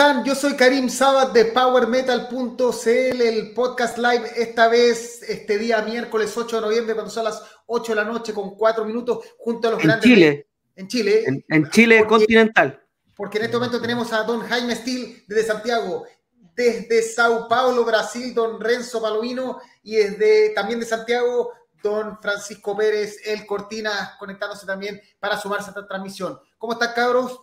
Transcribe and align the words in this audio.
Hola, 0.00 0.12
¿cómo 0.14 0.20
están? 0.20 0.24
Yo 0.24 0.34
soy 0.34 0.56
Karim 0.56 0.88
Sabat 0.88 1.34
de 1.34 1.44
PowerMetal.cl, 1.46 3.20
el 3.20 3.52
podcast 3.52 3.98
live, 3.98 4.30
esta 4.34 4.68
vez, 4.68 5.22
este 5.28 5.58
día 5.58 5.82
miércoles 5.82 6.34
8 6.34 6.56
de 6.56 6.62
noviembre, 6.62 6.94
cuando 6.94 7.10
son 7.10 7.24
las 7.24 7.42
8 7.66 7.92
de 7.92 7.96
la 7.96 8.04
noche 8.04 8.32
con 8.32 8.56
4 8.56 8.86
minutos, 8.86 9.18
junto 9.36 9.68
a 9.68 9.72
los 9.72 9.80
en 9.80 9.86
grandes... 9.86 10.08
Chile. 10.08 10.46
En 10.74 10.88
Chile. 10.88 11.24
En, 11.26 11.44
en 11.48 11.68
Chile 11.68 11.98
Porque- 11.98 12.08
continental. 12.08 12.82
Porque 13.14 13.36
en 13.38 13.44
este 13.44 13.56
momento 13.58 13.78
tenemos 13.78 14.10
a 14.14 14.22
don 14.22 14.40
Jaime 14.40 14.74
Steele 14.74 15.24
desde 15.28 15.44
Santiago, 15.44 16.06
desde 16.54 17.02
Sao 17.02 17.46
Paulo, 17.46 17.84
Brasil, 17.84 18.32
don 18.32 18.58
Renzo 18.58 19.02
Palomino, 19.02 19.60
y 19.82 19.96
desde 19.96 20.50
también 20.54 20.80
de 20.80 20.86
Santiago, 20.86 21.52
don 21.82 22.18
Francisco 22.22 22.74
Pérez, 22.74 23.18
el 23.26 23.44
Cortina, 23.44 24.16
conectándose 24.18 24.64
también 24.64 24.98
para 25.18 25.36
sumarse 25.38 25.66
a 25.66 25.70
esta 25.72 25.86
transmisión. 25.86 26.38
¿Cómo 26.56 26.72
están, 26.72 26.94
cabros? 26.94 27.38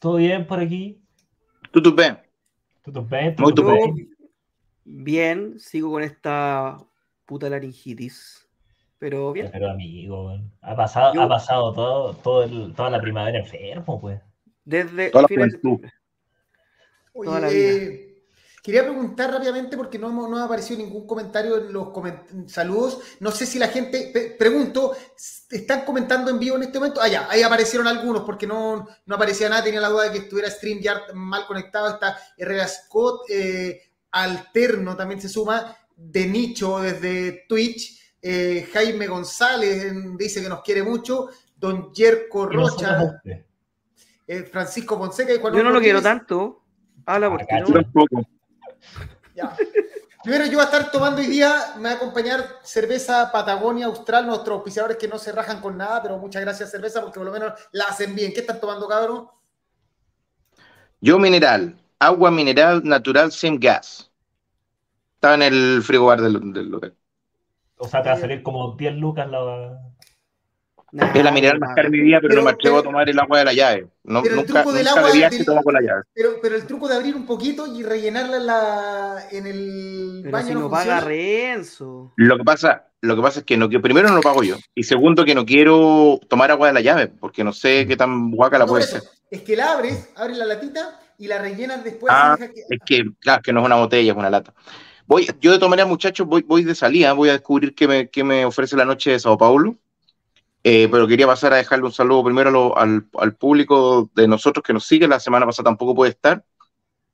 ¿Todo 0.00 0.16
bien 0.16 0.44
por 0.44 0.58
aquí? 0.58 1.03
Tudo 1.74 1.92
bem. 1.92 2.16
¿Todo 2.84 3.02
bien? 3.04 3.34
Muy 3.36 3.52
¿Todo 3.52 3.72
bien. 3.72 3.94
bien? 3.94 4.16
Bien, 4.84 5.58
sigo 5.58 5.90
con 5.90 6.04
esta 6.04 6.78
puta 7.26 7.50
laringitis. 7.50 8.46
Pero 9.00 9.32
bien. 9.32 9.50
Pero 9.52 9.70
amigo, 9.72 10.38
ha 10.62 10.76
pasado, 10.76 11.14
Yo- 11.14 11.22
ha 11.22 11.28
pasado 11.28 11.72
todo, 11.72 12.14
todo 12.14 12.44
el- 12.44 12.72
toda 12.76 12.90
la 12.90 13.00
primavera 13.00 13.40
enfermo, 13.40 14.00
pues. 14.00 14.20
Desde 14.64 15.10
Toda 15.10 15.22
la 15.22 15.28
fines 15.28 15.60
Toda 17.12 17.40
la 17.40 17.48
vida. 17.48 18.13
Quería 18.64 18.82
preguntar 18.82 19.30
rápidamente 19.30 19.76
porque 19.76 19.98
no, 19.98 20.08
no 20.10 20.38
ha 20.38 20.44
aparecido 20.44 20.78
ningún 20.78 21.06
comentario 21.06 21.58
en 21.58 21.70
los 21.70 21.88
coment- 21.88 22.48
saludos. 22.48 22.98
No 23.20 23.30
sé 23.30 23.44
si 23.44 23.58
la 23.58 23.68
gente, 23.68 24.34
pregunto, 24.38 24.96
¿están 25.50 25.84
comentando 25.84 26.30
en 26.30 26.38
vivo 26.38 26.56
en 26.56 26.62
este 26.62 26.78
momento? 26.78 26.98
Ah, 27.02 27.08
ya, 27.08 27.28
ahí 27.30 27.42
aparecieron 27.42 27.86
algunos 27.86 28.22
porque 28.24 28.46
no, 28.46 28.88
no 29.04 29.14
aparecía 29.14 29.50
nada, 29.50 29.62
tenía 29.62 29.82
la 29.82 29.90
duda 29.90 30.04
de 30.04 30.12
que 30.12 30.18
estuviera 30.20 30.50
StreamYard 30.50 31.12
mal 31.12 31.46
conectado. 31.46 31.88
Está 31.90 32.16
Herrera 32.38 32.66
Scott, 32.66 33.28
eh, 33.28 33.82
Alterno 34.12 34.96
también 34.96 35.20
se 35.20 35.28
suma, 35.28 35.76
de 35.94 36.26
nicho 36.26 36.78
desde 36.80 37.44
Twitch. 37.46 38.00
eh, 38.22 38.66
Jaime 38.72 39.06
González 39.08 39.84
en- 39.84 40.16
dice 40.16 40.40
que 40.42 40.48
nos 40.48 40.62
quiere 40.62 40.82
mucho. 40.82 41.28
Don 41.54 41.92
Yerko 41.92 42.46
Rocha, 42.46 43.20
eh, 44.26 44.42
Francisco 44.44 44.96
Fonseca 44.96 45.34
y 45.34 45.38
Juan 45.38 45.52
Yo 45.54 45.62
no 45.62 45.70
lo 45.70 45.80
quiero 45.80 46.00
tanto. 46.00 46.62
Habla 47.04 47.28
porque 47.28 47.46
Ah, 47.50 47.60
no. 47.60 47.66
Ya. 49.34 49.56
Primero 50.22 50.46
yo 50.46 50.52
voy 50.52 50.62
a 50.62 50.64
estar 50.64 50.90
tomando 50.90 51.20
hoy 51.20 51.26
día, 51.26 51.74
me 51.76 51.82
va 51.82 51.90
a 51.90 51.94
acompañar 51.94 52.58
cerveza 52.62 53.30
Patagonia 53.30 53.86
Austral, 53.86 54.26
nuestros 54.26 54.56
auspiciadores 54.56 54.96
que 54.96 55.06
no 55.06 55.18
se 55.18 55.32
rajan 55.32 55.60
con 55.60 55.76
nada, 55.76 56.00
pero 56.02 56.16
muchas 56.16 56.40
gracias 56.40 56.70
cerveza 56.70 57.02
porque 57.02 57.20
por 57.20 57.26
lo 57.26 57.32
menos 57.32 57.52
la 57.72 57.84
hacen 57.84 58.14
bien. 58.14 58.32
¿Qué 58.32 58.40
están 58.40 58.58
tomando, 58.58 58.88
cabrón? 58.88 59.28
Yo 61.00 61.18
mineral, 61.18 61.76
agua 61.98 62.30
mineral 62.30 62.82
natural 62.84 63.32
sin 63.32 63.60
gas. 63.60 64.10
Estaba 65.16 65.34
en 65.34 65.42
el 65.42 65.82
frigobar 65.82 66.22
del, 66.22 66.52
del 66.54 66.70
local. 66.70 66.96
O 67.76 67.86
sea, 67.86 68.02
te 68.02 68.08
va 68.08 68.14
a 68.14 68.18
salir 68.18 68.42
como 68.42 68.76
10 68.76 68.94
lucas 68.94 69.28
la. 69.28 69.78
Nah, 70.96 71.10
es 71.12 71.24
la 71.24 71.32
mineral 71.32 71.58
más 71.58 71.74
cara 71.74 71.88
de 71.88 71.90
mi 71.90 72.00
vida, 72.00 72.18
pero, 72.20 72.28
Pero- 72.28 72.40
no 72.42 72.44
me 72.44 72.50
atrevo 72.52 72.76
pero- 72.76 72.80
a 72.88 72.92
tomar 72.92 73.08
el 73.10 73.18
agua 73.18 73.38
de 73.40 73.44
la 73.46 73.52
llave. 73.52 73.88
No, 74.04 74.22
pero 74.22 74.34
el 74.36 74.40
nunca 74.42 74.52
truco 74.62 74.72
del 74.72 74.84
nunca 74.84 74.98
agua 75.00 75.10
de 75.10 75.18
viaje 75.18 75.36
del- 75.38 75.46
tomo 75.46 75.62
con 75.64 75.74
la 75.74 75.80
llave. 75.80 76.02
Pero, 76.14 76.30
pero 76.40 76.54
el 76.54 76.66
truco 76.66 76.86
de 76.88 76.94
abrir 76.94 77.16
un 77.16 77.26
poquito 77.26 77.66
y 77.66 77.82
rellenarla 77.82 78.36
en, 78.36 78.46
la, 78.46 79.26
en 79.32 79.46
el 79.48 80.20
Pero 80.22 80.32
baño 80.32 80.46
si 80.46 80.54
no 80.54 80.60
no 80.60 80.70
paga. 80.70 81.00
Renzo. 81.00 82.12
Lo 82.16 82.36
que 82.38 82.44
pasa, 82.44 82.86
lo 83.00 83.16
que 83.16 83.22
pasa 83.22 83.40
es 83.40 83.44
que, 83.44 83.56
no, 83.56 83.68
que 83.68 83.80
primero 83.80 84.08
no 84.08 84.14
lo 84.14 84.20
pago 84.20 84.44
yo. 84.44 84.54
Y 84.74 84.84
segundo, 84.84 85.24
que 85.24 85.34
no 85.34 85.44
quiero 85.44 86.20
tomar 86.28 86.52
agua 86.52 86.68
de 86.68 86.74
la 86.74 86.80
llave, 86.80 87.08
porque 87.08 87.42
no 87.42 87.52
sé 87.52 87.86
qué 87.88 87.96
tan 87.96 88.30
guaca 88.30 88.56
la 88.58 88.64
No, 88.64 88.70
puede 88.70 88.84
eso, 88.84 89.00
ser. 89.00 89.08
es 89.32 89.40
que 89.42 89.56
la 89.56 89.72
abres, 89.72 90.10
abres 90.14 90.38
la 90.38 90.44
latita 90.46 91.00
y 91.18 91.26
la 91.26 91.38
rellenas 91.40 91.82
después. 91.82 92.12
Ah, 92.16 92.36
que- 92.38 92.46
Es 92.70 92.78
que, 92.86 93.02
claro, 93.20 93.42
que 93.42 93.52
no 93.52 93.58
es 93.60 93.66
una 93.66 93.76
botella, 93.76 94.12
es 94.12 94.16
una 94.16 94.30
lata. 94.30 94.54
Voy, 95.06 95.26
yo 95.40 95.50
de 95.50 95.58
todas 95.58 95.70
maneras, 95.70 95.88
muchachos, 95.88 96.24
voy, 96.26 96.42
voy 96.42 96.62
de 96.64 96.74
salida, 96.76 97.12
voy 97.14 97.28
a 97.30 97.32
descubrir 97.32 97.74
qué 97.74 97.88
me, 97.88 98.08
qué 98.08 98.22
me 98.24 98.44
ofrece 98.46 98.76
la 98.76 98.84
noche 98.84 99.10
de 99.10 99.18
Sao 99.18 99.36
Paulo. 99.36 99.74
Eh, 100.66 100.88
pero 100.90 101.06
quería 101.06 101.26
pasar 101.26 101.52
a 101.52 101.56
dejarle 101.56 101.84
un 101.84 101.92
saludo 101.92 102.24
primero 102.24 102.50
lo- 102.50 102.76
al, 102.78 103.06
al 103.18 103.34
público 103.36 104.10
de 104.14 104.26
nosotros 104.26 104.62
que 104.64 104.72
nos 104.72 104.86
sigue. 104.86 105.06
La 105.06 105.20
semana 105.20 105.44
pasada 105.44 105.64
tampoco 105.66 105.94
puede 105.94 106.12
estar, 106.12 106.42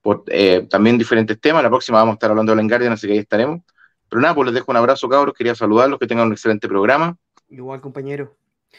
por 0.02 0.22
eh, 0.28 0.66
también 0.70 0.96
diferentes 0.96 1.40
temas. 1.40 1.62
La 1.62 1.68
próxima 1.68 1.98
vamos 1.98 2.12
a 2.12 2.14
estar 2.14 2.30
hablando 2.30 2.52
de 2.52 2.56
Len 2.56 2.68
Guardian, 2.68 2.92
así 2.92 3.06
que 3.08 3.14
ahí 3.14 3.18
estaremos. 3.18 3.60
Pero 4.08 4.22
nada, 4.22 4.34
pues 4.36 4.46
les 4.46 4.54
dejo 4.54 4.70
un 4.70 4.76
abrazo, 4.76 5.08
cabros. 5.08 5.34
Quería 5.34 5.54
saludarlos, 5.56 5.98
que 5.98 6.06
tengan 6.06 6.28
un 6.28 6.32
excelente 6.32 6.68
programa. 6.68 7.16
Igual, 7.48 7.80
compañero. 7.80 8.36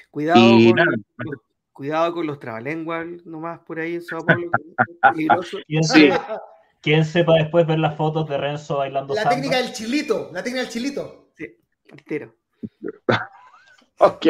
Cuidado 0.09 0.39
Y 0.39 0.67
con, 0.67 0.75
nada, 0.77 0.91
cuidado 1.73 2.13
con 2.13 2.25
los 2.27 2.39
trabalenguas 2.39 3.05
nomás 3.25 3.59
por 3.59 3.77
ahí 3.79 3.95
en 3.95 4.01
Sao 4.03 4.25
Paulo. 4.25 4.49
peligroso. 5.13 5.57
¿Quién, 5.67 5.83
Sí. 5.83 6.09
quién 6.81 7.03
sepa 7.03 7.33
después 7.35 7.67
ver 7.67 7.79
las 7.79 7.97
fotos 7.97 8.27
de 8.29 8.37
Renzo 8.37 8.77
bailando 8.77 9.13
La 9.13 9.23
samba? 9.23 9.35
técnica 9.35 9.57
del 9.57 9.73
chilito, 9.73 10.29
la 10.33 10.41
técnica 10.41 10.61
del 10.63 10.71
chilito. 10.71 11.27
Entero. 11.89 12.33
Ok. 14.03 14.25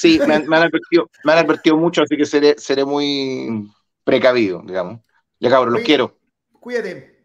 Sí, 0.00 0.20
me 0.26 0.34
han, 0.34 0.46
me 0.46 0.56
han 0.56 0.62
advertido, 0.64 1.10
me 1.24 1.32
han 1.32 1.38
advertido 1.38 1.76
mucho, 1.76 2.02
así 2.02 2.16
que 2.16 2.24
seré, 2.24 2.54
seré 2.58 2.84
muy 2.84 3.68
precavido, 4.04 4.62
digamos. 4.64 5.00
Ya, 5.40 5.50
cabros, 5.50 5.74
los 5.74 5.82
quiero. 5.82 6.16
Cuídate. 6.52 7.22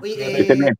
Oye, 0.00 0.14
Cuídate. 0.14 0.68
eh. 0.68 0.72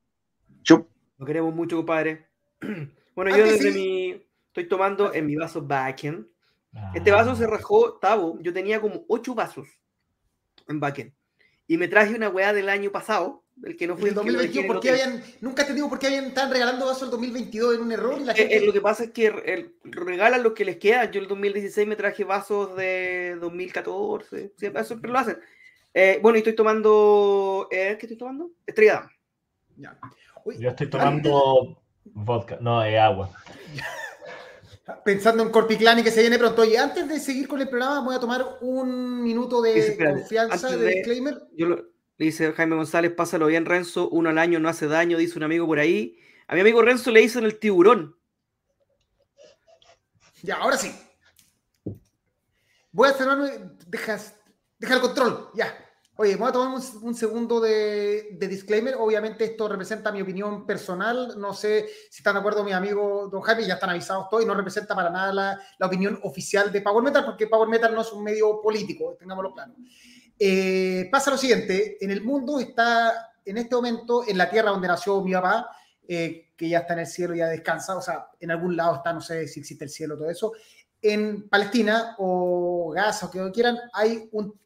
Chup. 0.63 0.89
Lo 1.19 1.27
queremos 1.27 1.55
mucho, 1.55 1.77
compadre. 1.77 2.27
Bueno, 3.17 3.35
yo 3.35 3.47
desde 3.47 3.73
sí. 3.73 3.79
mi. 3.79 4.23
Estoy 4.49 4.69
tomando 4.69 5.15
en 5.15 5.25
mi 5.25 5.37
vaso 5.37 5.63
Backen. 5.63 6.29
Ah. 6.75 6.93
Este 6.95 7.11
vaso 7.11 7.35
se 7.35 7.47
rajó, 7.47 7.95
Tavo. 7.95 8.39
Yo 8.43 8.53
tenía 8.53 8.79
como 8.79 9.07
ocho 9.09 9.35
vasos 9.35 9.67
en 10.69 10.81
Backen. 10.81 11.15
Y 11.67 11.79
me 11.79 11.89
traje 11.89 12.15
una 12.15 12.29
weá 12.29 12.53
del 12.53 12.69
año 12.69 12.93
pasado, 12.93 13.43
del 13.57 13.77
que 13.77 13.87
no 13.87 13.97
fue 13.97 14.11
el 14.11 14.17
el 14.19 14.23
que 14.25 14.31
lo 14.33 14.39
dejé 14.39 14.55
2022, 14.55 14.57
en 14.59 14.63
el 14.63 14.67
¿por 14.67 14.81
qué 14.81 14.91
hotel. 14.93 15.03
habían, 15.07 15.25
nunca 15.41 15.63
he 15.63 15.65
entendido 15.65 15.89
por 15.89 15.99
qué 15.99 16.07
habían, 16.09 16.25
estaban 16.27 16.51
regalando 16.53 16.87
vasos 16.87 17.03
el 17.05 17.11
2022 17.11 17.75
en 17.77 17.81
un 17.81 17.93
error 17.93 18.21
y 18.21 18.25
la 18.25 18.33
Eh, 18.33 18.37
gente... 18.37 18.57
eh, 18.59 18.67
lo 18.67 18.73
que 18.73 18.81
pasa 18.81 19.05
es 19.05 19.11
que 19.13 19.27
el- 19.27 19.75
regalan 19.85 20.43
lo 20.43 20.53
que 20.55 20.65
les 20.67 20.77
queda. 20.77 21.11
Yo 21.11 21.21
el 21.21 21.27
2016 21.27 21.87
me 21.89 21.97
traje 21.97 22.25
vasos 22.25 22.77
de 22.77 23.37
2014. 23.41 24.53
Siempre, 24.57 24.85
siempre 24.85 25.11
lo 25.11 25.19
hacen. 25.19 25.39
Eh, 25.95 26.19
bueno, 26.23 26.37
y 26.37 26.41
estoy 26.41 26.55
tomando. 26.55 27.69
eh, 27.71 27.97
¿Qué 27.99 28.07
estoy 28.07 28.19
tomando? 28.19 28.51
Estrella. 28.67 29.09
Ya. 29.77 29.99
Yo 30.59 30.69
estoy 30.71 30.89
tomando 30.91 31.83
vodka, 32.05 32.59
no, 32.61 32.85
es 32.85 32.99
agua. 33.01 33.31
Pensando 35.05 35.43
en 35.43 35.51
Corpiclani 35.51 36.03
que 36.05 36.11
se 36.13 36.21
viene 36.21 36.39
pronto. 36.39 36.63
Oye, 36.63 36.79
antes 36.79 37.09
de 37.09 37.19
seguir 37.19 37.49
con 37.49 37.61
el 37.61 37.69
programa, 37.69 38.01
voy 38.05 38.15
a 38.15 38.21
tomar 38.21 38.45
un 38.61 39.23
minuto 39.23 39.61
de 39.61 39.79
espérate, 39.79 40.21
confianza, 40.21 40.77
de- 40.77 40.87
disclaimer. 40.91 41.43
Yo 41.57 41.67
lo- 41.67 41.96
le 42.19 42.27
dice 42.27 42.53
Jaime 42.53 42.77
González, 42.77 43.13
pásalo 43.13 43.47
bien, 43.47 43.67
Renzo. 43.67 44.09
Uno 44.09 44.31
al 44.31 44.39
año 44.39 44.59
no 44.59 44.69
hace 44.69 44.87
daño, 44.87 45.19
dice 45.19 45.39
un 45.39 45.45
amigo 45.45 45.67
por 45.67 45.79
ahí. 45.79 46.19
A 46.49 46.55
mi 46.55 46.61
amigo 46.61 46.81
Renzo 46.81 47.11
le 47.11 47.21
dicen 47.21 47.45
el 47.45 47.59
tiburón. 47.59 48.17
Ya, 50.43 50.57
ahora 50.57 50.77
sí. 50.79 50.95
Voy 52.93 53.09
a 53.09 53.13
cerrarme. 53.13 53.51
Dejas, 53.87 54.35
deja 54.79 54.95
el 54.95 55.01
control. 55.01 55.51
Ya. 55.55 55.77
Oye, 56.19 56.37
voy 56.37 56.49
a 56.49 56.53
tomar 56.53 56.69
un, 56.69 56.83
un 57.03 57.15
segundo 57.15 57.61
de, 57.61 58.29
de 58.33 58.49
disclaimer. 58.49 58.95
Obviamente, 58.99 59.45
esto 59.45 59.69
representa 59.69 60.11
mi 60.11 60.23
opinión 60.23 60.65
personal. 60.65 61.39
No 61.39 61.53
sé 61.53 61.87
si 62.11 62.21
están 62.21 62.35
de 62.35 62.41
acuerdo 62.41 62.65
mis 62.65 62.73
amigos 62.73 63.31
Don 63.31 63.43
Jaime, 63.43 63.67
ya 63.67 63.75
están 63.75 63.91
avisados 63.91 64.31
todos. 64.31 64.43
Y 64.43 64.47
no 64.47 64.55
representa 64.55 64.95
para 64.95 65.11
nada 65.11 65.33
la, 65.35 65.61
la 65.79 65.87
opinión 65.87 66.19
oficial 66.23 66.73
de 66.73 66.81
Power 66.81 67.05
Metal, 67.05 67.27
porque 67.27 67.49
Power 67.49 67.69
Metal 67.69 67.95
no 67.95 68.01
es 68.01 68.11
un 68.13 68.25
medio 68.25 68.63
político, 68.63 69.15
tengámoslo 69.19 69.53
claro. 69.53 69.75
Eh, 70.39 71.09
pasa 71.11 71.31
lo 71.31 71.39
siguiente: 71.39 71.99
en 72.01 72.11
el 72.11 72.23
mundo 72.23 72.59
está, 72.59 73.33
en 73.45 73.59
este 73.59 73.75
momento, 73.75 74.25
en 74.27 74.39
la 74.39 74.51
tierra 74.51 74.71
donde 74.71 74.89
nació 74.89 75.23
mi 75.23 75.33
papá, 75.33 75.71
eh, 76.09 76.53
que 76.57 76.69
ya 76.69 76.79
está 76.81 76.95
en 76.95 77.01
el 77.01 77.07
cielo, 77.07 77.35
ya 77.35 77.49
descansa, 77.49 77.97
o 77.97 78.01
sea, 78.01 78.29
en 78.41 78.51
algún 78.51 78.77
lado 78.77 78.97
está, 78.97 79.13
no 79.13 79.21
sé 79.21 79.47
si 79.49 79.61
existe 79.61 79.85
el 79.85 79.91
cielo, 79.91 80.17
todo 80.17 80.31
eso. 80.31 80.53
En 81.03 81.49
Palestina 81.49 82.15
o 82.19 82.91
Gaza 82.95 83.27
o 83.27 83.31
que 83.31 83.51
quieran, 83.53 83.79
hay 83.93 84.29
un 84.33 84.59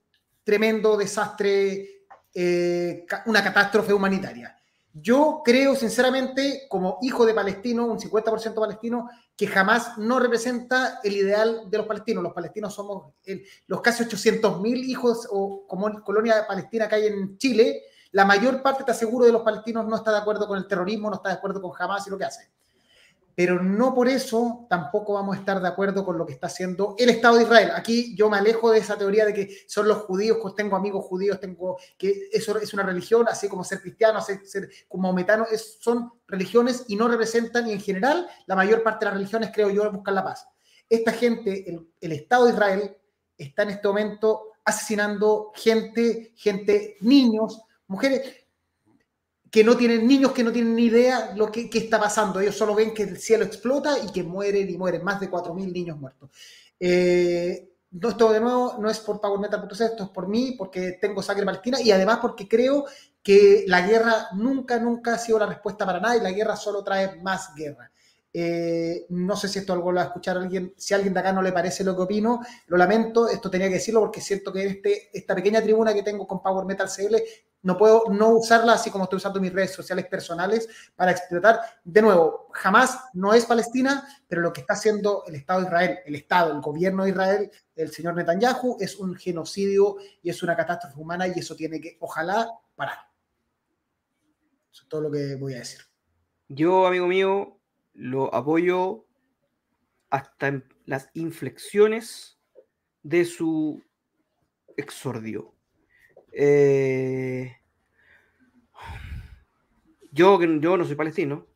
tremendo 0.44 0.96
desastre, 0.96 2.05
eh, 2.34 3.06
una 3.26 3.43
catástrofe 3.43 3.93
humanitaria. 3.93 4.56
Yo 4.92 5.42
creo 5.44 5.76
sinceramente, 5.76 6.66
como 6.69 6.98
hijo 7.02 7.25
de 7.25 7.34
palestino, 7.34 7.87
un 7.87 7.98
50% 7.98 8.54
palestino, 8.54 9.08
que 9.37 9.46
jamás 9.46 9.96
no 9.98 10.19
representa 10.19 11.00
el 11.04 11.14
ideal 11.14 11.70
de 11.70 11.78
los 11.78 11.87
palestinos. 11.87 12.22
Los 12.22 12.32
palestinos 12.32 12.75
somos 12.75 13.12
los 13.66 13.81
casi 13.81 14.04
800.000 14.04 14.84
hijos 14.84 15.28
o 15.31 15.66
como 15.66 16.02
colonia 16.02 16.46
palestina 16.46 16.88
que 16.88 16.96
hay 16.96 17.06
en 17.06 17.38
Chile, 17.38 17.82
la 18.12 18.25
mayor 18.25 18.60
parte, 18.62 18.82
te 18.82 18.90
aseguro, 18.90 19.25
de 19.25 19.32
los 19.32 19.42
palestinos 19.42 19.87
no 19.87 19.96
está 19.96 20.10
de 20.10 20.19
acuerdo 20.19 20.48
con 20.48 20.58
el 20.58 20.66
terrorismo, 20.66 21.08
no 21.08 21.16
está 21.16 21.28
de 21.28 21.36
acuerdo 21.36 21.62
con 21.62 21.70
Hamas 21.78 22.06
y 22.06 22.10
lo 22.10 22.19
que 22.19 22.25
hace. 22.25 22.50
Pero 23.40 23.62
no 23.62 23.94
por 23.94 24.06
eso 24.06 24.66
tampoco 24.69 25.14
vamos 25.14 25.34
a 25.34 25.38
estar 25.40 25.62
de 25.62 25.66
acuerdo 25.66 26.04
con 26.04 26.19
lo 26.19 26.26
que 26.26 26.34
está 26.34 26.48
haciendo 26.48 26.94
el 26.98 27.08
Estado 27.08 27.38
de 27.38 27.44
Israel. 27.44 27.70
Aquí 27.75 28.14
yo 28.14 28.28
me 28.28 28.37
alejo 28.37 28.70
de 28.70 28.81
esa 28.81 28.98
teoría 28.98 29.25
de 29.25 29.32
que 29.32 29.64
son 29.66 29.88
los 29.88 30.02
judíos, 30.02 30.37
pues 30.42 30.54
tengo 30.54 30.76
amigos 30.76 31.06
judíos, 31.06 31.40
tengo 31.40 31.78
que 31.96 32.28
eso 32.31 32.58
es 32.58 32.75
una 32.75 32.82
religión, 32.82 33.26
así 33.31 33.48
como 33.48 33.64
ser 33.64 33.81
cristiano, 33.81 34.20
ser, 34.20 34.46
ser 34.46 34.69
como 34.88 35.04
maometano, 35.04 35.46
es, 35.50 35.78
son 35.81 36.12
religiones 36.28 36.84
y 36.88 36.96
no 36.96 37.08
representan, 37.08 37.66
y 37.66 37.72
en 37.72 37.81
general, 37.81 38.28
la 38.44 38.56
mayor 38.56 38.82
parte 38.82 39.06
de 39.06 39.10
las 39.10 39.14
religiones, 39.14 39.50
creo 39.54 39.70
yo, 39.70 39.90
buscan 39.90 40.16
la 40.16 40.25
paz. 40.25 40.46
Esta 40.86 41.12
gente, 41.12 41.64
el, 41.66 41.88
el 41.98 42.12
Estado 42.12 42.44
de 42.44 42.52
Israel, 42.52 42.94
está 43.38 43.62
en 43.62 43.70
este 43.70 43.88
momento 43.88 44.48
asesinando 44.66 45.50
gente, 45.54 46.34
gente, 46.36 46.98
niños, 47.00 47.62
mujeres 47.86 48.39
que 49.50 49.64
no 49.64 49.76
tienen 49.76 50.06
niños 50.06 50.32
que 50.32 50.44
no 50.44 50.52
tienen 50.52 50.76
ni 50.76 50.85
idea 50.85 51.32
lo 51.35 51.50
que, 51.50 51.69
está 51.73 51.99
pasando. 51.99 52.41
Ellos 52.41 52.56
solo 52.56 52.75
ven 52.75 52.94
que 52.94 53.02
el 53.02 53.19
cielo 53.19 53.44
explota 53.44 53.99
y 53.99 54.12
que 54.12 54.23
mueren 54.23 54.70
y 54.70 54.79
mueren 54.79 55.02
más 55.02 55.20
de 55.20 55.31
4.000 55.31 55.73
niños 55.73 55.99
muertos. 55.99 56.31
Eh, 56.79 57.69
esto 58.00 58.32
de 58.32 58.41
nuevo 58.41 58.76
no 58.79 58.88
es 58.88 59.00
por 59.00 59.20
PowerMetal.c, 59.20 59.85
esto 59.85 60.05
es 60.05 60.11
por 60.11 60.29
mí, 60.29 60.55
porque 60.56 60.99
tengo 61.00 61.23
sangre 61.23 61.44
palestina 61.44 61.81
y 61.81 61.91
además 61.91 62.19
porque 62.23 62.47
creo 62.47 62.85
que 63.23 63.64
la 63.67 63.87
guerra 63.87 64.29
nunca, 64.35 64.79
nunca 64.79 65.14
ha 65.14 65.19
sido 65.19 65.41
la 65.41 65.47
respuesta 65.47 65.85
para 65.85 66.00
nada 66.00 66.17
y 66.17 66.20
la 66.20 66.31
guerra 66.31 66.56
solo 66.56 66.85
trae 66.85 67.17
más 67.17 67.53
guerra. 67.55 67.91
Eh, 68.32 69.06
no 69.09 69.35
sé 69.35 69.49
si 69.49 69.59
esto 69.59 69.73
algo 69.73 69.91
lo 69.91 69.97
va 69.97 70.03
a 70.03 70.06
escuchar 70.06 70.37
alguien, 70.37 70.73
si 70.77 70.94
a 70.94 70.97
alguien 70.97 71.12
de 71.12 71.21
acá 71.21 71.32
no 71.32 71.43
le 71.43 71.53
parece 71.53 71.82
lo 71.82 71.97
que 71.97 72.03
opino, 72.03 72.41
lo 72.69 72.77
lamento, 72.77 73.29
esto 73.29 73.50
tenía 73.50 73.69
que 73.69 73.75
decirlo 73.75 74.00
porque 74.00 74.21
siento 74.21 74.53
que 74.53 74.65
este, 74.67 75.11
esta 75.12 75.35
pequeña 75.35 75.61
tribuna 75.61 75.93
que 75.93 76.03
tengo 76.03 76.27
con 76.27 76.41
Power 76.41 76.65
Metal 76.65 76.88
CL 76.88 77.17
no 77.62 77.77
puedo 77.77 78.05
no 78.11 78.31
usarla 78.31 78.75
así 78.75 78.91
como 78.91 79.05
estoy 79.05 79.19
usando 79.19 79.41
mis 79.41 79.53
redes 79.53 79.73
sociales 79.73 80.06
personales 80.06 80.69
para 80.97 81.11
explotar. 81.11 81.61
De 81.85 82.00
nuevo, 82.00 82.49
jamás 82.53 82.99
no 83.12 83.35
es 83.35 83.44
Palestina, 83.44 84.06
pero 84.27 84.41
lo 84.41 84.53
que 84.53 84.62
está 84.62 84.75
haciendo 84.75 85.25
el 85.27 85.35
Estado 85.35 85.61
de 85.61 85.67
Israel, 85.67 85.99
el 86.06 86.15
Estado, 86.15 86.55
el 86.55 86.61
gobierno 86.61 87.05
de 87.05 87.11
Israel, 87.11 87.50
el 87.77 87.91
señor 87.91 88.15
Netanyahu, 88.15 88.79
es 88.81 88.97
un 88.97 89.15
genocidio 89.15 89.97
y 90.23 90.31
es 90.31 90.43
una 90.43 90.56
catástrofe 90.56 90.99
humana 90.99 91.29
y 91.29 91.32
eso 91.38 91.55
tiene 91.55 91.81
que, 91.81 91.99
ojalá, 92.00 92.49
parar. 92.75 92.99
Eso 94.73 94.82
es 94.85 94.88
todo 94.88 95.03
lo 95.03 95.11
que 95.11 95.35
voy 95.35 95.55
a 95.55 95.59
decir. 95.59 95.81
Yo, 96.49 96.87
amigo 96.87 97.06
mío, 97.06 97.59
lo 98.00 98.35
apoyo 98.35 99.05
hasta 100.08 100.62
las 100.87 101.11
inflexiones 101.12 102.38
de 103.02 103.26
su 103.26 103.82
exordio. 104.76 105.55
Eh, 106.32 107.58
yo, 110.11 110.43
yo 110.43 110.76
no 110.79 110.85
soy 110.87 110.97
palestino. 110.97 111.47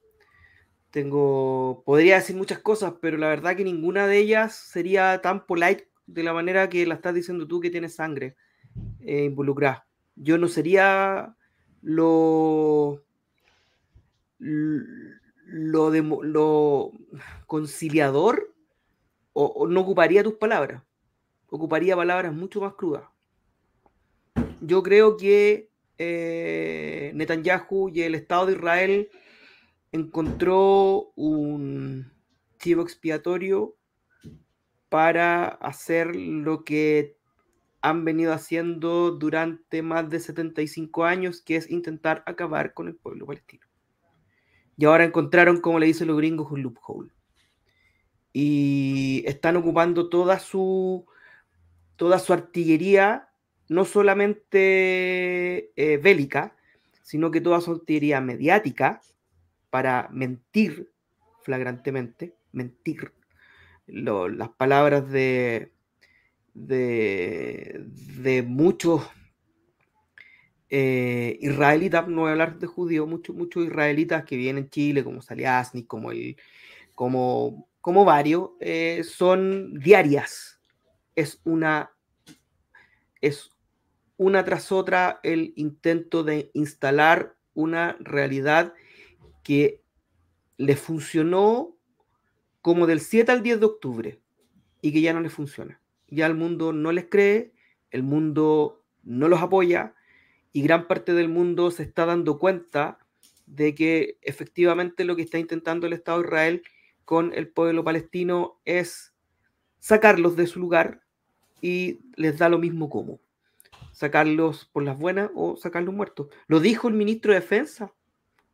Tengo, 0.91 1.83
podría 1.87 2.17
decir 2.17 2.37
muchas 2.37 2.59
cosas, 2.59 2.95
pero 3.01 3.17
la 3.17 3.29
verdad 3.29 3.57
que 3.57 3.65
ninguna 3.65 4.07
de 4.07 4.19
ellas 4.19 4.55
sería 4.55 5.23
tan 5.23 5.47
polite 5.47 5.89
de 6.07 6.23
la 6.23 6.35
manera 6.35 6.69
que 6.69 6.87
la 6.87 6.95
estás 6.95 7.15
diciendo 7.15 7.49
tú 7.49 7.59
que 7.59 7.71
tienes 7.71 7.95
sangre 7.95 8.37
eh, 9.01 9.25
involucrada. 9.25 9.89
Yo 10.15 10.37
no 10.37 10.47
sería 10.49 11.35
lo, 11.81 13.03
lo, 14.39 14.85
de, 15.47 16.03
lo 16.03 16.93
conciliador 17.47 18.55
o 19.33 19.67
no 19.67 19.81
ocuparía 19.81 20.23
tus 20.23 20.35
palabras. 20.35 20.83
Ocuparía 21.49 21.97
palabras 21.97 22.33
mucho 22.33 22.61
más 22.61 22.75
crudas 22.75 23.05
yo 24.67 24.83
creo 24.83 25.17
que 25.17 25.71
eh, 25.99 27.13
Netanyahu 27.15 27.91
y 27.91 28.03
el 28.03 28.15
Estado 28.15 28.47
de 28.47 28.53
Israel 28.55 29.09
encontró 29.93 31.13
un 31.15 32.13
chivo 32.59 32.83
expiatorio 32.83 33.77
para 34.89 35.47
hacer 35.47 36.17
lo 36.17 36.65
que 36.65 37.17
han 37.83 38.05
venido 38.05 38.33
haciendo 38.33 39.11
durante 39.11 39.83
más 39.83 40.09
de 40.09 40.21
75 40.21 41.05
años, 41.05 41.43
que 41.43 41.57
es 41.57 41.71
intentar 41.71 42.23
acabar 42.27 42.73
con 42.73 42.89
el 42.89 42.97
pueblo 42.97 43.27
palestino. 43.27 43.67
Y 44.77 44.85
ahora 44.85 45.05
encontraron, 45.05 45.61
como 45.61 45.79
le 45.79 45.87
dicen 45.87 46.09
los 46.09 46.17
gringos, 46.17 46.51
un 46.51 46.63
loophole. 46.63 47.11
Y 48.33 49.23
están 49.27 49.57
ocupando 49.57 50.09
toda 50.09 50.39
su, 50.39 51.07
toda 51.97 52.19
su 52.19 52.33
artillería 52.33 53.29
no 53.69 53.85
solamente 53.85 55.71
eh, 55.77 55.97
bélica, 55.99 56.57
sino 57.03 57.31
que 57.31 57.41
toda 57.41 57.61
su 57.61 57.73
artillería 57.73 58.21
mediática 58.21 59.01
para 59.71 60.09
mentir 60.13 60.91
flagrantemente, 61.43 62.35
mentir. 62.53 63.13
las 63.87 64.49
palabras 64.51 65.11
de, 65.11 65.73
de, 66.55 67.85
de 68.19 68.43
muchos 68.43 69.03
eh, 70.71 71.39
israelitas, 71.41 72.09
no 72.09 72.23
voy 72.23 72.31
a 72.31 72.33
hablar 72.33 72.59
de 72.59 72.67
judíos, 72.67 73.09
muchos, 73.09 73.37
muchos 73.37 73.65
israelitas 73.65 74.25
que 74.25 74.37
vienen 74.37 74.65
en 74.65 74.71
Chile, 74.71 75.05
como 75.05 75.23
Saliasni, 75.23 75.85
como, 75.85 76.11
el, 76.11 76.37
como, 76.95 77.69
como 77.81 78.05
varios, 78.05 78.51
eh, 78.61 79.03
son 79.05 79.75
diarias. 79.79 80.61
Es 81.15 81.41
una, 81.45 81.93
es 83.21 83.51
una 84.17 84.45
tras 84.45 84.73
otra 84.73 85.21
el 85.23 85.53
intento 85.57 86.25
de 86.25 86.51
instalar 86.55 87.37
una 87.55 87.97
realidad 88.01 88.75
que 89.43 89.83
le 90.57 90.77
funcionó 90.77 91.77
como 92.63 92.87
del 92.87 93.01
7 93.01 93.31
al 93.31 93.43
10 93.43 93.61
de 93.61 93.67
octubre 93.67 94.21
y 94.81 94.93
que 94.93 95.01
ya 95.01 95.13
no 95.13 95.21
le 95.21 95.31
funciona. 95.31 95.81
Ya 96.09 96.27
el 96.27 96.35
mundo 96.35 96.73
no 96.73 96.93
les 96.93 97.07
cree, 97.07 97.53
el 97.91 98.03
mundo 98.03 98.85
no 99.03 99.29
los 99.29 99.41
apoya 99.43 99.95
y 100.55 100.63
gran 100.63 100.87
parte 100.87 101.13
del 101.13 101.29
mundo 101.29 101.73
se 101.73 101.83
está 101.83 102.07
dando 102.07 102.39
cuenta 102.39 102.99
de 103.45 103.75
que 103.75 104.19
efectivamente 104.23 105.05
lo 105.05 105.17
que 105.17 105.23
está 105.23 105.39
intentando 105.39 105.87
el 105.87 105.93
Estado 105.93 106.21
de 106.21 106.29
Israel 106.29 106.63
con 107.05 107.33
el 107.35 107.49
pueblo 107.49 107.83
palestino 107.83 108.61
es 108.65 109.13
sacarlos 109.81 110.37
de 110.37 110.47
su 110.47 110.61
lugar 110.61 111.03
y 111.61 111.99
les 112.15 112.39
da 112.39 112.49
lo 112.49 112.59
mismo 112.59 112.89
como 112.89 113.21
sacarlos 113.91 114.67
por 114.67 114.85
las 114.85 114.97
buenas 114.97 115.31
o 115.35 115.57
sacarlos 115.57 115.93
muertos. 115.93 116.29
Lo 116.47 116.61
dijo 116.61 116.87
el 116.87 116.95
ministro 116.95 117.33
de 117.33 117.41
Defensa. 117.41 117.93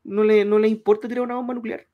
No 0.02 0.24
le, 0.24 0.46
no 0.46 0.58
le 0.58 0.68
importa 0.68 1.06
tirar 1.06 1.24
una 1.24 1.34
bomba 1.34 1.52
nuclear. 1.52 1.86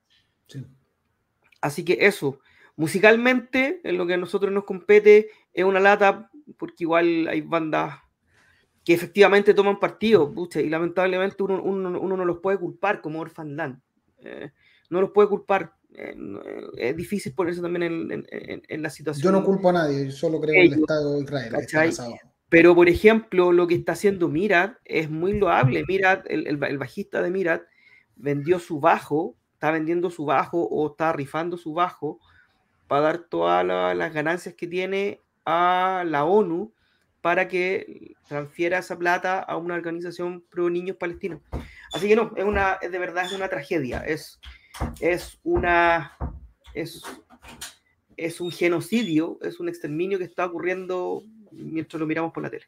Así 1.60 1.84
que 1.84 1.98
eso, 2.00 2.38
musicalmente, 2.76 3.80
en 3.82 3.98
lo 3.98 4.06
que 4.06 4.14
a 4.14 4.18
nosotros 4.18 4.52
nos 4.52 4.64
compete, 4.64 5.30
es 5.52 5.64
una 5.64 5.80
lata, 5.80 6.30
porque 6.58 6.84
igual 6.84 7.26
hay 7.28 7.40
bandas 7.40 7.98
que 8.86 8.94
efectivamente 8.94 9.52
toman 9.52 9.80
partido, 9.80 10.32
y 10.54 10.68
lamentablemente 10.68 11.42
uno, 11.42 11.90
no 11.90 12.24
los 12.24 12.38
puede 12.38 12.56
culpar, 12.56 13.00
como 13.00 13.18
Orphan 13.18 13.56
Land. 13.56 13.80
Eh, 14.18 14.52
no 14.90 15.00
los 15.00 15.10
puede 15.10 15.28
culpar. 15.28 15.72
Eh, 15.92 16.14
eh, 16.16 16.60
es 16.76 16.96
difícil 16.96 17.34
ponerse 17.34 17.60
también 17.60 18.24
en, 18.68 18.82
la 18.82 18.88
situación. 18.88 19.24
Yo 19.24 19.36
no 19.36 19.44
culpo 19.44 19.70
a 19.70 19.72
nadie, 19.72 20.12
solo 20.12 20.40
creo 20.40 20.54
en 20.54 20.72
el 20.72 20.78
Estado 20.78 21.14
de 21.14 21.20
Israel. 21.22 21.96
Pero, 22.48 22.76
por 22.76 22.88
ejemplo, 22.88 23.50
lo 23.50 23.66
que 23.66 23.74
está 23.74 23.90
haciendo 23.90 24.28
Mirat 24.28 24.76
es 24.84 25.10
muy 25.10 25.36
loable. 25.36 25.84
Mirat, 25.88 26.24
el, 26.28 26.56
bajista 26.78 27.22
de 27.22 27.30
Mirat, 27.32 27.62
vendió 28.14 28.60
su 28.60 28.78
bajo, 28.78 29.34
está 29.54 29.72
vendiendo 29.72 30.10
su 30.10 30.26
bajo 30.26 30.62
o 30.62 30.92
está 30.92 31.12
rifando 31.12 31.56
su 31.56 31.74
bajo 31.74 32.20
para 32.86 33.00
dar 33.00 33.18
todas 33.18 33.66
las 33.66 34.14
ganancias 34.14 34.54
que 34.54 34.68
tiene 34.68 35.22
a 35.44 36.04
la 36.06 36.24
ONU 36.24 36.72
para 37.20 37.48
que 37.48 38.14
transfiera 38.28 38.78
esa 38.78 38.98
plata 38.98 39.40
a 39.40 39.56
una 39.56 39.74
organización 39.74 40.44
pro 40.48 40.70
niños 40.70 40.96
palestinos. 40.96 41.40
Así 41.92 42.08
que 42.08 42.16
no, 42.16 42.32
es 42.36 42.44
una, 42.44 42.78
de 42.80 42.98
verdad 42.98 43.24
es 43.24 43.32
una 43.32 43.48
tragedia, 43.48 44.00
es, 44.00 44.40
es 45.00 45.38
una, 45.42 46.16
es, 46.74 47.02
es 48.16 48.40
un 48.40 48.50
genocidio, 48.50 49.38
es 49.42 49.60
un 49.60 49.68
exterminio 49.68 50.18
que 50.18 50.24
está 50.24 50.46
ocurriendo 50.46 51.22
mientras 51.52 52.00
lo 52.00 52.06
miramos 52.06 52.32
por 52.32 52.42
la 52.42 52.50
tele. 52.50 52.66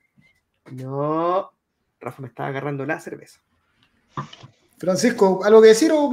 No, 0.72 1.50
Rafa 2.00 2.22
me 2.22 2.28
estaba 2.28 2.48
agarrando 2.48 2.84
la 2.84 3.00
cerveza. 3.00 3.40
Francisco, 4.78 5.44
¿algo 5.44 5.62
que 5.62 5.68
decir 5.68 5.90
o... 5.92 6.10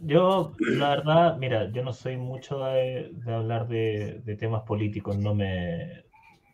Yo, 0.00 0.54
la 0.60 0.90
verdad, 0.90 1.36
mira, 1.38 1.70
yo 1.72 1.82
no 1.82 1.92
soy 1.92 2.16
mucho 2.16 2.60
de, 2.66 3.12
hablar 3.26 3.66
de, 3.66 4.36
temas 4.38 4.62
políticos, 4.62 5.18
no 5.18 5.34
me, 5.34 6.04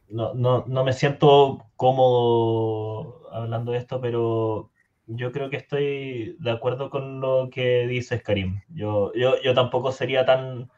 no, 0.08 0.34
no, 0.34 0.64
no, 0.66 0.84
me 0.84 0.92
siento 0.92 1.66
cómodo 1.76 3.30
hablando 3.32 3.72
de 3.72 3.78
esto, 3.78 4.00
pero 4.00 4.70
yo 5.06 5.32
creo 5.32 5.50
que 5.50 5.56
estoy 5.56 6.36
de 6.40 6.50
acuerdo 6.50 6.90
con 6.90 7.20
lo 7.20 7.50
que 7.50 7.86
dices, 7.86 8.22
Karim. 8.22 8.62
Yo, 8.68 9.12
yo, 9.14 9.40
yo 9.42 9.54
tampoco 9.54 9.92
sería 9.92 10.24
tan, 10.24 10.70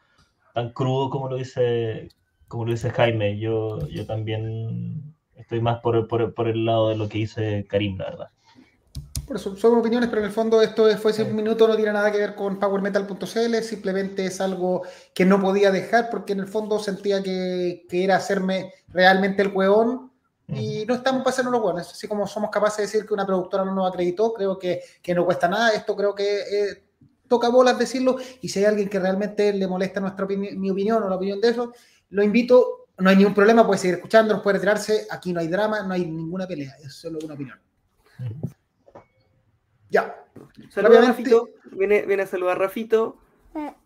tan 0.53 0.71
crudo 0.73 1.09
como 1.09 1.29
lo 1.29 1.37
dice 1.37 2.09
como 2.47 2.65
lo 2.65 2.71
dice 2.71 2.89
Jaime, 2.91 3.39
yo, 3.39 3.87
yo 3.89 4.05
también 4.05 5.15
estoy 5.35 5.61
más 5.61 5.79
por, 5.81 6.07
por, 6.07 6.33
por, 6.33 6.47
el 6.47 6.65
lado 6.65 6.89
de 6.89 6.95
lo 6.95 7.09
que 7.09 7.19
dice 7.19 7.65
Karim, 7.67 7.97
la 7.97 8.05
verdad. 8.05 8.29
Por 9.27 9.35
eso, 9.35 9.57
son 9.57 9.77
opiniones, 9.77 10.09
pero 10.09 10.21
en 10.21 10.27
el 10.27 10.33
fondo 10.33 10.61
esto 10.61 10.87
fue 10.97 11.11
ese 11.11 11.23
un 11.23 11.35
minuto, 11.35 11.67
no 11.67 11.75
tiene 11.75 11.91
nada 11.91 12.11
que 12.11 12.17
ver 12.17 12.33
con 12.33 12.57
powermetal.cl, 12.57 13.55
simplemente 13.61 14.25
es 14.25 14.39
algo 14.39 14.83
que 15.13 15.25
no 15.25 15.41
podía 15.41 15.69
dejar 15.69 16.09
porque 16.09 16.33
en 16.33 16.39
el 16.39 16.47
fondo 16.47 16.79
sentía 16.79 17.21
que, 17.21 17.85
que 17.89 18.05
era 18.05 18.15
hacerme 18.15 18.73
realmente 18.87 19.41
el 19.41 19.49
hueón 19.49 20.11
y 20.47 20.85
no 20.85 20.95
estamos 20.95 21.27
hacernos 21.27 21.51
los 21.51 21.61
hueones, 21.61 21.87
así 21.91 22.07
como 22.07 22.25
somos 22.25 22.49
capaces 22.49 22.77
de 22.77 22.83
decir 22.83 23.05
que 23.05 23.13
una 23.13 23.25
productora 23.25 23.65
no 23.65 23.75
nos 23.75 23.89
acreditó, 23.89 24.33
creo 24.33 24.57
que, 24.57 24.81
que 25.01 25.13
no 25.13 25.25
cuesta 25.25 25.49
nada, 25.49 25.71
esto 25.71 25.93
creo 25.93 26.15
que 26.15 26.39
eh, 26.39 26.83
toca 27.27 27.49
bolas 27.49 27.77
decirlo 27.77 28.15
y 28.41 28.47
si 28.47 28.59
hay 28.59 28.65
alguien 28.65 28.87
que 28.87 28.99
realmente 28.99 29.51
le 29.51 29.67
molesta 29.67 29.99
nuestra 29.99 30.25
mi 30.25 30.69
opinión 30.71 31.03
o 31.03 31.09
la 31.09 31.17
opinión 31.17 31.41
de 31.41 31.49
eso, 31.49 31.73
lo 32.11 32.23
invito 32.23 32.87
no 32.99 33.09
hay 33.09 33.15
ningún 33.15 33.33
problema, 33.33 33.65
puede 33.65 33.79
seguir 33.79 33.95
escuchando, 33.95 34.41
puede 34.41 34.55
retirarse. 34.55 35.07
Aquí 35.09 35.31
no 35.31 35.39
hay 35.39 35.47
drama, 35.47 35.83
no 35.83 35.93
hay 35.93 36.05
ninguna 36.05 36.47
pelea, 36.47 36.75
es 36.83 36.93
solo 36.93 37.19
una 37.23 37.35
opinión. 37.35 37.59
Ya. 39.89 40.15
Saluda 40.69 40.99
a 40.99 41.05
Rafito. 41.07 41.49
Viene, 41.71 42.03
viene 42.03 42.23
a 42.23 42.27
saludar 42.27 42.57
a 42.57 42.59
Rafito. 42.59 43.17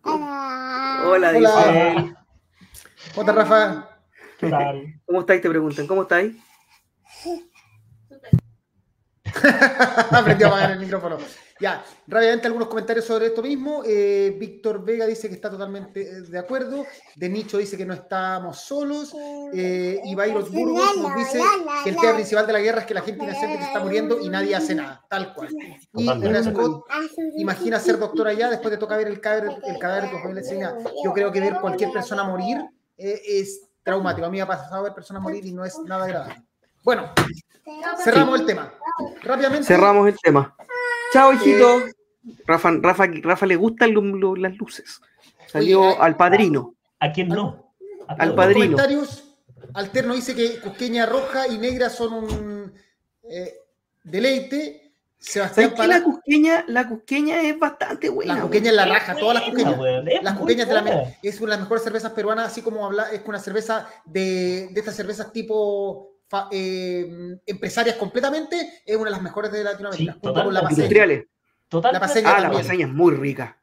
Hola, 0.03 1.31
dice. 1.31 1.47
Hola. 1.47 2.25
¿Cómo 3.15 3.21
estás, 3.21 3.35
Rafa? 3.35 3.89
¿Qué 4.37 4.49
tal? 4.49 5.01
¿Cómo 5.05 5.19
estáis? 5.21 5.41
Te 5.41 5.49
preguntan. 5.49 5.87
¿Cómo 5.87 6.01
estáis? 6.03 6.35
Aprendió 10.11 10.47
a 10.47 10.49
apagar 10.49 10.71
el 10.71 10.79
micrófono. 10.79 11.17
Ya, 11.61 11.85
rápidamente 12.07 12.47
algunos 12.47 12.67
comentarios 12.67 13.05
sobre 13.05 13.27
esto 13.27 13.43
mismo. 13.43 13.83
Eh, 13.85 14.35
Víctor 14.39 14.83
Vega 14.83 15.05
dice 15.05 15.29
que 15.29 15.35
está 15.35 15.49
totalmente 15.49 16.01
eh, 16.01 16.21
de 16.21 16.39
acuerdo. 16.39 16.85
De 17.15 17.29
Nicho 17.29 17.59
dice 17.59 17.77
que 17.77 17.85
no 17.85 17.93
estamos 17.93 18.59
solos. 18.61 19.13
Eh, 19.53 20.01
y 20.03 20.15
Byron 20.15 20.51
Burgos 20.51 20.97
nos 20.97 21.15
dice 21.15 21.39
que 21.83 21.91
el 21.91 21.97
tema 21.97 22.15
principal 22.15 22.47
de 22.47 22.53
la 22.53 22.59
guerra 22.59 22.81
es 22.81 22.87
que 22.87 22.95
la 22.95 23.01
gente 23.01 23.23
inocente 23.23 23.59
se 23.59 23.63
está 23.65 23.79
muriendo 23.79 24.19
y 24.19 24.29
nadie 24.29 24.55
hace 24.55 24.73
nada. 24.73 25.05
Tal 25.07 25.35
cual. 25.35 25.49
Y 25.93 26.09
Una 26.09 26.43
Scott 26.43 26.85
imagina 27.35 27.79
ser 27.79 27.99
doctor 27.99 28.27
allá 28.27 28.49
después 28.49 28.71
de 28.71 28.77
tocar 28.77 28.97
ver 28.97 29.07
el 29.07 29.21
cadáver, 29.21 29.51
el 29.63 29.77
cadáver 29.77 30.05
de 30.05 30.09
tu 30.09 30.17
familia. 30.17 30.75
Yo 31.05 31.13
creo 31.13 31.31
que 31.31 31.39
ver 31.39 31.59
cualquier 31.61 31.91
persona 31.91 32.23
morir 32.23 32.57
eh, 32.97 33.21
es 33.23 33.69
traumático. 33.83 34.25
A 34.25 34.31
mí 34.31 34.37
me 34.37 34.41
ha 34.41 34.47
pasado 34.47 34.81
ver 34.81 34.95
personas 34.95 35.21
morir 35.21 35.45
y 35.45 35.51
no 35.51 35.63
es 35.63 35.77
nada 35.85 36.05
agradable. 36.05 36.41
Bueno, 36.83 37.11
cerramos 38.03 38.39
el 38.39 38.47
tema. 38.47 38.73
Rápidamente. 39.21 39.67
Cerramos 39.67 40.07
el 40.07 40.17
tema. 40.17 40.55
Chao, 41.11 41.33
hijito. 41.33 41.81
Rafa, 42.45 42.71
Rafa, 42.81 43.07
Rafa 43.21 43.45
le 43.45 43.55
gustan 43.55 43.93
lo- 43.93 44.01
lo- 44.01 44.35
las 44.35 44.55
luces. 44.57 45.01
Salió 45.47 45.81
Oye, 45.81 45.97
al 45.99 46.15
padrino. 46.17 46.75
¿A 46.99 47.11
quién 47.11 47.29
no? 47.29 47.73
A 48.07 48.13
Al 48.13 48.35
padrino. 48.35 48.77
comentarios. 48.77 49.27
Alterno 49.73 50.13
dice 50.15 50.35
que 50.35 50.59
Cusqueña 50.59 51.05
roja 51.05 51.47
y 51.47 51.57
negra 51.57 51.89
son 51.89 52.13
un 52.13 52.73
eh, 53.29 53.55
deleite. 54.03 54.93
Sebastián 55.17 55.69
¿Sabes 55.75 55.81
qué? 55.81 55.87
La 55.87 56.03
cusqueña, 56.03 56.65
la 56.67 56.87
cusqueña 56.89 57.41
es 57.41 57.59
bastante 57.59 58.09
buena. 58.09 58.35
la 58.35 58.41
cusqueña 58.41 58.69
es 58.71 58.75
la 58.75 58.85
raja, 58.85 59.15
todas 59.15 59.35
las 59.35 59.43
cusqueñas. 59.43 59.77
Las 60.23 60.37
cusqueñas 60.37 60.67
de 60.67 60.73
la 60.73 61.13
es 61.21 61.37
una 61.39 61.45
de 61.51 61.57
las 61.57 61.59
mejores 61.59 61.83
cervezas 61.83 62.11
peruanas, 62.13 62.47
así 62.47 62.61
como 62.63 62.85
habla, 62.85 63.11
es 63.11 63.21
una 63.25 63.39
cerveza 63.39 63.87
de, 64.05 64.69
de 64.71 64.79
estas 64.79 64.95
cervezas 64.95 65.31
tipo 65.31 66.10
eh, 66.51 67.37
empresarias 67.45 67.95
completamente, 67.97 68.81
es 68.85 68.95
una 68.95 69.05
de 69.05 69.11
las 69.11 69.21
mejores 69.21 69.51
de 69.51 69.63
Latinoamérica, 69.63 70.13
Sí, 70.13 70.19
junto 70.21 70.43
con 70.43 70.53
la 70.53 70.61
paseña. 70.61 70.77
Industriales. 70.83 71.25
Total. 71.67 71.93
La 71.93 71.99
paseña 71.99 72.35
Ah, 72.35 72.41
la 72.41 72.51
pasaña 72.51 72.85
es 72.85 72.91
muy 72.93 73.13
rica. 73.15 73.57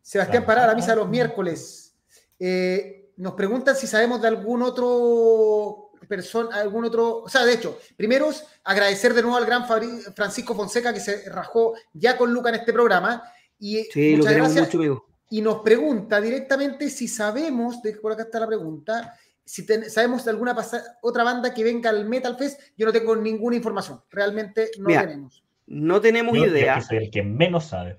Sebastián. 0.00 0.44
Pará, 0.44 0.66
la 0.66 0.74
misa 0.74 0.90
de 0.92 0.96
los 0.96 1.08
miércoles. 1.08 1.94
Eh, 2.38 3.10
nos 3.16 3.34
preguntan 3.34 3.76
si 3.76 3.86
sabemos 3.86 4.20
de 4.20 4.28
algún 4.28 4.62
otro 4.62 5.90
persona, 6.08 6.56
algún 6.56 6.84
otro, 6.84 7.18
o 7.22 7.28
sea, 7.28 7.44
de 7.44 7.52
hecho, 7.54 7.78
primero 7.96 8.28
es 8.30 8.44
agradecer 8.64 9.14
de 9.14 9.22
nuevo 9.22 9.36
al 9.36 9.46
gran 9.46 9.64
Fabri- 9.66 10.02
Francisco 10.14 10.54
Fonseca 10.54 10.92
que 10.92 10.98
se 11.00 11.28
rajó 11.30 11.74
ya 11.92 12.18
con 12.18 12.32
Luca 12.34 12.48
en 12.48 12.56
este 12.56 12.72
programa 12.72 13.22
y 13.58 13.84
Sí, 13.84 14.16
muchas 14.16 14.34
gracias. 14.34 14.66
mucho, 14.66 14.78
amigo. 14.78 15.06
Y 15.30 15.40
nos 15.40 15.60
pregunta 15.62 16.20
directamente 16.20 16.90
si 16.90 17.06
sabemos, 17.06 17.80
de, 17.82 17.92
por 17.94 18.12
acá 18.12 18.24
está 18.24 18.40
la 18.40 18.48
pregunta, 18.48 19.14
si 19.44 19.66
ten- 19.66 19.90
sabemos 19.90 20.24
de 20.24 20.30
alguna 20.30 20.54
pasa- 20.54 20.98
otra 21.02 21.24
banda 21.24 21.52
que 21.54 21.64
venga 21.64 21.90
al 21.90 22.08
Metal 22.08 22.36
Fest. 22.38 22.60
Yo 22.76 22.86
no 22.86 22.92
tengo 22.92 23.14
ninguna 23.16 23.56
información, 23.56 24.00
realmente 24.10 24.70
no 24.78 24.86
Mira, 24.88 25.02
tenemos. 25.06 25.44
No 25.66 26.00
tenemos 26.00 26.36
Yo- 26.36 26.46
idea. 26.46 26.76
que 26.76 26.80
soy 26.82 26.96
el 26.98 27.10
que 27.10 27.22
menos 27.22 27.66
sabe. 27.66 27.96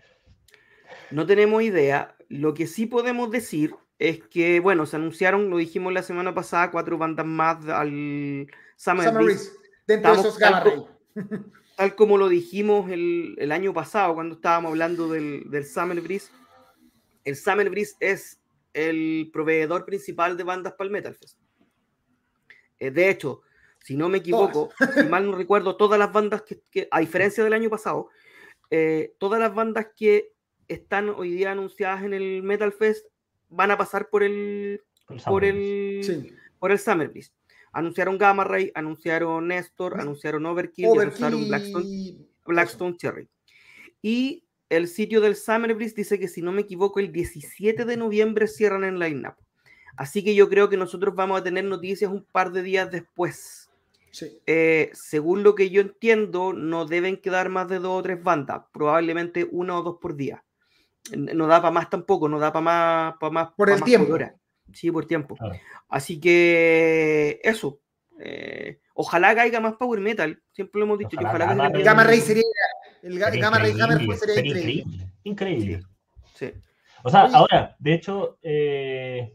No 1.11 1.25
tenemos 1.25 1.61
idea. 1.63 2.15
Lo 2.29 2.53
que 2.53 2.67
sí 2.67 2.85
podemos 2.85 3.29
decir 3.31 3.75
es 3.99 4.19
que, 4.29 4.59
bueno, 4.59 4.85
se 4.85 4.95
anunciaron, 4.95 5.49
lo 5.49 5.57
dijimos 5.57 5.93
la 5.93 6.03
semana 6.03 6.33
pasada, 6.33 6.71
cuatro 6.71 6.97
bandas 6.97 7.25
más 7.25 7.65
al 7.67 8.47
Summer, 8.75 9.07
Summer 9.07 9.23
Breeze, 9.23 9.23
Breeze, 9.23 9.51
dentro 9.87 10.11
de 10.11 10.17
Estamos 10.17 10.25
esos 10.25 10.39
Gamma 10.39 10.59
Ray. 10.61 10.73
tanto- 11.13 11.45
tal 11.77 11.95
como 11.95 12.17
lo 12.17 12.29
dijimos 12.29 12.89
el, 12.91 13.35
el 13.37 13.51
año 13.51 13.73
pasado 13.73 14.13
cuando 14.15 14.35
estábamos 14.35 14.69
hablando 14.71 15.07
del, 15.09 15.49
del 15.49 15.65
Summer 15.65 16.01
Breeze. 16.01 16.31
El 17.23 17.35
Summer 17.35 17.69
Breeze 17.69 17.95
es 17.99 18.39
el 18.73 19.29
proveedor 19.31 19.85
principal 19.85 20.35
de 20.37 20.43
bandas 20.43 20.73
para 20.73 20.85
el 20.87 20.91
Metal 20.91 21.15
Fest. 21.15 21.37
Eh, 22.79 22.91
de 22.91 23.09
hecho, 23.09 23.41
si 23.79 23.95
no 23.95 24.09
me 24.09 24.17
equivoco, 24.19 24.71
si 24.95 25.03
mal 25.07 25.29
no 25.29 25.37
recuerdo, 25.37 25.75
todas 25.77 25.99
las 25.99 26.11
bandas 26.11 26.41
que, 26.43 26.61
que- 26.71 26.87
a 26.91 26.99
diferencia 26.99 27.43
del 27.43 27.53
año 27.53 27.69
pasado, 27.69 28.09
eh, 28.69 29.13
todas 29.19 29.39
las 29.39 29.53
bandas 29.53 29.87
que 29.95 30.31
están 30.67 31.09
hoy 31.09 31.31
día 31.31 31.51
anunciadas 31.51 32.03
en 32.03 32.13
el 32.13 32.41
Metal 32.43 32.71
Fest 32.71 33.05
van 33.49 33.71
a 33.71 33.77
pasar 33.77 34.09
por 34.09 34.23
el 34.23 34.81
Por 35.05 35.15
el 35.15 35.21
por 35.23 35.43
Summer. 35.43 35.43
el 35.55 36.03
Sí. 36.03 36.35
por 36.59 36.71
el 36.71 36.79
Summer 36.79 37.09
Breeze. 37.09 37.31
Anunciaron 37.73 38.17
Gamma 38.17 38.43
Ray, 38.43 38.71
anunciaron 38.75 39.47
Nestor, 39.47 39.99
anunciaron 39.99 40.45
Overkill, 40.45 40.85
y 40.85 40.87
Overkill 40.87 41.25
anunciaron 41.25 41.47
Blackstone, 41.49 41.85
y- 41.85 42.27
Blackstone 42.45 42.97
Cherry. 42.97 43.27
Y 44.01 44.42
el 44.77 44.87
sitio 44.87 45.21
del 45.21 45.35
Summer 45.35 45.73
Breeze 45.75 45.95
dice 45.95 46.19
que 46.19 46.27
si 46.27 46.41
no 46.41 46.51
me 46.51 46.61
equivoco, 46.61 46.99
el 46.99 47.11
17 47.11 47.85
de 47.85 47.97
noviembre 47.97 48.47
cierran 48.47 48.83
el 48.83 48.99
line-up. 48.99 49.35
Así 49.95 50.23
que 50.23 50.33
yo 50.35 50.49
creo 50.49 50.69
que 50.69 50.77
nosotros 50.77 51.13
vamos 51.15 51.39
a 51.39 51.43
tener 51.43 51.63
noticias 51.65 52.11
un 52.11 52.23
par 52.23 52.51
de 52.51 52.63
días 52.63 52.89
después. 52.91 53.69
Sí. 54.11 54.39
Eh, 54.45 54.89
según 54.93 55.43
lo 55.43 55.55
que 55.55 55.69
yo 55.69 55.81
entiendo, 55.81 56.53
no 56.53 56.85
deben 56.85 57.17
quedar 57.17 57.49
más 57.49 57.67
de 57.67 57.79
dos 57.79 57.99
o 57.99 58.03
tres 58.03 58.21
bandas, 58.23 58.63
probablemente 58.71 59.47
una 59.51 59.77
o 59.77 59.83
dos 59.83 59.97
por 60.01 60.15
día. 60.15 60.43
No 61.15 61.47
da 61.47 61.61
para 61.61 61.71
más 61.71 61.89
tampoco, 61.89 62.29
no 62.29 62.39
da 62.39 62.53
para 62.53 62.63
más, 62.63 63.13
pa' 63.19 63.29
más. 63.29 63.49
Por 63.57 63.67
pa' 63.67 63.73
el 63.73 63.79
más 63.81 63.85
tiempo. 63.85 64.13
hora. 64.13 64.35
Sí, 64.71 64.91
por 64.91 65.05
tiempo. 65.05 65.35
Así 65.89 66.19
que 66.19 67.39
eso. 67.43 67.79
eh, 68.19 68.79
ojalá 68.93 69.35
caiga 69.35 69.59
más 69.59 69.73
power 69.73 69.99
metal. 69.99 70.41
Siempre 70.51 70.79
lo 70.79 70.85
hemos 70.85 70.99
dicho. 70.99 71.17
que 71.17 71.23
Ojalá 71.25 71.45
ojalá 71.45 71.45
Gamma 71.63 71.69
Ray- 71.69 71.83
Gamma 71.83 72.03
Ray 72.03 72.19
sería 72.21 72.43
el 73.03 73.19
ga- 73.19 73.39
Gamma 73.39 73.59
Ray 73.59 73.71
Hammer 73.71 74.01
increíble, 74.01 74.17
sería 74.17 74.35
sería 74.35 74.51
increíble. 74.51 75.07
increíble. 75.23 75.83
Sí. 76.35 76.51
O 77.03 77.09
sea, 77.09 77.25
Oye. 77.25 77.35
ahora, 77.35 77.75
de 77.79 77.93
hecho, 77.93 78.37
eh, 78.41 79.33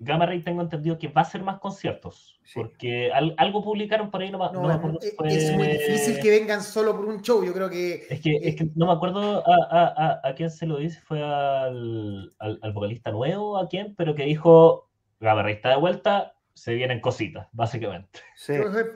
Gamma 0.00 0.26
Ray 0.26 0.42
tengo 0.44 0.62
entendido 0.62 0.96
que 0.96 1.08
va 1.08 1.22
a 1.22 1.24
hacer 1.24 1.42
más 1.42 1.58
conciertos. 1.58 2.38
Sí. 2.44 2.52
Porque 2.54 3.10
al- 3.12 3.34
algo 3.36 3.64
publicaron 3.64 4.10
por 4.12 4.22
ahí, 4.22 4.30
no, 4.30 4.38
me- 4.38 4.44
No, 4.52 4.62
no 4.62 4.68
me 4.68 4.74
acuerdo 4.74 4.98
si 5.00 5.08
es, 5.08 5.16
fue- 5.16 5.28
es 5.28 5.52
muy 5.56 5.66
difícil 5.66 6.20
que 6.20 6.30
vengan 6.30 6.62
solo 6.62 6.94
por 6.96 7.04
un 7.06 7.20
show. 7.20 7.44
Yo 7.44 7.52
creo 7.52 7.68
que 7.68 8.06
Es 8.08 8.20
que, 8.20 8.36
es 8.42 8.54
que 8.54 8.68
no 8.76 8.86
me 8.86 8.92
acuerdo 8.92 9.44
a, 9.44 9.54
a- 9.70 10.20
a- 10.22 10.28
a 10.28 10.34
quién 10.36 10.50
se 10.50 10.66
lo 10.66 10.76
dice, 10.78 11.00
fue 11.00 11.20
al, 11.22 12.32
al, 12.38 12.58
al 12.62 12.72
vocalista 12.72 13.10
nuevo, 13.10 13.58
a 13.58 13.66
quién, 13.68 13.94
pero 13.96 14.14
que 14.14 14.22
dijo, 14.24 14.88
Gamma 15.20 15.42
Ray 15.42 15.54
está 15.54 15.70
de 15.70 15.76
vuelta, 15.78 16.34
se 16.58 16.74
vienen 16.74 17.00
cositas, 17.00 17.46
básicamente. 17.52 18.20
Sí, 18.36 18.54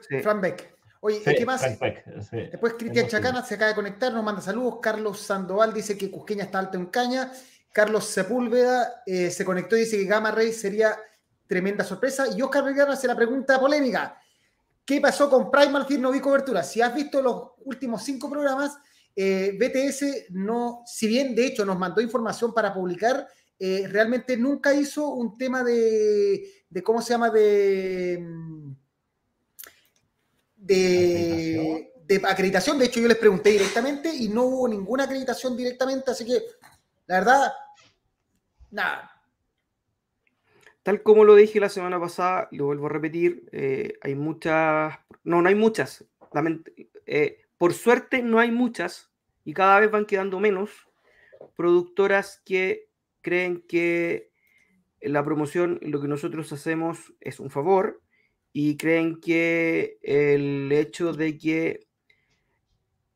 sí. 0.09 0.21
Fran 0.21 0.41
Beck. 0.41 0.77
Oye, 1.01 1.21
Sí, 1.25 1.35
¿qué 1.37 1.47
más? 1.47 1.61
Frank 1.61 1.81
Beck, 1.81 2.05
sí. 2.31 2.37
Después 2.37 2.75
Cristian 2.75 3.09
Chacana 3.09 3.45
se 3.45 3.55
acaba 3.55 3.71
de 3.71 3.75
conectar, 3.75 4.13
nos 4.13 4.23
manda 4.23 4.41
saludos. 4.41 4.79
Carlos 4.81 5.21
Sandoval 5.21 5.75
dice 5.75 5.99
que 5.99 6.11
Cusqueña 6.11 6.45
está 6.45 6.61
alto 6.61 6.79
en 6.79 6.87
caña. 6.87 7.33
Carlos 7.73 8.05
Sepúlveda 8.05 9.03
eh, 9.07 9.31
se 9.31 9.45
conectó 9.45 9.77
y 9.77 9.81
dice 9.81 9.97
que 9.97 10.05
Gamma 10.05 10.31
Ray 10.31 10.53
sería 10.53 10.97
tremenda 11.47 11.85
sorpresa. 11.85 12.27
Y 12.37 12.43
Oscar 12.43 12.65
Vergara 12.65 12.93
hace 12.93 13.09
la 13.09 13.17
pregunta 13.17 13.59
polémica. 13.59 14.17
¿Qué 14.85 15.01
pasó 15.01 15.29
con 15.29 15.51
Primal 15.51 15.87
Fear? 15.87 16.01
No 16.01 16.13
vi 16.13 16.21
cobertura. 16.21 16.63
Si 16.63 16.81
has 16.81 16.95
visto 16.95 17.21
los 17.23 17.53
últimos 17.65 18.03
cinco 18.05 18.31
programas, 18.31 18.77
eh, 19.15 19.57
BTS 19.59 20.31
no, 20.31 20.83
si 20.87 21.07
bien 21.07 21.35
de 21.35 21.47
hecho 21.47 21.65
nos 21.65 21.79
mandó 21.79 22.01
información 22.01 22.55
para 22.55 22.73
publicar, 22.73 23.27
eh, 23.65 23.87
realmente 23.87 24.37
nunca 24.37 24.75
hizo 24.75 25.11
un 25.11 25.39
tema 25.39 25.63
de, 25.63 26.65
de 26.69 26.83
¿cómo 26.83 27.01
se 27.01 27.11
llama? 27.11 27.31
De... 27.31 28.19
mm, 28.21 28.73
de, 30.57 31.93
de 32.05 32.21
acreditación. 32.25 32.77
De 32.77 32.87
hecho, 32.87 32.99
yo 32.99 33.07
les 33.07 33.19
pregunté 33.19 33.51
directamente 33.51 34.13
y 34.13 34.29
no 34.29 34.43
hubo 34.43 34.67
ninguna 34.67 35.05
acreditación 35.05 35.57
directamente, 35.57 36.11
así 36.11 36.25
que 36.25 36.43
la 37.07 37.21
verdad, 37.21 37.53
nada. 38.73 39.13
Tal 40.83 41.05
como 41.05 41.25
lo 41.25 41.37
dije 41.37 41.61
la 41.61 41.69
semana 41.69 42.01
pasada, 42.01 42.49
lo 42.51 42.67
vuelvo 42.67 42.87
a 42.87 42.91
repetir, 42.91 43.49
eh, 43.53 43.97
hay 44.01 44.17
muchas, 44.17 44.99
no, 45.23 45.41
no 45.41 45.49
hay 45.49 45.55
muchas, 45.55 46.05
eh, 47.07 47.45
por 47.59 47.75
suerte 47.75 48.23
no 48.23 48.41
hay 48.41 48.51
muchas 48.51 49.13
y 49.45 49.55
cada 49.55 49.79
vez 49.79 49.89
van 49.89 50.05
quedando 50.05 50.41
menos 50.41 50.71
productoras 51.55 52.43
que 52.45 52.92
creen 53.23 53.65
que 53.67 54.31
la 55.01 55.25
promoción, 55.25 55.79
lo 55.83 56.01
que 56.01 56.09
nosotros 56.09 56.53
hacemos 56.53 57.13
es 57.21 57.41
un 57.41 57.51
favor 57.51 58.03
y 58.53 58.77
creen 58.77 59.21
que 59.21 59.99
el 60.03 60.71
hecho 60.73 61.13
de 61.13 61.39
que 61.39 61.87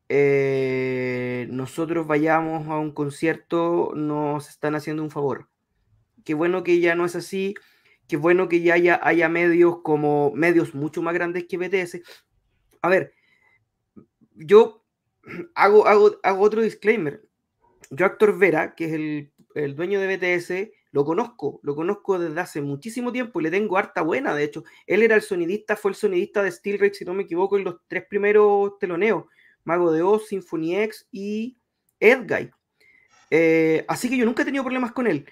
eh, 0.09 1.47
nosotros 1.49 2.07
vayamos 2.07 2.67
a 2.67 2.77
un 2.77 2.91
concierto 2.91 3.91
nos 3.95 4.49
están 4.49 4.75
haciendo 4.75 5.03
un 5.03 5.11
favor. 5.11 5.49
Qué 6.23 6.33
bueno 6.33 6.63
que 6.63 6.79
ya 6.79 6.95
no 6.95 7.05
es 7.05 7.15
así, 7.15 7.55
qué 8.07 8.17
bueno 8.17 8.49
que 8.49 8.61
ya 8.61 8.73
haya, 8.73 8.99
haya 9.03 9.29
medios 9.29 9.81
como 9.83 10.31
medios 10.33 10.75
mucho 10.75 11.01
más 11.01 11.13
grandes 11.13 11.45
que 11.45 11.57
BTS. 11.57 12.01
A 12.81 12.89
ver, 12.89 13.13
yo 14.33 14.83
hago, 15.55 15.87
hago, 15.87 16.17
hago 16.23 16.41
otro 16.41 16.61
disclaimer. 16.61 17.21
Yo, 17.89 18.05
Actor 18.05 18.37
Vera, 18.37 18.75
que 18.75 18.85
es 18.85 18.93
el, 18.93 19.31
el 19.57 19.75
dueño 19.75 19.99
de 19.99 20.17
BTS, 20.17 20.71
lo 20.91 21.05
conozco, 21.05 21.59
lo 21.63 21.75
conozco 21.75 22.17
desde 22.17 22.39
hace 22.39 22.61
muchísimo 22.61 23.11
tiempo 23.11 23.39
y 23.39 23.43
le 23.43 23.51
tengo 23.51 23.77
harta 23.77 24.01
buena, 24.01 24.33
de 24.33 24.43
hecho. 24.43 24.63
Él 24.85 25.03
era 25.03 25.15
el 25.15 25.21
sonidista, 25.21 25.75
fue 25.75 25.91
el 25.91 25.95
sonidista 25.95 26.41
de 26.41 26.51
Steel 26.51 26.79
Rex, 26.79 26.97
si 26.97 27.05
no 27.05 27.13
me 27.13 27.23
equivoco, 27.23 27.57
en 27.57 27.63
los 27.63 27.75
tres 27.87 28.05
primeros 28.07 28.77
teloneos, 28.79 29.25
Mago 29.63 29.91
de 29.91 30.01
Oz, 30.01 30.27
Symphony 30.27 30.75
X 30.77 31.07
y 31.11 31.57
Edguy. 31.99 32.51
Eh, 33.29 33.85
así 33.87 34.09
que 34.09 34.17
yo 34.17 34.25
nunca 34.25 34.43
he 34.43 34.45
tenido 34.45 34.63
problemas 34.63 34.93
con 34.93 35.07
él, 35.07 35.25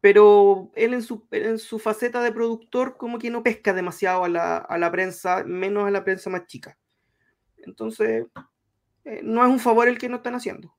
pero 0.00 0.70
él 0.74 0.94
en 0.94 1.02
su, 1.02 1.26
en 1.30 1.58
su 1.58 1.78
faceta 1.78 2.20
de 2.22 2.32
productor 2.32 2.96
como 2.96 3.18
que 3.18 3.30
no 3.30 3.42
pesca 3.42 3.72
demasiado 3.72 4.24
a 4.24 4.28
la, 4.28 4.56
a 4.56 4.78
la 4.78 4.90
prensa, 4.90 5.44
menos 5.44 5.86
a 5.86 5.90
la 5.90 6.04
prensa 6.04 6.30
más 6.30 6.46
chica. 6.46 6.76
Entonces, 7.58 8.26
eh, 9.04 9.20
no 9.22 9.44
es 9.44 9.50
un 9.50 9.60
favor 9.60 9.88
el 9.88 9.98
que 9.98 10.08
nos 10.08 10.18
están 10.18 10.34
haciendo. 10.34 10.74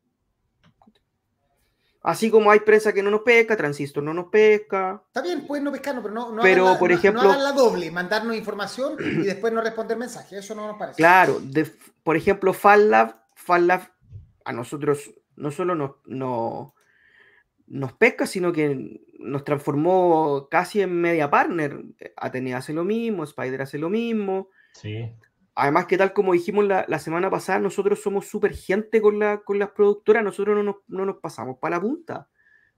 Así 2.04 2.30
como 2.32 2.50
hay 2.52 2.60
prensa 2.62 2.94
que 2.94 3.04
no 3.04 3.12
nos 3.12 3.22
pesca, 3.22 3.58
Transistor 3.58 4.04
no 4.04 4.14
nos 4.14 4.28
pesca. 4.28 5.02
Está 5.08 5.22
bien, 5.22 5.46
pueden 5.46 5.64
no 5.66 5.72
pescarnos, 5.72 6.04
pero 6.04 6.14
no, 6.14 6.32
no, 6.32 6.42
Pero, 6.42 6.64
hagan 6.64 6.74
la, 6.76 6.80
por 6.80 6.90
no- 6.92 6.96
ejemplo- 6.98 7.24
no 7.24 7.30
hagan 7.32 7.44
la 7.44 7.52
doble, 7.52 7.92
mandarnos 7.92 8.36
información 8.36 8.96
y 9.00 9.24
después 9.26 9.52
no 9.52 9.62
responder 9.62 9.98
mensajes. 9.98 10.40
Eso 10.40 10.56
no 10.56 10.68
nos 10.68 10.78
parece. 10.78 10.98
Claro, 10.98 11.40
de- 11.42 11.70
por 12.04 12.16
ejemplo, 12.16 12.54
FALLAB, 12.54 13.16
FALLAB 13.36 13.82
a 14.46 14.54
nosotros 14.54 15.12
no 15.36 15.52
solo 15.52 15.76
nos, 15.76 15.92
no- 16.06 16.74
nos 17.68 17.94
pesca, 17.94 18.26
sino 18.26 18.54
que 18.54 19.02
nos 19.20 19.44
transformó 19.44 20.48
casi 20.50 20.82
en 20.82 20.94
media 21.02 21.30
partner. 21.30 21.84
Atenea 22.16 22.58
hace 22.58 22.72
lo 22.74 22.86
mismo, 22.86 23.24
Spider 23.26 23.64
hace 23.64 23.78
lo 23.78 23.90
mismo. 23.90 24.50
Sí. 24.74 25.12
Además 25.60 25.88
que 25.88 25.98
tal 25.98 26.14
como 26.14 26.34
dijimos 26.34 26.66
la, 26.66 26.86
la 26.88 27.00
semana 27.00 27.32
pasada, 27.32 27.58
nosotros 27.58 28.00
somos 28.00 28.28
súper 28.28 28.54
gente 28.54 29.02
con, 29.02 29.18
la, 29.18 29.40
con 29.40 29.58
las 29.58 29.72
productoras, 29.72 30.24
nosotros 30.24 30.56
no 30.56 30.62
nos, 30.62 30.76
no 30.88 31.04
nos 31.04 31.18
pasamos 31.18 31.58
para 31.58 31.78
la 31.78 31.82
punta. 31.82 32.30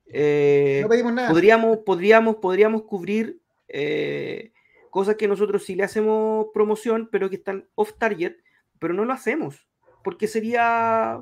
Eh, 0.06 0.80
No 0.82 0.88
pedimos 0.88 1.12
nada. 1.12 1.30
podríamos, 1.30 1.80
podríamos, 1.80 2.38
podríamos 2.38 2.84
cubrir 2.84 3.42
eh, 3.68 4.54
cosas 4.92 5.16
que 5.18 5.28
nosotros 5.28 5.66
sí 5.66 5.76
le 5.76 5.84
hacemos 5.84 6.48
promoción, 6.54 7.10
pero 7.12 7.30
que 7.30 7.36
están 7.36 7.68
off 7.76 7.92
target, 7.98 8.38
pero 8.80 8.94
no 8.94 9.04
lo 9.04 9.12
hacemos, 9.12 9.68
porque 10.02 10.28
sería 10.28 11.22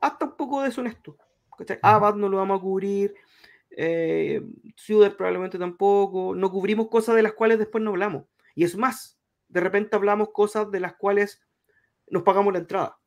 hasta 0.00 0.24
un 0.24 0.36
poco 0.36 0.62
deshonesto. 0.62 1.16
¿cachai? 1.56 1.78
Abad 1.82 2.16
no 2.16 2.28
lo 2.28 2.38
vamos 2.38 2.58
a 2.58 2.62
cubrir, 2.62 3.14
eh, 3.70 4.42
Ciudad 4.74 5.14
probablemente 5.16 5.56
tampoco, 5.56 6.34
no 6.34 6.50
cubrimos 6.50 6.88
cosas 6.88 7.14
de 7.14 7.22
las 7.22 7.34
cuales 7.34 7.60
después 7.60 7.84
no 7.84 7.90
hablamos. 7.90 8.24
Y 8.56 8.64
es 8.64 8.76
más, 8.76 9.15
de 9.48 9.60
repente 9.60 9.96
hablamos 9.96 10.30
cosas 10.30 10.70
de 10.70 10.80
las 10.80 10.94
cuales 10.94 11.42
nos 12.08 12.22
pagamos 12.22 12.52
la 12.52 12.60
entrada, 12.60 12.98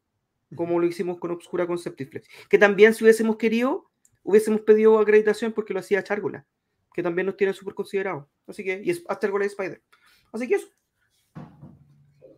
como 0.56 0.80
lo 0.80 0.86
hicimos 0.86 1.20
con 1.20 1.32
Obscura 1.32 1.68
Conceptiflex, 1.68 2.28
que 2.50 2.58
también 2.58 2.94
si 2.94 3.04
hubiésemos 3.04 3.38
querido, 3.38 3.90
hubiésemos 4.24 4.62
pedido 4.62 5.00
acreditación 5.00 5.54
porque 5.54 5.74
lo 5.74 5.80
hacía 5.80 6.04
Chargola, 6.04 6.46
que 6.94 7.04
también 7.04 7.28
nos 7.28 7.38
tiene 7.38 7.54
súper 7.54 7.74
considerado. 7.74 8.30
Así 8.48 8.64
que, 8.64 8.82
y 8.84 8.90
es 8.90 9.04
hasta 9.08 9.28
y 9.28 9.46
Spider. 9.46 9.82
Así 10.32 10.48
que 10.48 10.56
eso. 10.56 10.68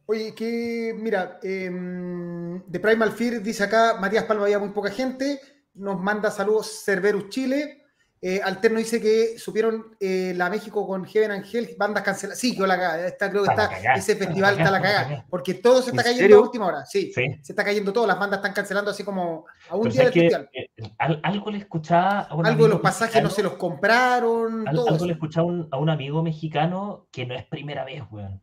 Oye, 0.05 0.35
que 0.35 0.93
mira, 0.97 1.39
em, 1.41 2.61
de 2.65 2.79
Primal 2.79 3.11
Fear 3.11 3.41
dice 3.41 3.63
acá, 3.63 3.97
Matías 3.99 4.25
Palma 4.25 4.43
había 4.43 4.59
muy 4.59 4.69
poca 4.69 4.91
gente, 4.91 5.39
nos 5.73 6.01
manda 6.01 6.29
saludos 6.31 6.83
Cerberus 6.83 7.29
Chile. 7.29 7.80
Eh, 8.23 8.39
Alterno 8.43 8.77
dice 8.77 9.01
que 9.01 9.39
supieron 9.39 9.95
eh, 9.99 10.33
la 10.35 10.47
México 10.47 10.85
con 10.85 11.05
Heaven 11.05 11.31
Angel, 11.31 11.69
bandas 11.75 12.03
canceladas. 12.03 12.37
Sí, 12.37 12.55
yo 12.55 12.67
la 12.67 12.75
cagada, 12.77 13.07
está, 13.07 13.31
creo 13.31 13.43
que 13.43 13.49
Está 13.49 13.63
está, 13.63 13.81
la 13.89 13.93
ese 13.95 14.11
está 14.11 14.23
la 14.23 14.27
festival 14.27 14.57
está 14.59 14.71
la 14.71 14.81
cagada, 14.81 15.01
está 15.01 15.15
la 15.15 15.25
porque 15.27 15.53
todo 15.55 15.81
se 15.81 15.89
está 15.89 16.01
¿En 16.01 16.05
cayendo 16.05 16.21
serio? 16.21 16.37
a 16.37 16.41
última 16.41 16.65
hora, 16.67 16.85
sí, 16.85 17.11
Sí. 17.15 17.23
se 17.41 17.51
está 17.51 17.63
cayendo 17.63 17.91
todo, 17.91 18.05
las 18.05 18.19
bandas 18.19 18.37
están 18.37 18.53
cancelando 18.53 18.91
así 18.91 19.03
como 19.03 19.45
a 19.69 19.75
un 19.75 19.81
Pero 19.83 19.93
día 19.93 20.03
del 20.03 20.13
que, 20.13 20.19
festival. 20.21 20.49
eh, 20.53 20.69
al- 20.99 21.19
algo 21.23 21.49
le 21.49 21.57
escuchaba 21.57 22.19
a 22.19 22.35
un 22.35 22.45
Algo 22.45 22.65
de 22.65 22.69
los 22.69 22.81
pasajes 22.81 23.23
no 23.23 23.31
se 23.31 23.41
los 23.41 23.53
compraron, 23.53 24.67
al- 24.67 24.75
todo 24.75 24.85
algo 24.85 24.95
eso. 24.97 25.05
le 25.07 25.13
escuchaba 25.13 25.47
a 25.47 25.49
un- 25.51 25.67
a 25.71 25.77
un 25.79 25.89
amigo 25.89 26.21
mexicano 26.21 27.07
que 27.11 27.25
no 27.25 27.33
es 27.33 27.43
primera 27.45 27.83
vez, 27.85 28.03
weón. 28.11 28.39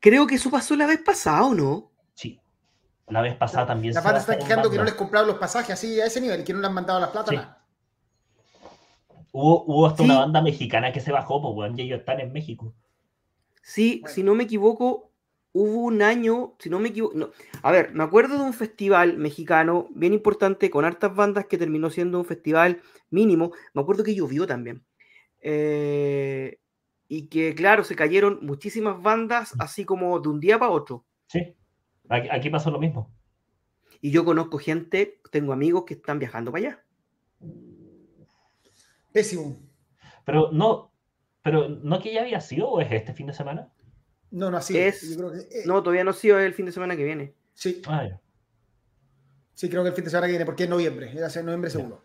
Creo 0.00 0.26
que 0.26 0.36
eso 0.36 0.50
pasó 0.50 0.74
la 0.76 0.86
vez 0.86 1.00
pasada, 1.04 1.44
¿o 1.44 1.54
no? 1.54 1.90
Sí. 2.14 2.40
La 3.08 3.20
vez 3.20 3.36
pasada 3.36 3.66
también 3.66 3.92
bandas 3.92 4.22
están 4.22 4.36
bajaron 4.38 4.48
quejando 4.48 4.70
que 4.70 4.78
no 4.78 4.84
les 4.84 4.94
compraron 4.94 5.28
los 5.28 5.36
pasajes 5.36 5.70
así 5.74 6.00
a 6.00 6.06
ese 6.06 6.22
nivel 6.22 6.42
que 6.42 6.54
no 6.54 6.60
le 6.60 6.66
han 6.68 6.72
mandado 6.72 6.98
las 7.00 7.10
plata. 7.10 7.30
Sí. 7.30 7.38
Hubo, 9.36 9.64
hubo 9.64 9.86
hasta 9.88 10.04
Sí. 10.04 10.08
una 10.08 10.20
banda 10.20 10.40
mexicana 10.40 10.92
que 10.92 11.00
se 11.00 11.10
bajó, 11.10 11.42
pues, 11.42 11.54
weón, 11.56 11.76
y 11.76 11.82
ellos 11.82 11.98
están 11.98 12.20
en 12.20 12.32
México. 12.32 12.72
Sí, 13.62 13.98
Bueno. 14.02 14.14
si 14.14 14.22
no 14.22 14.34
me 14.36 14.44
equivoco, 14.44 15.10
hubo 15.52 15.80
un 15.86 16.02
año, 16.02 16.54
si 16.60 16.70
no 16.70 16.78
me 16.78 16.90
equivoco, 16.90 17.16
no. 17.16 17.30
A 17.62 17.72
ver, 17.72 17.92
me 17.94 18.04
acuerdo 18.04 18.38
de 18.38 18.44
un 18.44 18.52
festival 18.52 19.18
mexicano 19.18 19.88
bien 19.90 20.12
importante 20.12 20.70
con 20.70 20.84
hartas 20.84 21.16
bandas 21.16 21.46
que 21.46 21.58
terminó 21.58 21.90
siendo 21.90 22.18
un 22.20 22.24
festival 22.24 22.80
mínimo. 23.10 23.50
Me 23.72 23.82
acuerdo 23.82 24.04
que 24.04 24.14
llovió 24.14 24.46
también. 24.46 24.84
Eh, 25.40 26.58
y 27.08 27.26
que, 27.26 27.56
claro, 27.56 27.82
se 27.82 27.96
cayeron 27.96 28.38
muchísimas 28.42 29.02
bandas 29.02 29.52
así 29.58 29.84
como 29.84 30.20
de 30.20 30.28
un 30.28 30.38
día 30.38 30.60
para 30.60 30.70
otro. 30.70 31.04
Sí. 31.26 31.54
Aquí, 32.08 32.28
aquí 32.30 32.50
pasó 32.50 32.70
lo 32.70 32.78
mismo. 32.78 33.10
Y 34.00 34.12
yo 34.12 34.24
conozco 34.24 34.58
gente, 34.58 35.20
tengo 35.32 35.52
amigos 35.52 35.84
que 35.86 35.94
están 35.94 36.20
viajando 36.20 36.52
para 36.52 36.66
allá. 36.68 36.84
Pésimo. 39.14 39.56
Pero 40.26 40.50
no, 40.52 40.92
pero 41.42 41.68
no 41.68 42.00
que 42.00 42.12
ya 42.12 42.22
había 42.22 42.40
sido, 42.40 42.68
o 42.68 42.80
es 42.80 42.90
este 42.92 43.14
fin 43.14 43.28
de 43.28 43.32
semana. 43.32 43.72
No, 44.30 44.50
no 44.50 44.56
así. 44.56 44.76
Es- 44.76 45.08
Yo 45.10 45.16
creo 45.16 45.32
que, 45.32 45.38
eh, 45.60 45.62
No, 45.64 45.82
todavía 45.82 46.02
no 46.04 46.10
ha 46.10 46.14
sido 46.14 46.38
el 46.40 46.52
fin 46.52 46.66
de 46.66 46.72
semana 46.72 46.96
que 46.96 47.04
viene. 47.04 47.34
Sí, 47.54 47.80
Ah, 47.86 48.04
ya. 48.08 48.20
sí, 49.54 49.68
creo 49.70 49.82
que 49.84 49.90
el 49.90 49.94
fin 49.94 50.04
de 50.04 50.10
semana 50.10 50.26
que 50.26 50.32
viene, 50.32 50.44
porque 50.44 50.64
es 50.64 50.68
noviembre, 50.68 51.10
en 51.12 51.46
noviembre 51.46 51.70
seguro. 51.70 52.02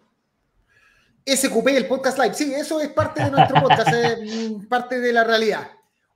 SQP, 1.26 1.68
el 1.78 1.88
podcast 1.88 2.18
live. 2.20 2.34
Sí, 2.36 2.54
eso 2.54 2.80
es 2.80 2.90
parte 2.90 3.24
de 3.24 3.32
nuestro 3.32 3.62
podcast, 3.62 3.92
es 3.94 4.20
mm, 4.52 4.68
parte 4.68 5.00
de 5.00 5.12
la 5.14 5.24
realidad. 5.24 5.68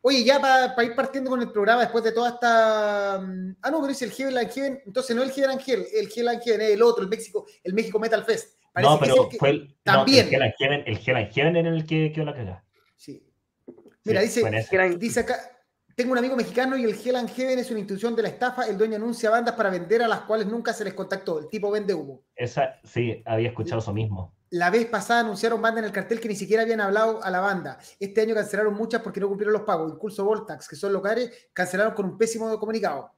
Oye, 0.01 0.23
ya 0.23 0.39
para 0.39 0.83
ir 0.83 0.95
partiendo 0.95 1.29
con 1.29 1.41
el 1.41 1.51
programa 1.51 1.81
después 1.81 2.03
de 2.03 2.11
toda 2.11 2.29
esta. 2.29 3.19
mm, 3.21 3.55
Ah, 3.61 3.71
no, 3.71 3.77
pero 3.77 3.87
dice 3.89 4.05
el 4.05 4.11
Heaven 4.11 4.37
and 4.37 4.51
Heaven. 4.51 4.81
Entonces 4.85 5.15
no 5.15 5.23
el 5.23 5.31
Heaven 5.31 5.51
and 5.51 5.61
Heaven, 5.61 5.85
el 5.93 6.09
Heaven 6.09 6.29
and 6.35 6.41
Heaven 6.43 6.61
es 6.61 6.69
el 6.71 6.81
otro, 6.83 7.03
el 7.03 7.09
México, 7.09 7.45
el 7.63 7.73
México 7.73 7.99
Metal 7.99 8.23
Fest. 8.23 8.57
Parece 8.73 8.91
No, 8.91 8.99
pero 8.99 9.29
que- 9.29 9.37
fue 9.37 9.49
el. 9.51 9.77
También. 9.83 10.29
No, 10.31 10.43
el 10.43 10.53
Heaven, 10.57 10.83
el 10.87 10.97
Hell 11.05 11.15
and 11.15 11.31
Heaven 11.31 11.55
era 11.55 11.69
el 11.69 11.85
que 11.85 12.11
quedó 12.11 12.25
la 12.25 12.33
cagada. 12.33 12.65
Sí. 12.95 13.23
Mira, 14.03 14.21
Sí, 14.21 14.41
dice, 14.41 14.97
Dice 14.97 15.19
acá, 15.21 15.35
tengo 15.95 16.11
un 16.11 16.17
amigo 16.17 16.35
mexicano 16.35 16.75
y 16.75 16.83
el 16.83 16.95
Hell 16.99 17.15
and 17.17 17.29
Heaven 17.29 17.59
es 17.59 17.69
una 17.69 17.79
institución 17.79 18.15
de 18.15 18.23
la 18.23 18.29
estafa. 18.29 18.63
El 18.67 18.77
dueño 18.77 18.95
anuncia 18.95 19.29
bandas 19.29 19.55
para 19.55 19.69
vender 19.69 20.01
a 20.01 20.07
las 20.07 20.21
cuales 20.21 20.47
nunca 20.47 20.73
se 20.73 20.83
les 20.83 20.93
contactó. 20.95 21.39
El 21.39 21.47
tipo 21.49 21.69
vende 21.69 21.93
humo. 21.93 22.23
Esa, 22.35 22.79
sí, 22.83 23.21
había 23.25 23.49
escuchado 23.49 23.79
eso 23.79 23.93
mismo. 23.93 24.33
La 24.49 24.69
vez 24.69 24.85
pasada 24.87 25.21
anunciaron 25.21 25.61
bandas 25.61 25.79
en 25.79 25.85
el 25.85 25.91
cartel 25.91 26.19
que 26.19 26.27
ni 26.27 26.35
siquiera 26.35 26.63
habían 26.63 26.81
hablado 26.81 27.23
a 27.23 27.29
la 27.31 27.39
banda. 27.39 27.79
Este 27.99 28.21
año 28.21 28.35
cancelaron 28.35 28.73
muchas 28.75 29.01
porque 29.01 29.19
no 29.19 29.27
cumplieron 29.27 29.53
los 29.53 29.63
pagos. 29.63 29.91
Incluso 29.93 30.23
Voltax, 30.25 30.67
que 30.67 30.75
son 30.75 30.93
locales, 30.93 31.49
cancelaron 31.53 31.93
con 31.93 32.05
un 32.05 32.17
pésimo 32.17 32.57
comunicado. 32.59 33.11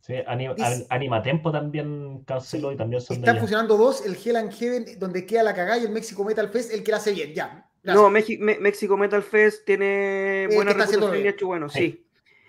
Sí, 0.00 0.14
Anim- 0.26 0.54
Dice- 0.54 0.66
An- 0.66 0.86
Animatempo 0.90 1.52
también 1.52 2.22
canceló 2.24 2.72
y 2.72 2.76
también 2.76 3.02
son 3.02 3.16
de 3.16 3.20
Están 3.20 3.34
allá. 3.36 3.40
funcionando 3.40 3.76
dos, 3.76 4.04
el 4.06 4.16
Hell 4.16 4.36
and 4.36 4.52
Heaven, 4.52 4.98
donde 4.98 5.26
queda 5.26 5.42
la 5.42 5.54
cagada, 5.54 5.78
y 5.78 5.84
el 5.84 5.90
México 5.90 6.24
Metal 6.24 6.48
Fest, 6.48 6.72
el 6.72 6.82
que 6.82 6.90
la 6.92 6.96
hace 6.98 7.12
bien. 7.12 7.34
Ya. 7.34 7.68
gracias. 7.82 8.02
No, 8.02 8.10
México, 8.10 8.44
México 8.60 8.96
Metal 8.96 9.22
Fest 9.22 9.64
tiene 9.64 10.46
que 10.48 10.54
buena 10.56 10.70
está 10.72 10.84
haciendo 10.84 11.06
reputación 11.06 11.20
y 11.20 11.22
bien. 11.22 11.34
hecho 11.34 11.46
bueno, 11.46 11.68
Sí. 11.68 11.78
sí. 11.78 12.04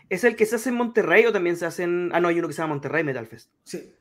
¿Es 0.10 0.24
el 0.24 0.36
que 0.36 0.46
se 0.46 0.56
hace 0.56 0.70
en 0.70 0.76
Monterrey 0.76 1.26
o 1.28 1.32
también 1.32 1.56
se 1.56 1.66
hace 1.68 1.84
en... 1.84 2.10
Ah, 2.14 2.20
no, 2.20 2.30
hay 2.30 2.40
uno 2.40 2.48
que 2.48 2.54
se 2.54 2.62
llama 2.62 2.74
Monterrey 2.74 3.04
Metal 3.04 3.28
Fest. 3.28 3.52
Sí. 3.64 3.94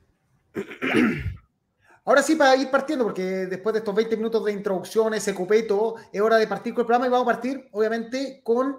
Ahora 2.05 2.23
sí, 2.23 2.35
para 2.35 2.55
ir 2.55 2.71
partiendo, 2.71 3.03
porque 3.05 3.21
después 3.21 3.73
de 3.73 3.79
estos 3.79 3.93
20 3.93 4.17
minutos 4.17 4.43
de 4.45 4.51
introducción, 4.53 5.13
ese 5.13 5.31
y 5.37 5.67
todo, 5.67 5.95
es 6.11 6.19
hora 6.21 6.37
de 6.37 6.47
partir 6.47 6.73
con 6.73 6.81
el 6.81 6.87
programa 6.87 7.05
y 7.05 7.09
vamos 7.09 7.27
a 7.27 7.31
partir, 7.33 7.67
obviamente, 7.71 8.41
con 8.43 8.77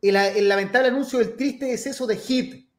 el, 0.00 0.16
el 0.16 0.48
lamentable 0.48 0.88
anuncio 0.88 1.18
del 1.18 1.36
triste 1.36 1.66
deceso 1.66 2.06
de 2.06 2.16
Hit, 2.16 2.69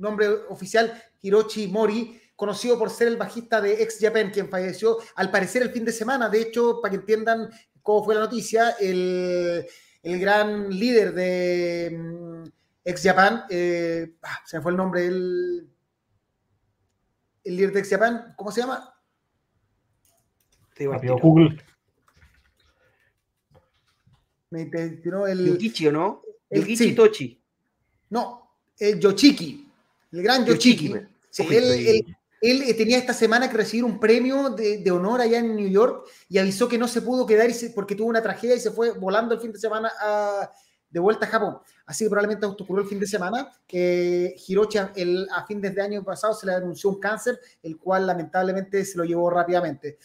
nombre 0.00 0.28
oficial, 0.48 1.00
Hiroshi 1.22 1.68
Mori, 1.68 2.20
conocido 2.36 2.78
por 2.78 2.90
ser 2.90 3.08
el 3.08 3.16
bajista 3.16 3.60
de 3.60 3.82
Ex 3.82 3.98
Japan, 4.00 4.30
quien 4.30 4.48
falleció 4.48 4.98
al 5.14 5.30
parecer 5.30 5.62
el 5.62 5.70
fin 5.70 5.84
de 5.84 5.92
semana. 5.92 6.28
De 6.28 6.40
hecho, 6.40 6.80
para 6.80 6.90
que 6.92 6.96
entiendan 6.96 7.50
cómo 7.82 8.04
fue 8.04 8.14
la 8.14 8.22
noticia, 8.22 8.70
el, 8.80 9.66
el 10.02 10.18
gran 10.20 10.70
líder 10.70 11.12
de 11.14 11.96
mm, 11.98 12.44
Ex 12.84 13.02
Japan, 13.02 13.44
eh, 13.50 14.14
ah, 14.22 14.38
se 14.46 14.56
me 14.56 14.62
fue 14.62 14.72
el 14.72 14.76
nombre, 14.78 15.06
el, 15.06 15.70
el 17.44 17.56
líder 17.56 17.72
de 17.72 17.80
Ex 17.80 17.90
Japan, 17.90 18.34
¿cómo 18.36 18.50
se 18.50 18.62
llama? 18.62 18.94
Te. 20.74 20.86
Google. 20.86 21.62
Me 24.48 24.64
mencionó 24.64 25.26
el, 25.26 25.46
Yukichi, 25.46 25.86
¿o 25.88 25.92
no? 25.92 26.22
el- 26.48 26.60
Yukichi 26.62 26.88
sí. 26.88 26.94
Tochi. 26.94 27.42
no, 28.08 28.56
el 28.78 28.98
Yoshiki, 28.98 29.69
el 30.12 30.22
gran 30.22 30.44
Yoshiki, 30.44 30.92
Sí, 31.30 31.46
él, 31.50 31.64
él- 31.86 32.16
él, 32.42 32.62
eh, 32.62 32.74
tenía 32.74 32.96
esta 32.98 33.12
semana 33.12 33.50
que 33.50 33.56
recibir 33.56 33.84
un 33.84 34.00
premio 34.00 34.48
de, 34.50 34.78
de 34.78 34.90
honor 34.90 35.20
allá 35.20 35.38
en 35.38 35.54
New 35.54 35.68
York 35.68 36.06
y 36.28 36.38
avisó 36.38 36.68
que 36.68 36.78
no 36.78 36.88
se 36.88 37.02
pudo 37.02 37.26
quedar 37.26 37.50
y 37.50 37.54
se- 37.54 37.70
porque 37.70 37.94
tuvo 37.94 38.08
una 38.08 38.22
tragedia 38.22 38.56
y 38.56 38.60
se 38.60 38.70
fue 38.70 38.92
volando 38.92 39.34
el 39.34 39.40
fin 39.40 39.52
de 39.52 39.58
semana 39.58 39.92
a- 40.00 40.50
de 40.88 40.98
vuelta 40.98 41.26
a 41.26 41.28
Japón. 41.28 41.58
Así 41.86 42.04
que 42.04 42.10
probablemente 42.10 42.46
ocurrió 42.46 42.82
el 42.82 42.88
fin 42.88 42.98
de 42.98 43.06
semana. 43.06 43.52
que 43.66 44.34
Hiroshi 44.48 44.78
el, 44.96 45.28
a 45.30 45.46
fin 45.46 45.60
de 45.60 45.80
año 45.80 46.02
pasado 46.02 46.34
se 46.34 46.46
le 46.46 46.54
anunció 46.54 46.90
un 46.90 46.98
cáncer, 46.98 47.38
el 47.62 47.78
cual 47.78 48.06
lamentablemente 48.06 48.84
se 48.84 48.98
lo 48.98 49.04
llevó 49.04 49.30
rápidamente. 49.30 49.98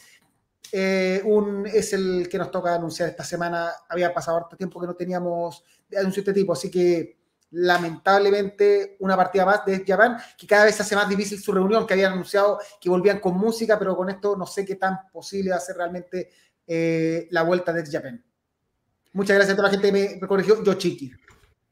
eh, 0.71 1.21
un, 1.25 1.65
es 1.67 1.93
el 1.93 2.27
que 2.29 2.37
nos 2.37 2.51
toca 2.51 2.75
anunciar 2.75 3.07
esta 3.09 3.23
semana. 3.23 3.71
Había 3.87 4.13
pasado 4.13 4.37
harto 4.37 4.57
tiempo 4.57 4.81
que 4.81 4.87
no 4.87 4.95
teníamos 4.95 5.63
anuncio 5.97 6.21
de 6.21 6.31
este 6.31 6.33
tipo, 6.41 6.53
así 6.53 6.69
que 6.69 7.17
lamentablemente 7.51 8.97
una 8.99 9.15
partida 9.15 9.45
más 9.45 9.65
de 9.65 9.83
Japan, 9.85 10.17
que 10.37 10.47
cada 10.47 10.65
vez 10.65 10.79
hace 10.79 10.95
más 10.95 11.07
difícil 11.07 11.39
su 11.39 11.51
reunión, 11.51 11.85
que 11.85 11.93
habían 11.93 12.13
anunciado 12.13 12.59
que 12.81 12.89
volvían 12.89 13.19
con 13.19 13.37
música, 13.37 13.79
pero 13.79 13.95
con 13.95 14.09
esto 14.09 14.35
no 14.35 14.45
sé 14.45 14.65
qué 14.65 14.75
tan 14.75 14.97
posible 15.11 15.51
va 15.51 15.57
a 15.57 15.61
ser 15.61 15.77
realmente 15.77 16.29
eh, 16.67 17.27
la 17.31 17.43
vuelta 17.43 17.71
de 17.71 17.89
Japan. 17.89 18.23
Muchas 19.13 19.37
gracias 19.37 19.53
a 19.53 19.55
toda 19.55 19.69
la 19.69 19.71
gente 19.71 19.91
que 19.91 20.19
me, 20.19 20.27
corrigió, 20.27 20.61
Yochiki. 20.63 21.13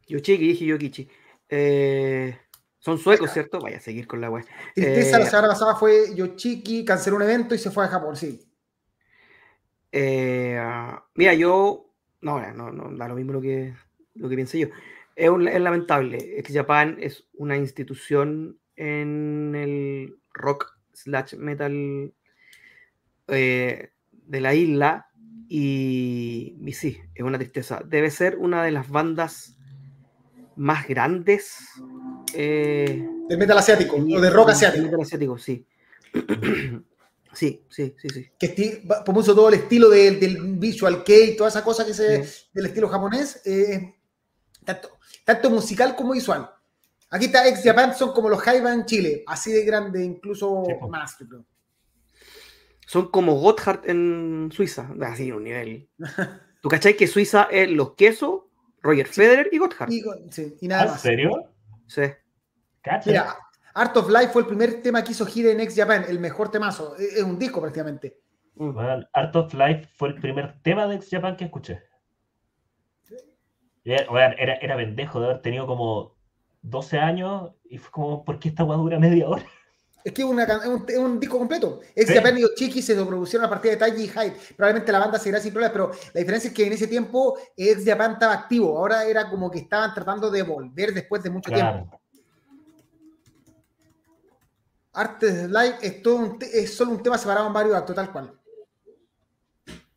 Yochiki, 0.07 0.47
dije 0.47 0.65
Yokichi. 0.65 1.09
Eh, 1.49 2.37
son 2.79 2.97
suecos, 2.97 3.31
¿cierto? 3.31 3.59
Vaya 3.59 3.77
a 3.77 3.81
seguir 3.81 4.07
con 4.07 4.21
la 4.21 4.29
web. 4.29 4.45
Tristeza, 4.75 5.19
la 5.19 5.25
semana 5.25 5.47
pasada 5.49 5.75
fue 5.75 6.15
Yochiki, 6.15 6.85
canceló 6.85 7.17
un 7.17 7.23
evento 7.23 7.55
y 7.55 7.57
se 7.57 7.71
fue 7.71 7.85
a 7.85 7.89
Japón, 7.89 8.15
sí. 8.15 8.41
Eh, 9.91 10.59
mira, 11.15 11.33
yo. 11.33 11.89
No, 12.21 12.39
no, 12.53 12.71
no, 12.71 12.97
da 12.97 13.07
lo 13.07 13.15
mismo 13.15 13.33
lo 13.33 13.41
que, 13.41 13.73
lo 14.15 14.29
que 14.29 14.45
yo. 14.45 14.67
Es, 15.15 15.29
lamentable. 15.29 16.39
Ex 16.39 16.51
Japan 16.53 16.97
es 16.99 17.25
una 17.33 17.57
institución 17.57 18.59
en 18.75 19.53
el 19.55 20.15
rock 20.33 20.77
slash 20.93 21.35
metal 21.35 22.13
eh, 23.27 23.91
de 24.11 24.41
la 24.41 24.55
isla 24.55 25.07
y, 25.47 26.57
y, 26.65 26.73
sí, 26.73 26.99
es 27.13 27.23
una 27.23 27.37
tristeza. 27.37 27.81
Debe 27.85 28.09
ser 28.09 28.37
una 28.37 28.63
de 28.63 28.71
las 28.71 28.89
bandas 28.89 29.57
más 30.55 30.87
grandes. 30.87 31.59
Eh, 32.33 33.07
del 33.29 33.37
metal 33.37 33.57
asiático 33.57 33.97
o 33.97 34.21
de 34.21 34.29
rock 34.29 34.49
asiático. 34.49 34.85
metal 34.85 35.01
asiático, 35.01 35.37
sí. 35.37 35.65
Sí, 37.33 37.65
sí, 37.67 37.95
sí, 37.99 38.09
sí. 38.09 38.29
Que 38.37 38.83
puso 39.03 39.33
todo 39.33 39.49
el 39.49 39.55
estilo 39.55 39.89
del, 39.89 40.19
del 40.19 40.37
visual 40.57 41.03
kei, 41.03 41.35
toda 41.35 41.49
esa 41.49 41.63
cosa 41.63 41.83
que 41.83 41.91
se 41.91 42.23
del 42.53 42.65
estilo 42.67 42.87
japonés, 42.87 43.41
eh, 43.45 43.95
tanto, 44.63 44.89
tanto, 45.25 45.49
musical 45.49 45.95
como 45.95 46.13
visual. 46.13 46.49
Aquí 47.09 47.25
está 47.25 47.47
Ex 47.47 47.63
Japan, 47.63 47.95
son 47.95 48.13
como 48.13 48.29
los 48.29 48.41
Jaiba 48.41 48.73
en 48.73 48.85
Chile, 48.85 49.23
así 49.27 49.51
de 49.51 49.63
grande, 49.63 50.03
incluso 50.03 50.63
más, 50.89 51.15
creo. 51.15 51.45
Son 52.87 53.09
como 53.09 53.35
Gotthard 53.35 53.89
en 53.89 54.49
Suiza, 54.51 54.89
así 55.01 55.31
un 55.31 55.43
nivel. 55.43 55.89
¿Tú 56.61 56.69
cachai 56.69 56.95
que 56.95 57.07
Suiza 57.07 57.47
es 57.51 57.69
los 57.69 57.93
quesos, 57.93 58.43
Roger 58.81 59.07
Federer 59.07 59.49
y 59.51 59.57
Gotthard? 59.57 59.91
Y, 59.91 60.03
sí, 60.31 60.55
y 60.61 60.67
nada 60.67 60.93
¿En 60.93 60.99
serio? 60.99 61.53
Sí. 61.87 62.03
Mira, 63.05 63.37
Art 63.73 63.97
of 63.97 64.09
Life 64.09 64.29
fue 64.29 64.41
el 64.43 64.47
primer 64.47 64.81
tema 64.81 65.03
que 65.03 65.11
hizo 65.11 65.27
Hide 65.27 65.51
en 65.51 65.59
X 65.61 65.75
Japan, 65.75 66.05
el 66.07 66.19
mejor 66.19 66.51
temazo. 66.51 66.95
Es 66.97 67.23
un 67.23 67.39
disco 67.39 67.61
prácticamente. 67.61 68.19
Art 69.13 69.35
of 69.35 69.53
Life 69.53 69.89
fue 69.95 70.09
el 70.09 70.15
primer 70.15 70.61
tema 70.61 70.87
de 70.87 70.95
X 70.95 71.09
Japan 71.11 71.35
que 71.35 71.45
escuché. 71.45 71.83
Era, 73.85 74.33
era, 74.33 74.77
pendejo 74.77 75.19
de 75.19 75.25
haber 75.25 75.41
tenido 75.41 75.67
como 75.67 76.15
12 76.61 76.97
años 76.99 77.51
y 77.69 77.77
fue 77.77 77.91
como, 77.91 78.23
¿por 78.23 78.39
qué 78.39 78.49
esta 78.49 78.63
guada 78.63 78.81
dura 78.81 78.99
media 78.99 79.27
hora? 79.27 79.45
Es 80.03 80.11
que 80.11 80.21
es, 80.21 80.97
un, 80.97 81.19
disco 81.19 81.37
completo. 81.37 81.79
X 81.95 82.13
Japan 82.13 82.37
y 82.37 82.43
Chiqui 82.55 82.81
se 82.81 82.93
produjeron 82.93 83.45
a 83.45 83.49
partir 83.49 83.71
de 83.71 83.77
Taiji 83.77 84.03
y 84.03 84.07
Hyde. 84.09 84.35
Probablemente 84.55 84.91
la 84.91 84.99
banda 84.99 85.17
seguirá 85.17 85.39
sin 85.39 85.53
problemas, 85.53 85.71
pero 85.71 85.91
la 86.13 86.19
diferencia 86.19 86.49
es 86.49 86.53
que 86.53 86.67
en 86.67 86.73
ese 86.73 86.87
tiempo 86.87 87.37
X 87.55 87.83
Japan 87.85 88.13
estaba 88.13 88.33
activo. 88.33 88.77
Ahora 88.77 89.05
era 89.05 89.29
como 89.29 89.49
que 89.49 89.59
estaban 89.59 89.93
tratando 89.93 90.29
de 90.29 90.43
volver 90.43 90.93
después 90.93 91.23
de 91.23 91.29
mucho 91.29 91.51
tiempo. 91.51 92.01
Artes 94.91 95.49
Live 95.49 95.77
es, 95.81 96.01
todo 96.03 96.37
es 96.41 96.73
solo 96.73 96.91
un 96.91 97.01
tema 97.01 97.17
separado 97.17 97.47
en 97.47 97.53
varios 97.53 97.75
actos, 97.75 97.95
tal 97.95 98.11
cual. 98.11 98.33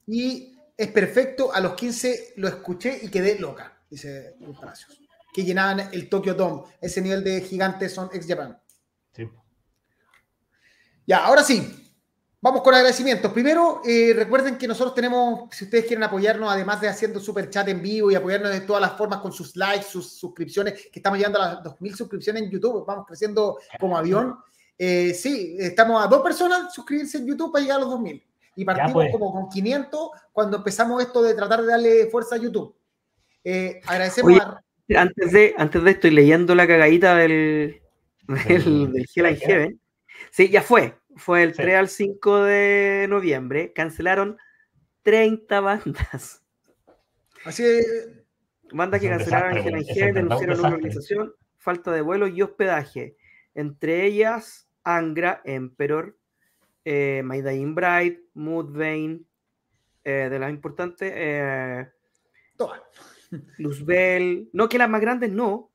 Y 0.07 0.57
es 0.77 0.89
perfecto, 0.89 1.53
a 1.53 1.61
los 1.61 1.75
15 1.75 2.35
lo 2.37 2.49
escuché 2.49 3.01
y 3.03 3.09
quedé 3.09 3.39
loca, 3.39 3.76
dice 3.91 4.37
Palacios. 4.61 5.01
Que 5.33 5.45
llenaban 5.45 5.81
el 5.93 6.09
Tokyo 6.09 6.35
Dome. 6.35 6.63
Ese 6.81 7.01
nivel 7.01 7.23
de 7.23 7.41
gigantes 7.43 7.93
son 7.93 8.09
ex 8.13 8.27
Japan. 8.27 8.59
Sí. 9.13 9.29
Ya, 11.07 11.25
ahora 11.25 11.43
sí. 11.43 11.87
Vamos 12.47 12.63
con 12.63 12.75
agradecimientos. 12.75 13.33
Primero, 13.33 13.81
eh, 13.85 14.13
recuerden 14.15 14.57
que 14.57 14.69
nosotros 14.69 14.95
tenemos, 14.95 15.49
si 15.51 15.65
ustedes 15.65 15.87
quieren 15.87 16.05
apoyarnos, 16.05 16.49
además 16.49 16.81
de 16.81 16.89
haciendo 16.89 17.19
super 17.19 17.51
chat 17.51 17.67
en 17.67 17.83
vivo 17.83 18.09
y 18.09 18.15
apoyarnos 18.15 18.53
de 18.53 18.61
todas 18.61 18.81
las 18.81 18.93
formas 18.93 19.19
con 19.19 19.33
sus 19.33 19.57
likes, 19.57 19.87
sus 19.87 20.13
suscripciones, 20.13 20.75
que 20.75 21.01
estamos 21.01 21.19
llegando 21.19 21.43
a 21.43 21.55
las 21.55 21.65
2.000 21.65 21.97
suscripciones 21.97 22.45
en 22.45 22.51
YouTube, 22.51 22.87
vamos 22.87 23.05
creciendo 23.05 23.59
como 23.81 23.99
avión. 23.99 24.37
Eh, 24.79 25.13
sí, 25.13 25.57
estamos 25.59 26.05
a 26.05 26.07
dos 26.07 26.23
personas 26.23 26.73
suscribirse 26.73 27.19
en 27.19 27.27
YouTube 27.27 27.51
para 27.51 27.63
llegar 27.63 27.79
a 27.79 27.81
los 27.81 27.91
2000. 27.91 28.23
Y 28.55 28.65
partimos 28.65 28.93
pues. 28.93 29.13
como 29.13 29.33
con 29.33 29.49
500 29.49 30.11
cuando 30.33 30.59
empezamos 30.59 31.03
esto 31.03 31.23
de 31.23 31.35
tratar 31.35 31.63
de 31.63 31.67
darle 31.67 32.07
fuerza 32.11 32.37
a 32.37 32.39
YouTube. 32.39 32.76
Eh, 33.49 33.81
agradecemos 33.87 34.41
a... 34.41 34.61
Antes 34.97 35.31
de, 35.31 35.55
antes 35.57 35.85
de 35.85 35.91
estoy 35.93 36.11
leyendo 36.11 36.55
la 36.57 36.67
cagadita 36.67 37.17
del, 37.17 37.81
del, 38.27 38.93
del 38.93 39.07
Hell 39.15 39.27
and 39.27 39.39
Heaven. 39.39 39.81
Sí, 40.31 40.49
ya 40.49 40.63
fue. 40.63 40.99
Fue 41.15 41.45
el 41.45 41.53
3 41.55 41.77
al 41.77 41.89
5 41.89 42.43
de 42.43 43.07
noviembre. 43.09 43.73
Cancelaron 43.73 44.37
30 45.03 45.61
bandas. 45.61 46.43
Así 47.45 47.65
es. 47.65 48.11
Bandas 48.73 49.01
que 49.01 49.09
cancelaron 49.09 49.59
Hell 49.59 49.75
and 49.77 49.87
Heaven, 49.87 50.15
denunciaron 50.15 50.59
una 50.59 50.69
organización, 50.71 51.33
falta 51.57 51.93
de 51.93 52.01
vuelo 52.01 52.27
y 52.27 52.43
hospedaje. 52.43 53.17
Entre 53.55 54.05
ellas, 54.07 54.69
Angra, 54.83 55.41
Emperor, 55.45 56.17
eh, 56.85 57.23
My 57.25 57.43
Dying 57.43 57.77
Bride, 57.77 58.23
eh, 60.03 60.29
de 60.31 60.39
las 60.41 60.51
importantes, 60.51 61.13
eh, 61.15 61.89
Luzbel, 63.59 64.51
no 64.53 64.69
que 64.69 64.79
las 64.79 64.89
más 64.89 65.01
grandes 65.01 65.31
no. 65.31 65.71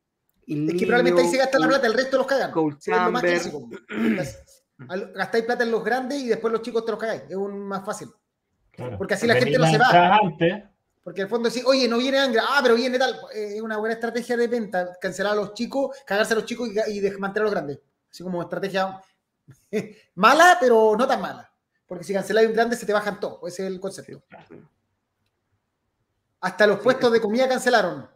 es 0.45 0.73
que 0.73 0.85
probablemente 0.85 1.21
ahí 1.21 1.29
se 1.29 1.37
gasta 1.37 1.59
la 1.59 1.67
plata, 1.67 1.87
el 1.87 1.93
resto 1.93 2.17
los 2.17 2.27
cagan. 2.27 2.51
Gastáis 5.13 5.45
plata 5.45 5.63
en 5.63 5.71
los 5.71 5.83
grandes 5.83 6.19
y 6.19 6.27
después 6.27 6.51
los 6.51 6.61
chicos 6.61 6.85
te 6.85 6.91
los 6.91 6.99
cagáis. 6.99 7.23
Es 7.29 7.35
un 7.35 7.59
más 7.59 7.85
fácil. 7.85 8.09
Porque 8.97 9.13
así 9.13 9.27
la 9.27 9.35
gente 9.35 9.57
no 9.57 9.67
se 9.67 9.77
va. 9.77 10.19
Porque 11.03 11.23
al 11.23 11.29
fondo 11.29 11.49
decís, 11.49 11.63
oye, 11.65 11.87
no 11.87 11.97
viene 11.97 12.19
Angra, 12.19 12.43
ah, 12.47 12.59
pero 12.61 12.75
viene 12.75 12.99
tal. 12.99 13.19
Es 13.33 13.61
una 13.61 13.77
buena 13.77 13.95
estrategia 13.95 14.37
de 14.37 14.47
venta, 14.47 14.97
cancelar 15.01 15.33
a 15.33 15.35
los 15.35 15.53
chicos, 15.55 15.97
cagarse 16.05 16.33
a 16.33 16.35
los 16.35 16.45
chicos 16.45 16.69
y, 16.69 16.97
y 16.97 16.99
desmantelar 16.99 17.43
a 17.43 17.49
los 17.49 17.53
grandes. 17.53 17.79
Así 18.11 18.23
como 18.23 18.41
estrategia 18.41 19.01
mala, 20.15 20.57
pero 20.59 20.95
no 20.97 21.07
tan 21.07 21.21
mala. 21.21 21.51
Porque 21.87 22.03
si 22.03 22.13
canceláis 22.13 22.47
un 22.47 22.53
grande 22.53 22.75
se 22.75 22.85
te 22.85 22.93
bajan 22.93 23.19
todos. 23.19 23.39
Ese 23.51 23.63
es 23.63 23.71
el 23.71 23.79
concepto. 23.79 24.23
Hasta 26.41 26.65
los 26.65 26.79
puestos 26.79 27.11
de 27.11 27.21
comida 27.21 27.47
cancelaron. 27.47 28.09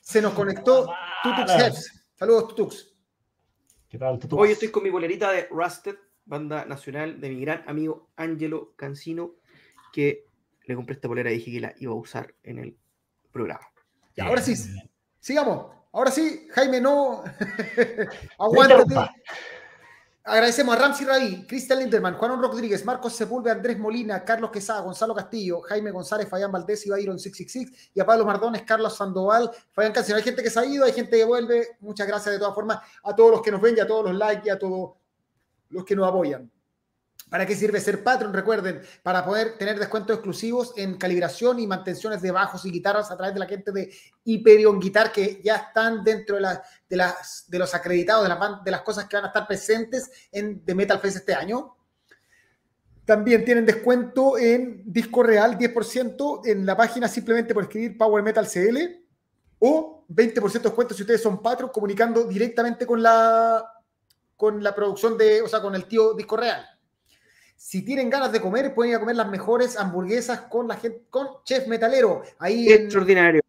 se, 0.00 0.20
nos 0.20 0.34
conectó, 0.34 0.92
Tutux 1.22 1.92
Saludos, 2.14 2.48
Tutux. 2.48 2.94
¿Qué 3.88 3.96
tal, 3.96 4.18
Tutux? 4.18 4.40
Hoy 4.42 4.50
estoy 4.50 4.72
con 4.72 4.82
mi 4.82 4.90
bolerita 4.90 5.30
de 5.30 5.46
Rusted, 5.48 5.94
banda 6.24 6.64
nacional 6.64 7.20
de 7.20 7.30
mi 7.30 7.40
gran 7.40 7.62
amigo 7.68 8.10
Angelo 8.16 8.72
Cancino, 8.74 9.36
que 9.92 10.24
le 10.64 10.74
compré 10.74 10.96
esta 10.96 11.06
bolera 11.06 11.30
y 11.30 11.36
dije 11.36 11.52
que 11.52 11.60
la 11.60 11.74
iba 11.78 11.92
a 11.92 11.96
usar 11.96 12.34
en 12.42 12.58
el 12.58 12.76
programa. 13.30 13.66
Y 14.16 14.20
ahora 14.20 14.42
sí, 14.42 14.56
sigamos. 15.20 15.72
Ahora 15.92 16.10
sí, 16.10 16.48
Jaime, 16.50 16.80
no. 16.80 17.22
Aguántate. 18.38 19.12
Agradecemos 20.30 20.76
a 20.76 20.78
Ramsey 20.78 21.06
Radí, 21.06 21.46
Cristian 21.46 21.78
Linderman, 21.78 22.14
Juan 22.14 22.42
Rodríguez, 22.42 22.84
Marcos 22.84 23.14
Sepúlveda, 23.14 23.54
Andrés 23.54 23.78
Molina, 23.78 24.22
Carlos 24.22 24.50
Quesada, 24.50 24.82
Gonzalo 24.82 25.14
Castillo, 25.14 25.62
Jaime 25.62 25.90
González, 25.90 26.28
Fayán 26.28 26.52
Valdés, 26.52 26.84
Iron 26.84 27.18
666 27.18 27.92
y 27.94 28.00
a 28.00 28.04
Pablo 28.04 28.26
Mardones, 28.26 28.62
Carlos 28.62 28.94
Sandoval, 28.94 29.50
Fabián 29.72 29.94
Canción. 29.94 30.18
Hay 30.18 30.22
gente 30.22 30.42
que 30.42 30.50
se 30.50 30.60
ha 30.60 30.66
ido, 30.66 30.84
hay 30.84 30.92
gente 30.92 31.16
que 31.16 31.24
vuelve. 31.24 31.78
Muchas 31.80 32.06
gracias 32.06 32.34
de 32.34 32.38
todas 32.38 32.54
formas 32.54 32.78
a 33.02 33.16
todos 33.16 33.30
los 33.30 33.42
que 33.42 33.50
nos 33.50 33.62
ven 33.62 33.78
y 33.78 33.80
a 33.80 33.86
todos 33.86 34.04
los 34.04 34.14
likes 34.14 34.46
y 34.46 34.50
a 34.50 34.58
todos 34.58 34.96
los 35.70 35.84
que 35.86 35.96
nos 35.96 36.06
apoyan. 36.06 36.50
¿Para 37.30 37.44
qué 37.44 37.54
sirve 37.54 37.80
ser 37.80 38.02
Patreon? 38.02 38.32
Recuerden, 38.32 38.80
para 39.02 39.24
poder 39.24 39.58
tener 39.58 39.78
descuentos 39.78 40.16
exclusivos 40.16 40.72
en 40.76 40.96
calibración 40.96 41.58
y 41.58 41.66
mantenciones 41.66 42.22
de 42.22 42.30
bajos 42.30 42.64
y 42.64 42.70
guitarras 42.70 43.10
a 43.10 43.16
través 43.16 43.34
de 43.34 43.40
la 43.40 43.46
gente 43.46 43.70
de 43.70 43.92
Hyperion 44.24 44.80
Guitar, 44.80 45.12
que 45.12 45.40
ya 45.44 45.56
están 45.56 46.02
dentro 46.02 46.36
de, 46.36 47.58
los 47.58 47.74
acreditados, 47.74 48.26
de, 48.26 48.34
de 48.64 48.70
las 48.70 48.80
cosas 48.80 49.06
que 49.06 49.16
van 49.16 49.26
a 49.26 49.28
estar 49.28 49.46
presentes 49.46 50.10
en 50.32 50.64
The 50.64 50.74
Metal 50.74 50.98
Fest 51.00 51.18
este 51.18 51.34
año. 51.34 51.76
También 53.04 53.44
tienen 53.44 53.66
descuento 53.66 54.38
en 54.38 54.82
disco 54.86 55.22
real, 55.22 55.58
10% 55.58 56.46
en 56.46 56.64
la 56.64 56.76
página 56.76 57.08
simplemente 57.08 57.52
por 57.52 57.64
escribir 57.64 57.96
Power 57.98 58.22
Metal 58.22 58.46
CL 58.46 58.76
o 59.58 60.04
20% 60.08 60.52
de 60.52 60.58
descuento 60.60 60.94
si 60.94 61.02
ustedes 61.02 61.22
son 61.22 61.42
Patreon 61.42 61.70
comunicando 61.72 62.24
directamente 62.24 62.86
con 62.86 63.02
la, 63.02 63.64
con 64.36 64.62
la 64.62 64.74
producción 64.74 65.18
de, 65.18 65.42
o 65.42 65.48
sea, 65.48 65.60
con 65.60 65.74
el 65.74 65.86
tío 65.86 66.14
disco 66.14 66.36
real. 66.36 66.77
Si 67.60 67.84
tienen 67.84 68.08
ganas 68.08 68.30
de 68.30 68.40
comer, 68.40 68.72
pueden 68.72 68.92
ir 68.92 68.96
a 68.96 69.00
comer 69.00 69.16
las 69.16 69.28
mejores 69.28 69.76
hamburguesas 69.76 70.42
con 70.42 70.68
la 70.68 70.76
gente, 70.76 71.02
con 71.10 71.26
Chef 71.44 71.66
Metalero. 71.66 72.22
Ahí 72.38 72.68
Extraordinario. 72.70 73.42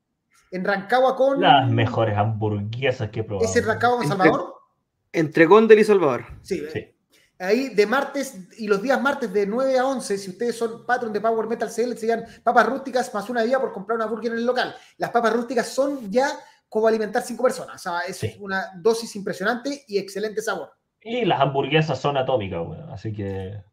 En, 0.50 0.66
Rancagua 0.66 1.16
con. 1.16 1.40
Las 1.40 1.70
mejores 1.70 2.18
hamburguesas 2.18 3.12
que 3.12 3.20
he 3.20 3.24
probado. 3.24 3.48
¿Es 3.48 3.56
en 3.56 3.66
Rancagua 3.66 3.98
con 4.00 4.08
Salvador? 4.08 4.56
Entre 5.14 5.46
Gondel 5.46 5.78
y 5.78 5.84
Salvador. 5.84 6.26
Sí. 6.42 6.64
sí. 6.74 6.88
ahí 7.38 7.70
de 7.70 7.86
martes 7.86 8.36
y 8.58 8.68
los 8.68 8.82
días 8.82 9.00
martes 9.00 9.32
de 9.32 9.46
9 9.46 9.78
a 9.78 9.86
11, 9.86 10.18
si 10.18 10.32
ustedes 10.32 10.58
son 10.58 10.88
patrón 10.88 11.14
de 11.14 11.22
Power 11.22 11.48
Metal 11.48 11.70
CL, 11.70 11.96
se 11.96 12.08
llaman 12.08 12.26
papas 12.44 12.66
rústicas 12.66 13.14
más 13.14 13.30
una 13.30 13.44
día 13.44 13.60
por 13.60 13.72
comprar 13.72 13.96
una 13.96 14.08
burger 14.08 14.32
en 14.32 14.40
el 14.40 14.46
local. 14.46 14.76
Las 14.98 15.12
papas 15.12 15.34
rústicas 15.34 15.68
son 15.68 16.12
ya 16.12 16.32
como 16.68 16.88
alimentar 16.88 17.22
cinco 17.22 17.44
personas. 17.44 17.76
O 17.76 17.78
sea, 17.78 18.00
es 18.08 18.18
Sí. 18.18 18.36
una 18.40 18.72
dosis 18.76 19.16
impresionante 19.16 19.84
y 19.88 20.00
excelente 20.00 20.42
sabor. 20.42 20.72
Y 21.00 21.26
las 21.26 21.40
hamburguesas 21.40 22.00
son 22.00 22.18
atómicas, 22.18 22.60
weón. 22.68 22.90
Así 22.90 23.14
que. 23.14 23.69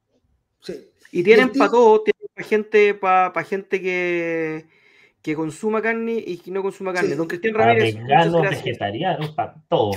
Sí. 0.66 0.90
Y 1.12 1.22
tienen 1.22 1.52
para 1.52 1.70
todo, 1.70 2.02
tienen 2.02 2.26
para 2.34 2.46
gente, 2.46 2.94
para 2.94 3.44
gente 3.44 3.80
que, 3.80 4.66
que 5.22 5.34
consuma 5.36 5.80
carne 5.80 6.22
y 6.26 6.38
que 6.38 6.50
no 6.50 6.62
consuma 6.62 6.92
carne. 6.92 7.10
Sí. 7.10 7.14
Don 7.14 7.28
Cristian 7.28 7.54
Para 7.54 7.66
Ramírez, 7.66 7.94
veganos, 7.96 8.42
vegetarianos, 8.42 9.30
para 9.30 9.54
todo. 9.68 9.92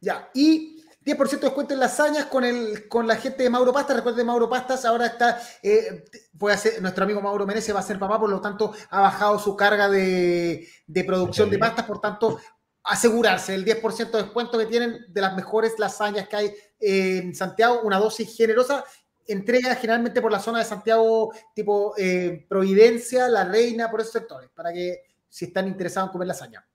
Ya. 0.00 0.30
Y 0.32 0.76
10% 1.04 1.30
de 1.30 1.36
descuento 1.38 1.74
en 1.74 1.80
lasañas 1.80 2.26
con, 2.26 2.44
el, 2.44 2.88
con 2.88 3.06
la 3.06 3.16
gente 3.16 3.42
de 3.42 3.50
Mauro 3.50 3.72
Pastas. 3.72 3.96
Recuerden, 3.96 4.26
Mauro 4.26 4.48
Pastas 4.48 4.84
ahora 4.84 5.06
está, 5.06 5.40
eh, 5.62 6.04
puede 6.38 6.54
hacer, 6.54 6.80
nuestro 6.82 7.04
amigo 7.04 7.20
Mauro 7.20 7.46
Menezes 7.46 7.74
va 7.74 7.80
a 7.80 7.82
ser 7.82 7.98
papá, 7.98 8.18
por 8.18 8.30
lo 8.30 8.40
tanto 8.40 8.72
ha 8.90 9.00
bajado 9.00 9.38
su 9.38 9.56
carga 9.56 9.88
de, 9.88 10.68
de 10.86 11.04
producción 11.04 11.50
de 11.50 11.58
pastas, 11.58 11.84
por 11.84 12.00
tanto 12.00 12.38
asegurarse 12.82 13.54
el 13.54 13.64
10% 13.64 14.10
de 14.10 14.22
descuento 14.22 14.58
que 14.58 14.66
tienen 14.66 15.04
de 15.08 15.20
las 15.20 15.34
mejores 15.34 15.74
lasañas 15.78 16.28
que 16.28 16.36
hay 16.36 16.52
en 16.80 17.34
Santiago, 17.34 17.80
una 17.82 17.98
dosis 17.98 18.36
generosa. 18.36 18.84
Entrega 19.26 19.74
generalmente 19.74 20.20
por 20.20 20.30
la 20.30 20.40
zona 20.40 20.60
de 20.60 20.64
Santiago, 20.64 21.32
tipo 21.54 21.94
eh, 21.98 22.44
Providencia, 22.48 23.28
La 23.28 23.44
Reina, 23.44 23.90
por 23.90 24.00
esos 24.00 24.12
sectores, 24.12 24.50
para 24.54 24.72
que 24.72 25.02
si 25.28 25.46
están 25.46 25.66
interesados 25.66 26.08
en 26.08 26.12
comer 26.12 26.28
lasaña. 26.28 26.66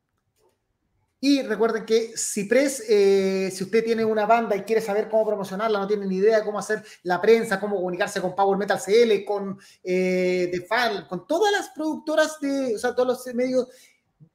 Y 1.24 1.44
recuerden 1.44 1.86
que 1.86 2.14
Ciprés, 2.18 2.84
eh, 2.90 3.52
si 3.54 3.64
usted 3.64 3.86
tiene 3.86 4.04
una 4.04 4.26
banda 4.26 4.56
y 4.56 4.64
quiere 4.64 4.82
saber 4.82 5.08
cómo 5.08 5.28
promocionarla, 5.28 5.78
no 5.78 5.88
tiene 5.88 6.08
ni 6.08 6.16
idea 6.16 6.40
de 6.40 6.44
cómo 6.44 6.58
hacer 6.58 6.84
la 7.04 7.22
prensa, 7.22 7.60
cómo 7.60 7.76
comunicarse 7.76 8.20
con 8.20 8.36
Power 8.36 8.58
Metal 8.58 8.80
CL, 8.84 9.24
con 9.24 9.60
eh, 9.84 10.50
The 10.52 10.68
con 11.08 11.28
todas 11.28 11.52
las 11.52 11.70
productoras 11.70 12.40
de, 12.40 12.76
o 12.76 12.80
sea, 12.80 12.96
todos 12.96 13.08
los 13.08 13.36
medios 13.36 13.68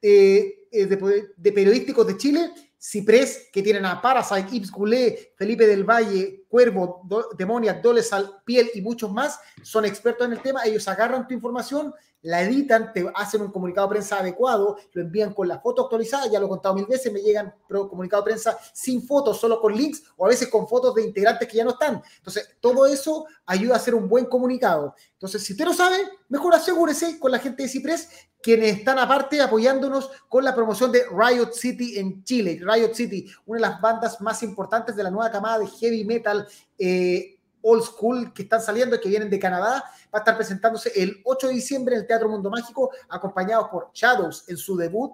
eh, 0.00 0.68
eh, 0.70 0.86
de, 0.86 1.28
de 1.36 1.52
periodísticos 1.52 2.06
de 2.06 2.16
Chile, 2.16 2.50
Ciprés, 2.88 3.48
que 3.52 3.62
tienen 3.62 3.84
a 3.84 4.00
Parasite, 4.00 4.54
Ips 4.54 4.70
Goulet, 4.70 5.32
Felipe 5.34 5.66
del 5.66 5.82
Valle, 5.82 6.44
Cuervo, 6.48 7.00
Do- 7.04 7.30
Demoniac, 7.36 7.82
Dolezal, 7.82 8.42
Piel 8.44 8.70
y 8.74 8.80
muchos 8.80 9.12
más, 9.12 9.40
son 9.62 9.84
expertos 9.84 10.24
en 10.24 10.34
el 10.34 10.40
tema. 10.40 10.64
Ellos 10.64 10.86
agarran 10.86 11.26
tu 11.26 11.34
información, 11.34 11.92
la 12.26 12.42
editan, 12.42 12.92
te 12.92 13.08
hacen 13.14 13.40
un 13.40 13.52
comunicado 13.52 13.86
de 13.86 13.92
prensa 13.92 14.18
adecuado, 14.18 14.76
lo 14.92 15.02
envían 15.02 15.32
con 15.32 15.46
la 15.46 15.60
foto 15.60 15.82
actualizada, 15.82 16.26
ya 16.26 16.40
lo 16.40 16.46
he 16.46 16.48
contado 16.48 16.74
mil 16.74 16.86
veces, 16.86 17.12
me 17.12 17.20
llegan 17.20 17.54
comunicado 17.68 18.22
de 18.22 18.30
prensa 18.30 18.58
sin 18.72 19.06
fotos, 19.06 19.38
solo 19.38 19.60
con 19.60 19.76
links 19.76 20.02
o 20.16 20.26
a 20.26 20.30
veces 20.30 20.48
con 20.48 20.66
fotos 20.66 20.92
de 20.96 21.04
integrantes 21.04 21.46
que 21.46 21.56
ya 21.56 21.64
no 21.64 21.70
están. 21.70 22.02
Entonces, 22.16 22.56
todo 22.60 22.84
eso 22.86 23.26
ayuda 23.46 23.74
a 23.74 23.76
hacer 23.76 23.94
un 23.94 24.08
buen 24.08 24.24
comunicado. 24.24 24.96
Entonces, 25.12 25.44
si 25.44 25.52
usted 25.52 25.66
no 25.66 25.72
sabe, 25.72 25.98
mejor 26.28 26.52
asegúrese 26.52 27.20
con 27.20 27.30
la 27.30 27.38
gente 27.38 27.62
de 27.62 27.68
Ciprés, 27.68 28.08
quienes 28.42 28.78
están 28.78 28.98
aparte 28.98 29.40
apoyándonos 29.40 30.10
con 30.28 30.42
la 30.42 30.52
promoción 30.52 30.90
de 30.90 31.04
Riot 31.08 31.52
City 31.52 31.96
en 31.96 32.24
Chile. 32.24 32.60
Riot 32.60 32.92
City, 32.92 33.30
una 33.46 33.58
de 33.58 33.68
las 33.68 33.80
bandas 33.80 34.20
más 34.20 34.42
importantes 34.42 34.96
de 34.96 35.04
la 35.04 35.10
nueva 35.10 35.30
camada 35.30 35.60
de 35.60 35.68
heavy 35.68 36.04
metal 36.04 36.46
eh, 36.76 37.35
old 37.66 37.82
school 37.82 38.32
que 38.32 38.42
están 38.42 38.60
saliendo 38.60 38.96
y 38.96 39.00
que 39.00 39.08
vienen 39.08 39.30
de 39.30 39.38
Canadá. 39.38 39.84
Va 40.14 40.18
a 40.18 40.18
estar 40.18 40.36
presentándose 40.36 40.92
el 40.94 41.20
8 41.24 41.48
de 41.48 41.54
diciembre 41.54 41.94
en 41.94 42.02
el 42.02 42.06
Teatro 42.06 42.28
Mundo 42.28 42.50
Mágico, 42.50 42.90
acompañados 43.08 43.68
por 43.68 43.90
Shadows 43.92 44.48
en 44.48 44.56
su 44.56 44.76
debut 44.76 45.12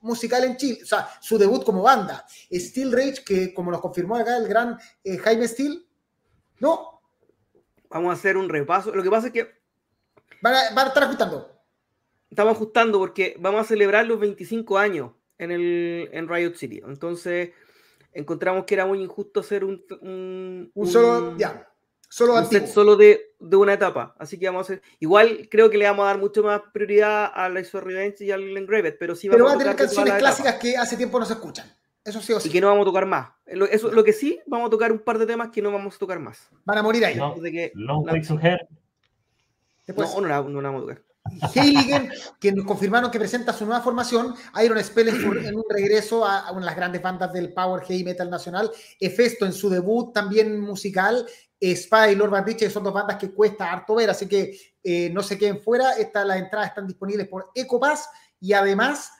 musical 0.00 0.44
en 0.44 0.56
Chile, 0.56 0.78
o 0.84 0.86
sea, 0.86 1.08
su 1.20 1.38
debut 1.38 1.64
como 1.64 1.82
banda. 1.82 2.24
Steel 2.52 2.92
Rage, 2.92 3.24
que 3.24 3.52
como 3.52 3.70
nos 3.70 3.80
confirmó 3.80 4.16
acá 4.16 4.36
el 4.36 4.46
gran 4.46 4.78
eh, 5.02 5.18
Jaime 5.18 5.48
Steel, 5.48 5.84
no, 6.60 6.98
Vamos 7.90 8.10
a 8.10 8.12
hacer 8.14 8.36
un 8.36 8.48
repaso. 8.48 8.94
Lo 8.94 9.02
que 9.02 9.10
pasa 9.10 9.28
es 9.28 9.32
que 9.32 9.50
van 10.42 10.54
a, 10.54 10.74
van 10.74 10.86
a 10.86 10.88
estar 10.88 11.02
ajustando. 11.04 11.50
estamos 12.30 12.54
ajustando 12.54 12.98
porque 12.98 13.36
vamos 13.38 13.62
a 13.62 13.64
celebrar 13.64 14.06
los 14.06 14.20
25 14.20 14.78
años 14.78 15.12
en, 15.38 15.50
el, 15.50 16.08
en 16.12 16.28
Riot 16.28 16.54
City. 16.54 16.82
Entonces, 16.86 17.50
encontramos 18.12 18.64
que 18.64 18.74
era 18.74 18.86
muy 18.86 19.02
injusto 19.02 19.40
hacer 19.40 19.64
un, 19.64 19.82
un, 20.02 20.70
Un 20.74 20.86
solo, 20.86 21.36
ya, 21.38 21.66
solo 22.08 22.32
un 22.32 22.38
antiguo. 22.40 22.66
set 22.66 22.74
solo 22.74 22.96
de, 22.96 23.34
de 23.38 23.56
una 23.56 23.74
etapa. 23.74 24.14
Así 24.18 24.38
que 24.38 24.46
vamos 24.46 24.60
a 24.60 24.62
hacer. 24.72 24.82
Igual 25.00 25.48
creo 25.50 25.70
que 25.70 25.78
le 25.78 25.84
vamos 25.84 26.04
a 26.04 26.06
dar 26.08 26.18
mucho 26.18 26.42
más 26.42 26.62
prioridad 26.72 27.30
a 27.34 27.48
la 27.48 27.60
of 27.60 27.72
Revenge 27.74 28.24
y 28.24 28.30
al 28.30 28.56
Engraved, 28.56 28.96
pero 28.98 29.14
sí 29.14 29.28
Pero 29.28 29.44
vamos 29.44 29.52
va 29.52 29.56
a 29.56 29.64
tener 29.64 29.76
canciones 29.76 30.14
clásicas 30.14 30.52
etapa. 30.54 30.60
que 30.62 30.76
hace 30.76 30.96
tiempo 30.96 31.18
no 31.18 31.24
se 31.26 31.34
escuchan. 31.34 31.70
Eso 32.04 32.20
sí 32.22 32.32
o 32.32 32.38
Y 32.38 32.40
sí. 32.40 32.50
que 32.50 32.60
no 32.60 32.68
vamos 32.68 32.82
a 32.82 32.86
tocar 32.86 33.04
más. 33.06 33.28
Lo, 33.48 33.66
eso, 33.66 33.90
lo 33.92 34.02
que 34.02 34.14
sí, 34.14 34.40
vamos 34.46 34.68
a 34.68 34.70
tocar 34.70 34.90
un 34.92 35.00
par 35.00 35.18
de 35.18 35.26
temas 35.26 35.50
que 35.50 35.60
no 35.60 35.70
vamos 35.70 35.94
a 35.94 35.98
tocar 35.98 36.18
más. 36.18 36.48
Van 36.64 36.78
a 36.78 36.82
morir 36.82 37.04
ahí. 37.04 37.16
No. 37.16 37.34
De 37.38 37.52
que 37.52 37.72
Long 37.74 38.06
la- 38.06 38.12
Way 38.12 38.22
to 38.22 38.38
Hell. 38.40 38.58
Después, 39.86 40.08
no, 40.14 40.20
no, 40.22 40.28
la, 40.28 40.42
no 40.42 40.60
la 40.62 40.68
vamos 40.70 40.84
a 40.84 40.86
tocar. 40.86 41.02
Heiligen, 41.54 42.10
que 42.40 42.52
nos 42.52 42.64
confirmaron 42.64 43.10
que 43.10 43.18
presenta 43.18 43.52
su 43.52 43.66
nueva 43.66 43.82
formación, 43.82 44.34
Iron 44.64 44.82
Spell 44.82 45.08
en, 45.08 45.54
un 45.56 45.64
regreso 45.68 46.24
a, 46.24 46.40
a 46.46 46.52
una 46.52 46.60
de 46.60 46.66
las 46.66 46.76
grandes 46.76 47.02
bandas 47.02 47.32
del 47.34 47.52
Power 47.52 47.82
Heavy 47.84 48.02
Metal 48.04 48.30
Nacional, 48.30 48.70
Efesto 48.98 49.44
en 49.44 49.52
su 49.52 49.68
debut 49.68 50.14
también 50.14 50.58
musical, 50.58 51.26
Spy 51.60 52.12
y 52.12 52.14
Lord 52.14 52.30
Bandich, 52.30 52.58
que 52.58 52.70
son 52.70 52.84
dos 52.84 52.94
bandas 52.94 53.16
que 53.16 53.32
cuesta 53.32 53.72
harto 53.72 53.96
ver, 53.96 54.10
así 54.10 54.28
que 54.28 54.56
eh, 54.82 55.10
no 55.10 55.22
se 55.22 55.36
queden 55.36 55.60
fuera, 55.60 55.92
Esta, 55.92 56.24
las 56.24 56.38
entradas 56.38 56.68
están 56.68 56.86
disponibles 56.86 57.26
por 57.28 57.50
Ecopass 57.54 58.08
y 58.40 58.52
además 58.52 59.10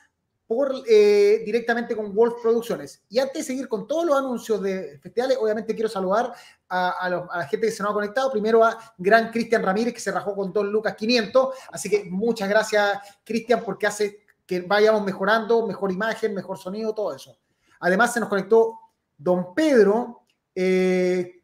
por, 0.47 0.73
eh, 0.89 1.43
directamente 1.45 1.95
con 1.95 2.11
Wolf 2.15 2.41
Producciones. 2.41 3.03
Y 3.07 3.19
antes 3.19 3.35
de 3.35 3.43
seguir 3.43 3.67
con 3.67 3.85
todos 3.85 4.05
los 4.05 4.17
anuncios 4.17 4.59
de 4.61 4.97
festivales, 4.97 5.37
obviamente 5.39 5.75
quiero 5.75 5.89
saludar 5.89 6.33
a, 6.69 7.07
la 7.07 7.47
gente 7.47 7.67
que 7.67 7.71
se 7.71 7.83
nos 7.83 7.91
ha 7.91 7.93
conectado. 7.93 8.31
Primero 8.31 8.63
a 8.63 8.75
Gran 8.97 9.29
Cristian 9.29 9.61
Ramírez, 9.61 9.93
que 9.93 9.99
se 9.99 10.11
rajó 10.11 10.33
con 10.33 10.51
2 10.51 10.65
lucas 10.65 10.95
500. 10.95 11.55
Así 11.71 11.87
que 11.87 12.05
muchas 12.05 12.49
gracias, 12.49 12.97
Cristian, 13.23 13.61
porque 13.63 13.85
hace 13.85 14.25
que 14.43 14.61
vayamos 14.61 15.03
mejorando, 15.03 15.67
mejor 15.67 15.91
imagen, 15.91 16.33
mejor 16.33 16.57
sonido, 16.57 16.95
todo 16.95 17.13
eso. 17.13 17.37
Además, 17.81 18.11
se 18.11 18.19
nos 18.19 18.29
conectó 18.29 18.79
Don 19.17 19.53
Pedro. 19.53 20.23
eh, 20.55 21.38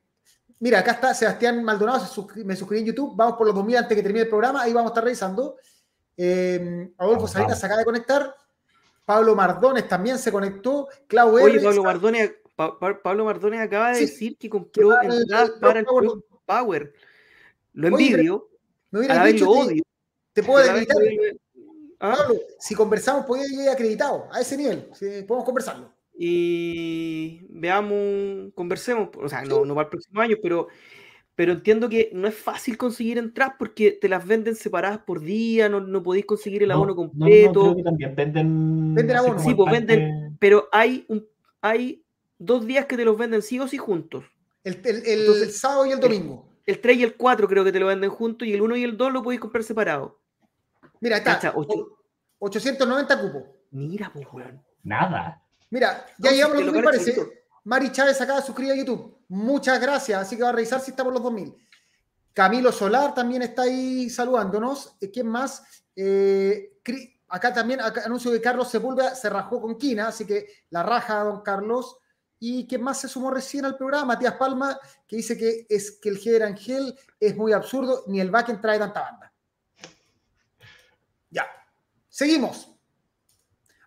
mira, 0.66 0.80
acá 0.80 0.94
está 0.94 1.14
Sebastián 1.14 1.64
Maldonado, 1.64 2.00
suscri- 2.06 2.44
me 2.44 2.56
suscribí 2.56 2.80
en 2.82 2.88
YouTube. 2.88 3.14
Vamos 3.16 3.38
por 3.38 3.46
los 3.46 3.56
2000 3.56 3.78
antes 3.78 3.96
que 3.96 4.02
termine 4.02 4.24
el 4.24 4.30
programa. 4.30 4.64
Ahí 4.64 4.74
vamos 4.74 4.90
a 4.90 4.94
estar 4.94 5.04
revisando. 5.04 5.58
Eh, 6.18 6.92
Adolfo 6.98 7.28
Salinas 7.28 7.60
se 7.60 7.66
acaba 7.68 7.80
de 7.80 7.86
conectar. 7.86 8.36
Pablo 9.06 9.36
Mardones 9.36 9.88
también 9.88 10.18
se 10.18 10.32
conectó. 10.32 10.88
Clau 11.06 11.36
Oye, 11.36 11.60
Pablo 11.60 11.84
Mardones, 11.84 12.32
Pa- 12.56 12.80
Pa- 12.80 13.00
Pablo 13.00 13.26
Mardones 13.26 13.60
acaba 13.62 13.90
de 13.90 13.96
Sí, 13.98 14.06
decir 14.08 14.38
que 14.40 14.50
compró 14.50 14.92
al- 14.98 15.14
entradas 15.22 15.52
para 15.62 15.80
el 15.82 15.86
Power. 15.86 16.10
Power. 16.48 16.94
Lo 17.74 17.96
Oye, 17.96 18.08
envidio, 18.08 18.50
me 18.90 18.98
a 18.98 19.00
hubieras 19.02 19.18
la 19.18 19.24
vez 19.24 19.34
dicho, 19.34 19.46
lo 19.46 19.54
te- 19.54 19.60
odio. 19.60 19.84
Te 20.34 20.42
puedo 20.44 20.66
acreditar. 20.68 20.98
¿Ah? 22.00 22.16
Pablo, 22.18 22.40
si 22.60 22.74
conversamos, 22.74 23.26
podía 23.28 23.46
ir 23.46 23.70
acreditado 23.70 24.28
a 24.32 24.42
ese 24.42 24.58
nivel. 24.58 24.90
Si 24.94 25.06
podemos 25.22 25.46
conversarlo. 25.46 25.94
Y 26.18 27.46
veamos, 27.50 28.52
conversemos, 28.56 29.10
o 29.16 29.30
sea, 29.30 29.44
no, 29.44 29.66
no 29.66 29.76
para 29.76 29.86
el 29.86 29.90
próximo 29.90 30.22
año, 30.22 30.38
pero, 30.42 30.68
pero 31.36 31.52
entiendo 31.54 31.90
que 31.90 32.10
no 32.14 32.28
es 32.28 32.36
fácil 32.36 32.78
conseguir 32.78 33.18
entradas 33.18 33.56
porque 33.60 33.92
te 33.92 34.08
las 34.10 34.26
venden 34.26 34.56
separadas 34.56 35.00
por 35.00 35.22
día, 35.22 35.68
no, 35.70 35.82
no 35.82 36.02
podéis 36.04 36.26
conseguir 36.26 36.64
el 36.64 36.72
abono 36.72 36.94
No, 36.96 36.96
no, 36.96 37.04
no, 37.04 37.12
completo. 37.12 37.62
creo 37.62 37.76
que 37.76 37.84
también 37.84 38.16
venden. 38.16 38.94
Venden 38.96 39.18
abono. 39.18 39.40
Sí, 39.40 39.54
pues 39.54 39.72
venden- 39.72 40.38
pero 40.40 40.68
hay, 40.72 41.06
un, 41.10 41.28
hay 41.62 42.04
dos 42.38 42.66
días 42.66 42.86
que 42.86 42.98
te 42.98 43.06
los 43.06 43.18
venden 43.18 43.42
sí 43.42 43.60
o 43.60 43.68
sí 43.68 43.78
juntos. 43.78 44.24
El, 44.64 44.80
el- 44.84 45.06
el 45.06 45.20
Entonces, 45.22 45.60
sábado 45.60 45.86
y 45.86 45.92
el 45.92 46.00
domingo. 46.00 46.50
El 46.66 46.80
3 46.82 46.98
y 46.98 47.04
el 47.04 47.16
4 47.16 47.48
creo 47.48 47.64
que 47.64 47.72
te 47.72 47.80
lo 47.80 47.86
venden 47.88 48.10
juntos 48.10 48.48
y 48.48 48.54
el 48.54 48.62
1 48.62 48.76
y 48.76 48.84
el 48.84 48.98
2 48.98 49.14
lo 49.14 49.22
podéis 49.22 49.40
comprar 49.42 49.64
separado. 49.64 50.20
Mira, 51.00 51.18
está. 51.18 51.36
Cacha, 51.36 51.54
ocho- 51.56 51.98
890 52.40 53.22
cupos. 53.22 53.44
Mira, 53.72 54.10
pues, 54.12 54.26
weón. 54.32 54.64
Nada. 54.84 55.44
Mira, 55.76 56.06
ya 56.20 56.30
No, 56.30 56.36
llegamos 56.38 56.58
a 56.58 56.62
los 56.62 56.72
te 56.72 56.72
2000, 56.72 56.82
lo 56.82 56.90
parece. 56.90 57.44
Mari 57.66 57.92
Chávez 57.92 58.22
acaba 58.22 58.40
de 58.40 58.46
suscribir 58.46 58.72
a 58.72 58.76
YouTube. 58.78 59.18
Muchas 59.28 59.78
gracias. 59.82 60.22
Así 60.22 60.38
que 60.38 60.44
va 60.44 60.48
a 60.48 60.54
revisar 60.54 60.80
si 60.80 60.92
estamos 60.92 61.12
los 61.12 61.22
2000. 61.22 61.54
Camilo 62.32 62.72
Solar 62.72 63.14
también 63.14 63.42
está 63.42 63.64
ahí 63.64 64.10
saludándonos. 64.10 64.96
Eh, 65.02 65.12
¿Quién 65.12 65.28
más? 65.28 65.84
Eh, 65.94 66.78
acá 67.28 67.54
también 67.54 67.82
acá 67.82 68.04
anuncio 68.06 68.32
que 68.32 68.40
Carlos 68.40 68.70
Sepúlveda 68.70 69.16
se 69.16 69.30
rajó 69.30 69.60
con 69.60 69.78
Quina, 69.78 70.08
así 70.08 70.26
que 70.26 70.48
la 70.70 70.82
raja 70.82 71.26
don 71.26 71.42
Carlos. 71.42 71.98
¿Y 72.40 72.66
quién 72.68 72.82
más 72.82 73.02
se 73.02 73.10
sumó 73.10 73.30
recién 73.30 73.66
al 73.66 73.76
programa? 73.76 74.14
Matías 74.14 74.36
Palma, 74.36 74.80
que 75.06 75.18
dice 75.18 75.38
que 75.38 75.66
es 75.68 76.00
que 76.00 76.08
el 76.08 76.22
Heber 76.26 76.44
Angel 76.44 76.98
es 77.20 77.36
muy 77.36 77.52
absurdo, 77.52 78.06
ni 78.08 78.22
el 78.22 78.32
Backen 78.32 78.62
trae 78.62 78.80
tanta 78.80 79.02
banda. 79.02 79.34
Ya. 81.32 81.46
Seguimos. 82.08 82.75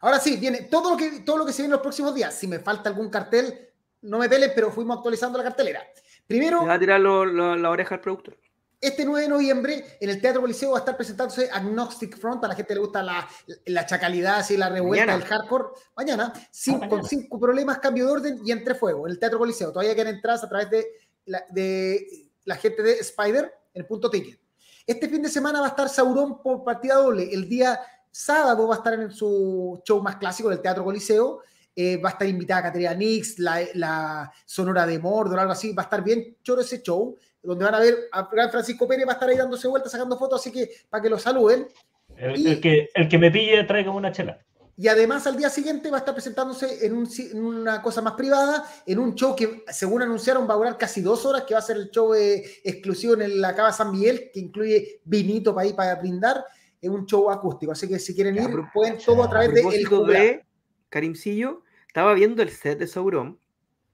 Ahora 0.00 0.18
sí, 0.20 0.36
viene 0.36 0.62
todo 0.62 0.90
lo 0.90 0.96
que, 0.96 1.20
todo 1.20 1.38
lo 1.38 1.46
que 1.46 1.52
se 1.52 1.62
viene 1.62 1.68
en 1.72 1.78
los 1.78 1.82
próximos 1.82 2.14
días. 2.14 2.34
Si 2.34 2.46
me 2.46 2.58
falta 2.60 2.88
algún 2.88 3.10
cartel, 3.10 3.68
no 4.02 4.18
me 4.18 4.28
pelen, 4.28 4.52
pero 4.54 4.70
fuimos 4.70 4.96
actualizando 4.98 5.38
la 5.38 5.44
cartelera. 5.44 5.82
Primero, 6.26 6.60
Le 6.62 6.68
va 6.68 6.74
a 6.74 6.78
tirar 6.78 7.00
lo- 7.00 7.24
lo- 7.24 7.56
la 7.56 7.70
oreja 7.70 7.96
al 7.96 8.00
productor. 8.00 8.38
este 8.80 9.04
9 9.04 9.22
de 9.22 9.28
noviembre 9.28 9.84
en 10.00 10.08
el 10.10 10.20
Teatro 10.20 10.40
Coliseo 10.40 10.70
va 10.70 10.76
a 10.76 10.80
estar 10.80 10.96
presentándose 10.96 11.50
Agnostic 11.50 12.16
Front. 12.16 12.44
A 12.44 12.48
la 12.48 12.54
gente 12.54 12.74
le 12.74 12.80
gusta 12.80 13.02
la, 13.02 13.28
la 13.66 13.86
chacalidad 13.86 14.48
y 14.50 14.56
la 14.56 14.68
revuelta 14.68 15.06
Mañana. 15.06 15.18
del 15.18 15.28
hardcore. 15.28 15.64
Mañana, 15.96 16.32
sin- 16.52 16.74
Ah, 16.74 16.78
mañana. 16.78 16.90
con 17.00 17.08
cinco 17.08 17.40
problemas, 17.40 17.78
cambio 17.80 18.06
de 18.06 18.12
orden 18.12 18.40
y 18.44 18.52
entre 18.52 18.76
fuego 18.76 19.06
en 19.08 19.12
el 19.14 19.18
Teatro 19.18 19.38
Coliseo. 19.40 19.72
Todavía 19.72 19.96
quedan 19.96 20.14
entradas 20.14 20.44
a 20.44 20.48
través 20.48 20.70
de 20.70 20.86
la, 21.24 21.42
de 21.50 22.06
la 22.44 22.54
gente 22.54 22.82
de 22.82 22.92
Spider 23.00 23.52
en 23.74 23.82
el 23.82 23.86
punto 23.86 24.08
ticket. 24.08 24.38
Este 24.86 25.08
fin 25.08 25.22
de 25.22 25.28
semana 25.28 25.58
va 25.60 25.66
a 25.66 25.70
estar 25.70 25.88
Sauron 25.88 26.40
por 26.40 26.62
partida 26.62 26.94
doble. 26.94 27.28
El 27.34 27.48
día 27.48 27.80
sábado 28.10 28.66
va 28.68 28.74
a 28.74 28.78
estar 28.78 28.94
en 28.94 29.10
su 29.10 29.80
show 29.84 30.02
más 30.02 30.16
clásico 30.16 30.48
del 30.48 30.60
Teatro 30.60 30.84
Coliseo. 30.84 31.40
Eh, 31.74 31.96
va 31.96 32.08
a 32.08 32.12
estar 32.12 32.26
invitada 32.26 32.62
Caterina 32.62 32.92
Nix, 32.94 33.38
la, 33.38 33.60
la, 33.74 34.32
Sonora 34.44 34.84
de 34.84 34.98
Mordor, 34.98 35.38
algo 35.38 35.52
así. 35.52 35.72
Va 35.72 35.82
a 35.82 35.84
estar 35.84 36.02
bien 36.02 36.36
choro 36.42 36.60
ese 36.60 36.82
show, 36.82 37.16
donde 37.42 37.64
van 37.64 37.74
a 37.74 37.78
ver 37.78 37.96
a 38.10 38.26
Francisco 38.50 38.88
Pérez, 38.88 39.06
va 39.06 39.12
a 39.12 39.14
estar 39.14 39.28
ahí 39.28 39.36
dándose 39.36 39.68
vueltas, 39.68 39.92
sacando 39.92 40.18
fotos, 40.18 40.40
así 40.40 40.50
que 40.50 40.68
para 40.90 41.02
que 41.02 41.10
lo 41.10 41.18
saluden. 41.18 41.68
El, 42.16 42.46
el, 42.46 42.60
que, 42.60 42.88
el 42.94 43.08
que 43.08 43.18
me 43.18 43.30
pille 43.30 43.62
traiga 43.64 43.92
una 43.92 44.10
chela. 44.10 44.40
Y 44.80 44.86
además 44.86 45.26
al 45.26 45.36
día 45.36 45.50
siguiente 45.50 45.90
va 45.90 45.96
a 45.96 45.98
estar 45.98 46.14
presentándose 46.14 46.86
en, 46.86 46.96
un, 46.96 47.08
en, 47.18 47.44
una 47.44 47.82
cosa 47.82 48.00
más 48.00 48.12
privada, 48.12 48.64
en 48.86 49.00
un 49.00 49.16
show 49.16 49.34
que 49.34 49.64
según 49.72 50.02
anunciaron 50.02 50.48
va 50.48 50.54
a 50.54 50.56
durar 50.56 50.78
casi 50.78 51.00
dos 51.00 51.26
horas, 51.26 51.42
que 51.42 51.54
va 51.54 51.58
a 51.58 51.64
ser 51.64 51.78
el 51.78 51.90
show 51.90 52.14
eh, 52.14 52.44
exclusivo 52.62 53.14
en 53.14 53.40
la 53.40 53.56
Cava 53.56 53.72
San 53.72 53.90
Miguel, 53.90 54.30
que 54.32 54.38
incluye 54.38 55.00
vinito 55.02 55.52
para 55.52 55.66
ir 55.66 55.74
para 55.74 55.96
brindar, 55.96 56.44
es 56.80 56.90
un 56.90 57.06
show 57.06 57.30
acústico. 57.30 57.72
Así 57.72 57.88
que 57.88 57.98
si 57.98 58.14
quieren 58.14 58.36
ir, 58.36 58.48
pueden 58.72 58.98
todo 58.98 59.22
a 59.24 59.30
través 59.30 59.50
a 59.50 59.52
de 59.52 59.60
el 59.60 60.06
de 60.06 60.46
Karimcillo, 60.88 61.62
estaba 61.86 62.14
viendo 62.14 62.42
el 62.42 62.50
set 62.50 62.78
de 62.78 62.86
Sauron, 62.86 63.38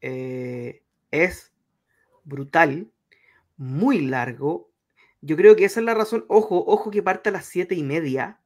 eh, 0.00 0.82
es 1.10 1.52
brutal, 2.24 2.90
muy 3.56 4.00
largo. 4.00 4.70
Yo 5.20 5.36
creo 5.36 5.56
que 5.56 5.64
esa 5.64 5.80
es 5.80 5.86
la 5.86 5.94
razón. 5.94 6.24
Ojo, 6.28 6.64
ojo 6.66 6.90
que 6.90 7.02
parte 7.02 7.30
a 7.30 7.32
las 7.32 7.46
siete 7.46 7.74
y 7.74 7.82
media. 7.82 8.40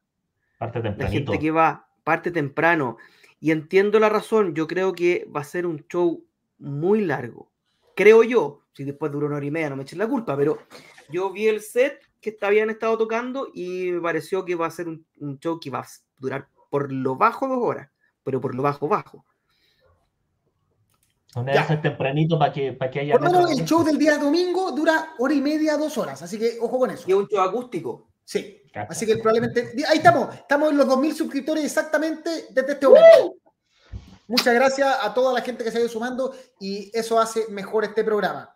Parte 0.58 0.80
tempranito. 0.80 1.02
La 1.04 1.10
gente 1.10 1.38
que 1.38 1.50
va 1.50 1.88
parte 2.04 2.30
temprano. 2.30 2.96
Y 3.40 3.50
entiendo 3.50 3.98
la 4.00 4.08
razón, 4.08 4.54
yo 4.54 4.66
creo 4.66 4.92
que 4.92 5.28
va 5.34 5.40
a 5.40 5.44
ser 5.44 5.66
un 5.66 5.86
show 5.88 6.24
muy 6.58 7.04
largo. 7.04 7.50
Creo 7.94 8.22
yo, 8.22 8.62
si 8.72 8.84
después 8.84 9.12
dura 9.12 9.26
una 9.26 9.36
hora 9.36 9.46
y 9.46 9.50
media 9.50 9.70
no 9.70 9.76
me 9.76 9.82
echen 9.82 9.98
la 9.98 10.08
culpa, 10.08 10.36
pero 10.36 10.58
yo 11.10 11.32
vi 11.32 11.48
el 11.48 11.60
set 11.60 12.07
que 12.20 12.36
habían 12.42 12.70
estado 12.70 12.98
tocando 12.98 13.48
y 13.52 13.92
me 13.92 14.00
pareció 14.00 14.44
que 14.44 14.54
va 14.54 14.66
a 14.66 14.70
ser 14.70 14.88
un, 14.88 15.06
un 15.18 15.38
show 15.38 15.58
que 15.60 15.70
va 15.70 15.80
a 15.80 15.86
durar 16.18 16.48
por 16.70 16.92
lo 16.92 17.16
bajo 17.16 17.48
dos 17.48 17.58
horas, 17.60 17.90
pero 18.22 18.40
por 18.40 18.54
lo 18.54 18.62
bajo 18.62 18.88
bajo. 18.88 19.24
Una 21.36 21.52
vez 21.52 21.82
tempranito 21.82 22.38
para 22.38 22.52
que, 22.52 22.72
para 22.72 22.90
que 22.90 23.00
haya. 23.00 23.12
Por 23.12 23.22
menos 23.22 23.50
el 23.50 23.64
show 23.64 23.84
del 23.84 23.98
día 23.98 24.18
domingo 24.18 24.72
dura 24.72 25.14
hora 25.18 25.34
y 25.34 25.40
media, 25.40 25.76
dos 25.76 25.96
horas, 25.98 26.22
así 26.22 26.38
que 26.38 26.58
ojo 26.60 26.78
con 26.78 26.90
eso. 26.90 27.04
Y 27.06 27.12
es 27.12 27.18
un 27.18 27.28
show 27.28 27.40
acústico. 27.40 28.08
Sí, 28.24 28.62
así 28.88 29.06
que 29.06 29.16
probablemente. 29.16 29.72
Ahí 29.88 29.98
estamos, 29.98 30.34
estamos 30.34 30.70
en 30.70 30.78
los 30.78 30.86
2.000 30.86 31.14
suscriptores 31.14 31.64
exactamente 31.64 32.46
desde 32.50 32.72
este 32.72 32.86
momento. 32.86 33.34
Muchas 34.26 34.54
gracias 34.54 34.96
a 35.02 35.14
toda 35.14 35.32
la 35.32 35.40
gente 35.40 35.64
que 35.64 35.70
se 35.70 35.78
ha 35.78 35.80
ido 35.80 35.88
sumando 35.88 36.34
y 36.60 36.90
eso 36.92 37.18
hace 37.18 37.48
mejor 37.48 37.84
este 37.84 38.04
programa. 38.04 38.54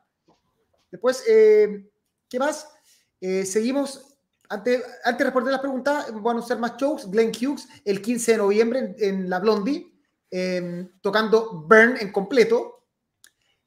Después, 0.91 1.25
eh, 1.27 1.89
¿qué 2.29 2.39
más? 2.39 2.69
Eh, 3.23 3.47
seguimos. 3.47 4.09
Antes, 4.49 4.83
antes 5.05 5.19
de 5.19 5.25
responder 5.25 5.53
las 5.53 5.61
preguntas, 5.61 6.13
voy 6.13 6.29
a 6.29 6.33
anunciar 6.33 6.59
más 6.59 6.77
shows. 6.77 7.09
Glenn 7.11 7.31
Hughes 7.31 7.69
el 7.85 8.03
15 8.03 8.33
de 8.33 8.39
noviembre 8.39 8.95
en, 8.99 9.31
la 9.31 9.39
Blondie, 9.39 9.91
eh, 10.31 10.91
tocando 11.01 11.63
Burn 11.67 11.97
en 12.01 12.13
completo. 12.13 12.82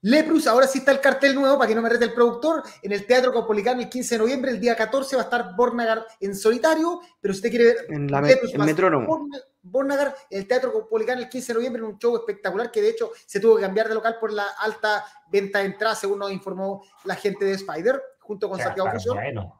Leprus, 0.06 0.46
ahora 0.46 0.68
sí 0.68 0.78
está 0.80 0.91
el 0.91 1.02
cartel 1.02 1.34
nuevo 1.34 1.58
para 1.58 1.68
que 1.68 1.74
no 1.74 1.82
me 1.82 1.89
rete 1.89 2.06
el 2.06 2.13
productor. 2.13 2.62
En 2.84 2.91
el 2.91 3.08
Teatro 3.08 3.34
Caupolicán 3.34 3.80
el 3.80 3.89
15 3.89 4.13
de 4.15 4.20
noviembre, 4.20 4.52
el 4.52 4.60
día 4.60 4.76
14 4.76 5.15
va 5.15 5.24
a 5.24 5.26
estar 5.26 5.56
Bornagar 5.56 6.06
en 6.20 6.36
solitario, 6.36 7.02
pero 7.20 7.34
si 7.34 7.39
usted 7.39 7.50
quiere 7.50 7.65
ver 7.65 7.78
en 7.89 8.12
la 8.12 8.22
Leprus, 8.22 8.54
en 8.54 8.65
Metrónomo. 8.65 9.28
Bornagar, 9.63 10.15
en 10.30 10.41
el 10.41 10.48
Teatro 10.48 10.72
Caupolicán 10.72 11.18
el 11.18 11.28
15 11.28 11.48
de 11.48 11.54
noviembre, 11.56 11.80
en 11.80 11.88
un 11.88 11.98
show 11.98 12.15
espectacular 12.18 12.70
que 12.70 12.84
de 12.84 12.89
hecho 12.89 13.13
se 13.26 13.39
tuvo 13.39 13.56
que 13.56 13.63
cambiar 13.63 13.88
de 13.88 13.96
local 13.96 14.18
por 14.22 14.32
la 14.32 14.46
alta 14.60 15.04
venta 15.32 15.58
de 15.58 15.65
entrada, 15.65 15.96
según 15.96 16.20
nos 16.20 16.32
informó 16.32 16.84
la 17.06 17.15
gente 17.15 17.44
de 17.44 17.54
Spider, 17.54 18.00
junto 18.20 18.48
con 18.48 18.60
Santiago 18.60 18.91
Fusión. 18.91 19.15
Bueno. 19.15 19.60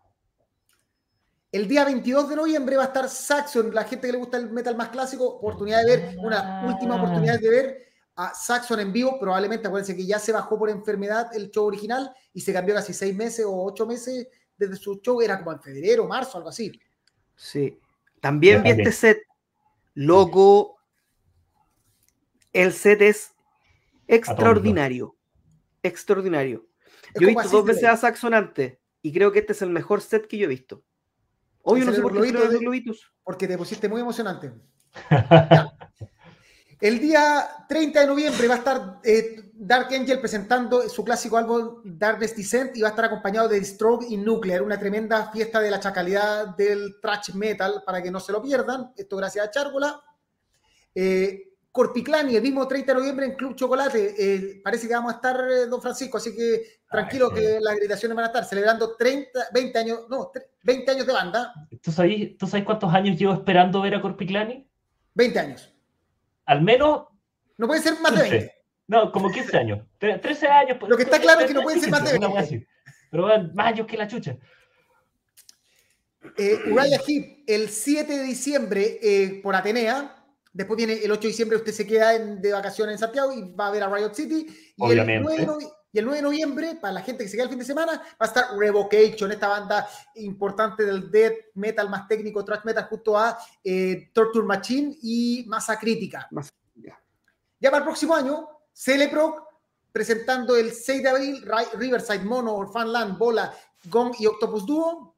El 1.52 1.68
día 1.68 1.86
22 1.86 2.30
de 2.30 2.36
noviembre 2.36 2.78
va 2.78 2.84
a 2.84 2.88
estar 2.88 3.10
Saxon, 3.10 3.74
la 3.74 3.86
gente 3.86 4.06
que 4.06 4.14
le 4.14 4.20
gusta 4.20 4.38
el 4.38 4.52
metal 4.52 4.76
más 4.76 4.90
clásico, 4.90 5.26
oportunidad 5.26 5.84
de 5.84 5.86
ver, 5.86 6.18
una 6.20 6.68
última 6.68 6.98
oportunidad 6.98 7.40
de 7.40 7.50
ver 7.50 7.85
a 8.15 8.34
Saxon 8.34 8.80
en 8.80 8.93
vivo, 8.93 9.19
probablemente 9.19 9.67
acuérdense 9.67 9.95
que 9.95 10.06
ya 10.06 10.19
se 10.19 10.32
bajó 10.32 10.58
por 10.58 10.69
enfermedad 10.69 11.36
el 11.36 11.51
show 11.51 11.65
original 11.65 12.13
y 12.34 12.41
se 12.41 12.54
cambió 12.54 12.73
casi 12.73 12.93
seis 12.93 13.15
meses 13.15 13.45
o 13.45 13.63
ocho 13.63 13.86
meses 13.86 14.28
desde 14.58 14.78
su 14.78 15.01
show, 15.01 15.21
era 15.21 15.38
como 15.38 15.51
en 15.51 15.62
febrero, 15.62 16.08
marzo, 16.08 16.38
algo 16.38 16.49
así. 16.49 16.71
Sí, 17.36 17.78
también 18.21 18.63
vi 18.63 18.69
este 18.69 18.91
set, 18.91 19.19
loco, 19.93 20.78
el 22.54 22.71
set 22.71 23.01
es 23.01 23.34
extraordinario, 24.08 25.17
extraordinario. 25.84 26.65
Yo 27.19 27.28
he 27.28 27.36
visto 27.36 27.49
dos 27.49 27.65
veces 27.65 27.84
a 27.84 27.97
Saxon 27.97 28.34
antes 28.34 28.78
y 29.01 29.12
creo 29.12 29.32
que 29.32 29.39
este 29.39 29.51
es 29.51 29.62
el 29.62 29.69
mejor 29.69 30.01
set 30.01 30.28
que 30.28 30.38
yo 30.38 30.45
he 30.45 30.49
visto. 30.49 30.84
Obvio 31.63 31.86
no 31.86 31.93
sé 31.93 32.01
por 32.01 32.13
qué 32.13 32.32
de 32.32 32.60
globitos. 32.60 33.12
Porque 33.23 33.47
te 33.47 33.58
pusiste 33.58 33.89
muy 33.89 33.99
emocionante. 33.99 34.54
El 36.82 37.00
día 37.00 37.48
30 37.68 38.02
de 38.02 38.08
noviembre 38.08 38.48
va 38.48 38.56
a 38.56 38.58
estar 38.58 39.00
eh, 39.04 39.52
Dark 39.54 39.88
Angel 39.94 40.20
presentando 40.20 40.88
su 40.90 41.04
clásico 41.04 41.38
álbum 41.38 41.82
Darkness 41.84 42.36
Descent 42.36 42.76
y 42.76 42.82
va 42.82 42.90
a 42.90 42.92
estar 42.92 43.06
acompañado 43.06 43.48
de 43.48 43.64
Stroke 43.64 44.06
y 44.10 44.18
Nuclear, 44.18 44.62
una 44.62 44.78
tremenda 44.78 45.32
fiesta 45.32 45.62
de 45.62 45.72
la 45.72 45.80
chacalidad 45.80 46.56
del 46.58 47.00
thrash 47.02 47.34
metal 47.34 47.84
para 47.86 48.04
que 48.04 48.12
no 48.12 48.20
se 48.20 48.34
lo 48.34 48.42
pierdan. 48.42 48.92
Esto 48.98 49.16
gracias 49.16 49.48
a 49.48 49.52
Chárgola. 49.52 50.02
Eh, 50.94 51.54
Corpiclani, 51.72 52.38
el 52.38 52.42
mismo 52.42 52.66
30 52.68 52.94
de 52.94 53.00
noviembre 53.00 53.26
en 53.26 53.36
Club 53.36 53.56
Chocolate. 53.56 54.16
Eh, 54.18 54.62
parece 54.64 54.88
que 54.88 54.94
vamos 54.94 55.12
a 55.12 55.16
estar, 55.16 55.38
eh, 55.42 55.68
don 55.68 55.82
Francisco, 55.82 56.18
así 56.18 56.34
que 56.34 56.80
tranquilo 56.90 57.30
Ay, 57.32 57.38
sí. 57.38 57.42
que 57.42 57.60
las 57.60 57.76
gritaciones 57.76 58.16
van 58.16 58.24
a 58.24 58.28
estar 58.28 58.46
celebrando 58.46 58.96
30, 58.96 59.48
20 59.54 59.80
años, 59.80 60.00
no, 60.10 60.32
20 60.64 60.92
años 60.92 61.06
de 61.06 61.14
banda. 61.14 61.54
¿Tú 61.82 61.92
sabes, 61.92 62.38
¿Tú 62.38 62.48
sabes 62.48 62.66
cuántos 62.66 62.94
años 62.94 63.18
llevo 63.18 63.34
esperando 63.34 63.82
ver 63.82 63.96
a 63.96 64.02
Corpiclani? 64.02 64.66
20 65.16 65.40
años. 65.40 65.75
Al 66.46 66.62
menos. 66.62 67.08
No 67.58 67.68
puede 67.68 67.82
ser 67.82 67.94
más 68.00 68.12
15. 68.12 68.24
de 68.24 68.30
20. 68.30 68.56
No, 68.88 69.12
como 69.12 69.32
15 69.32 69.58
años. 69.58 69.80
13 70.00 70.48
años. 70.48 70.78
Lo 70.88 70.98
que 70.98 71.04
está 71.04 71.20
claro 71.20 71.42
es 71.42 71.48
que 71.48 71.54
no 71.54 71.64
puede 71.64 71.80
ser 71.80 71.90
más 71.90 72.04
de 72.04 72.20
20. 72.20 72.68
Pero 73.12 73.28
más 73.54 73.68
años 73.68 73.88
que 73.88 73.98
la 73.98 74.08
chucha. 74.08 74.38
Eh, 76.38 76.60
Uriah 76.68 77.00
Heep, 77.08 77.44
el 77.48 77.70
7 77.70 78.18
de 78.18 78.24
diciembre 78.24 79.00
eh, 79.02 79.40
por 79.42 79.56
Atenea. 79.56 80.24
Después 80.54 80.78
viene 80.78 80.94
el 81.04 81.12
8 81.12 81.22
de 81.22 81.28
diciembre, 81.28 81.58
usted 81.58 81.74
se 81.74 81.86
queda 81.86 82.16
en, 82.16 82.42
de 82.42 82.54
vacaciones 82.54 82.94
en 82.94 83.00
Santiago 83.00 83.34
y 83.34 83.54
va 83.54 83.68
a 83.68 83.72
ver 83.72 83.84
a 83.84 83.94
Riot 83.94 84.14
City. 84.14 84.48
Y 84.78 84.84
Obviamente. 84.84 85.36
El 85.36 85.46
9, 85.46 85.66
y 85.96 86.00
el 86.00 86.04
9 86.04 86.18
de 86.18 86.24
noviembre, 86.24 86.76
para 86.76 86.92
la 86.92 87.02
gente 87.02 87.24
que 87.24 87.30
se 87.30 87.38
queda 87.38 87.46
el 87.46 87.50
fin 87.52 87.60
de 87.60 87.64
semana, 87.64 87.94
va 87.94 88.18
a 88.20 88.26
estar 88.26 88.48
Revocation, 88.58 89.32
esta 89.32 89.48
banda 89.48 89.88
importante 90.16 90.84
del 90.84 91.10
death 91.10 91.54
metal 91.54 91.90
más 91.90 92.06
técnico, 92.06 92.44
thrash 92.44 92.66
metal, 92.66 92.86
junto 92.90 93.18
a 93.18 93.38
eh, 93.64 94.10
Torture 94.12 94.46
Machine 94.46 94.98
y 95.02 95.46
Masa 95.48 95.80
Crítica. 95.80 96.28
Ya 97.62 97.72
para 97.72 97.78
el 97.78 97.84
próximo 97.86 98.14
año, 98.14 98.46
Celeproc 98.74 99.42
presentando 99.94 100.58
el 100.58 100.74
6 100.74 101.02
de 101.02 101.10
abril 101.10 101.50
Riverside, 101.76 102.26
Mono, 102.26 102.56
Orphanland, 102.56 103.18
Bola, 103.18 103.54
Gong 103.86 104.16
y 104.20 104.26
Octopus 104.26 104.66
Duo. 104.66 105.16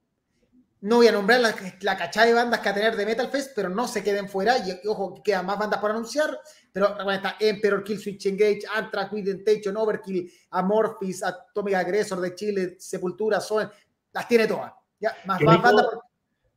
No 0.81 0.97
voy 0.97 1.07
a 1.07 1.11
nombrar 1.11 1.39
la, 1.39 1.55
la 1.81 1.97
cachada 1.97 2.27
de 2.27 2.33
bandas 2.33 2.59
que 2.59 2.69
a 2.69 2.73
tener 2.75 2.95
de 2.95 3.03
Metal 3.03 3.31
Fest, 3.31 3.53
pero 3.55 3.67
no 3.67 3.87
se 3.87 4.03
queden 4.03 4.29
fuera. 4.29 4.59
Y, 4.59 4.79
y 4.83 4.87
ojo, 4.87 5.23
quedan 5.23 5.47
más 5.47 5.57
bandas 5.57 5.79
por 5.79 5.89
anunciar. 5.89 6.39
Pero 6.71 6.93
bueno, 6.95 7.11
está 7.11 7.37
Emperor, 7.39 7.83
Kill 7.83 7.99
Switch 7.99 8.25
Engage, 8.27 8.61
Anthrax, 8.73 9.11
Tentation, 9.11 9.77
Overkill, 9.77 10.31
Amorphis, 10.51 11.23
Atomic 11.23 11.75
Aggressor 11.75 12.19
de 12.21 12.35
Chile, 12.35 12.75
Sepultura, 12.77 13.39
Son, 13.39 13.69
las 14.13 14.27
tiene 14.27 14.47
todas. 14.47 14.73
Ya, 14.99 15.15
más, 15.25 15.39
qué 15.39 15.45
más 15.45 15.55
rico. 15.57 15.71
Por... 15.71 16.03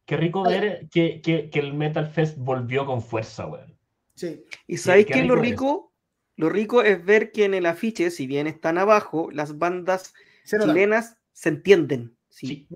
Qué 0.04 0.16
rico 0.16 0.42
ver 0.42 0.88
que, 0.90 1.20
que, 1.22 1.50
que, 1.50 1.58
el 1.60 1.72
Metal 1.72 2.06
Fest 2.10 2.36
volvió 2.38 2.84
con 2.84 3.00
fuerza, 3.00 3.46
weón. 3.46 3.76
Sí. 4.14 4.44
¿Y 4.66 4.76
sabéis 4.76 5.06
qué, 5.06 5.12
qué 5.14 5.20
es 5.20 5.26
lo 5.26 5.36
rico? 5.36 5.92
Lo 6.36 6.48
rico 6.48 6.82
es 6.82 7.04
ver 7.04 7.32
que 7.32 7.44
en 7.44 7.54
el 7.54 7.66
afiche, 7.66 8.10
si 8.10 8.26
bien 8.26 8.46
están 8.46 8.78
abajo, 8.78 9.30
las 9.30 9.58
bandas 9.58 10.14
se 10.44 10.58
chilenas 10.58 11.16
se 11.32 11.50
entienden. 11.50 12.16
Sí. 12.28 12.46
sí. 12.46 12.68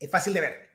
Es 0.00 0.10
fácil 0.10 0.32
de 0.32 0.40
ver. 0.40 0.70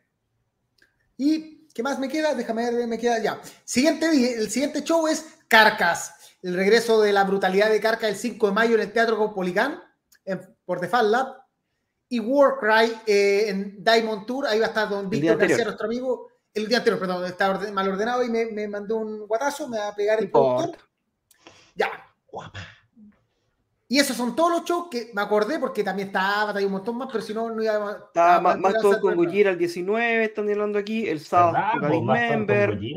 ¿Y 1.17 1.67
qué 1.73 1.83
más 1.83 1.99
me 1.99 2.07
queda? 2.07 2.33
Déjame 2.33 2.71
ver, 2.71 2.87
me 2.87 2.97
queda 2.97 3.21
ya. 3.21 3.41
Siguiente, 3.63 4.07
el 4.07 4.49
siguiente 4.49 4.83
show 4.83 5.07
es 5.07 5.40
Carcas. 5.51 6.15
El 6.41 6.55
regreso 6.55 7.01
de 7.01 7.11
la 7.11 7.25
brutalidad 7.25 7.69
de 7.69 7.81
Carcas 7.81 8.09
el 8.09 8.15
5 8.15 8.47
de 8.47 8.53
mayo 8.53 8.75
en 8.75 8.81
el 8.81 8.93
Teatro 8.93 9.17
Copolicán, 9.17 9.83
en, 10.23 10.39
por 10.63 10.79
The 10.79 10.87
Fall 10.87 11.11
Lab. 11.11 11.27
Y 12.07 12.19
Warcry 12.19 12.93
eh, 13.05 13.49
en 13.49 13.83
Diamond 13.83 14.25
Tour. 14.25 14.47
Ahí 14.47 14.59
va 14.59 14.67
a 14.67 14.69
estar 14.69 14.87
don 14.87 15.09
Víctor 15.09 15.37
García, 15.37 15.65
nuestro 15.65 15.87
amigo. 15.87 16.29
El 16.53 16.67
día 16.67 16.77
anterior, 16.77 16.99
perdón, 16.99 17.25
está 17.25 17.49
orden, 17.49 17.73
mal 17.73 17.87
ordenado 17.87 18.23
y 18.23 18.29
me, 18.29 18.45
me, 18.45 18.67
mandó 18.67 18.97
un 18.97 19.27
guatazo. 19.27 19.67
Me 19.67 19.77
va 19.77 19.89
a 19.89 19.95
pegar 19.95 20.19
el 20.19 20.31
productor. 20.31 20.77
Ya. 21.75 21.89
Guapa. 22.27 22.59
Y 23.89 23.99
esos 23.99 24.15
son 24.15 24.35
todos 24.35 24.51
los 24.51 24.63
shows 24.63 24.87
que 24.89 25.11
me 25.13 25.21
acordé 25.21 25.59
porque 25.59 25.83
también 25.83 26.07
estaba, 26.07 26.57
hay 26.57 26.63
un 26.63 26.71
montón 26.71 26.97
más, 26.97 27.09
pero 27.11 27.21
si 27.21 27.33
no, 27.33 27.49
no 27.49 27.61
iba 27.61 27.73
a. 27.73 27.91
Está 27.91 28.39
más, 28.39 28.57
más 28.57 28.73
todo 28.81 29.01
con 29.01 29.15
Gojira 29.15 29.51
el 29.51 29.57
19, 29.57 30.23
están 30.23 30.49
hablando 30.49 30.79
aquí, 30.79 31.09
el 31.09 31.19
sábado 31.19 31.77
Member. 32.01 32.79
Ahí 32.79 32.95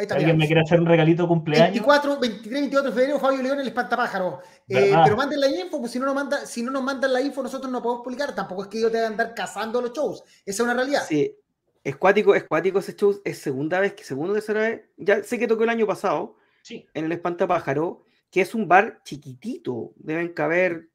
Ahí 0.00 0.04
está. 0.04 0.14
¿Alguien 0.14 0.38
me 0.38 0.46
quiere 0.46 0.62
hacer 0.62 0.80
un 0.80 0.86
regalito 0.86 1.24
de 1.24 1.28
cumpleaños? 1.28 1.68
24, 1.72 2.18
23, 2.18 2.52
24 2.52 2.90
de 2.90 2.96
febrero, 2.96 3.20
Fabio 3.20 3.42
León, 3.42 3.60
el 3.60 3.66
espantapájaro. 3.66 4.40
Eh, 4.66 4.94
pero 5.04 5.14
manden 5.14 5.40
la 5.40 5.48
info, 5.48 5.78
pues 5.78 5.92
si 5.92 5.98
no, 5.98 6.06
nos 6.06 6.14
manda, 6.14 6.46
si 6.46 6.62
no 6.62 6.70
nos 6.70 6.82
mandan 6.82 7.12
la 7.12 7.20
info, 7.20 7.42
nosotros 7.42 7.70
no 7.70 7.82
podemos 7.82 8.02
publicar. 8.02 8.34
Tampoco 8.34 8.62
es 8.62 8.68
que 8.68 8.80
yo 8.80 8.90
te 8.90 8.96
voy 8.96 9.04
a 9.04 9.08
andar 9.08 9.34
cazando 9.34 9.82
los 9.82 9.92
shows. 9.92 10.22
Esa 10.22 10.42
es 10.46 10.60
una 10.60 10.72
realidad. 10.72 11.02
Sí, 11.06 11.36
es 11.84 11.96
cuático, 11.96 12.34
es 12.34 12.44
cuático 12.44 12.78
ese 12.78 12.96
show, 12.96 13.20
es 13.22 13.36
segunda 13.36 13.78
vez, 13.78 13.92
que 13.92 14.04
segunda 14.04 14.30
o 14.32 14.34
tercera 14.34 14.60
vez, 14.60 14.80
ya 14.96 15.22
sé 15.22 15.38
que 15.38 15.46
tocó 15.46 15.64
el 15.64 15.68
año 15.68 15.86
pasado 15.86 16.36
Sí. 16.62 16.86
en 16.94 17.04
el 17.04 17.12
Espantapájaro, 17.12 18.02
que 18.30 18.40
es 18.40 18.54
un 18.54 18.68
bar 18.68 19.02
chiquitito, 19.04 19.92
deben 19.96 20.32
caber 20.32 20.88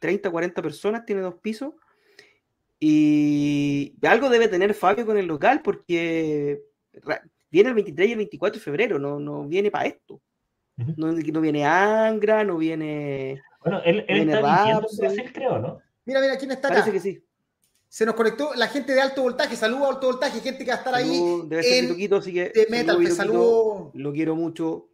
30, 0.00 0.30
40 0.30 0.60
personas, 0.60 1.06
tiene 1.06 1.22
dos 1.22 1.36
pisos, 1.36 1.72
y 2.78 3.94
algo 4.02 4.28
debe 4.28 4.48
tener 4.48 4.74
Fabio 4.74 5.06
con 5.06 5.16
el 5.16 5.26
local, 5.26 5.62
porque 5.62 6.62
viene 7.50 7.70
el 7.70 7.74
23 7.74 8.08
y 8.08 8.12
el 8.12 8.18
24 8.18 8.58
de 8.58 8.64
febrero, 8.64 8.98
no, 8.98 9.18
no 9.18 9.44
viene 9.44 9.70
para 9.70 9.86
esto. 9.86 10.20
No, 10.96 11.10
no 11.12 11.40
viene 11.40 11.64
Angra, 11.64 12.44
no 12.44 12.56
viene... 12.56 13.42
Bueno, 13.62 13.80
él, 13.84 14.04
él 14.06 14.24
Viene 14.24 14.34
está 14.34 14.46
viviendo 14.46 14.70
en 14.70 14.82
Rhapsody. 14.82 15.00
Brasil, 15.00 15.32
creo, 15.32 15.58
¿no? 15.58 15.80
Mira, 16.04 16.20
mira, 16.20 16.38
¿quién 16.38 16.50
está 16.52 16.68
acá? 16.68 16.80
Parece 16.80 16.92
que 16.92 17.00
sí. 17.00 17.24
Se 17.88 18.06
nos 18.06 18.14
conectó 18.14 18.54
la 18.54 18.68
gente 18.68 18.94
de 18.94 19.00
alto 19.00 19.22
voltaje. 19.22 19.56
Saludos 19.56 19.86
a 19.86 19.90
alto 19.94 20.06
voltaje, 20.06 20.40
gente 20.40 20.64
que 20.64 20.70
va 20.70 20.76
a 20.76 20.78
estar 20.78 20.94
ahí. 20.94 21.42
Debe 21.46 21.62
ser 21.62 21.84
en 21.84 22.14
así 22.14 22.32
que... 22.32 22.50
De 22.50 22.64
saludo, 22.64 22.70
Metal, 22.70 22.98
te 23.04 23.10
saludo. 23.10 23.90
Lo 23.94 24.12
quiero 24.12 24.36
mucho. 24.36 24.87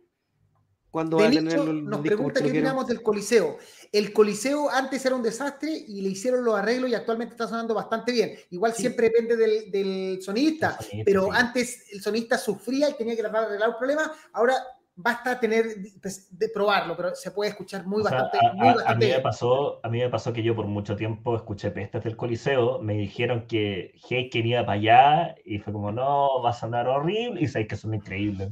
Cuando 0.94 1.16
De 1.16 1.24
va 1.24 1.28
a 1.28 1.32
tener 1.32 1.56
los- 1.58 1.66
los 1.66 1.82
nos 1.82 2.00
pregunta 2.02 2.40
qué 2.40 2.50
opinamos 2.50 2.86
del 2.86 3.02
Coliseo. 3.02 3.58
El 3.90 4.12
Coliseo 4.12 4.70
antes 4.70 5.04
era 5.04 5.16
un 5.16 5.24
desastre 5.24 5.72
y 5.72 6.00
le 6.02 6.08
hicieron 6.10 6.44
los 6.44 6.54
arreglos 6.54 6.88
y 6.88 6.94
actualmente 6.94 7.32
está 7.34 7.48
sonando 7.48 7.74
bastante 7.74 8.12
bien. 8.12 8.30
Igual 8.50 8.74
Sí. 8.74 8.82
siempre 8.82 9.06
depende 9.08 9.36
del, 9.36 9.72
del 9.72 10.22
sonidista, 10.22 10.76
El 10.78 10.84
sonidista, 10.84 11.04
pero 11.04 11.24
sí. 11.24 11.30
antes 11.32 11.92
el 11.92 12.00
sonidista 12.00 12.38
sufría 12.38 12.88
y 12.90 12.92
tenía 12.94 13.16
que 13.16 13.22
tratar 13.22 13.40
de 13.40 13.46
arreglar 13.48 13.70
un 13.70 13.76
problema. 13.76 14.12
Ahora 14.34 14.54
basta 14.94 15.40
tener 15.40 15.66
pues, 16.00 16.28
de 16.38 16.48
probarlo, 16.50 16.96
pero 16.96 17.12
se 17.16 17.32
puede 17.32 17.50
escuchar 17.50 17.84
muy 17.84 18.00
O 18.00 18.08
sea, 18.08 18.22
bastante, 18.22 18.46
a, 18.46 18.52
muy 18.52 18.68
a- 18.68 18.70
a 18.70 18.74
bastante 18.76 19.06
mí 19.06 19.12
me 19.14 19.20
pasó, 19.20 19.80
a 19.82 19.88
mí 19.88 19.98
me 19.98 20.08
pasó 20.10 20.32
que 20.32 20.44
yo 20.44 20.54
por 20.54 20.66
mucho 20.68 20.94
tiempo 20.94 21.34
escuché 21.34 21.72
pestes 21.72 22.04
del 22.04 22.16
Coliseo, 22.16 22.78
me 22.80 22.94
dijeron 22.94 23.48
que 23.48 23.94
Hey 24.08 24.30
quería 24.30 24.64
para 24.64 24.78
allá 24.78 25.34
y 25.44 25.58
fue 25.58 25.72
como, 25.72 25.90
no, 25.90 26.40
va 26.40 26.50
a 26.50 26.52
sonar 26.52 26.86
horrible 26.86 27.40
y 27.42 27.48
sabéis 27.48 27.66
que 27.70 27.74
son 27.76 27.94
increíbles. 27.94 28.50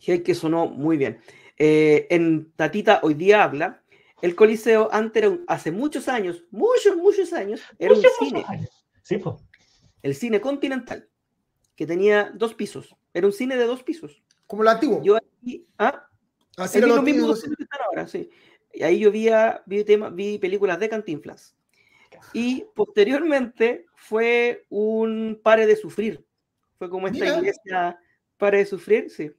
Hey, 0.00 0.22
que 0.22 0.34
sonó 0.34 0.66
muy 0.66 0.96
bien. 0.96 1.20
Eh, 1.58 2.06
en 2.10 2.50
Tatita 2.52 3.00
hoy 3.02 3.14
día 3.14 3.44
habla. 3.44 3.82
El 4.22 4.34
Coliseo 4.34 4.88
antes 4.92 5.22
era 5.22 5.30
un- 5.30 5.44
hace 5.46 5.70
muchos 5.70 6.08
años, 6.08 6.44
muchos, 6.50 6.96
muchos 6.96 7.32
años, 7.32 7.60
era 7.78 7.92
un 7.92 7.98
Muchos, 7.98 8.12
cine, 8.18 8.32
muchos 8.32 8.50
años. 8.50 8.70
Sí, 9.02 9.16
pues. 9.18 9.36
el 10.02 10.14
cine 10.14 10.40
continental, 10.40 11.08
que 11.76 11.86
tenía 11.86 12.30
dos 12.34 12.54
pisos. 12.54 12.94
Era 13.12 13.26
un 13.26 13.32
cine 13.32 13.56
de 13.56 13.64
dos 13.64 13.82
pisos. 13.82 14.22
Como 14.46 14.62
lo 14.62 14.70
antiguo. 14.70 15.02
Yo 15.02 15.16
ahí, 15.16 15.66
ah, 15.78 16.06
Así 16.56 16.78
era 16.78 16.86
lo 16.86 16.96
antiguo. 16.96 17.26
dos 17.28 17.42
que 17.42 17.62
están 17.62 17.80
ahora, 17.86 18.06
sí. 18.08 18.30
Y 18.72 18.82
ahí 18.82 18.98
yo 18.98 19.10
vi, 19.10 19.28
vi, 19.66 19.84
tema- 19.84 20.10
vi 20.10 20.38
películas 20.38 20.78
de 20.80 20.88
Cantinflas. 20.88 21.54
Y 22.34 22.64
posteriormente 22.74 23.86
fue 23.94 24.64
un 24.68 25.40
Pare 25.42 25.66
de 25.66 25.76
Sufrir. 25.76 26.24
Fue 26.78 26.88
como 26.90 27.06
esta 27.08 27.24
Mira. 27.24 27.38
iglesia 27.38 27.98
Pare 28.36 28.58
de 28.58 28.66
Sufrir, 28.66 29.10
sí. 29.10 29.30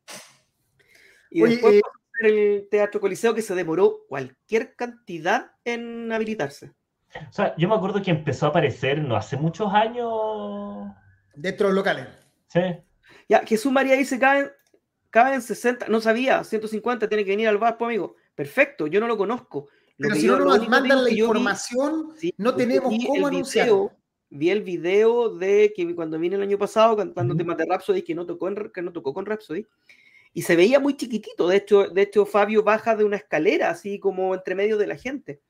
Y 1.31 1.41
Oye, 1.43 1.53
después 1.53 1.73
eh, 1.75 1.81
pasó 1.81 1.97
a 1.97 2.17
ser 2.19 2.25
el 2.29 2.67
Teatro 2.69 2.99
Coliseo 3.01 3.33
que 3.33 3.41
se 3.41 3.55
demoró 3.55 4.01
cualquier 4.07 4.75
cantidad 4.75 5.53
en 5.63 6.11
habilitarse. 6.11 6.73
O 7.29 7.31
sea, 7.33 7.55
yo 7.57 7.67
me 7.67 7.75
acuerdo 7.75 8.01
que 8.01 8.11
empezó 8.11 8.45
a 8.45 8.49
aparecer 8.49 9.01
no 9.01 9.15
hace 9.15 9.37
muchos 9.37 9.73
años. 9.73 10.91
Dentro 11.33 11.67
de 11.67 11.73
los 11.73 11.79
locales. 11.83 12.07
Sí. 12.47 12.59
Ya, 13.29 13.39
Jesús 13.45 13.71
María 13.71 13.95
dice, 13.95 14.19
caben, 14.19 14.51
caben 15.09 15.41
60, 15.41 15.87
no 15.87 16.01
sabía, 16.01 16.43
150, 16.43 17.07
tiene 17.07 17.23
que 17.23 17.31
venir 17.31 17.47
al 17.47 17.57
bar, 17.57 17.77
pues 17.77 17.87
amigo. 17.87 18.15
Perfecto, 18.35 18.87
yo 18.87 18.99
no 18.99 19.07
lo 19.07 19.17
conozco. 19.17 19.67
Lo 19.97 20.09
Pero 20.09 20.15
si 20.19 20.27
yo- 20.27 20.37
no 20.37 20.45
nos 20.45 20.67
mandan 20.67 21.03
la 21.05 21.09
yo 21.09 21.15
vi- 21.15 21.19
información, 21.21 22.13
Sí, 22.17 22.33
no 22.37 22.55
tenemos 22.55 22.93
cómo 23.07 23.27
anunciar. 23.27 23.65
video- 23.67 23.91
Vi 24.33 24.49
el 24.49 24.61
video 24.63 25.29
de 25.35 25.73
que 25.75 25.93
cuando 25.93 26.17
vine 26.17 26.37
el 26.37 26.41
año 26.41 26.57
pasado 26.57 26.95
cantando 26.95 27.33
Ujú. 27.33 27.39
temas 27.39 27.57
de 27.57 27.65
Rhapsody 27.65 28.01
que 28.01 28.15
no 28.15 28.25
tocó 28.25 28.47
en- 28.47 28.71
que 28.73 28.81
no 28.81 28.93
tocó 28.93 29.13
con 29.13 29.25
Rhapsody 29.25 29.65
y 30.33 30.41
se 30.43 30.55
veía 30.55 30.79
muy 30.79 30.95
chiquitito. 30.95 31.47
De 31.47 31.57
hecho, 31.57 31.87
de 31.89 32.01
hecho 32.03 32.25
Fabio 32.25 32.63
baja 32.63 32.95
de 32.95 33.03
una 33.03 33.17
escalera 33.17 33.69
así 33.69 33.99
como 33.99 34.33
entre 34.33 34.55
medio 34.55 34.77
de 34.77 34.87
la 34.87 34.95
gente. 34.95 35.41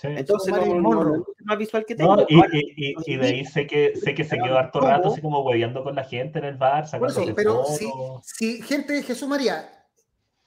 sí. 0.00 0.06
Entonces 0.08 0.54
no, 0.54 0.64
no- 0.64 0.74
no 0.74 0.80
Monroe. 0.80 1.18
es 1.18 1.38
el 1.40 1.44
más 1.46 1.58
visual 1.58 1.84
que 1.84 1.94
tengo. 1.96 2.16
No, 2.16 2.22
y, 2.28 2.36
y- 2.36 2.74
y- 2.76 2.94
y 3.06 3.16
de 3.16 3.26
ahí 3.26 3.44
sé 3.44 3.66
que, 3.66 3.94
sé 3.96 4.14
que 4.14 4.22
se 4.24 4.36
quedó 4.38 4.56
harto 4.58 4.78
¿Cómo? 4.78 4.90
rato 4.92 5.08
así 5.12 5.20
como 5.20 5.40
hueveando 5.44 5.82
con 5.82 5.94
la 5.96 6.04
gente 6.04 6.38
en 6.38 6.44
el 6.44 6.56
bar, 6.56 6.84
eso, 6.84 6.92
sacándose 6.92 7.34
pero 7.34 7.64
si, 7.64 7.90
si 8.22 8.62
gente 8.62 8.92
de 8.92 9.02
Jesús 9.02 9.28
María, 9.28 9.74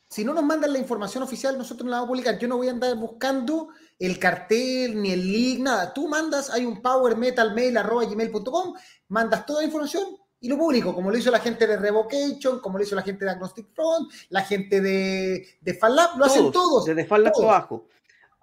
si 0.10 0.24
no 0.26 0.34
nos 0.34 0.44
mandan 0.44 0.72
la 0.74 0.80
información 0.80 1.24
oficial, 1.24 1.58
nosotros 1.58 1.86
no 1.86 1.92
la 1.92 1.98
vamos 1.98 2.08
a 2.08 2.12
publicar. 2.12 2.38
Yo 2.40 2.48
no 2.48 2.58
voy 2.58 2.68
a 2.68 2.72
andar 2.72 2.96
buscando 2.98 3.70
el 4.00 4.20
cartel, 4.20 5.02
ni 5.02 5.12
el 5.12 5.32
link, 5.32 5.60
nada. 5.60 5.94
Tú 5.94 6.08
mandas, 6.08 6.50
hay 6.50 6.66
un 6.66 6.82
power 6.82 7.16
metal 7.18 7.54
mail 7.54 7.78
arroba 7.78 8.06
gmail.com, 8.06 8.74
mandas 9.10 9.46
toda 9.46 9.60
la 9.62 9.66
información 9.66 10.04
y 10.42 10.50
lo 10.50 10.58
publico, 10.58 10.94
como 10.94 11.12
lo 11.12 11.18
hizo 11.18 11.30
la 11.32 11.40
gente 11.40 11.68
de 11.68 11.78
Revocation, 11.78 12.60
como 12.60 12.78
lo 12.80 12.84
hizo 12.84 12.96
la 12.96 13.04
gente 13.04 13.24
de 13.24 13.32
Agnostic 13.32 13.68
Front, 13.74 14.12
la 14.30 14.42
gente 14.44 14.82
de, 14.82 15.46
de 15.62 15.74
FanLab, 15.76 16.18
lo 16.18 16.26
hacen 16.26 16.52
todos. 16.52 16.86
Desde 16.86 17.06
faldas 17.06 17.32
todos. 17.34 17.46
abajo. 17.48 17.88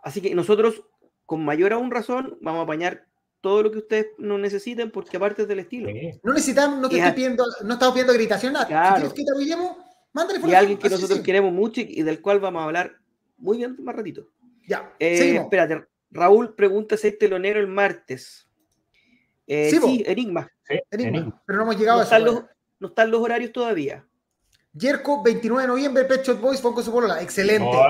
Así 0.02 0.20
que 0.20 0.34
nosotros, 0.34 0.84
con 1.26 1.44
mayor 1.44 1.72
aún 1.72 1.90
razón, 1.90 2.38
vamos 2.40 2.60
a 2.60 2.62
apañar 2.62 3.04
todo 3.40 3.62
lo 3.62 3.70
que 3.72 3.78
ustedes 3.78 4.06
no 4.16 4.38
necesiten 4.38 4.90
porque 4.90 5.16
aparte 5.16 5.42
es 5.42 5.48
del 5.48 5.58
estilo. 5.58 5.90
Sí. 5.90 6.12
No 6.22 6.32
necesitamos, 6.32 6.78
no 6.78 6.88
te 6.88 6.96
Y 6.96 6.98
estoy 7.00 7.12
pidiendo, 7.14 7.44
no 7.64 7.74
estamos 7.74 7.92
pidiendo 7.94 8.12
gritación, 8.14 8.52
nada. 8.52 8.66
Claro. 8.66 9.08
Si 9.10 9.14
quieres 9.14 9.46
que 9.46 9.56
mándale 10.12 10.34
Y 10.34 10.36
información. 10.36 10.54
alguien 10.54 10.78
que 10.78 10.86
así 10.86 10.94
nosotros 10.94 11.20
queremos 11.20 11.52
mucho 11.52 11.80
y 11.80 12.00
y 12.00 12.02
del 12.02 12.20
cual 12.22 12.40
vamos 12.40 12.60
a 12.62 12.64
hablar 12.64 12.96
muy 13.36 13.58
bien 13.58 13.76
más 13.80 13.94
ratito. 13.94 14.28
Ya, 14.68 14.94
Eh, 14.98 15.36
espérate, 15.36 15.84
Raúl 16.10 16.54
pregunta 16.54 16.96
si 16.96 17.08
hay 17.08 17.18
telonero 17.18 17.58
el 17.60 17.66
martes. 17.66 18.48
Eh, 19.46 19.70
Sí, 19.70 19.78
sí. 19.80 20.04
Enigma. 20.06 20.50
Sí, 20.68 20.78
Enigma, 20.90 21.18
Enigma. 21.18 21.42
pero 21.46 21.56
no 21.58 21.62
hemos 21.64 21.76
llegado 21.78 21.98
No 21.98 22.02
a 22.10 22.16
eso. 22.16 22.24
los, 22.24 22.44
no 22.80 22.88
están 22.88 23.10
los 23.10 23.20
horarios 23.20 23.52
todavía. 23.52 24.06
Yerko, 24.72 25.22
29 25.22 25.62
de 25.62 25.68
noviembre, 25.68 26.04
Pet 26.04 26.24
Shop 26.24 26.40
Boys 26.40 26.60
su 26.60 26.92
polola. 26.92 27.20
Excelente. 27.22 27.68
Oh. 27.72 27.86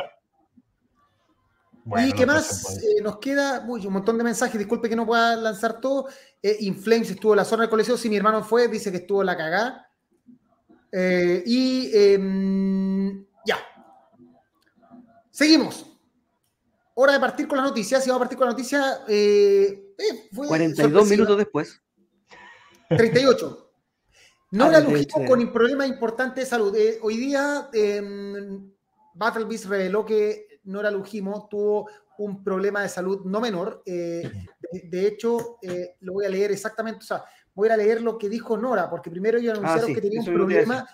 Bueno, 1.84 2.06
¿Y 2.06 2.12
qué 2.12 2.26
no 2.26 2.34
más? 2.34 2.78
Eh, 2.82 3.02
nos 3.02 3.18
queda 3.18 3.64
uy, 3.66 3.86
un 3.86 3.94
montón 3.94 4.18
de 4.18 4.24
mensajes. 4.24 4.58
Disculpe 4.58 4.88
que 4.88 4.96
no 4.96 5.06
pueda 5.06 5.36
lanzar 5.36 5.80
todo. 5.80 6.06
Eh, 6.42 6.56
Inflames 6.60 7.10
estuvo 7.10 7.32
en 7.32 7.38
la 7.38 7.44
zona 7.44 7.62
del 7.62 7.70
coliseo. 7.70 7.96
Si 7.96 8.08
mi 8.10 8.16
hermano 8.16 8.42
fue, 8.44 8.68
dice 8.68 8.90
que 8.90 8.98
estuvo 8.98 9.22
en 9.22 9.26
la 9.26 9.36
cagada. 9.36 9.90
Eh, 10.92 11.42
y 11.46 11.90
em, 11.94 13.24
ya. 13.46 13.58
Seguimos. 15.30 15.86
Hora 16.94 17.14
de 17.14 17.20
partir 17.20 17.48
con 17.48 17.56
las 17.58 17.66
noticias. 17.66 18.06
Y 18.06 18.10
vamos 18.10 18.20
a 18.20 18.24
partir 18.24 18.38
con 18.38 18.46
la 18.46 18.52
noticia. 18.52 19.00
eh, 19.08 19.94
eh, 19.98 20.28
fue 20.32 20.46
42 20.46 20.76
sorpresiva. 20.92 21.16
minutos 21.16 21.38
después. 21.38 21.80
38. 22.88 23.64
No 24.50 24.64
Ah, 24.64 24.70
la 24.70 24.84
38, 24.84 25.18
Lujimo 25.18 25.28
con 25.28 25.40
un 25.40 25.52
problema 25.52 25.86
importante 25.86 26.40
de 26.40 26.46
salud. 26.46 26.74
Eh, 26.74 26.98
hoy 27.02 27.16
día 27.16 27.68
eh, 27.72 28.02
Battle 29.14 29.44
Beast 29.44 29.66
reveló 29.66 30.04
que 30.04 30.60
Nora 30.64 30.90
Lujimo 30.90 31.48
tuvo 31.50 31.88
un 32.18 32.42
problema 32.42 32.82
de 32.82 32.88
salud 32.88 33.24
no 33.24 33.40
menor. 33.40 33.82
Eh, 33.86 34.30
de, 34.72 34.80
de 34.88 35.06
hecho, 35.06 35.58
eh, 35.62 35.96
lo 36.00 36.14
voy 36.14 36.26
a 36.26 36.30
leer 36.30 36.50
exactamente, 36.50 37.00
o 37.04 37.06
sea, 37.06 37.24
voy 37.54 37.68
a 37.68 37.76
leer 37.76 38.02
lo 38.02 38.18
que 38.18 38.28
dijo 38.28 38.56
Nora, 38.56 38.88
porque 38.88 39.10
primero 39.10 39.38
ellos 39.38 39.58
anunciaron 39.58 39.84
Ah, 39.84 39.86
sí, 39.86 39.94
que 39.94 40.00
tenía 40.00 40.20
un 40.20 40.26
problema, 40.26 40.88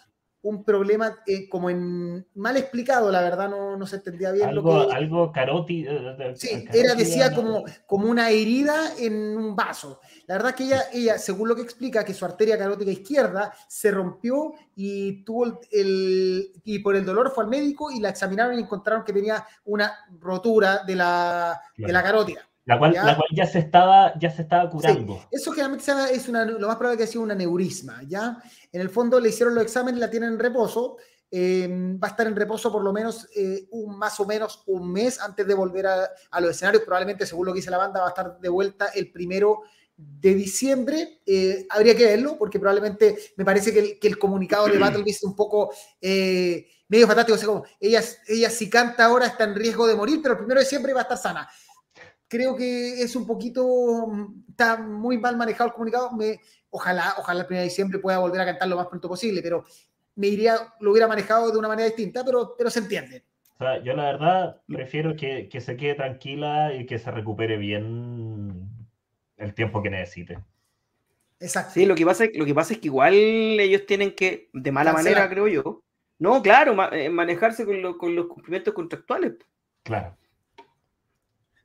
un 0.45 0.63
problema 0.63 1.17
eh, 1.27 1.49
como 1.49 1.71
en 1.71 2.27
mal 2.35 2.57
explicado, 2.59 3.11
la 3.11 3.23
verdad 3.23 3.49
no, 3.49 3.77
no 3.79 3.87
se 3.87 3.97
entendía 3.97 4.31
bien 4.31 4.45
lo 4.55 4.61
Algo, 4.61 4.89
que... 4.89 4.95
algo 4.95 5.33
caroti. 5.33 5.87
eh, 5.89 6.35
Sí, 6.37 6.49
caroti- 6.49 6.69
era, 6.75 6.95
decía 6.95 7.35
como, 7.35 7.65
como 7.87 8.11
una 8.11 8.29
herida 8.29 8.93
en 8.99 9.37
un 9.39 9.57
vaso. 9.57 10.01
La 10.27 10.35
verdad 10.37 10.55
que 10.55 10.65
ella, 10.65 10.83
ella, 10.93 11.19
según 11.19 11.49
lo 11.49 11.57
que 11.57 11.63
explica, 11.63 12.05
que 12.05 12.13
su 12.13 12.27
arteria 12.27 12.59
carótica 12.59 12.91
izquierda 12.91 13.55
se 13.69 13.91
rompió 13.91 14.53
y 14.77 15.25
tuvo 15.25 15.47
el, 15.47 15.55
el- 15.73 16.53
y 16.63 16.79
por 16.81 16.95
el 16.95 17.07
dolor 17.07 17.33
fue 17.35 17.45
al 17.45 17.51
médico 17.51 17.91
y 17.91 18.01
la 18.01 18.11
examinaron 18.11 18.55
y 18.59 18.61
encontraron 18.63 19.03
que 19.03 19.15
tenía 19.15 19.47
una 19.65 19.93
rotura 20.21 20.83
de 20.87 20.95
la, 20.95 21.59
de 21.77 21.91
la 21.93 22.03
carótida. 22.03 22.47
La 22.67 22.79
cual, 22.79 22.95
Ya. 22.95 23.05
la 23.05 23.17
cual 23.17 23.29
ya 23.33 23.47
se 23.47 23.59
estaba, 23.59 24.19
ya 24.19 24.31
se 24.31 24.43
estaba 24.43 24.71
curando. 24.71 25.21
Eso 25.31 25.53
generalmente 25.53 25.85
es 26.13 26.29
una, 26.29 26.45
lo 26.47 26.67
más 26.67 26.77
probable 26.77 26.97
que 26.99 27.05
ha 27.05 27.07
sido 27.07 27.23
un 27.23 27.31
aneurisma, 27.31 28.03
¿ya? 28.07 28.39
En 28.73 28.81
el 28.81 28.89
fondo 28.89 29.21
le 29.21 29.29
hicieron 29.29 29.55
los 29.55 29.65
exámenes, 29.65 30.01
la 30.01 30.11
tienen 30.11 30.31
en 30.33 30.39
reposo, 30.39 30.97
eh, 31.31 31.69
va 32.03 32.09
a 32.09 32.11
estar 32.13 32.27
en 32.27 32.37
reposo 32.37 32.73
por 32.73 32.83
lo 32.83 32.93
menos 32.93 33.29
eh, 33.37 33.67
un, 33.71 33.99
más 33.99 34.19
o 34.21 34.25
menos 34.25 34.63
un 34.67 34.91
mes 34.91 35.21
antes 35.21 35.47
de 35.47 35.53
volver 35.55 35.87
a, 35.87 36.09
a 36.31 36.41
los 36.41 36.53
escenarios, 36.53 36.85
probablemente 36.85 37.27
según 37.27 37.47
lo 37.47 37.53
que 37.53 37.59
dice 37.59 37.71
la 37.71 37.79
banda 37.79 38.01
va 38.01 38.07
a 38.07 38.11
estar 38.11 38.39
de 38.39 38.49
vuelta 38.49 38.87
el 38.95 39.11
primero 39.11 39.61
de 39.97 40.35
diciembre, 40.35 41.21
Eh, 41.27 41.67
habría 41.71 41.95
que 41.97 42.05
verlo, 42.05 42.37
porque 42.39 42.59
probablemente 42.59 43.17
me 43.37 43.45
parece 43.45 43.73
que 43.73 43.79
el, 43.79 43.99
que 43.99 44.09
el 44.09 44.19
comunicado 44.19 44.67
de 44.67 44.79
Battle 44.79 45.05
es 45.07 45.23
un 45.23 45.37
poco 45.37 45.71
eh, 46.01 46.67
medio 46.89 47.07
fantástico, 47.07 47.37
o 47.37 47.39
sea, 47.39 47.47
como 47.49 47.65
ella, 47.81 48.03
ella 48.27 48.51
si 48.51 48.69
canta 48.71 49.05
ahora 49.05 49.27
está 49.27 49.45
en 49.45 49.55
riesgo 49.55 49.87
de 49.87 49.95
morir, 49.95 50.21
pero 50.23 50.33
el 50.35 50.39
primero 50.39 50.61
de 50.61 50.65
diciembre 50.65 50.93
va 50.93 51.01
a 51.01 51.03
estar 51.05 51.19
sana 51.19 51.49
creo 52.35 52.57
que 52.57 53.03
es 53.03 53.15
un 53.15 53.27
poquito, 53.27 53.65
mm, 54.09 54.45
está 54.51 54.77
muy 54.77 55.19
mal 55.19 55.37
manejado 55.37 55.69
el 55.69 55.73
comunicado. 55.73 56.11
Me, 56.13 56.41
ojalá, 56.71 57.15
ojalá 57.19 57.41
el 57.41 57.47
1 57.47 57.59
de 57.59 57.65
diciembre 57.65 57.99
pueda 57.99 58.19
volver 58.19 58.41
a 58.41 58.47
cantar 58.47 58.69
lo 58.69 58.77
más 58.77 58.89
pronto 58.89 59.09
posible, 59.09 59.41
pero 59.43 59.65
me 60.17 60.27
iría, 60.29 60.57
lo 60.81 60.91
hubiera 60.91 61.09
manejado 61.09 61.51
de 61.51 61.59
una 61.59 61.69
manera 61.69 61.87
distinta, 61.87 62.25
pero, 62.25 62.55
pero 62.57 62.71
se 62.71 62.81
entiende. 62.81 63.25
O 63.55 63.59
sea, 63.59 63.83
yo 63.83 63.95
la 63.95 64.05
verdad 64.05 64.61
prefiero 64.67 65.15
que, 65.15 65.49
que 65.49 65.61
se 65.61 65.77
quede 65.77 65.95
tranquila 65.95 66.75
y 66.75 66.87
que 66.87 66.99
se 66.99 67.11
recupere 67.11 67.57
bien 67.57 68.69
el 69.37 69.55
tiempo 69.55 69.83
que 69.83 69.91
necesite. 69.91 70.39
Exacto. 71.39 71.73
Sí, 71.75 71.87
lo 71.87 71.95
que 71.95 72.05
pasa, 72.05 72.25
lo 72.35 72.45
que 72.45 72.55
pasa 72.55 72.75
es 72.75 72.81
que 72.81 72.89
igual 72.89 73.15
ellos 73.15 73.87
tienen 73.87 74.15
que, 74.15 74.51
de 74.53 74.73
mala 74.73 74.93
manera, 74.93 75.29
creo 75.29 75.47
yo, 75.47 75.83
no, 76.19 76.43
claro, 76.43 76.75
eh, 76.93 77.11
manejarse 77.11 77.65
con, 77.65 77.99
con, 77.99 78.15
los 78.15 78.27
cumplimientos 78.27 78.73
contractuales. 78.73 79.35
Claro. 79.83 80.17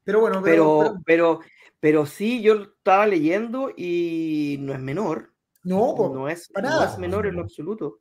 Pero 0.10 0.22
bueno, 0.22 0.42
pero 0.44 0.96
pero, 1.06 1.40
pero, 1.80 2.06
sí, 2.08 2.42
yo 2.42 2.64
estaba 2.64 3.06
leyendo 3.06 3.72
y 3.78 4.58
no 4.60 4.74
es 4.74 4.80
menor. 4.80 5.36
No, 5.64 5.96
no, 6.12 6.28
es, 6.28 6.50
no 6.60 6.84
es 6.84 6.98
menor 6.98 7.28
en 7.28 7.36
lo 7.36 7.42
absoluto. 7.42 8.00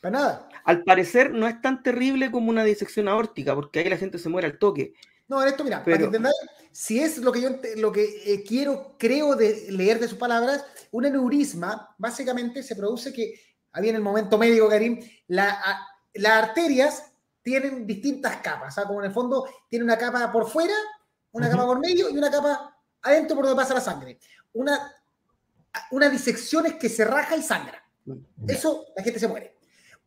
Para 0.00 0.12
nada. 0.12 0.48
Al 0.64 0.84
parecer 0.84 1.32
no 1.32 1.48
es 1.48 1.60
tan 1.60 1.82
terrible 1.82 2.30
como 2.30 2.50
una 2.50 2.62
disección 2.62 3.08
aórtica, 3.08 3.56
porque 3.56 3.80
ahí 3.80 3.88
la 3.88 3.96
gente 3.96 4.20
se 4.20 4.28
muere 4.28 4.46
al 4.46 4.58
toque. 4.58 4.92
No, 5.26 5.42
esto, 5.42 5.64
mira, 5.64 5.82
para 5.82 5.98
que 5.98 6.04
entendáis, 6.04 6.36
si 6.70 7.00
es 7.00 7.18
lo 7.18 7.32
que 7.32 7.40
yo 7.40 7.50
lo 7.78 7.90
que 7.90 8.32
eh, 8.32 8.44
quiero, 8.46 8.94
creo 8.96 9.34
de 9.34 9.72
leer 9.72 9.98
de 9.98 10.06
sus 10.06 10.18
palabras, 10.18 10.64
un 10.92 11.04
aneurisma 11.04 11.96
básicamente 11.98 12.62
se 12.62 12.76
produce 12.76 13.12
que, 13.12 13.34
había 13.72 13.90
en 13.90 13.96
el 13.96 14.02
momento 14.02 14.38
médico, 14.38 14.68
Karim, 14.68 15.00
la, 15.26 15.60
las 16.14 16.44
arterias 16.44 17.12
tienen 17.42 17.88
distintas 17.88 18.36
capas, 18.36 18.76
sea, 18.76 18.84
como 18.84 19.00
en 19.00 19.06
el 19.06 19.12
fondo 19.12 19.48
tiene 19.68 19.84
una 19.84 19.98
capa 19.98 20.30
por 20.30 20.48
fuera, 20.48 20.74
una 21.32 21.50
capa 21.50 21.66
por 21.66 21.80
medio 21.80 22.10
y 22.10 22.16
una 22.16 22.30
capa 22.30 22.76
adentro 23.02 23.36
por 23.36 23.46
donde 23.46 23.60
pasa 23.60 23.74
la 23.74 23.80
sangre. 23.80 24.18
Una, 24.52 24.94
una 25.90 26.08
disección 26.08 26.66
es 26.66 26.74
que 26.74 26.88
se 26.88 27.04
raja 27.04 27.36
y 27.36 27.42
sangra. 27.42 27.82
Eso, 28.46 28.86
la 28.96 29.02
gente 29.02 29.20
se 29.20 29.28
muere. 29.28 29.56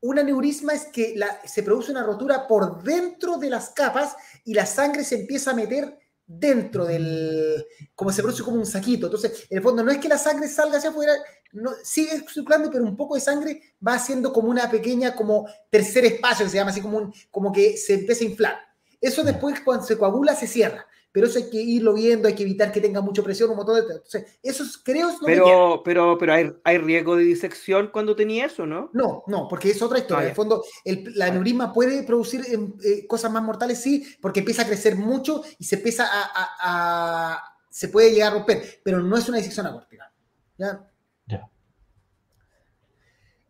Un 0.01 0.19
aneurisma 0.19 0.74
es 0.74 0.86
que 0.86 1.15
se 1.45 1.63
produce 1.63 1.91
una 1.91 2.03
rotura 2.03 2.45
por 2.47 2.84
dentro 2.84 3.38
de 3.38 3.49
las 3.49 3.69
capas 3.69 4.15
y 4.43 4.53
la 4.53 4.65
sangre 4.65 5.03
se 5.03 5.15
empieza 5.15 5.51
a 5.51 5.55
meter 5.55 5.97
dentro 6.26 6.86
del, 6.86 7.65
como 7.95 8.11
se 8.11 8.21
produce 8.21 8.43
como 8.43 8.57
un 8.57 8.65
saquito. 8.65 9.07
Entonces, 9.07 9.45
en 9.49 9.57
el 9.57 9.63
fondo 9.63 9.84
no 9.84 9.91
es 9.91 9.99
que 9.99 10.09
la 10.09 10.17
sangre 10.17 10.49
salga 10.49 10.78
hacia 10.78 10.89
afuera, 10.89 11.13
no, 11.53 11.71
sigue 11.84 12.26
circulando, 12.28 12.69
pero 12.69 12.84
un 12.84 12.97
poco 12.97 13.15
de 13.15 13.21
sangre 13.21 13.61
va 13.86 13.93
haciendo 13.93 14.34
como 14.34 14.49
una 14.49 14.69
pequeña, 14.69 15.15
como 15.15 15.47
tercer 15.69 16.03
espacio, 16.05 16.45
que 16.45 16.51
se 16.51 16.57
llama 16.57 16.71
así 16.71 16.82
como, 16.82 16.97
un, 16.97 17.13
como 17.32 17.53
que 17.53 17.78
se 17.78 17.93
empieza 17.93 18.26
a 18.26 18.28
inflar. 18.28 18.57
Eso 18.99 19.24
después 19.24 19.61
cuando 19.61 19.86
se 19.86 19.97
coagula 19.97 20.36
se 20.36 20.47
cierra 20.47 20.86
pero 21.14 21.28
eso 21.28 21.38
hay 21.38 21.47
que 21.49 21.61
irlo 21.61 21.93
viendo, 21.93 22.28
hay 22.28 22.34
que 22.34 22.41
evitar 22.41 22.72
que 22.72 22.82
tenga 22.82 22.99
mucha 22.99 23.22
presión, 23.22 23.47
como 23.47 23.64
todo 23.64 23.78
esto. 23.78 23.91
Entonces, 23.91 24.39
eso 24.41 24.64
creo 24.84 25.09
es 25.09 25.22
lo 25.22 25.28
pero, 25.28 25.82
pero, 25.86 26.18
pero 26.18 26.34
hay, 26.34 26.51
hay 26.64 26.80
riesgo 26.80 27.16
de 27.16 27.24
disección 27.24 27.91
cuando 27.93 28.16
tenía 28.16 28.47
eso, 28.47 28.66
¿no? 28.66 28.89
No, 28.93 29.24
no, 29.28 29.47
porque 29.47 29.70
es 29.70 29.82
otra 29.84 29.99
historia. 29.99 30.22
Ah, 30.22 30.24
en 30.24 30.30
el 30.30 30.36
fondo, 30.36 30.64
el, 30.84 31.14
la 31.16 31.28
aneurisma 31.28 31.72
puede 31.72 32.01
producir 32.01 32.41
em, 32.47 32.74
eh, 32.84 33.05
cosas 33.05 33.32
más 33.32 33.43
mortales, 33.43 33.80
sí, 33.80 34.03
porque 34.20 34.39
empieza 34.39 34.64
a 34.64 34.68
crecer 34.68 34.95
mucho 34.95 35.43
y 35.59 35.66
se 35.66 35.76
empieza 35.76 36.09
a, 36.11 37.43
se 37.70 37.89
puede 37.89 38.11
llegar 38.11 38.32
a 38.32 38.36
romper, 38.36 38.82
pero 38.84 38.99
no 38.99 39.16
es 39.16 39.30
una 39.30 39.38
disección 39.38 39.68
aórtica. 39.68 40.11
¿Ya? 40.57 40.89
Ya. 41.28 41.47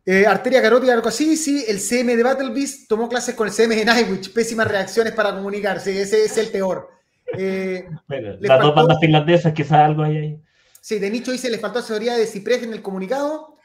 Eh, 0.05 0.27
arteria 0.27 0.61
carótida, 0.61 0.93
algo 0.93 1.07
así, 1.07 1.37
sí. 1.37 1.63
El 1.65 1.79
CM 1.79 2.17
de 2.17 2.23
Battle 2.23 2.49
Beast 2.49 2.89
tomó 2.89 3.07
clases 3.07 3.35
con 3.35 3.47
el 3.47 3.53
CM 3.53 3.73
de 3.73 3.85
Nightwitch. 3.85 4.33
Pésimas 4.33 4.67
reacciones 4.67 5.13
para 5.13 5.33
comunicarse. 5.33 6.01
Ese 6.01 6.25
es 6.25 6.37
el 6.37 6.49
peor. 6.49 6.92
Eh, 7.37 7.87
las 8.39 8.61
dos 8.61 8.75
bandas 8.75 8.99
finlandesas, 8.99 9.53
quizás 9.53 9.79
algo 9.79 10.03
hay 10.03 10.17
ahí. 10.17 10.41
Sí, 10.81 10.99
de 10.99 11.09
nicho 11.09 11.31
dice, 11.31 11.49
le 11.49 11.59
faltó 11.59 11.79
asesoría 11.79 12.15
de 12.17 12.25
Ciprés 12.25 12.63
en 12.63 12.73
el 12.73 12.81
comunicado. 12.81 13.57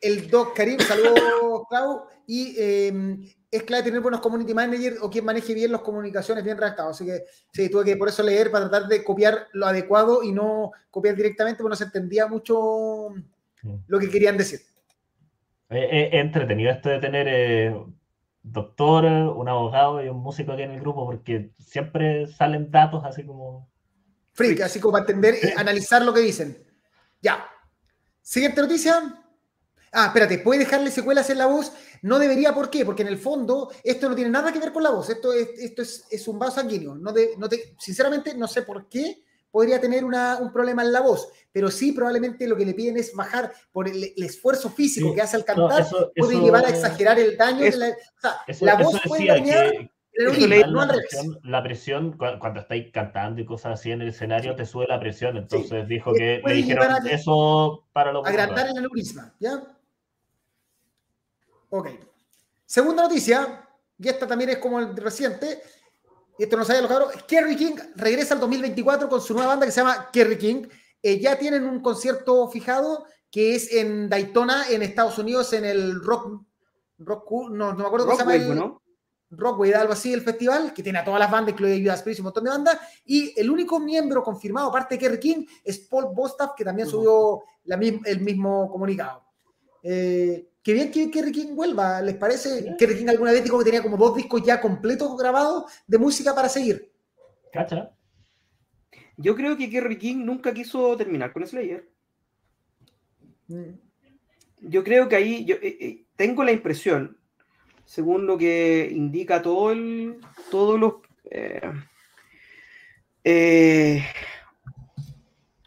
El 0.00 0.28
Doc 0.28 0.56
Karim, 0.56 0.78
saludos, 0.80 1.62
Clau. 1.70 2.02
Y 2.26 2.54
em, 2.58 3.24
es 3.50 3.62
clave 3.64 3.84
tener 3.84 4.00
buenos 4.00 4.20
community 4.20 4.54
managers 4.54 4.96
o 5.02 5.10
quien 5.10 5.24
maneje 5.24 5.54
bien 5.54 5.72
las 5.72 5.82
comunicaciones 5.82 6.44
bien 6.44 6.56
redactados. 6.56 6.96
Así 6.96 7.06
que 7.06 7.24
sí, 7.52 7.68
tuve 7.68 7.84
que 7.84 7.96
por 7.96 8.08
eso 8.08 8.22
leer 8.22 8.50
para 8.50 8.68
tratar 8.68 8.88
de 8.88 9.04
copiar 9.04 9.48
lo 9.52 9.66
adecuado 9.66 10.22
y 10.22 10.32
no 10.32 10.72
copiar 10.90 11.14
directamente, 11.14 11.58
porque 11.62 11.70
no 11.70 11.76
se 11.76 11.84
entendía 11.84 12.26
mucho 12.26 13.10
mm. 13.62 13.74
lo 13.86 13.98
que 13.98 14.10
querían 14.10 14.36
decir. 14.36 14.60
Es 15.68 15.76
eh, 15.76 15.88
eh, 15.90 16.10
entretenido 16.12 16.70
esto 16.70 16.88
de 16.88 16.98
tener 16.98 17.72
doctor, 18.42 19.04
un 19.04 19.48
abogado 19.48 20.04
y 20.04 20.08
un 20.08 20.18
músico 20.18 20.52
aquí 20.52 20.62
en 20.62 20.72
el 20.72 20.80
grupo, 20.80 21.06
porque 21.06 21.52
siempre 21.58 22.26
salen 22.26 22.70
datos 22.70 23.04
así 23.04 23.24
como... 23.24 23.70
Freak, 24.32 24.62
así 24.62 24.80
como 24.80 24.92
para 24.92 25.02
entender, 25.02 25.36
y 25.42 25.58
analizar 25.58 26.02
lo 26.02 26.12
que 26.12 26.20
dicen. 26.20 26.56
Ya. 27.20 27.46
Siguiente 28.20 28.60
noticia. 28.62 29.24
Ah, 29.92 30.06
espérate, 30.06 30.38
puede 30.38 30.60
dejarle 30.60 30.90
secuelas 30.90 31.28
en 31.28 31.38
la 31.38 31.46
voz. 31.46 31.72
No 32.00 32.18
debería, 32.18 32.54
¿por 32.54 32.70
qué? 32.70 32.84
Porque 32.84 33.02
en 33.02 33.08
el 33.08 33.18
fondo 33.18 33.70
esto 33.84 34.08
no 34.08 34.14
tiene 34.14 34.30
nada 34.30 34.50
que 34.50 34.58
ver 34.58 34.72
con 34.72 34.82
la 34.82 34.90
voz. 34.90 35.10
Esto 35.10 35.32
es, 35.32 35.48
esto 35.58 35.82
es, 35.82 36.06
es 36.10 36.26
un 36.28 36.38
vaso 36.38 36.56
sanguíneo. 36.56 36.94
No, 36.94 37.12
de, 37.12 37.34
no 37.36 37.48
te, 37.48 37.74
sinceramente, 37.78 38.34
no 38.34 38.48
sé 38.48 38.62
por 38.62 38.88
qué 38.88 39.22
podría 39.52 39.80
tener 39.80 40.04
un 40.04 40.52
problema 40.52 40.82
en 40.82 40.92
la 40.92 41.02
voz, 41.02 41.28
pero 41.52 41.70
sí 41.70 41.92
probablemente 41.92 42.48
lo 42.48 42.56
que 42.56 42.64
le 42.64 42.74
piden 42.74 42.96
es 42.96 43.14
bajar 43.14 43.52
por 43.70 43.86
el, 43.86 44.12
esfuerzo 44.16 44.70
físico 44.70 45.14
que 45.14 45.20
hace 45.20 45.36
al 45.36 45.44
cantar, 45.44 45.86
puede 46.16 46.40
llevar 46.40 46.64
a 46.64 46.70
exagerar 46.70 47.18
el 47.20 47.36
daño. 47.36 47.60
de 47.60 47.76
la, 47.76 47.88
o 47.88 48.52
sea, 48.52 48.74
la 48.74 48.82
voz 48.82 49.00
puede 49.06 49.26
dañar... 49.26 49.70
la, 51.42 51.62
presión, 51.62 52.16
cuando 52.16 52.60
estáis 52.60 52.90
cantando 52.92 53.42
y 53.42 53.44
cosas 53.44 53.78
así 53.78 53.92
en 53.92 54.00
el 54.00 54.08
escenario, 54.08 54.56
te 54.56 54.64
sube 54.64 54.86
la 54.88 54.98
presión. 54.98 55.36
Entonces 55.36 55.86
dijo 55.86 56.14
que 56.14 56.42
le 56.44 56.54
dijeron 56.54 57.06
eso 57.06 57.84
para 57.92 58.10
lo 58.10 58.26
Agrandar 58.26 58.68
el 58.68 58.78
aneurisma, 58.78 59.34
¿ya? 59.38 59.62
Ok. 61.68 61.90
Segunda 62.64 63.02
noticia, 63.02 63.68
y 63.98 64.08
esta 64.08 64.26
también 64.26 64.50
es 64.50 64.58
como 64.58 64.80
el 64.80 64.96
reciente, 64.96 65.62
esto 66.38 66.56
no 66.56 66.64
sabe 66.64 66.80
los 66.80 66.90
cabros, 66.90 67.12
Kerry 67.26 67.56
King 67.56 67.74
regresa 67.96 68.34
al 68.34 68.40
2024 68.40 69.08
con 69.08 69.20
su 69.20 69.34
nueva 69.34 69.50
banda 69.50 69.66
que 69.66 69.72
se 69.72 69.80
llama 69.80 70.10
Kerry 70.12 70.38
King. 70.38 70.66
Eh, 71.02 71.20
ya 71.20 71.38
tienen 71.38 71.64
un 71.64 71.80
concierto 71.80 72.48
fijado 72.48 73.04
que 73.30 73.54
es 73.54 73.72
en 73.72 74.08
Daytona, 74.08 74.68
en 74.70 74.82
Estados 74.82 75.18
Unidos, 75.18 75.52
en 75.52 75.64
el 75.64 76.02
Rock, 76.02 76.42
rock 76.98 77.30
no, 77.50 77.72
no 77.72 77.78
me 77.78 77.86
acuerdo 77.86 78.06
cómo 78.06 78.18
se 78.18 78.24
llama. 78.24 78.34
El, 78.34 78.54
¿no? 78.54 78.82
Rockway, 79.34 79.72
algo 79.72 79.94
así, 79.94 80.12
el 80.12 80.20
festival, 80.20 80.74
que 80.74 80.82
tiene 80.82 80.98
a 80.98 81.04
todas 81.04 81.18
las 81.18 81.30
bandas, 81.30 81.54
incluye 81.54 81.80
Judas 81.80 82.02
Priest 82.02 82.18
y 82.18 82.20
un 82.20 82.24
montón 82.24 82.44
de 82.44 82.50
bandas. 82.50 82.78
Y 83.06 83.38
el 83.40 83.50
único 83.50 83.80
miembro 83.80 84.22
confirmado, 84.22 84.68
aparte 84.68 84.94
de 84.94 84.98
Kerry 85.00 85.18
King, 85.18 85.46
es 85.64 85.78
Paul 85.78 86.14
Bostaff, 86.14 86.50
que 86.54 86.64
también 86.64 86.86
subió 86.86 87.42
la, 87.64 87.76
el 87.76 88.20
mismo 88.20 88.70
comunicado. 88.70 89.24
Eh, 89.82 90.51
Qué 90.62 90.72
bien 90.74 90.92
que 90.92 91.10
Kerry 91.10 91.32
King 91.32 91.54
vuelva, 91.56 92.00
¿les 92.02 92.14
parece? 92.14 92.76
Kerry 92.78 92.96
King 92.96 93.08
alguna 93.08 93.32
vez 93.32 93.42
dijo 93.42 93.58
que 93.58 93.64
tenía 93.64 93.82
como 93.82 93.96
dos 93.96 94.14
discos 94.14 94.42
ya 94.44 94.60
completos 94.60 95.16
grabados 95.18 95.64
de 95.86 95.98
música 95.98 96.34
para 96.34 96.48
seguir. 96.48 96.92
¿Cacha? 97.52 97.90
Yo 99.16 99.34
creo 99.34 99.56
que 99.56 99.68
Kerry 99.68 99.98
King 99.98 100.24
nunca 100.24 100.54
quiso 100.54 100.96
terminar 100.96 101.32
con 101.32 101.46
Slayer. 101.46 101.88
Mm. 103.48 103.72
Yo 104.60 104.84
creo 104.84 105.08
que 105.08 105.16
ahí, 105.16 105.44
yo 105.44 105.56
eh, 105.56 105.76
eh, 105.80 106.04
tengo 106.14 106.44
la 106.44 106.52
impresión, 106.52 107.18
según 107.84 108.26
lo 108.26 108.38
que 108.38 108.88
indica 108.92 109.42
todo 109.42 109.72
el, 109.72 110.20
todos 110.48 110.78
los, 110.78 110.94
eh, 113.24 114.04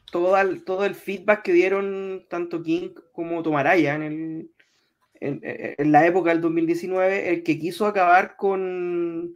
todo, 0.09 0.37
el, 0.37 0.63
todo 0.63 0.85
el 0.85 0.95
feedback 0.95 1.43
que 1.43 1.51
dieron 1.51 2.25
tanto 2.29 2.63
King 2.63 2.91
como 3.11 3.43
Tomaraya 3.43 3.95
en 3.95 4.03
el, 4.03 4.54
en, 5.19 5.91
la 5.91 6.05
época 6.05 6.29
del 6.29 6.41
2019, 6.41 7.29
el 7.29 7.43
que 7.43 7.59
quiso 7.59 7.85
acabar 7.85 8.35
con, 8.35 9.35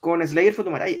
con 0.00 0.26
Slayer 0.26 0.54
fue 0.54 0.64
Tomaraya. 0.64 0.98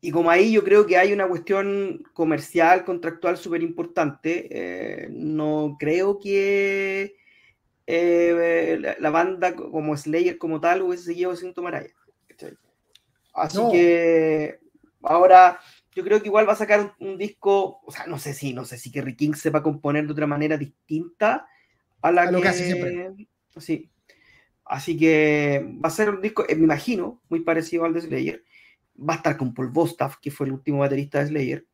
Y 0.00 0.10
como 0.10 0.30
ahí 0.30 0.52
yo 0.52 0.62
creo 0.62 0.86
que 0.86 0.96
hay 0.96 1.12
una 1.12 1.26
cuestión 1.26 2.02
comercial, 2.12 2.84
contractual 2.84 3.36
súper 3.36 3.62
importante, 3.62 4.48
eh, 4.50 5.08
no 5.10 5.76
creo 5.80 6.18
que 6.18 7.16
eh, 7.86 8.96
la, 8.98 9.10
banda 9.10 9.54
como 9.54 9.96
Slayer 9.96 10.38
como 10.38 10.60
tal 10.60 10.82
hubiese 10.82 11.04
seguido 11.04 11.34
sin 11.34 11.54
Tomaraya. 11.54 11.92
Así 13.32 13.60
que 13.70 14.58
ahora 15.02 15.60
yo 15.94 16.04
creo 16.04 16.20
que 16.20 16.28
igual 16.28 16.48
va 16.48 16.52
a 16.52 16.56
sacar 16.56 16.94
un, 17.00 17.16
disco, 17.16 17.80
o 17.84 17.90
sea, 17.90 18.06
no 18.06 18.18
sé 18.18 18.34
si, 18.34 18.52
no 18.52 18.64
sé 18.64 18.76
si 18.76 18.90
Kerry 18.90 19.16
King 19.16 19.32
sepa 19.32 19.62
componer 19.62 20.06
de 20.06 20.12
otra 20.12 20.26
manera 20.26 20.58
distinta, 20.58 21.46
a 22.02 22.12
la 22.12 22.30
lo 22.30 22.40
que, 22.40 22.48
hace 22.48 22.64
siempre. 22.64 23.28
Sí. 23.58 23.90
Así 24.64 24.96
que 24.96 25.64
va 25.82 25.88
a 25.88 25.92
ser 25.92 26.10
un 26.10 26.20
disco, 26.20 26.44
eh, 26.48 26.56
me 26.56 26.64
imagino, 26.64 27.22
muy 27.28 27.40
parecido 27.40 27.84
al 27.84 27.94
de 27.94 28.00
Slayer. 28.00 28.44
Va 28.98 29.14
a 29.14 29.16
estar 29.16 29.36
con 29.36 29.54
Paul 29.54 29.68
Bostaff, 29.68 30.16
que 30.20 30.30
fue 30.30 30.46
el 30.46 30.52
último 30.52 30.78
baterista 30.78 31.20
de 31.20 31.26
Slayer. 31.26 31.66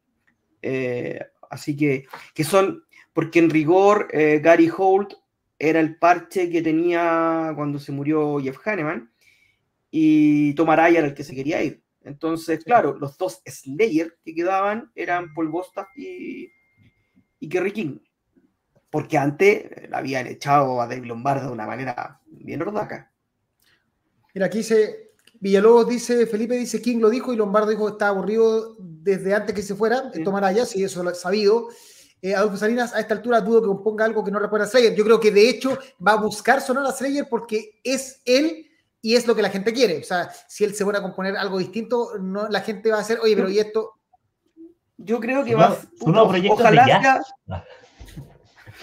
Eh, 0.61 1.20
así 1.51 1.77
que, 1.77 2.07
que 2.35 2.45
son, 2.45 2.85
porque 3.12 3.39
en 3.39 3.51
rigor, 3.51 4.09
eh, 4.12 4.41
Gary 4.43 4.70
Holt 4.77 5.14
era 5.59 5.81
el 5.81 5.97
parche 5.99 6.51
que 6.51 6.61
tenía 6.61 7.53
cuando 7.55 7.79
se 7.79 7.93
murió 7.93 8.39
Jeff 8.41 8.59
Hanneman 8.66 9.11
y 9.91 10.55
Tomaraya 10.55 10.99
era 10.99 11.09
el 11.09 11.14
que 11.14 11.25
se 11.25 11.35
quería 11.35 11.62
ir. 11.62 11.83
Entonces, 12.03 12.64
claro, 12.64 12.99
los 12.99 13.16
dos 13.16 13.43
Slayer 13.47 14.18
que 14.25 14.35
quedaban 14.35 14.91
eran 14.95 15.33
Paul 15.35 15.49
Bostaff 15.49 15.89
y, 15.97 16.51
y 17.39 17.49
Kerry 17.49 17.73
King. 17.73 17.99
Porque 18.93 19.16
antes 19.16 19.88
la 19.88 19.99
habían 19.99 20.26
echado 20.26 20.78
a 20.82 20.86
David 20.86 21.07
Lombardo 21.07 21.47
de 21.47 21.53
una 21.55 21.66
manera 21.66 22.20
bien 22.26 22.61
ordaca. 22.61 23.11
Mira, 24.34 24.47
aquí 24.47 24.59
dice, 24.59 25.12
Villalobos 25.40 25.88
dice, 25.88 26.26
Felipe 26.26 26.55
dice, 26.57 26.82
King 26.82 26.99
lo 27.01 27.09
dijo 27.09 27.32
y 27.32 27.36
Lombardo 27.36 27.70
dijo 27.70 27.86
que 27.86 27.93
estaba 27.93 28.11
aburrido 28.11 28.76
desde 28.78 29.34
antes 29.34 29.55
que 29.55 29.62
se 29.62 29.74
fuera, 29.74 30.11
Sí. 30.12 30.22
tomar 30.22 30.45
allá, 30.45 30.66
si 30.66 30.84
eso 30.84 31.03
lo 31.03 31.09
he 31.11 31.14
sabido. 31.14 31.68
Eh, 32.20 32.34
Adolfo 32.34 32.59
Salinas, 32.59 32.95
a 32.95 33.01
esta 33.01 33.14
altura 33.14 33.40
dudo 33.40 33.62
que 33.62 33.68
componga 33.68 34.05
algo 34.05 34.22
que 34.22 34.30
no 34.30 34.38
recuerda 34.38 34.66
a 34.66 34.68
Slayer. 34.68 34.95
Yo 34.95 35.05
creo 35.05 35.18
que 35.18 35.30
de 35.30 35.49
hecho 35.49 35.78
va 36.07 36.12
a 36.12 36.16
buscar 36.16 36.61
sonar 36.61 36.84
a 36.84 36.93
Slayer 36.93 37.26
porque 37.30 37.80
es 37.82 38.20
él 38.26 38.66
y 39.01 39.16
es 39.16 39.26
lo 39.26 39.34
que 39.34 39.40
la 39.43 39.49
gente 39.49 39.72
quiere. 39.72 39.99
O 40.01 40.05
sea, 40.05 40.30
si 40.49 40.64
él 40.64 40.74
se 40.74 40.84
pone 40.84 40.99
a 40.99 41.03
componer 41.03 41.34
algo 41.36 41.59
distinto, 41.59 42.18
no, 42.20 42.47
la 42.51 42.61
gente 42.61 42.90
va 42.90 42.99
a 42.99 43.01
hacer, 43.01 43.18
oye, 43.20 43.34
pero 43.34 43.49
¿y 43.49 43.59
esto? 43.59 43.95
Yo 44.99 45.18
creo 45.18 45.45
que 45.45 45.55
va 45.55 45.76
proyecto 45.99 46.53
ojalá 46.53 46.84
sea, 46.84 47.22
Ah. 47.49 47.64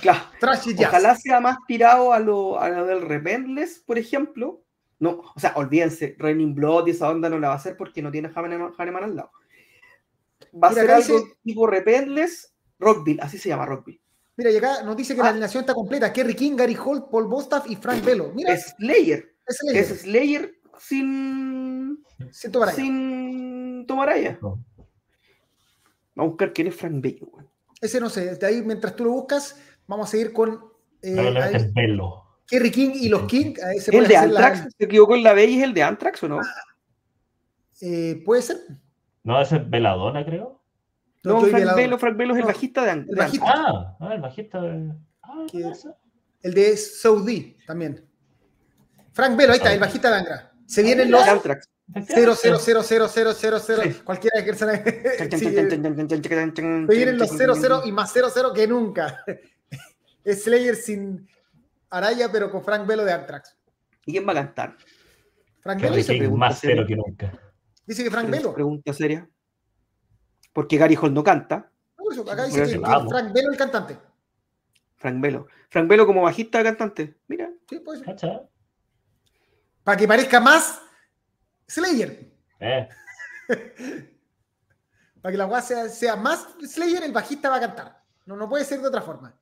Claro, 0.02 0.20
Trash 0.40 0.68
y 0.70 0.76
jazz. 0.76 0.90
ojalá 0.90 1.16
sea 1.16 1.40
más 1.40 1.58
tirado 1.68 2.14
a 2.14 2.20
lo, 2.20 2.60
a 2.60 2.70
lo 2.70 2.86
del 2.86 3.02
Repentless, 3.02 3.80
por 3.80 3.98
ejemplo. 3.98 4.62
No, 5.00 5.22
o 5.36 5.40
sea, 5.40 5.54
olvídense, 5.56 6.16
Raining 6.20 6.54
Blood 6.56 6.88
y 6.88 6.92
esa 6.92 7.10
onda 7.10 7.30
no 7.30 7.40
la 7.40 7.48
va 7.50 7.54
a 7.54 7.58
hacer 7.58 7.78
porque 7.78 8.02
no 8.02 8.12
tiene 8.12 8.30
Hahnemann 8.36 9.04
al 9.04 9.16
lado. 9.16 9.32
Va 10.62 10.70
a 10.70 10.74
ser 10.74 10.90
algo 10.92 11.20
dice- 11.22 11.34
tipo 11.44 11.68
Repentless, 11.68 12.54
Rockville, 12.80 13.22
así 13.22 13.38
se 13.38 13.50
llama 13.50 13.66
Rockville. 13.66 14.02
Mira, 14.36 14.52
y 14.52 14.58
acá 14.58 14.84
nos 14.84 14.96
dice 14.98 15.14
que 15.16 15.20
la 15.22 15.28
Ah. 15.28 15.30
alineación 15.32 15.62
está 15.62 15.74
completa. 15.74 16.12
Kerry 16.14 16.34
King, 16.34 16.56
Gary 16.56 16.76
Holt, 16.82 17.10
Paul 17.12 17.28
Bostaff 17.28 17.70
y 17.70 17.76
Frank 17.76 18.04
Velo. 18.04 18.32
Mira, 18.34 18.54
Es 18.54 18.74
Slayer, 18.78 19.36
es 19.48 19.58
Slayer. 19.58 19.84
es 19.84 20.02
Slayer 20.02 20.56
sin, 20.78 22.04
Siento 22.32 22.60
para 22.60 22.72
allá. 22.72 22.82
sin 22.82 23.86
Tomaraya. 23.88 24.38
No. 24.42 24.64
Vamos 26.16 26.30
a 26.30 26.32
buscar 26.32 26.54
quién 26.54 26.68
es 26.68 26.76
Frank 26.76 27.02
Bello. 27.02 27.28
güey. 27.28 27.46
Ese 27.82 28.00
no 28.02 28.10
sé. 28.10 28.36
De 28.36 28.46
ahí, 28.46 28.62
mientras 28.62 28.96
tú 28.96 29.06
lo 29.06 29.12
buscas, 29.12 29.58
vamos 29.90 30.08
a 30.08 30.12
seguir 30.12 30.32
con 30.32 30.64
eh, 31.02 31.72
Velo. 31.74 32.26
Kerry 32.48 32.72
King 32.72 32.92
y 32.94 33.10
los 33.10 33.24
King. 33.24 33.54
Ahí 33.66 33.80
se 33.80 33.96
¿El 33.96 34.08
de 34.08 34.14
la- 34.14 34.22
Anthrax? 34.22 34.68
¿Se 34.78 34.86
equivocó 34.86 35.16
en 35.16 35.24
la 35.24 35.34
B 35.34 35.46
y 35.46 35.58
es 35.58 35.64
el 35.64 35.74
de 35.74 35.84
Anthrax 35.84 36.24
o 36.24 36.30
no? 36.30 36.40
eh, 37.82 38.22
¿Puede 38.26 38.42
ser? 38.42 38.58
No, 39.24 39.42
ese 39.42 39.58
es 39.58 39.70
Veladona, 39.70 40.26
creo. 40.26 40.62
No, 41.24 41.42
Frank. 41.42 41.76
Bello, 41.76 41.98
Frank 41.98 42.16
Bello 42.18 42.34
es 42.34 42.40
el 42.40 42.46
bajista 42.46 42.84
de, 42.84 42.92
An- 42.92 43.06
el 43.10 43.16
bajista. 43.16 43.46
Ah, 43.54 43.98
ah, 44.00 44.14
el 44.14 44.22
bajista 44.22 44.62
de. 44.62 44.94
Ah. 45.24 45.46
El 46.42 46.54
de 46.54 46.78
Saudi 46.78 47.58
también. 47.68 48.06
Frank 49.12 49.36
Velo, 49.36 49.52
ahí 49.52 49.58
está, 49.58 49.74
el 49.74 49.80
bajista 49.80 50.10
de 50.12 50.16
Angra. 50.18 50.52
Se 50.66 50.82
vienen 50.82 51.12
los 51.12 51.26
De 51.26 51.32
Anthrax. 51.32 51.68
0, 52.08 52.34
0, 52.40 52.58
0, 52.62 52.82
0, 52.84 53.08
0, 53.10 53.34
0, 53.36 53.60
0. 53.60 53.82
Sí. 53.84 53.94
Cualquiera 54.04 54.46
que 54.46 54.54
se 54.54 54.66
sí, 55.38 55.48
eh, 55.48 55.68
vienen 56.88 57.18
los 57.18 57.30
chan, 57.30 57.38
0, 57.38 57.54
chan, 57.54 57.62
0 57.62 57.80
chan. 57.80 57.90
y 57.90 57.92
más 57.92 58.12
0, 58.14 58.28
0 58.34 58.52
que 58.54 58.68
nunca. 58.68 59.24
Slayer 60.36 60.76
sin 60.76 61.28
Araya, 61.90 62.32
pero 62.32 62.52
con 62.52 62.64
Frank 62.64 62.86
Velo 62.86 63.04
de 63.04 63.14
Anthrax. 63.14 63.56
¿Y 64.06 64.12
quién 64.12 64.28
va 64.28 64.32
a 64.32 64.36
cantar? 64.36 64.78
Frank 65.62 65.82
Velo 65.82 65.96
dice, 65.96 66.30
más 66.30 66.60
seria. 66.60 66.76
cero 66.76 66.88
que 66.88 66.96
nunca. 66.96 67.32
dice 67.86 68.04
que 68.04 68.12
Frank 68.12 68.30
Velo. 68.30 68.54
Pregunta 68.54 68.94
seria. 68.94 69.28
Porque 70.54 70.78
Gary 70.78 70.96
Hall 70.96 71.14
no 71.14 71.24
canta. 71.24 71.72
No, 71.98 72.04
por 72.04 72.14
eso, 72.14 72.32
acá 72.32 72.46
dice 72.46 72.64
que, 72.64 72.72
que. 72.72 72.80
Frank 72.80 73.34
Velo 73.34 73.52
el 73.52 73.58
cantante. 73.58 73.98
Frank 74.96 75.22
Velo. 75.22 75.48
Frank 75.70 75.88
Velo 75.88 76.06
como 76.06 76.24
bajista 76.24 76.64
cantante. 76.64 77.18
Mira. 77.28 77.50
Sí, 77.70 77.80
pues. 77.80 78.02
Para 79.84 79.98
que 79.98 80.08
parezca 80.08 80.40
más 80.40 80.82
Slayer. 81.68 82.32
Eh, 82.60 82.90
Para 85.22 85.32
que 85.32 85.38
la 85.38 85.46
weá 85.48 85.62
sea, 85.62 85.90
sea 85.90 86.16
más 86.16 86.48
Slayer, 86.62 87.04
el 87.04 87.12
bajista 87.12 87.50
va 87.50 87.58
a 87.58 87.62
cantar. 87.62 88.04
No, 88.26 88.36
no 88.36 88.48
puede 88.48 88.64
ser 88.64 88.80
de 88.82 88.88
otra 88.88 89.02
forma. 89.02 89.36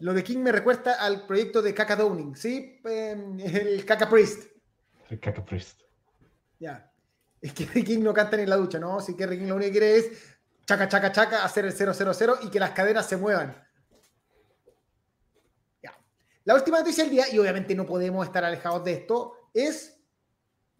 Lo 0.00 0.12
de 0.12 0.22
King 0.22 0.38
me 0.38 0.52
recuerda 0.52 0.94
al 0.94 1.26
proyecto 1.26 1.62
de 1.62 1.74
Kaka 1.74 1.96
Downing, 1.96 2.36
¿sí? 2.36 2.80
Eh, 2.84 3.36
el 3.38 3.84
Kaka 3.84 4.08
Priest. 4.08 4.50
el 5.08 5.20
Caca 5.20 5.44
Priest. 5.44 5.80
Ya. 6.58 6.92
Es 7.40 7.52
que 7.52 7.66
King 7.84 8.00
no 8.00 8.12
canta 8.12 8.36
ni 8.36 8.42
en 8.44 8.50
la 8.50 8.56
ducha, 8.56 8.78
¿no? 8.78 9.00
Si 9.00 9.16
que 9.16 9.28
King 9.28 9.46
lo 9.46 9.56
único 9.56 9.72
que 9.72 9.78
quiere 9.78 9.96
es 9.96 10.36
chaca, 10.66 10.88
chaca, 10.88 11.12
chaca, 11.12 11.44
hacer 11.44 11.64
el 11.64 11.72
000 11.72 12.38
y 12.42 12.50
que 12.50 12.60
las 12.60 12.72
cadenas 12.72 13.08
se 13.08 13.16
muevan. 13.16 13.56
Ya. 15.82 15.96
La 16.44 16.54
última 16.54 16.78
noticia 16.78 17.04
del 17.04 17.12
día, 17.12 17.32
y 17.32 17.38
obviamente 17.38 17.74
no 17.74 17.86
podemos 17.86 18.26
estar 18.26 18.44
alejados 18.44 18.84
de 18.84 18.92
esto, 18.92 19.50
es, 19.54 19.96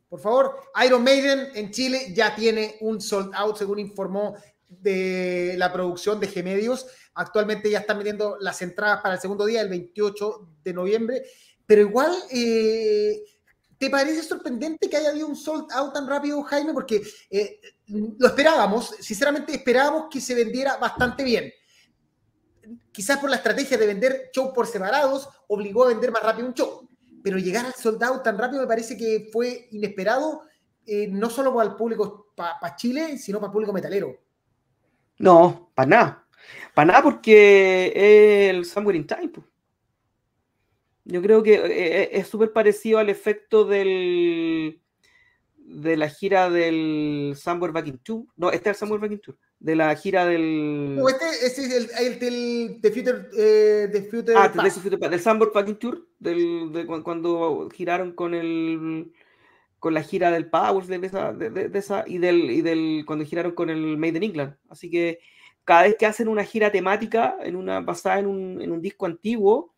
por 0.09 0.21
favor, 0.21 0.61
Iron 0.85 1.05
Maiden 1.05 1.51
en 1.55 1.71
Chile 1.71 2.13
ya 2.13 2.35
tiene 2.35 2.77
un 2.81 3.01
sold 3.01 3.33
out, 3.35 3.57
según 3.57 3.79
informó 3.79 4.37
de 4.69 5.55
la 5.57 5.73
producción 5.73 6.21
de 6.21 6.29
Gemedios. 6.29 6.87
Actualmente 7.15 7.71
ya 7.71 7.81
están 7.81 7.99
vendiendo 7.99 8.37
las 8.41 8.61
entradas 8.63 9.01
para 9.03 9.15
el 9.15 9.21
segundo 9.21 9.47
día, 9.47 9.61
el 9.61 9.69
28 9.69 10.49
de 10.65 10.73
noviembre, 10.73 11.23
pero 11.67 11.83
igual... 11.83 12.13
eh, 12.31 13.23
¿Te 13.79 13.91
parece 13.91 14.23
sorprendente 14.23 14.89
que 14.89 14.97
haya 14.97 15.11
habido 15.11 15.27
un 15.27 15.37
sold 15.37 15.71
out 15.73 15.93
tan 15.93 16.07
rápido, 16.07 16.43
Jaime? 16.45 16.73
Porque 16.73 17.03
eh, 17.29 17.61
lo 17.87 18.29
esperábamos, 18.29 18.95
sinceramente 19.01 19.53
esperábamos 19.53 20.07
que 20.11 20.21
se 20.21 20.35
vendiera 20.35 20.79
bastante 20.79 21.23
bien. 21.23 21.53
Quizás 22.91 23.19
por 23.19 23.29
la 23.29 23.37
estrategia 23.37 23.77
de 23.77 23.87
vender 23.87 24.31
show 24.33 24.53
por 24.53 24.67
separados 24.67 25.29
obligó 25.49 25.85
a 25.85 25.89
vender 25.89 26.11
más 26.11 26.23
rápido 26.23 26.49
un 26.49 26.55
show, 26.55 26.89
pero 27.23 27.39
llegar 27.39 27.67
al 27.67 27.75
sold 27.75 28.03
out 28.03 28.23
tan 28.23 28.39
rápido 28.39 28.63
me 28.63 28.67
parece 28.67 28.97
que 28.97 29.29
fue 29.31 29.69
inesperado, 29.71 30.43
eh, 30.87 31.07
no 31.09 31.29
solo 31.29 31.55
para 31.55 31.69
el 31.69 31.77
público, 31.77 32.33
para 32.35 32.75
Chile, 32.77 33.19
sino 33.19 33.39
para 33.39 33.49
el 33.49 33.53
público 33.53 33.73
metalero. 33.75 34.26
No, 35.19 35.71
para 35.75 35.89
nada. 35.89 36.27
Para 36.75 36.87
nada 36.87 37.03
porque 37.03 37.93
es 37.95 38.51
el 38.55 38.65
Somewhere 38.65 38.99
in 38.99 39.07
Time. 39.07 39.29
po. 39.29 39.45
Yo 41.05 41.23
creo 41.23 41.43
que 41.43 41.55
eh, 41.55 41.63
eh, 42.03 42.09
es 42.13 42.27
súper 42.29 42.53
parecido 42.53 42.99
al 42.99 43.09
efecto 43.09 43.65
del 43.65 44.81
de 45.57 45.97
la 45.97 46.09
gira 46.09 46.49
del 46.51 47.35
Somewhere 47.37 47.73
Back 47.73 47.87
in 47.89 47.99
Tour. 47.99 48.25
No, 48.37 48.51
este 48.51 48.71
es 48.71 48.77
el 48.77 48.79
Somewhere 48.81 49.01
Back 49.03 49.13
in 49.13 49.21
Tour. 49.21 49.37
De 49.59 49.75
la 49.75 49.95
gira 49.97 50.27
del. 50.27 50.97
No, 50.97 51.09
este, 51.09 51.25
este 51.45 51.63
es 51.65 51.73
el, 51.75 51.89
el, 52.07 52.19
del 52.19 52.79
The 52.83 52.91
Future, 52.91 53.29
eh, 53.39 53.89
The 53.91 54.03
Future 54.03 54.35
Ah, 54.37 54.53
Past. 54.53 54.63
de 54.63 54.69
ese 54.69 54.81
Future 54.81 55.09
del 55.09 55.21
Somewhere 55.21 55.53
Back 55.55 55.69
in 55.69 55.77
Tour, 55.77 56.07
del, 56.19 56.73
de 56.73 56.87
cu- 56.87 57.03
cuando 57.03 57.69
giraron 57.75 58.13
con 58.13 58.35
el 58.35 59.13
con 59.79 59.95
la 59.95 60.03
gira 60.03 60.31
del 60.31 60.49
Powers 60.51 60.89
de 60.89 61.01
esa, 61.05 61.33
de, 61.33 61.51
de- 61.51 61.69
de 61.69 61.79
esa 61.79 62.05
y 62.07 62.19
del 62.19 62.51
y 62.51 62.63
del 62.63 63.05
cuando 63.07 63.25
giraron 63.25 63.53
con 63.53 63.71
el 63.71 63.97
Made 63.99 64.17
in 64.19 64.23
England. 64.25 64.57
Así 64.69 64.91
que 64.91 65.21
cada 65.65 65.83
vez 65.83 65.97
que 65.99 66.07
hacen 66.07 66.29
una 66.29 66.45
gira 66.45 66.71
temática 66.73 67.37
en 67.43 67.57
una 67.57 67.81
basada 67.81 68.19
en 68.21 68.27
un, 68.27 68.61
en 68.63 68.71
un 68.73 68.81
disco 68.81 69.07
antiguo, 69.07 69.75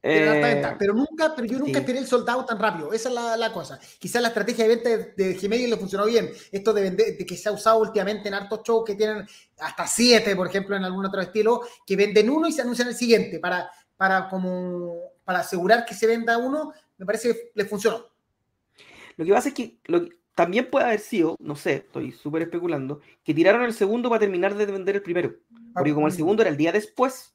Pero, 0.00 0.32
eh, 0.34 0.62
pero 0.78 0.94
nunca, 0.94 1.34
pero 1.34 1.48
yo 1.48 1.58
nunca 1.58 1.74
sí. 1.74 1.78
esperé 1.80 1.98
el 1.98 2.06
soldado 2.06 2.44
tan 2.44 2.58
rápido. 2.60 2.92
Esa 2.92 3.08
es 3.08 3.14
la, 3.14 3.36
la 3.36 3.52
cosa. 3.52 3.78
Quizás 3.98 4.22
la 4.22 4.28
estrategia 4.28 4.66
de 4.68 4.74
venta 4.76 4.88
de, 4.90 5.12
de 5.16 5.34
Gmail 5.34 5.68
le 5.70 5.76
funcionó 5.76 6.06
bien. 6.06 6.30
Esto 6.52 6.72
de 6.72 6.82
vender, 6.82 7.16
de 7.16 7.26
que 7.26 7.36
se 7.36 7.48
ha 7.48 7.52
usado 7.52 7.78
últimamente 7.80 8.28
en 8.28 8.34
hartos 8.34 8.60
shows 8.62 8.84
que 8.84 8.94
tienen 8.94 9.26
hasta 9.58 9.86
siete, 9.86 10.36
por 10.36 10.46
ejemplo, 10.46 10.76
en 10.76 10.84
algún 10.84 11.04
otro 11.06 11.20
estilo, 11.20 11.62
que 11.84 11.96
venden 11.96 12.30
uno 12.30 12.46
y 12.46 12.52
se 12.52 12.62
anuncian 12.62 12.86
el 12.88 12.94
siguiente 12.94 13.40
para, 13.40 13.68
para 13.96 14.28
como 14.28 14.94
para 15.24 15.40
asegurar 15.40 15.84
que 15.84 15.94
se 15.94 16.06
venda 16.06 16.38
uno. 16.38 16.72
Me 16.98 17.04
parece 17.04 17.32
que 17.32 17.50
le 17.54 17.64
funcionó. 17.64 18.04
Lo 19.16 19.24
que 19.24 19.32
pasa 19.32 19.48
es 19.48 19.54
que 19.54 19.78
lo 19.86 20.04
que- 20.04 20.16
también 20.34 20.68
puede 20.70 20.84
haber 20.84 21.00
sido, 21.00 21.34
no 21.40 21.56
sé, 21.56 21.76
estoy 21.76 22.12
súper 22.12 22.42
especulando, 22.42 23.00
que 23.24 23.32
tiraron 23.32 23.62
el 23.62 23.72
segundo 23.72 24.10
para 24.10 24.20
terminar 24.20 24.54
de 24.54 24.66
vender 24.66 24.96
el 24.96 25.02
primero. 25.02 25.34
Porque 25.74 25.94
como 25.94 26.06
el 26.06 26.12
segundo 26.12 26.42
era 26.42 26.50
el 26.50 26.58
día 26.58 26.72
después, 26.72 27.34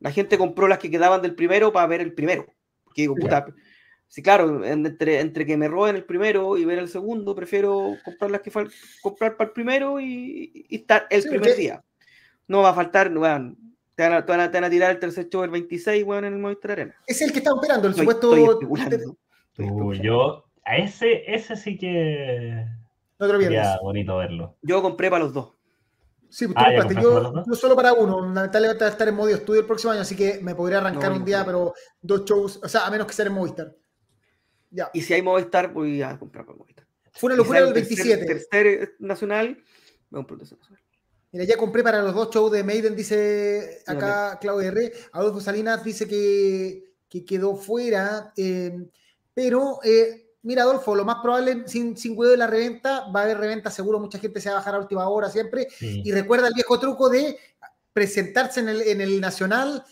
la 0.00 0.12
gente 0.12 0.36
compró 0.36 0.68
las 0.68 0.78
que 0.78 0.90
quedaban 0.90 1.22
del 1.22 1.34
primero 1.34 1.72
para 1.72 1.86
ver 1.86 2.02
el 2.02 2.12
primero. 2.12 2.44
Porque 2.84 3.02
digo, 3.02 3.14
puta, 3.14 3.46
sí, 4.08 4.22
claro, 4.22 4.62
en- 4.62 4.84
entre, 4.86 5.20
entre 5.20 5.46
que 5.46 5.56
me 5.56 5.68
roben 5.68 5.96
el 5.96 6.04
primero 6.04 6.58
y 6.58 6.66
ver 6.66 6.78
el 6.78 6.88
segundo, 6.88 7.34
prefiero 7.34 7.96
comprar 8.04 8.30
las 8.30 8.42
que 8.42 8.52
fal- 8.52 8.70
comprar 9.00 9.36
para 9.38 9.48
el 9.48 9.54
primero 9.54 9.98
y, 9.98 10.66
y 10.68 10.76
estar 10.76 11.06
el 11.08 11.22
Sí, 11.22 11.28
primer 11.30 11.56
día. 11.56 11.82
No 12.46 12.60
va 12.62 12.70
a 12.70 12.74
faltar, 12.74 13.16
weón, 13.16 13.56
te, 13.94 14.02
van 14.02 14.12
a, 14.12 14.24
te 14.26 14.32
van 14.32 14.40
a- 14.40 14.50
te 14.50 14.56
van 14.58 14.64
a 14.64 14.70
tirar 14.70 14.90
el 14.90 14.98
tercer 14.98 15.28
show 15.30 15.42
el 15.44 15.50
26, 15.50 16.04
weón, 16.04 16.26
en 16.26 16.34
el 16.34 16.38
Movistar 16.38 16.72
Arena. 16.72 16.94
Es 17.06 17.22
el 17.22 17.32
que 17.32 17.38
está 17.38 17.52
operando, 17.54 17.88
el 17.88 17.92
Estoy, 17.92 18.04
supuesto. 18.06 18.34
estoy 18.36 18.52
especulando. 18.52 19.16
Estoy 19.50 19.70
Uy, 19.70 20.00
yo, 20.02 20.44
a 20.68 20.76
ese, 20.78 21.22
ese 21.34 21.56
sí 21.56 21.76
que 21.78 22.64
No 23.18 23.26
te 23.26 23.32
lo 23.32 23.38
pierdas. 23.38 23.66
sería 23.66 23.78
bonito 23.82 24.16
verlo. 24.18 24.56
Yo 24.62 24.82
compré 24.82 25.10
para 25.10 25.24
los 25.24 25.32
dos. 25.32 25.52
Sí, 26.30 26.46
pues 26.46 26.56
tú 26.56 26.60
Ah, 26.60 26.64
compraste 26.76 26.94
yo, 27.02 27.44
yo 27.46 27.54
solo 27.54 27.74
para 27.74 27.94
uno. 27.94 28.20
Lamentablemente 28.34 28.84
va 28.84 28.88
a 28.88 28.92
estar 28.92 29.08
en 29.08 29.14
modo 29.14 29.28
estudio 29.30 29.60
el 29.62 29.66
próximo 29.66 29.92
año, 29.92 30.02
así 30.02 30.14
que 30.14 30.40
me 30.42 30.54
podría 30.54 30.78
arrancar 30.78 31.10
No, 31.10 31.16
un 31.16 31.24
día, 31.24 31.38
no. 31.40 31.44
pero 31.46 31.74
dos 32.02 32.24
shows, 32.26 32.60
o 32.62 32.68
sea, 32.68 32.86
a 32.86 32.90
menos 32.90 33.06
que 33.06 33.14
sea 33.14 33.24
en 33.26 33.32
Movistar. 33.32 33.74
Ya. 34.70 34.90
Y 34.92 35.00
si 35.00 35.14
hay 35.14 35.22
Movistar, 35.22 35.72
voy 35.72 36.02
a 36.02 36.18
comprar 36.18 36.44
para 36.44 36.58
Movistar. 36.58 36.86
Fue 37.12 37.28
una 37.28 37.36
locura 37.36 37.60
el 37.60 37.68
tercer- 37.72 37.74
27. 37.74 38.26
Tercer, 38.26 38.66
eh, 38.66 38.88
nacional, 38.98 39.56
me 40.10 40.16
compro 40.18 40.34
el 40.34 40.40
tercer 40.40 40.58
nacional. 40.58 40.82
Mira, 41.32 41.44
ya 41.44 41.56
compré 41.56 41.82
para 41.82 42.02
los 42.02 42.14
dos 42.14 42.30
shows 42.30 42.52
de 42.52 42.62
Maiden, 42.62 42.94
dice 42.94 43.82
acá 43.86 44.38
Claudio 44.40 44.68
R. 44.68 44.92
Adolfo 45.12 45.40
Salinas 45.40 45.82
dice 45.82 46.06
que, 46.06 46.84
que 47.08 47.24
quedó 47.24 47.56
fuera. 47.56 48.32
eh, 48.36 48.76
pero, 49.34 49.78
eh, 49.84 50.26
mira, 50.42 50.62
Adolfo, 50.62 50.94
lo 50.94 51.04
más 51.04 51.16
probable, 51.22 51.64
sin, 51.66 51.96
sin 51.96 52.14
cuidado 52.14 52.32
de 52.32 52.38
la 52.38 52.46
reventa, 52.46 53.10
va 53.14 53.20
a 53.20 53.22
haber 53.24 53.38
reventa 53.38 53.70
seguro, 53.70 53.98
mucha 53.98 54.18
gente 54.18 54.40
se 54.40 54.48
va 54.48 54.56
a 54.56 54.58
bajar 54.58 54.74
a 54.74 54.78
última 54.78 55.08
hora 55.08 55.30
siempre. 55.30 55.68
Sí. 55.70 56.02
Y 56.04 56.12
recuerda 56.12 56.48
el 56.48 56.54
viejo 56.54 56.78
truco 56.78 57.08
de 57.08 57.38
presentarse 57.92 58.60
en 58.60 58.68
el, 58.68 58.82
en 58.82 59.00
el 59.00 59.20
Nacional 59.20 59.84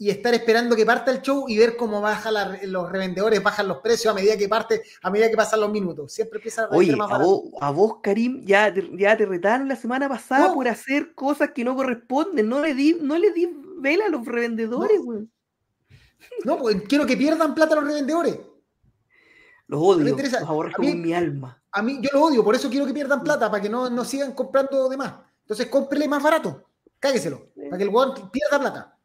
y 0.00 0.08
estar 0.08 0.32
esperando 0.32 0.74
que 0.74 0.86
parta 0.86 1.10
el 1.10 1.20
show 1.20 1.44
y 1.46 1.58
ver 1.58 1.76
cómo 1.76 2.00
bajan 2.00 2.32
los 2.62 2.90
revendedores, 2.90 3.42
bajan 3.42 3.68
los 3.68 3.78
precios 3.78 4.10
a 4.10 4.14
medida 4.14 4.34
que 4.38 4.48
parte, 4.48 4.82
a 5.02 5.10
medida 5.10 5.28
que 5.28 5.36
pasan 5.36 5.60
los 5.60 5.70
minutos. 5.70 6.10
Siempre 6.10 6.38
empieza 6.38 6.64
a 6.64 6.68
Oye, 6.70 6.96
a 6.98 7.18
vos, 7.18 7.42
a 7.60 7.70
vos, 7.70 7.96
Karim, 8.02 8.42
ya, 8.46 8.72
ya 8.96 9.14
te 9.14 9.26
retaron 9.26 9.68
la 9.68 9.76
semana 9.76 10.08
pasada 10.08 10.54
por 10.54 10.66
hacer 10.68 11.14
cosas 11.14 11.50
que 11.54 11.64
no 11.64 11.76
corresponden. 11.76 12.48
No 12.48 12.60
le 12.60 12.72
di, 12.72 12.96
no 12.98 13.18
le 13.18 13.30
di 13.32 13.50
vela 13.76 14.06
a 14.06 14.08
los 14.08 14.24
revendedores, 14.24 15.02
güey. 15.02 15.28
No, 16.46 16.56
pues 16.56 16.80
quiero 16.88 17.04
que 17.04 17.18
pierdan 17.18 17.54
plata 17.54 17.74
los 17.74 17.84
revendedores. 17.84 18.38
Los 19.70 19.80
odio, 19.80 20.16
los 20.16 20.34
aborrezco 20.34 20.82
con 20.82 21.00
mi 21.00 21.12
alma. 21.12 21.62
A 21.70 21.80
mí, 21.80 22.00
yo 22.02 22.10
lo 22.12 22.24
odio, 22.24 22.42
por 22.42 22.56
eso 22.56 22.68
quiero 22.68 22.86
que 22.86 22.92
pierdan 22.92 23.22
plata, 23.22 23.48
para 23.48 23.62
que 23.62 23.68
no, 23.68 23.88
no 23.88 24.04
sigan 24.04 24.32
comprando 24.32 24.88
de 24.88 24.96
más. 24.96 25.14
Entonces, 25.42 25.68
cómprele 25.68 26.08
más 26.08 26.22
barato, 26.22 26.64
cágueselo, 26.98 27.50
para 27.54 27.78
que 27.78 27.84
el 27.84 27.88
weón 27.90 28.30
pierda 28.30 28.58
plata 28.58 28.96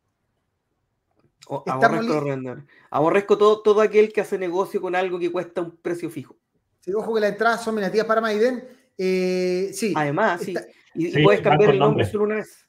aborrezco, 2.89 3.37
todo, 3.37 3.61
todo 3.61 3.81
aquel 3.81 4.11
que 4.11 4.21
hace 4.21 4.37
negocio 4.37 4.81
con 4.81 4.95
algo 4.95 5.19
que 5.19 5.31
cuesta 5.31 5.61
un 5.61 5.77
precio 5.77 6.09
fijo. 6.09 6.35
Sí, 6.81 6.93
ojo 6.93 7.13
que 7.13 7.21
las 7.21 7.31
entradas 7.31 7.63
son 7.63 7.75
negativas 7.75 8.07
para 8.07 8.21
Maiden. 8.21 8.67
Eh, 8.97 9.71
sí. 9.73 9.93
Además, 9.95 10.41
sí. 10.41 10.55
Y, 10.93 11.23
puedes 11.23 11.41
cambiar 11.41 11.71
el 11.71 11.79
nombre, 11.79 12.05
solo 12.05 12.23
una 12.25 12.35
vez. 12.35 12.67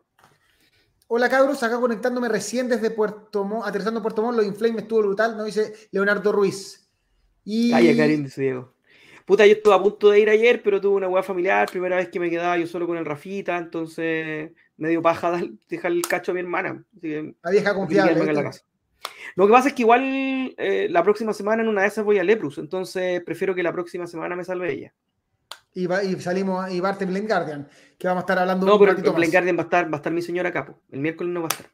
Hola 1.08 1.30
cabros, 1.30 1.62
acá 1.62 1.80
conectándome 1.80 2.30
recién 2.30 2.68
desde 2.68 2.90
Puerto 2.90 3.44
Montt, 3.44 3.68
aterrizando 3.68 4.02
Puerto 4.02 4.24
Montt, 4.24 4.38
los 4.38 4.46
inflames 4.46 4.84
estuvo 4.84 5.02
brutal, 5.02 5.38
nos 5.38 5.46
dice 5.46 5.74
Leonardo 5.92 6.32
Ruiz. 6.32 6.90
Y... 7.44 7.70
Calla, 7.70 7.96
Karim, 7.96 8.28
Diego. 8.36 8.74
Puta, 9.26 9.46
yo 9.46 9.54
estuve 9.54 9.74
a 9.76 9.82
punto 9.82 10.10
de 10.10 10.20
ir 10.20 10.30
ayer, 10.30 10.62
pero 10.64 10.82
tuve 10.82 10.96
una 10.96 11.08
hueá 11.08 11.22
familiar, 11.22 11.70
primera 11.70 11.96
vez 11.96 12.10
que 12.10 12.20
me 12.20 12.30
quedaba 12.30 12.58
yo 12.58 12.66
solo 12.66 12.88
con 12.88 12.98
el 12.98 13.06
Rafita, 13.06 13.58
entonces 13.58 14.52
medio 14.78 15.02
paja 15.02 15.40
dejar 15.70 15.92
el 15.92 16.02
cacho 16.04 16.32
a 16.32 16.34
mi 16.34 16.40
hermana. 16.40 16.84
la 17.02 17.52
vieja 17.52 17.76
confiable. 17.76 18.34
La 18.34 18.52
Lo 19.36 19.48
que 19.48 19.54
pasa 19.54 19.68
es 19.70 19.74
que 19.76 19.84
igual 19.84 20.56
eh, 20.58 20.88
la 20.90 21.04
próxima 21.04 21.34
semana 21.34 21.62
en 21.62 21.70
una 21.70 21.84
de 21.84 21.88
esas 21.88 22.04
voy 22.04 22.18
a 22.18 22.24
Leprus, 22.24 22.58
entonces 22.58 23.22
prefiero 23.24 23.54
que 23.54 23.64
la 23.64 23.74
próxima 23.74 24.08
semana 24.08 24.36
me 24.36 24.44
salve 24.44 24.74
ella. 24.74 24.94
Y, 25.76 25.88
va, 25.88 26.04
y 26.04 26.16
salimos 26.22 26.72
y 26.72 26.80
Bart 26.80 27.04
Blind 27.04 27.28
Guardian, 27.28 27.68
que 28.00 28.08
vamos 28.08 28.22
a 28.22 28.24
estar 28.24 28.40
hablando 28.40 28.66
no, 28.66 28.74
un 28.74 28.80
pero 28.80 28.92
el 28.94 28.98
Blind 28.98 29.32
Guardian 29.32 29.58
va 29.58 29.62
a 29.62 29.66
estar, 29.66 29.86
va 29.86 29.98
a 29.98 29.98
estar 29.98 30.12
mi 30.12 30.22
señora 30.22 30.52
capo. 30.52 30.80
El 30.90 31.02
miércoles 31.02 31.34
no 31.34 31.42
va 31.42 31.48
a 31.48 31.54
estar. 31.54 31.68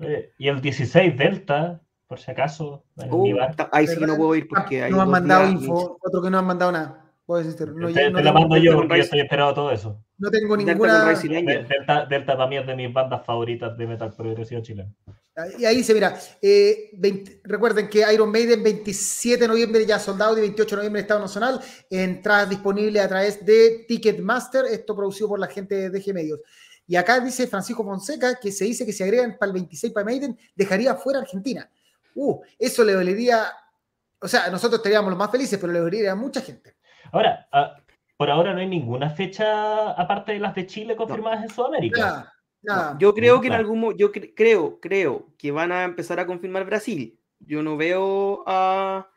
Eh, 0.00 0.32
y 0.38 0.48
el 0.48 0.60
16 0.60 1.16
Delta, 1.16 1.80
por 2.06 2.18
si 2.18 2.30
acaso. 2.30 2.84
Uh, 2.96 3.36
ahí 3.70 3.86
sí 3.86 3.96
que 3.96 4.06
no 4.06 4.16
puedo 4.16 4.34
ir 4.34 4.48
porque 4.48 4.82
hay 4.82 4.90
no 4.90 5.00
han 5.00 5.10
mandado 5.10 5.48
info, 5.48 5.98
otro 6.02 6.20
que 6.20 6.30
no 6.30 6.38
han 6.38 6.46
mandado 6.46 6.72
nada. 6.72 7.04
No, 7.26 7.40
te, 7.92 8.10
la 8.10 8.32
mando 8.32 8.56
yo 8.58 8.76
porque 8.76 8.98
yo 8.98 9.02
estoy 9.02 9.20
esperado 9.20 9.54
todo 9.54 9.70
eso. 9.70 9.98
No 10.18 10.30
tengo 10.30 10.56
ninguna. 10.56 11.04
Delta, 11.14 12.04
Delta, 12.04 12.36
para 12.36 12.48
mí 12.48 12.58
es 12.58 12.66
de 12.66 12.76
mis 12.76 12.92
bandas 12.92 13.24
favoritas 13.24 13.76
de 13.78 13.86
metal 13.86 14.12
progresivo 14.14 14.60
chileno. 14.60 14.92
Y 15.58 15.64
ahí 15.64 15.82
se 15.82 15.94
mira, 15.94 16.16
eh, 16.40 16.90
recuerden 17.42 17.88
que 17.88 18.04
Iron 18.12 18.30
Maiden 18.30 18.62
27 18.62 19.40
de 19.40 19.48
noviembre 19.48 19.84
ya 19.84 19.98
soldado 19.98 20.38
y 20.38 20.42
28 20.42 20.70
de 20.70 20.76
noviembre 20.76 21.02
Estado 21.02 21.20
Nacional, 21.20 21.60
entradas 21.90 22.50
disponibles 22.50 23.02
a 23.02 23.08
través 23.08 23.44
de 23.44 23.84
Ticketmaster, 23.88 24.64
esto 24.66 24.94
producido 24.94 25.28
por 25.30 25.40
la 25.40 25.48
gente 25.48 25.90
de 25.90 26.00
G 26.00 26.14
Medios. 26.14 26.38
Y 26.86 26.94
acá 26.94 27.18
dice 27.18 27.48
Francisco 27.48 27.82
Fonseca 27.82 28.38
que 28.38 28.52
se 28.52 28.64
dice 28.64 28.86
que 28.86 28.92
si 28.92 29.02
agregan 29.02 29.36
para 29.36 29.48
el 29.48 29.54
26 29.54 29.92
para 29.92 30.04
Maiden, 30.04 30.38
dejaría 30.54 30.94
fuera 30.94 31.18
Argentina. 31.18 31.68
Uh, 32.14 32.40
eso 32.56 32.84
le 32.84 32.92
dolería, 32.92 33.48
o 34.20 34.28
sea, 34.28 34.48
nosotros 34.50 34.78
estaríamos 34.78 35.10
los 35.10 35.18
más 35.18 35.32
felices, 35.32 35.58
pero 35.58 35.72
le 35.72 35.80
dolería 35.80 36.12
a 36.12 36.14
mucha 36.14 36.42
gente. 36.42 36.76
Ahora, 37.10 37.48
ah, 37.50 37.76
por 38.16 38.30
ahora 38.30 38.52
no 38.52 38.60
hay 38.60 38.68
ninguna 38.68 39.10
fecha 39.10 39.90
aparte 39.90 40.32
de 40.32 40.38
las 40.38 40.54
de 40.54 40.66
Chile 40.66 40.94
confirmadas 40.94 41.42
en 41.42 41.50
Sudamérica. 41.50 42.33
Yo 42.98 43.14
creo 43.14 43.40
que 43.40 43.48
en 43.48 43.54
algún 43.54 43.96
yo 43.96 44.10
creo, 44.12 44.80
creo 44.80 45.28
que 45.38 45.50
van 45.50 45.72
a 45.72 45.84
empezar 45.84 46.20
a 46.20 46.26
confirmar 46.26 46.64
Brasil. 46.64 47.18
Yo 47.40 47.62
no 47.62 47.76
veo 47.76 48.42
a, 48.46 49.10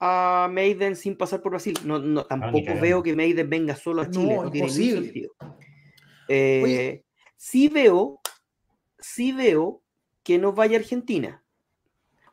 a 0.00 0.48
Maiden 0.50 0.96
sin 0.96 1.16
pasar 1.16 1.42
por 1.42 1.50
Brasil. 1.52 1.78
No, 1.84 1.98
no 1.98 2.24
tampoco 2.24 2.74
veo 2.80 3.02
que 3.02 3.14
Maiden 3.14 3.48
venga 3.48 3.76
solo 3.76 4.02
a 4.02 4.10
Chile. 4.10 4.36
No, 4.36 4.50
tiene 4.50 4.68
sentido. 4.68 5.32
Eh, 6.28 7.04
sí 7.36 7.68
veo, 7.68 8.20
sí 8.98 9.32
veo 9.32 9.82
que 10.22 10.38
no 10.38 10.52
vaya 10.52 10.76
a 10.76 10.80
Argentina 10.80 11.42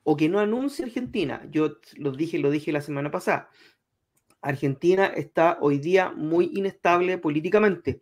o 0.04 0.18
que 0.18 0.30
no 0.30 0.40
anuncie 0.40 0.86
Argentina. 0.86 1.46
Yo 1.52 1.78
lo 1.98 2.12
dije, 2.12 2.40
lo 2.40 2.50
dije 2.50 2.72
la 2.72 2.82
semana 2.82 3.12
pasada. 3.12 3.50
Argentina 4.42 5.08
está 5.08 5.58
hoy 5.62 5.80
día 5.80 6.12
muy 6.12 6.50
inestable 6.54 7.18
políticamente. 7.18 8.02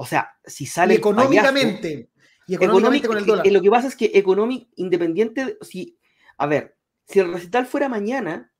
O 0.00 0.06
sea, 0.06 0.34
si 0.46 0.64
sale. 0.64 0.94
económicamente. 0.94 2.08
y 2.46 2.54
económicamente 2.54 3.06
con 3.06 3.18
el 3.18 3.26
dólar. 3.26 3.46
lo 3.46 3.60
que 3.60 3.70
pasa 3.70 3.86
es 3.86 3.94
que 3.94 4.10
económico, 4.14 4.70
independiente, 4.76 5.58
si, 5.60 5.98
a 6.38 6.46
ver, 6.46 6.78
si 7.04 7.18
el 7.18 7.30
recital 7.30 7.66
fuera 7.66 7.90
mañana, 7.90 8.50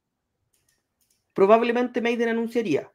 probablemente 1.32 2.02
Maiden 2.02 2.28
anunciaría. 2.28 2.92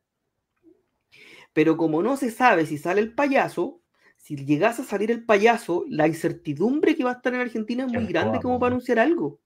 Pero 1.54 1.76
como 1.76 2.04
no 2.04 2.18
se 2.18 2.30
sabe 2.30 2.68
si 2.68 2.78
sale 2.78 3.02
el 3.02 3.16
payaso, 3.16 3.82
si 4.16 4.36
llegase 4.36 4.84
a 4.84 4.86
salir 4.86 5.10
el 5.10 5.26
payaso, 5.26 5.84
la 5.90 6.08
incertidumbre 6.08 6.96
que 6.96 7.04
va 7.04 7.14
a 7.14 7.16
estar 7.16 7.34
en 7.34 7.42
Argentina 7.42 7.86
es 7.86 7.92
muy 7.92 8.06
grande 8.06 8.40
como 8.40 8.60
para 8.60 8.76
anunciar 8.76 9.00
algo. 9.00 9.40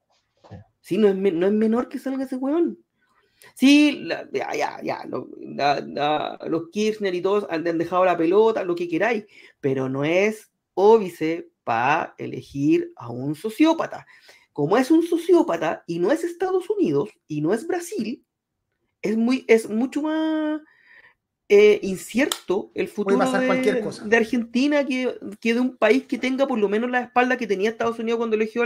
Sí, 0.81 0.97
no, 0.97 1.07
es, 1.07 1.15
no 1.15 1.47
es 1.47 1.53
menor 1.53 1.87
que 1.87 1.99
salga 1.99 2.25
ese 2.25 2.35
weón. 2.35 2.77
Sí, 3.55 4.07
ya, 4.33 4.53
ya, 4.53 4.79
ya, 4.83 5.05
los 6.47 6.69
Kirchner 6.71 7.13
y 7.15 7.21
todos 7.21 7.45
han 7.49 7.63
dejado 7.63 8.05
la 8.05 8.17
pelota, 8.17 8.63
lo 8.63 8.75
que 8.75 8.87
queráis, 8.87 9.25
pero 9.59 9.89
no 9.89 10.03
es 10.03 10.49
óbice 10.73 11.49
para 11.63 12.15
elegir 12.17 12.91
a 12.95 13.09
un 13.09 13.35
sociópata. 13.35 14.05
Como 14.53 14.77
es 14.77 14.91
un 14.91 15.03
sociópata 15.03 15.83
y 15.87 15.99
no 15.99 16.11
es 16.11 16.23
Estados 16.23 16.69
Unidos 16.69 17.09
y 17.27 17.41
no 17.41 17.53
es 17.53 17.67
Brasil, 17.67 18.23
es, 19.01 19.17
muy, 19.17 19.45
es 19.47 19.69
mucho 19.69 20.01
más 20.01 20.61
eh, 21.47 21.79
incierto 21.81 22.71
el 22.75 22.87
futuro 22.87 23.19
de, 23.31 23.93
de, 24.05 24.17
Argentina 24.17 24.85
que, 24.85 25.17
que, 25.39 25.53
de 25.53 25.59
un 25.59 25.77
país 25.77 26.05
que 26.05 26.17
tenga 26.17 26.47
por 26.47 26.59
lo 26.59 26.69
menos 26.69 26.89
la 26.89 27.01
espalda 27.01 27.37
que 27.37 27.47
tenía 27.47 27.69
Estados 27.69 27.99
Unidos 27.99 28.17
cuando 28.17 28.35
eligió 28.35 28.63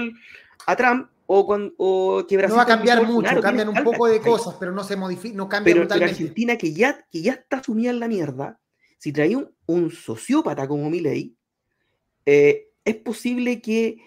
a 0.65 0.75
Trump 0.75 1.09
o, 1.27 1.71
o 1.77 2.27
que 2.27 2.37
Brasil. 2.37 2.51
No 2.51 2.57
va 2.57 2.63
a 2.63 2.67
cambiar 2.67 3.05
mucho, 3.05 3.41
cambian 3.41 3.69
un 3.69 3.83
poco 3.83 4.07
de 4.07 4.19
cosas, 4.19 4.55
pero 4.59 4.71
no 4.71 4.83
se 4.83 4.95
modifica, 4.95 5.35
no 5.35 5.49
cambia 5.49 5.73
pero, 5.73 5.83
totalmente. 5.85 6.15
Pero 6.15 6.23
Argentina, 6.23 6.57
que 6.57 6.73
ya, 6.73 7.05
que 7.09 7.21
ya 7.21 7.33
está 7.33 7.63
sumida 7.63 7.91
en 7.91 7.99
la 7.99 8.07
mierda, 8.07 8.59
si 8.97 9.11
trae 9.11 9.35
un, 9.35 9.51
un 9.65 9.91
sociópata 9.91 10.67
como 10.67 10.89
Milei, 10.89 11.35
eh, 12.25 12.69
es 12.85 12.95
posible 12.95 13.61
que 13.61 13.97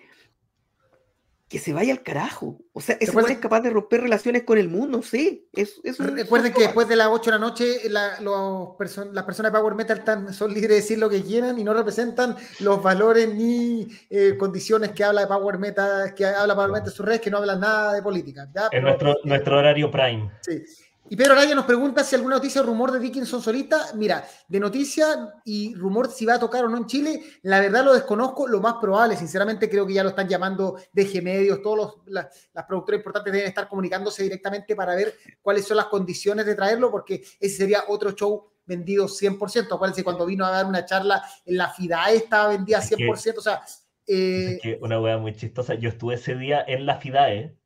que 1.48 1.60
se 1.60 1.72
vaya 1.72 1.92
al 1.92 2.02
carajo. 2.02 2.58
O 2.72 2.80
sea, 2.80 2.96
ese 3.00 3.12
es 3.18 3.38
capaz 3.38 3.60
de 3.60 3.70
romper 3.70 4.00
relaciones 4.00 4.42
con 4.42 4.58
el 4.58 4.68
mundo, 4.68 5.02
sí. 5.02 5.48
Es, 5.52 5.80
Recuerden 5.98 6.52
que 6.52 6.62
después 6.62 6.88
de 6.88 6.96
las 6.96 7.08
8 7.08 7.30
de 7.30 7.30
la 7.30 7.38
noche, 7.38 7.88
la, 7.88 8.20
los 8.20 8.76
las 9.12 9.24
personas 9.24 9.52
de 9.52 9.58
Power 9.58 9.74
Metal 9.74 10.34
son 10.34 10.52
libres 10.52 10.70
de 10.70 10.74
decir 10.76 10.98
lo 10.98 11.08
que 11.08 11.22
quieran 11.22 11.58
y 11.58 11.62
no 11.62 11.72
representan 11.72 12.36
los 12.60 12.82
valores 12.82 13.32
ni 13.32 13.86
eh, 14.10 14.36
condiciones 14.36 14.90
que 14.90 15.04
habla 15.04 15.20
de 15.20 15.26
Power 15.28 15.58
Metal, 15.58 16.14
que 16.14 16.26
habla 16.26 16.56
Power 16.56 16.70
Metal 16.70 16.88
en 16.88 16.94
sus 16.94 17.06
redes, 17.06 17.20
que 17.20 17.30
no 17.30 17.38
hablan 17.38 17.60
nada 17.60 17.94
de 17.94 18.02
política. 18.02 18.48
En 18.72 18.82
nuestro, 18.82 19.16
nuestro 19.22 19.58
horario 19.58 19.88
prime. 19.88 20.30
Sí. 20.40 20.64
Y 21.08 21.14
Pedro 21.14 21.34
Araya 21.34 21.54
nos 21.54 21.66
pregunta 21.66 22.02
si 22.02 22.16
alguna 22.16 22.36
noticia 22.36 22.60
o 22.60 22.64
rumor 22.64 22.90
de 22.90 22.98
Dickinson 22.98 23.40
solita. 23.40 23.92
Mira, 23.94 24.26
de 24.48 24.58
noticia 24.58 25.34
y 25.44 25.72
rumor 25.74 26.10
si 26.10 26.26
va 26.26 26.34
a 26.34 26.40
tocar 26.40 26.64
o 26.64 26.68
no 26.68 26.76
en 26.76 26.86
Chile, 26.86 27.22
la 27.42 27.60
verdad 27.60 27.84
lo 27.84 27.94
desconozco. 27.94 28.48
Lo 28.48 28.60
más 28.60 28.74
probable, 28.80 29.16
sinceramente, 29.16 29.70
creo 29.70 29.86
que 29.86 29.94
ya 29.94 30.02
lo 30.02 30.08
están 30.08 30.28
llamando 30.28 30.76
DG 30.92 31.22
Medios. 31.22 31.62
Todos 31.62 31.76
los, 31.76 31.94
las 32.06 32.64
productoras 32.66 32.98
importantes 32.98 33.32
deben 33.32 33.48
estar 33.48 33.68
comunicándose 33.68 34.24
directamente 34.24 34.74
para 34.74 34.96
ver 34.96 35.14
cuáles 35.42 35.64
son 35.64 35.76
las 35.76 35.86
condiciones 35.86 36.44
de 36.44 36.56
traerlo, 36.56 36.90
porque 36.90 37.22
ese 37.38 37.56
sería 37.56 37.84
otro 37.86 38.10
show 38.10 38.50
vendido 38.64 39.06
100%. 39.06 39.72
Acuérdense, 39.72 40.02
cuando 40.02 40.26
vino 40.26 40.44
a 40.44 40.50
dar 40.50 40.66
una 40.66 40.84
charla 40.84 41.22
en 41.44 41.56
la 41.56 41.68
FIDAE 41.68 42.16
estaba 42.16 42.48
vendida 42.48 42.80
100%. 42.80 43.38
o 43.38 43.40
sea, 43.40 43.62
eh, 44.08 44.58
que 44.62 44.78
una 44.80 45.00
wea 45.00 45.18
muy 45.18 45.34
chistosa. 45.34 45.74
Yo 45.74 45.88
estuve 45.88 46.14
ese 46.14 46.34
día 46.34 46.64
en 46.66 46.84
la 46.84 46.96
FIDAE 46.96 47.56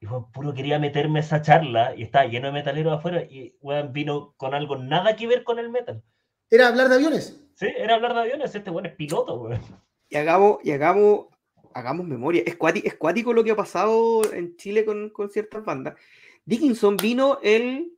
y 0.00 0.06
Juan 0.06 0.30
puro 0.30 0.54
quería 0.54 0.78
meterme 0.78 1.18
esa 1.20 1.42
charla 1.42 1.94
y 1.96 2.04
estaba 2.04 2.26
lleno 2.26 2.46
de 2.48 2.52
metaleros 2.52 2.98
afuera 2.98 3.22
y 3.22 3.54
Juan 3.60 3.92
vino 3.92 4.34
con 4.36 4.54
algo 4.54 4.76
nada 4.76 5.16
que 5.16 5.26
ver 5.26 5.42
con 5.44 5.58
el 5.58 5.70
metal. 5.70 6.02
¿Era 6.50 6.68
hablar 6.68 6.88
de 6.88 6.94
aviones? 6.94 7.38
Sí, 7.54 7.66
era 7.76 7.96
hablar 7.96 8.14
de 8.14 8.20
aviones. 8.20 8.54
Este 8.54 8.70
weón 8.70 8.86
es 8.86 8.94
piloto, 8.94 9.34
weón. 9.34 9.60
Y 10.08 10.16
hagamos, 10.16 10.58
y 10.62 10.70
hagamos, 10.70 11.26
hagamos 11.74 12.06
memoria. 12.06 12.44
Es 12.46 12.54
cuático, 12.56 13.32
lo 13.32 13.42
que 13.44 13.50
ha 13.50 13.56
pasado 13.56 14.22
en 14.32 14.56
Chile 14.56 14.84
con, 14.84 15.10
con 15.10 15.30
ciertas 15.30 15.64
bandas. 15.64 15.96
Dickinson 16.44 16.96
vino 16.96 17.40
el. 17.42 17.92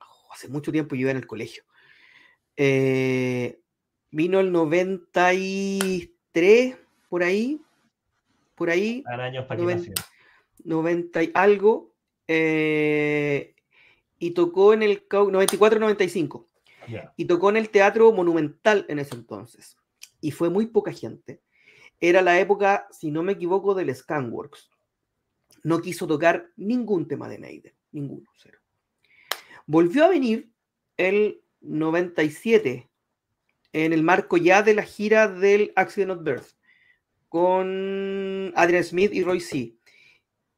Oh, 0.00 0.32
hace 0.32 0.48
mucho 0.48 0.72
tiempo 0.72 0.96
yo 0.96 1.02
iba 1.02 1.12
en 1.12 1.18
el 1.18 1.26
colegio. 1.26 1.62
Eh, 2.56 3.60
vino 4.10 4.40
el 4.40 4.50
93, 4.52 6.76
por 7.08 7.22
ahí. 7.22 7.60
Por 8.56 8.70
ahí. 8.70 9.04
años 9.06 9.46
para 9.46 9.62
90 9.62 10.13
y 10.64 11.30
algo, 11.34 11.94
eh, 12.26 13.54
y 14.18 14.30
tocó 14.30 14.72
en 14.72 14.82
el 14.82 15.06
94-95. 15.08 16.46
Y 17.16 17.24
tocó 17.24 17.50
en 17.50 17.56
el 17.56 17.70
Teatro 17.70 18.12
Monumental 18.12 18.84
en 18.88 18.98
ese 18.98 19.14
entonces. 19.14 19.76
y 20.20 20.30
fue 20.30 20.48
muy 20.48 20.66
poca 20.66 20.90
gente, 20.90 21.42
era 22.00 22.22
la 22.22 22.40
época, 22.40 22.86
si 22.90 23.10
no 23.10 23.22
me 23.22 23.32
equivoco, 23.32 23.74
del 23.74 23.94
Scanworks. 23.94 24.70
No 25.62 25.80
quiso 25.80 26.06
tocar 26.06 26.50
ningún 26.56 27.06
tema 27.08 27.28
de 27.28 27.38
Maiden, 27.38 27.74
ninguno, 27.92 28.26
cero. 28.36 28.58
Volvió 29.66 30.04
a 30.04 30.08
venir 30.08 30.50
el 30.96 31.42
97, 31.60 32.90
en 33.72 33.92
el 33.92 34.02
marco 34.02 34.36
ya 34.36 34.62
de 34.62 34.74
la 34.74 34.82
gira 34.82 35.28
del 35.28 35.72
Accident 35.76 36.12
of 36.12 36.22
Birth, 36.22 36.56
con 37.28 38.52
Adrian 38.54 38.84
Smith 38.84 39.12
y 39.14 39.22
Roy 39.22 39.40
C. 39.40 39.74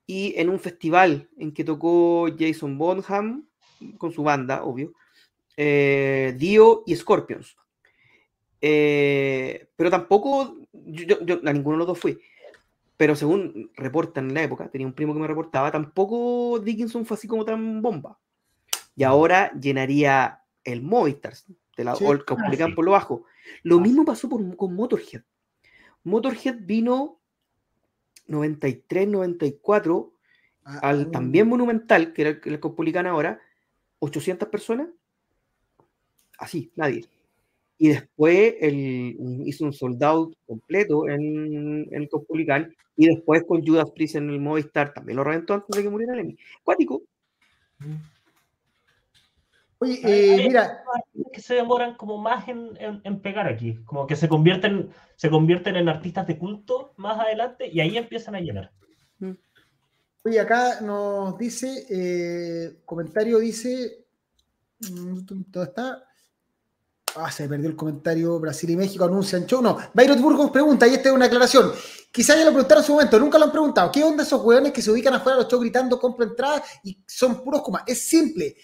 Y 0.06 0.34
en 0.36 0.48
un 0.48 0.60
festival 0.60 1.28
en 1.36 1.52
que 1.52 1.64
tocó 1.64 2.28
Jason 2.38 2.78
Bonham 2.78 3.48
con 3.98 4.12
su 4.12 4.22
banda, 4.22 4.62
obvio, 4.62 4.92
eh, 5.56 6.34
Dio 6.38 6.84
y 6.86 6.94
Scorpions. 6.94 7.56
Eh, 8.60 9.68
pero 9.76 9.90
tampoco, 9.90 10.56
yo, 10.72 11.16
a 11.44 11.52
ninguno 11.52 11.76
de 11.76 11.78
los 11.78 11.86
dos 11.88 11.98
fui. 11.98 12.18
Pero 12.96 13.14
según 13.14 13.70
reportan 13.74 14.28
en 14.28 14.34
la 14.34 14.42
época, 14.42 14.68
tenía 14.70 14.86
un 14.86 14.94
primo 14.94 15.12
que 15.12 15.20
me 15.20 15.26
reportaba, 15.26 15.70
tampoco 15.70 16.58
Dickinson 16.60 17.04
fue 17.04 17.16
así 17.16 17.28
como 17.28 17.44
tan 17.44 17.82
bomba. 17.82 18.18
Y 18.94 19.04
mm. 19.04 19.06
ahora 19.06 19.52
llenaría 19.60 20.40
el 20.64 20.82
Movistar 20.82 21.34
de 21.76 21.84
la 21.84 21.94
sí. 21.94 22.04
Ah, 22.04 22.68
por 22.74 22.84
lo 22.84 22.92
bajo. 22.92 23.24
Lo 23.62 23.76
ah. 23.76 23.80
mismo 23.80 24.04
pasó 24.04 24.28
con 24.28 24.74
Motorhead. 24.74 25.22
Motorhead 26.04 26.56
vino 26.60 27.20
93, 28.28 29.08
94 29.08 30.12
ah, 30.64 30.78
al 30.82 31.10
también 31.10 31.48
monumental, 31.48 32.12
que 32.12 32.22
era 32.22 32.30
el, 32.30 32.40
el 32.44 32.60
Caupolicán 32.60 33.06
ahora, 33.06 33.40
800 34.00 34.48
personas. 34.48 34.88
Así, 36.38 36.70
nadie. 36.76 37.06
Y 37.78 37.88
después 37.88 38.54
él 38.60 39.16
hizo 39.44 39.64
un 39.64 39.72
soldado 39.72 40.32
completo 40.46 41.08
en, 41.08 41.86
el 41.90 42.08
Caupolicán 42.08 42.74
y 42.96 43.08
después 43.08 43.42
con 43.46 43.64
Judas 43.66 43.90
Priest 43.90 44.16
en 44.16 44.30
el 44.30 44.40
Movistar 44.40 44.94
también 44.94 45.16
lo 45.16 45.24
reventó 45.24 45.54
antes 45.54 45.76
de 45.76 45.82
que 45.82 45.90
muriera 45.90 46.14
Lemmy. 46.14 46.38
Cuático. 46.62 47.02
Oye, 49.78 50.00
eh, 50.02 50.48
mira. 50.48 50.82
Que 51.32 51.40
se 51.40 51.54
demoran 51.54 51.96
como 51.96 52.16
más 52.18 52.48
en, 52.48 53.20
pegar 53.20 53.46
aquí, 53.46 53.76
como 53.84 54.06
que 54.06 54.16
se 54.16 54.28
convierten, 54.28 54.90
se 55.16 55.28
convierten 55.28 55.76
en 55.76 55.88
artistas 55.88 56.26
de 56.26 56.38
culto 56.38 56.94
más 56.96 57.18
adelante 57.18 57.68
y 57.70 57.80
ahí 57.80 57.96
empiezan 57.98 58.34
a 58.36 58.40
llenar. 58.40 58.72
Mm. 59.18 59.32
Oye, 60.24 60.40
acá 60.40 60.80
nos 60.80 61.36
dice, 61.36 61.86
eh, 61.90 62.80
comentario 62.86 63.38
dice, 63.38 64.06
mm, 64.80 65.26
¿dónde 65.26 65.62
está? 65.62 66.02
Ah, 67.18 67.30
se 67.30 67.48
perdió 67.48 67.68
el 67.68 67.76
comentario. 67.76 68.38
Brasil 68.38 68.70
y 68.70 68.76
México 68.76 69.04
anuncian 69.04 69.46
show. 69.46 69.62
No, 69.62 69.78
Bayrot 69.94 70.20
Burgos 70.20 70.50
pregunta, 70.50 70.86
y 70.86 70.94
esta 70.94 71.08
es 71.08 71.14
una 71.14 71.26
aclaración. 71.26 71.72
Quizá 72.12 72.34
ya 72.36 72.44
lo 72.44 72.50
preguntaron 72.50 72.82
en 72.82 72.86
su 72.86 72.92
momento, 72.92 73.18
nunca 73.18 73.38
lo 73.38 73.44
han 73.46 73.52
preguntado. 73.52 73.90
¿Qué 73.90 74.04
onda 74.04 74.22
esos 74.22 74.42
hueones 74.42 74.72
que 74.72 74.82
se 74.82 74.90
ubican 74.90 75.14
afuera 75.14 75.36
de 75.36 75.42
los 75.42 75.50
shows 75.50 75.62
gritando 75.62 75.98
compra 75.98 76.26
entrada 76.26 76.62
y 76.82 77.02
son 77.06 77.42
puros 77.42 77.62
comas? 77.62 77.84
Es 77.86 78.06
simple. 78.08 78.56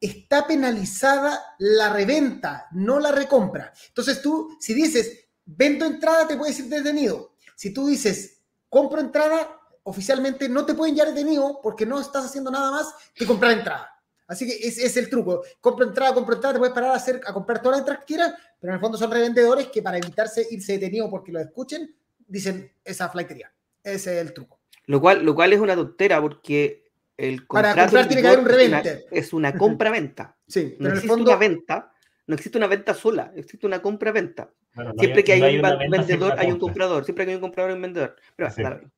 Está 0.00 0.46
penalizada 0.46 1.56
la 1.58 1.92
reventa, 1.92 2.66
no 2.72 3.00
la 3.00 3.12
recompra. 3.12 3.72
Entonces 3.88 4.20
tú, 4.20 4.56
si 4.60 4.74
dices 4.74 5.26
vendo 5.44 5.86
entrada, 5.86 6.26
te 6.26 6.36
puedes 6.36 6.58
ir 6.58 6.66
detenido. 6.66 7.34
Si 7.54 7.72
tú 7.72 7.86
dices 7.86 8.36
compro 8.68 9.00
entrada, 9.00 9.58
oficialmente 9.84 10.48
no 10.48 10.66
te 10.66 10.74
pueden 10.74 10.94
llevar 10.94 11.14
detenido 11.14 11.60
porque 11.62 11.86
no 11.86 12.00
estás 12.00 12.26
haciendo 12.26 12.50
nada 12.50 12.70
más 12.70 12.94
que 13.14 13.26
comprar 13.26 13.52
entrada. 13.52 13.90
Así 14.26 14.46
que 14.46 14.56
ese 14.66 14.84
es 14.84 14.96
el 14.96 15.08
truco. 15.08 15.44
Compra 15.60 15.86
entrada, 15.86 16.12
compra 16.12 16.34
entrada, 16.34 16.54
te 16.54 16.58
puedes 16.58 16.74
parar 16.74 16.90
a, 16.90 16.96
hacer, 16.96 17.20
a 17.24 17.32
comprar 17.32 17.62
todas 17.62 17.78
las 17.78 17.80
entradas 17.80 18.04
que 18.04 18.14
quieras, 18.14 18.34
pero 18.60 18.72
en 18.72 18.74
el 18.74 18.80
fondo 18.80 18.98
son 18.98 19.10
revendedores 19.10 19.68
que 19.68 19.82
para 19.82 19.98
evitarse 19.98 20.46
irse 20.50 20.72
detenido 20.72 21.08
porque 21.08 21.30
lo 21.30 21.40
escuchen, 21.40 21.94
dicen 22.26 22.72
esa 22.84 23.08
flightería. 23.08 23.52
Ese 23.82 24.16
es 24.16 24.26
el 24.26 24.34
truco. 24.34 24.60
Lo 24.86 25.00
cual, 25.00 25.24
lo 25.24 25.34
cual 25.34 25.52
es 25.52 25.60
una 25.60 25.76
tontera 25.76 26.20
porque 26.20 26.85
el 27.16 27.46
Para 27.46 27.74
comprar 27.74 28.06
tiene 28.06 28.22
que 28.22 28.28
haber 28.28 28.40
un 28.40 28.46
revente. 28.46 29.06
Es 29.10 29.32
una, 29.32 29.56
compra-venta. 29.56 30.36
sí, 30.46 30.76
no 30.78 30.90
existe 30.90 31.12
una 31.12 31.36
venta, 31.36 31.92
no 32.26 32.34
existe 32.34 32.58
una 32.58 32.66
venta 32.66 32.94
sola, 32.94 33.32
existe 33.34 33.66
una 33.66 33.80
compra-venta. 33.80 34.50
Siempre 34.98 35.24
que 35.24 35.32
hay, 35.32 35.58
un 35.58 35.90
vendedor, 35.90 36.34
hay 36.36 36.52
un 36.52 36.58
comprador. 36.58 37.04
Siempre 37.04 37.24
que 37.24 37.30
hay 37.30 37.36
un 37.36 37.40
comprador, 37.40 37.70
hay 37.70 37.76
un 37.76 37.82
vendedor. 37.82 38.16
Pero, 38.36 38.52
claro, 38.54 38.90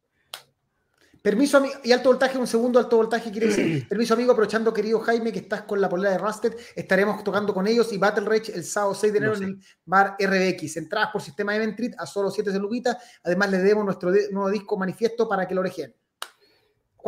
Permiso 1.22 1.62
y 1.82 1.92
alto 1.92 2.10
voltaje, 2.10 2.38
un 2.38 2.46
segundo 2.46 2.78
alto 2.78 2.96
voltaje 2.96 3.30
quiere 3.30 3.48
decir. 3.48 3.86
Permiso 3.88 4.14
amigo, 4.14 4.32
aprovechando 4.32 4.72
querido 4.72 5.00
Jaime 5.00 5.32
que 5.32 5.40
estás 5.40 5.62
con 5.62 5.80
la 5.80 5.88
polera 5.88 6.12
de 6.12 6.18
Rusted, 6.18 6.56
estaremos 6.74 7.22
tocando 7.24 7.52
con 7.52 7.66
ellos 7.66 7.92
y 7.92 7.98
Battle 7.98 8.24
Rage 8.24 8.52
el 8.54 8.64
sábado 8.64 8.94
6 8.94 9.12
de 9.12 9.18
enero 9.18 9.36
en 9.36 9.42
el 9.42 9.58
bar 9.84 10.16
RBX. 10.18 10.76
Entradas 10.76 11.10
por 11.12 11.20
sistema 11.20 11.54
Eventrit 11.56 11.94
a 11.98 12.06
solo 12.06 12.30
7 12.30 12.52
celulitas. 12.52 12.96
Además 13.24 13.50
les 13.50 13.62
debemos 13.62 13.84
nuestro 13.84 14.10
nuevo 14.30 14.50
disco 14.50 14.76
manifiesto 14.76 15.28
para 15.28 15.46
que 15.46 15.54
lo 15.54 15.60
orejen. 15.60 15.94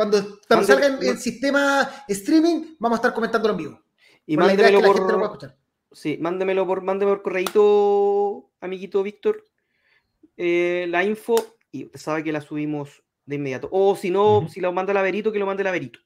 Cuando, 0.01 0.65
salga 0.65 0.87
en 0.87 1.03
el 1.03 1.17
sistema 1.19 1.87
streaming, 2.07 2.75
vamos 2.79 2.97
a 2.97 2.99
estar 2.99 3.13
comentándolo 3.13 3.53
en 3.53 3.57
vivo. 3.57 3.81
Y 4.25 4.35
mándemelo 4.35 4.81
por, 4.81 5.55
Sí, 5.91 6.17
mándemelo 6.19 6.65
por, 6.65 6.81
mándemelo 6.81 7.17
por 7.17 7.23
correíto, 7.23 8.49
amiguito 8.61 9.03
Víctor, 9.03 9.45
eh, 10.37 10.87
la 10.89 11.03
info 11.03 11.35
y 11.71 11.85
usted 11.85 11.99
sabe 11.99 12.23
que 12.23 12.31
la 12.31 12.41
subimos 12.41 13.03
de 13.27 13.35
inmediato. 13.35 13.69
O 13.71 13.95
si 13.95 14.09
no, 14.09 14.47
si 14.49 14.59
lo 14.59 14.73
manda 14.73 14.91
el 14.91 14.97
Averito, 14.97 15.31
que 15.31 15.37
lo 15.37 15.45
mande 15.45 15.61
el 15.61 15.67
Averito. 15.67 15.99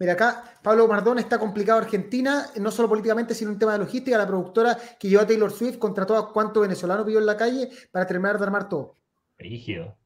Mira, 0.00 0.14
acá 0.14 0.58
Pablo 0.60 0.88
Mardón 0.88 1.20
está 1.20 1.38
complicado 1.38 1.78
Argentina, 1.78 2.46
no 2.56 2.72
solo 2.72 2.88
políticamente, 2.88 3.34
sino 3.34 3.52
en 3.52 3.60
tema 3.60 3.74
de 3.74 3.78
logística. 3.78 4.18
La 4.18 4.26
productora 4.26 4.76
que 4.98 5.08
llevó 5.08 5.22
a 5.22 5.26
Taylor 5.28 5.52
Swift 5.52 5.78
contrató 5.78 6.16
a 6.16 6.32
cuánto 6.32 6.62
venezolano 6.62 7.04
pidió 7.04 7.20
en 7.20 7.26
la 7.26 7.36
calle 7.36 7.70
para 7.92 8.08
terminar 8.08 8.38
de 8.38 8.44
armar 8.44 8.68
todo. 8.68 8.96
Rígido. 9.38 9.96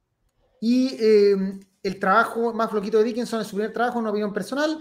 Y 0.61 0.97
eh, 1.01 1.37
el 1.85 2.01
trabajo 2.01 2.53
más 2.55 2.71
floquito 2.71 2.99
de 2.99 3.05
Dickinson 3.05 3.43
es 3.43 3.47
su 3.47 3.57
primer 3.57 3.73
trabajo, 3.73 3.99
una 3.99 4.11
opinión 4.11 4.33
personal. 4.33 4.81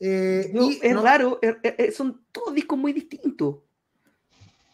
Eh, 0.00 0.52
es 0.82 1.00
raro, 1.00 1.38
son 1.94 2.24
todos 2.32 2.54
discos 2.54 2.78
muy 2.78 2.92
distintos. 2.92 3.56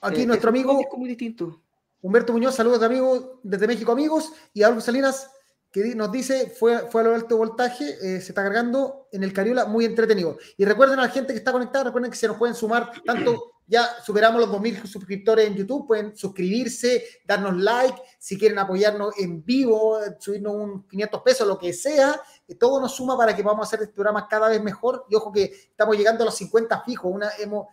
Aquí 0.01 0.23
eh, 0.23 0.27
nuestro 0.27 0.51
amigo 0.51 0.81
muy 0.97 1.09
distintos. 1.09 1.57
Humberto 2.01 2.33
Muñoz, 2.33 2.55
saludos 2.55 2.81
de 2.81 2.87
amigos 2.87 3.25
desde 3.43 3.67
México, 3.67 3.91
amigos. 3.91 4.33
Y 4.53 4.63
Algo 4.63 4.81
Salinas, 4.81 5.31
que 5.73 5.95
nos 5.97 6.13
dice, 6.13 6.51
fue, 6.51 6.91
fue 6.91 7.01
a 7.01 7.05
lo 7.05 7.15
alto 7.15 7.37
voltaje, 7.37 7.85
eh, 7.89 8.21
se 8.21 8.31
está 8.31 8.45
cargando 8.45 9.09
en 9.11 9.25
el 9.25 9.33
Cariola, 9.33 9.65
muy 9.65 9.85
entretenido. 9.85 10.39
Y 10.57 10.65
recuerden 10.65 11.01
a 11.01 11.03
la 11.03 11.09
gente 11.09 11.33
que 11.33 11.39
está 11.39 11.51
conectada, 11.51 11.85
recuerden 11.85 12.11
que 12.11 12.17
se 12.17 12.29
nos 12.29 12.37
pueden 12.37 12.55
sumar, 12.55 12.93
tanto 13.05 13.54
ya 13.67 13.89
superamos 14.03 14.41
los 14.41 14.51
2.000 14.51 14.87
suscriptores 14.87 15.47
en 15.47 15.55
YouTube, 15.55 15.87
pueden 15.87 16.17
suscribirse, 16.17 17.05
darnos 17.25 17.57
like, 17.57 17.97
si 18.19 18.39
quieren 18.39 18.59
apoyarnos 18.59 19.19
en 19.19 19.45
vivo, 19.45 19.99
subirnos 20.19 20.55
un 20.55 20.89
500 20.89 21.23
pesos, 21.23 21.49
lo 21.49 21.59
que 21.59 21.73
sea, 21.73 22.21
todo 22.59 22.81
nos 22.81 22.95
suma 22.95 23.17
para 23.17 23.35
que 23.35 23.43
podamos 23.43 23.67
hacer 23.67 23.83
este 23.83 23.95
programa 23.95 24.29
cada 24.29 24.49
vez 24.49 24.63
mejor. 24.63 25.07
Y 25.09 25.15
ojo 25.15 25.33
que 25.33 25.45
estamos 25.45 25.97
llegando 25.97 26.23
a 26.23 26.27
los 26.27 26.37
50 26.37 26.83
fijos, 26.83 27.11
una, 27.13 27.31
hemos, 27.39 27.69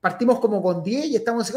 partimos 0.00 0.40
como 0.40 0.62
con 0.62 0.82
10 0.82 1.06
y 1.06 1.16
estamos... 1.16 1.52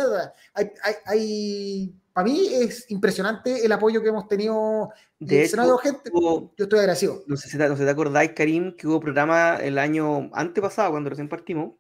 Hay, 0.53 0.71
hay, 0.83 0.95
hay 1.05 1.95
para 2.17 2.29
mí 2.29 2.47
es 2.51 2.89
impresionante 2.89 3.63
el 3.63 3.71
apoyo 3.71 4.01
que 4.01 4.09
hemos 4.09 4.27
tenido 4.27 4.89
de 5.19 5.43
hecho, 5.43 5.77
gente. 5.77 6.09
yo 6.11 6.51
estoy 6.57 6.79
agradecido. 6.79 7.23
No 7.27 7.37
sé, 7.37 7.47
si 7.47 7.59
te, 7.59 7.69
no 7.69 7.75
te 7.75 7.87
acordáis, 7.87 8.31
Karim, 8.31 8.75
que 8.75 8.87
hubo 8.87 8.99
programa 8.99 9.57
el 9.57 9.77
año 9.77 10.31
antepasado, 10.33 10.89
cuando 10.89 11.11
recién 11.11 11.29
partimos, 11.29 11.75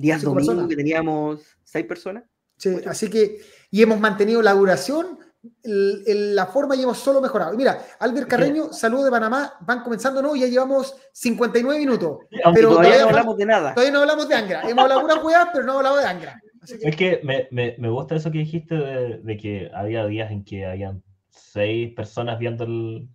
días 0.00 0.22
domingos 0.22 0.68
que 0.68 0.76
teníamos 0.76 1.56
seis 1.62 1.86
personas. 1.86 2.24
Sí, 2.56 2.76
así 2.86 3.08
que, 3.08 3.38
y 3.70 3.82
hemos 3.82 4.00
mantenido 4.00 4.42
la 4.42 4.52
duración, 4.52 5.18
la 5.62 6.46
forma 6.46 6.76
y 6.76 6.82
hemos 6.82 6.98
solo 6.98 7.20
mejorado. 7.20 7.56
mira, 7.56 7.80
Albert 7.98 8.28
Carreño, 8.28 8.72
saludo 8.72 9.04
de 9.04 9.10
Panamá, 9.10 9.54
van 9.60 9.82
comenzando, 9.82 10.20
¿no? 10.20 10.36
Ya 10.36 10.46
llevamos 10.46 10.94
59 11.12 11.78
minutos. 11.78 12.18
pero 12.54 12.70
todavía, 12.70 13.00
no 13.00 13.08
hablamos 13.08 13.36
de 13.36 13.46
nada. 13.46 13.74
Todavía 13.74 13.92
no 13.92 14.00
hablamos 14.00 14.28
de 14.28 14.34
Angra. 14.34 14.62
Hemos 14.68 14.82
hablado 14.82 15.06
de 15.06 15.24
una 15.24 15.50
pero 15.52 15.64
no 15.64 15.78
hablamos 15.78 16.00
de 16.00 16.06
Angra. 16.06 16.40
Es 16.62 16.96
que 16.96 17.20
me, 17.22 17.48
me, 17.50 17.74
me, 17.78 17.88
gusta 17.88 18.16
eso 18.16 18.30
que 18.30 18.38
dijiste 18.38 18.74
de, 18.74 19.36
que 19.38 19.70
había 19.72 20.04
días 20.06 20.30
en 20.30 20.44
que 20.44 20.66
habían 20.66 21.02
seis 21.30 21.94
personas 21.94 22.38
viendo 22.38 22.64
el, 22.64 23.08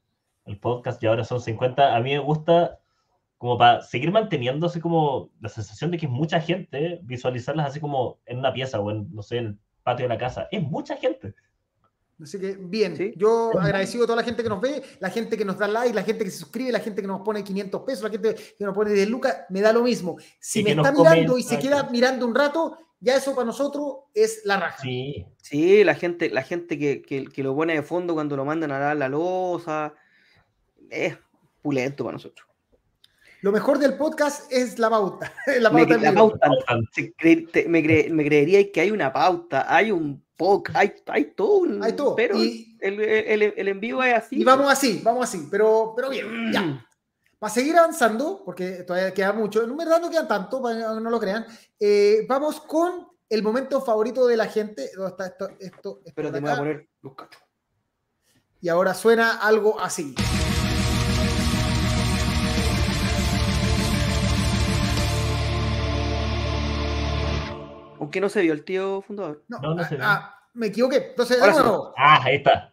el, 0.46 0.58
podcast 0.60 1.02
y 1.04 1.08
ahora 1.08 1.24
son 1.24 1.40
50. 1.40 1.96
A 1.96 2.00
mí 2.00 2.14
me 2.14 2.20
gusta 2.20 2.80
como 3.38 3.58
para 3.58 3.82
seguir 3.82 4.12
manteniendo 4.12 4.68
así 4.68 4.80
como 4.80 5.32
la 5.42 5.50
sensación 5.50 5.92
de 5.92 5.98
que 5.98 6.06
es 6.06 6.12
mucha 6.12 6.40
gente, 6.40 7.00
visualizarlas 7.04 7.68
así 7.68 7.80
como 7.80 8.20
en 8.26 8.40
una 8.40 8.54
pieza 8.54 8.80
o 8.80 8.92
en, 8.92 9.14
no 9.14 9.22
sé, 9.22 9.38
en 9.38 9.46
el 9.46 9.60
patio 9.84 10.06
de 10.06 10.10
la 10.10 10.18
casa. 10.18 10.48
Es 10.52 10.64
mucha 10.64 10.98
gente. 10.98 11.36
Así 12.22 12.40
que 12.40 12.56
bien, 12.58 13.14
yo 13.18 13.52
agradecido 13.60 14.06
a 14.06 14.08
toda 14.08 14.16
la 14.16 14.24
gente 14.24 14.42
que 14.42 14.48
nos 14.48 14.62
ve, 14.62 14.82
la 15.00 15.10
gente 15.10 15.38
que 15.38 15.44
nos 15.44 15.58
da 15.58 15.68
like, 15.68 15.94
la 15.94 16.04
gente 16.04 16.24
que 16.24 16.32
se 16.32 16.38
suscribe, 16.38 16.72
la 16.72 16.80
gente 16.80 17.02
que 17.02 17.08
nos 17.08 17.22
pone 17.22 17.44
500 17.44 17.82
pesos, 17.82 18.04
la 18.04 18.10
gente 18.10 18.36
que 18.58 18.64
nos 18.64 18.74
pone 18.74 18.92
de 18.92 19.06
lucas, 19.06 19.40
me 19.50 19.60
da 19.60 19.74
lo 19.74 19.84
mismo. 19.84 20.16
Si 20.40 20.64
me 20.64 20.72
está 20.72 20.94
mirando 20.94 21.38
y 21.38 21.44
se 21.44 21.60
queda 21.60 21.90
mirando 21.90 22.26
un 22.26 22.34
rato, 22.34 22.78
ya 23.02 23.18
eso 23.18 23.36
para 23.36 23.46
nosotros 23.46 23.98
es 24.14 24.44
la 24.46 24.58
raja. 24.58 24.82
Sí, 24.82 25.26
sí 25.42 25.84
la 25.84 25.94
gente, 25.94 26.30
la 26.30 26.44
gente 26.44 26.80
que, 26.80 27.02
que, 27.02 27.44
lo 27.44 27.54
pone 27.54 27.74
de 27.74 27.84
fondo 27.84 28.14
cuando 28.14 28.38
lo 28.38 28.46
mandan 28.46 28.72
a 28.72 28.80
dar 28.80 28.96
la 28.96 29.10
losa, 29.10 29.94
es 30.90 31.18
pulento 31.62 32.06
para 32.06 32.14
nosotros. 32.14 32.48
Lo 33.46 33.52
mejor 33.52 33.78
del 33.78 33.94
podcast 33.96 34.52
es 34.52 34.80
la 34.80 34.90
pauta. 34.90 35.32
la 35.60 35.70
Me, 35.70 35.86
pauta 35.86 35.98
la 36.02 36.10
en 36.10 36.16
vivo. 36.16 36.30
pauta, 36.32 36.50
me, 37.68 37.84
cre- 37.84 38.10
me 38.10 38.26
creería 38.26 38.72
que 38.72 38.82
hay 38.82 38.90
una 38.90 39.14
pauta, 39.14 39.68
hay 39.72 39.92
un 39.92 40.26
POC, 40.36 40.72
hay, 40.74 40.94
hay 41.06 41.26
todo. 41.36 41.58
un- 41.60 41.84
Hay 41.84 41.94
todo. 41.94 42.16
Pero 42.16 42.42
Y- 42.44 42.76
el, 42.80 43.00
el, 43.00 43.54
el 43.56 43.68
en 43.68 43.80
vivo 43.80 44.02
es 44.02 44.16
así. 44.16 44.42
Y 44.42 44.44
vamos 44.44 44.72
así, 44.72 45.00
vamos 45.04 45.26
así, 45.30 45.48
pero, 45.52 45.94
pero 45.96 46.10
bien, 46.10 46.52
ya. 46.52 46.84
Para 47.38 47.54
seguir 47.54 47.78
avanzando, 47.78 48.42
porque 48.44 48.82
todavía 48.82 49.14
queda 49.14 49.32
mucho, 49.32 49.64
en 49.64 49.78
verdad 49.78 50.02
no 50.02 50.10
quedan 50.10 50.28
tanto, 50.28 50.60
para 50.60 50.76
que 50.76 50.82
no 51.02 51.10
lo 51.12 51.20
crean, 51.20 51.46
eh, 51.80 52.26
vamos 52.28 52.60
con 52.62 53.08
el 53.30 53.44
momento 53.44 53.80
favorito 53.80 54.26
de 54.26 54.38
la 54.38 54.48
gente. 54.48 54.90
¿Dónde 54.96 55.12
está 55.12 55.28
esto? 55.28 55.50
esto, 55.60 56.00
esto 56.04 56.14
Pero 56.16 56.32
te 56.32 56.40
voy 56.40 56.50
a 56.50 56.54
acá? 56.54 56.62
poner 56.64 56.88
los 57.04 57.14
cachos. 57.14 57.44
Y 58.60 58.70
ahora 58.70 58.96
suena 58.96 59.34
algo 59.40 59.80
así. 59.80 60.16
Aunque 68.16 68.22
no 68.22 68.30
se 68.30 68.44
vio 68.44 68.54
el 68.54 68.64
tío 68.64 69.02
fundador. 69.02 69.44
No, 69.50 69.60
No, 69.60 69.76
no 69.76 69.82
ah, 69.84 69.90
se 69.90 69.96
ve. 69.98 70.02
ah, 70.06 70.40
me 70.54 70.68
equivoqué. 70.68 71.08
Entonces, 71.10 71.36
de 71.36 71.44
Ahora 71.44 71.54
sí. 71.54 71.60
nuevo. 71.60 71.94
Ah, 71.98 72.24
ahí 72.24 72.36
está. 72.38 72.72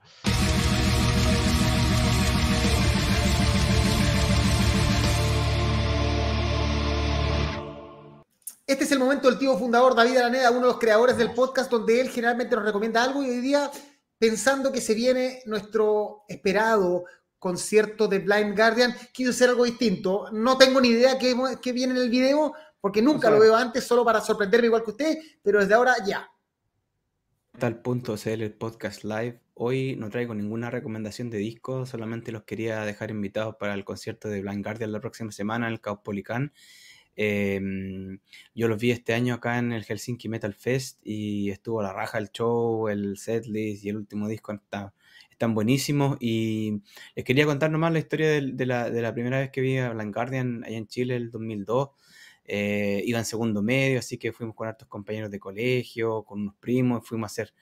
Este 8.69 8.85
es 8.85 8.93
el 8.93 9.01
momento 9.01 9.29
del 9.29 9.41
tío 9.41 9.59
fundador 9.59 9.97
David 9.97 10.19
Araneda, 10.19 10.53
uno 10.53 10.61
de 10.61 10.67
los 10.67 10.79
creadores 10.79 11.17
del 11.17 11.33
podcast, 11.33 11.69
donde 11.69 12.01
él 12.01 12.09
generalmente 12.09 12.55
nos 12.55 12.65
recomienda 12.65 13.03
algo 13.03 13.25
y 13.25 13.31
hoy 13.31 13.41
día, 13.41 13.69
pensando 14.19 14.71
que 14.71 14.81
se 14.81 14.95
viene 14.95 15.43
nuestro 15.47 16.23
esperado 16.29 17.03
concierto 17.41 18.07
de 18.07 18.21
Blind 18.21 18.57
Guardian, 18.57 18.95
quiso 19.13 19.31
hacer 19.31 19.49
algo 19.49 19.65
distinto. 19.65 20.27
No 20.31 20.57
tengo 20.57 20.81
ni 20.81 20.91
idea 20.91 21.19
qué, 21.19 21.35
qué 21.61 21.73
viene 21.73 21.95
en 21.95 22.01
el 22.01 22.11
video, 22.11 22.55
porque 22.83 23.01
nunca 23.01 23.29
No 23.31 23.37
lo 23.37 23.43
sabe. 23.43 23.49
veo 23.51 23.57
antes, 23.57 23.85
solo 23.85 24.05
para 24.05 24.21
sorprenderme 24.21 24.67
igual 24.67 24.83
que 24.85 24.91
usted, 24.91 25.19
pero 25.43 25.61
desde 25.61 25.73
ahora 25.73 25.95
ya. 26.05 26.29
Tal 27.59 27.81
punto 27.81 28.17
CL 28.17 28.43
el 28.45 28.53
podcast 28.55 29.05
live. 29.05 29.41
Hoy 29.55 29.95
no 29.97 30.11
traigo 30.11 30.35
ninguna 30.35 30.69
recomendación 30.71 31.31
de 31.31 31.39
disco, 31.39 31.87
solamente 31.87 32.33
los 32.33 32.43
quería 32.43 32.81
dejar 32.85 33.11
invitados 33.11 33.57
para 33.59 33.75
el 33.75 33.85
concierto 33.85 34.29
de 34.29 34.41
Blind 34.43 34.65
Guardian 34.65 34.91
la 34.93 35.01
próxima 35.01 35.31
semana 35.33 35.67
en 35.69 35.75
el 35.75 35.81
Caupolicán. 35.81 36.53
Em, 37.15 38.19
yo 38.55 38.69
los 38.69 38.79
vi 38.81 38.91
este 38.91 39.13
año 39.13 39.35
acá 39.35 39.59
en 39.59 39.73
el 39.73 39.85
Helsinki 39.85 40.29
Metal 40.31 40.55
Fest 40.55 40.99
y 41.05 41.51
estuvo 41.51 41.81
a 41.81 41.85
la 41.85 41.93
raja 41.93 42.17
el 42.19 42.31
show, 42.33 42.89
el 42.89 43.19
setlist 43.19 43.85
y 43.85 43.91
el 43.91 43.97
último 43.99 44.27
disco 44.29 44.53
está- 44.53 44.95
están 45.31 45.55
buenísimos. 45.55 46.17
Y 46.21 46.81
les 47.15 47.25
quería 47.25 47.45
contar 47.45 47.71
nomás 47.71 47.93
la 47.93 47.99
historia 47.99 48.31
del- 48.31 48.57
de, 48.57 48.65
la, 48.67 48.89
de 48.91 49.03
la 49.03 49.13
primera 49.13 49.39
vez 49.41 49.51
que 49.51 49.61
vi 49.61 49.77
a 49.77 49.91
Blind 49.91 50.15
Guardian 50.15 50.65
allá 50.65 50.79
en 50.79 50.87
Chile, 50.87 51.17
el 51.17 51.31
2002. 51.31 51.91
Eh, 52.45 53.03
iba 53.07 53.19
en 53.19 53.25
segundo 53.25 53.63
medio, 53.63 53.99
así 54.01 54.19
que 54.19 54.33
fuimos 54.33 54.57
con 54.57 54.69
hartos 54.69 54.89
compañeros 54.89 55.31
de 55.31 55.39
colegio, 55.39 56.25
con 56.25 56.41
unos 56.43 56.55
primos, 56.57 57.07
fuimos 57.07 57.31
a 57.31 57.33
hacer, 57.33 57.55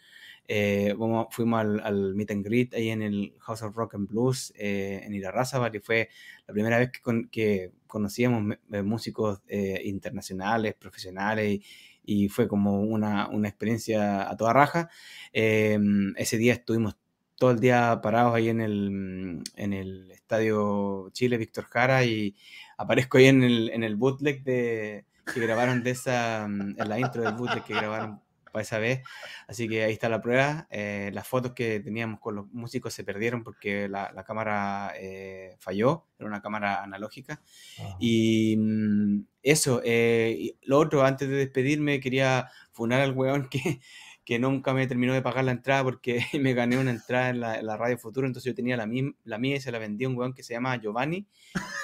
eh, 0.48 0.94
fuimos 1.30 1.60
al, 1.60 1.80
al 1.80 2.14
meet 2.14 2.30
and 2.32 2.44
greet 2.44 2.74
ahí 2.74 2.88
en 2.90 3.02
el 3.02 3.34
House 3.40 3.62
of 3.62 3.74
Rock 3.76 3.94
and 3.94 4.08
Blues 4.08 4.52
eh, 4.56 5.00
en 5.04 5.14
Irarrázaval 5.14 5.74
y 5.76 5.80
fue 5.80 6.08
la 6.46 6.54
primera 6.54 6.78
vez 6.78 6.90
que, 6.90 7.00
con- 7.00 7.28
que 7.28 7.72
conocíamos 7.86 8.56
eh, 8.72 8.82
músicos 8.82 9.40
eh, 9.48 9.80
internacionales, 9.84 10.74
profesionales 10.74 11.60
y, 12.04 12.24
y 12.24 12.28
fue 12.28 12.48
como 12.48 12.80
una, 12.82 13.28
una 13.28 13.48
experiencia 13.48 14.28
a 14.30 14.36
toda 14.36 14.52
raja. 14.52 14.88
Eh, 15.32 15.78
ese 16.16 16.36
día 16.38 16.54
estuvimos 16.54 16.96
todo 17.36 17.52
el 17.52 17.60
día 17.60 18.00
parados 18.02 18.34
ahí 18.34 18.48
en 18.48 18.60
el, 18.60 19.42
en 19.56 19.72
el 19.72 20.10
Estadio 20.10 21.08
Chile 21.12 21.38
Víctor 21.38 21.64
Jara 21.64 22.04
y 22.04 22.34
aparezco 22.80 23.18
ahí 23.18 23.26
en 23.26 23.42
el, 23.42 23.70
en 23.70 23.84
el 23.84 23.96
bootleg 23.96 24.42
de, 24.42 25.04
que 25.32 25.40
grabaron 25.40 25.82
de 25.82 25.90
esa, 25.90 26.46
mm, 26.48 26.80
en 26.80 26.88
la 26.88 26.98
intro 26.98 27.22
del 27.22 27.34
bootleg 27.34 27.62
que 27.62 27.74
grabaron 27.74 28.20
para 28.50 28.62
esa 28.62 28.78
vez. 28.78 29.02
Así 29.46 29.68
que 29.68 29.84
ahí 29.84 29.92
está 29.92 30.08
la 30.08 30.22
prueba. 30.22 30.66
Eh, 30.70 31.10
las 31.12 31.28
fotos 31.28 31.52
que 31.52 31.80
teníamos 31.80 32.20
con 32.20 32.36
los 32.36 32.46
músicos 32.52 32.94
se 32.94 33.04
perdieron 33.04 33.44
porque 33.44 33.86
la, 33.86 34.10
la 34.12 34.24
cámara 34.24 34.92
eh, 34.96 35.56
falló, 35.58 36.06
era 36.18 36.26
una 36.26 36.40
cámara 36.40 36.82
analógica. 36.82 37.42
Ah. 37.80 37.96
Y 38.00 38.56
mm, 38.56 39.24
eso, 39.42 39.82
eh, 39.84 40.34
y 40.38 40.58
lo 40.62 40.78
otro, 40.78 41.04
antes 41.04 41.28
de 41.28 41.36
despedirme, 41.36 42.00
quería 42.00 42.48
funar 42.72 43.02
al 43.02 43.12
weón 43.12 43.48
que, 43.50 43.80
que 44.24 44.38
nunca 44.38 44.72
me 44.74 44.86
terminó 44.86 45.12
de 45.14 45.22
pagar 45.22 45.44
la 45.44 45.52
entrada 45.52 45.82
porque 45.82 46.24
me 46.40 46.54
gané 46.54 46.78
una 46.78 46.90
entrada 46.90 47.30
en 47.30 47.40
la, 47.40 47.58
en 47.58 47.66
la 47.66 47.76
Radio 47.76 47.98
Futuro, 47.98 48.26
entonces 48.26 48.50
yo 48.50 48.54
tenía 48.54 48.76
la, 48.76 48.86
mi- 48.86 49.14
la 49.24 49.38
mía 49.38 49.56
y 49.56 49.60
se 49.60 49.72
la 49.72 49.78
vendí 49.78 50.04
a 50.04 50.08
un 50.08 50.16
weón 50.16 50.32
que 50.34 50.42
se 50.42 50.52
llama 50.54 50.76
Giovanni. 50.76 51.26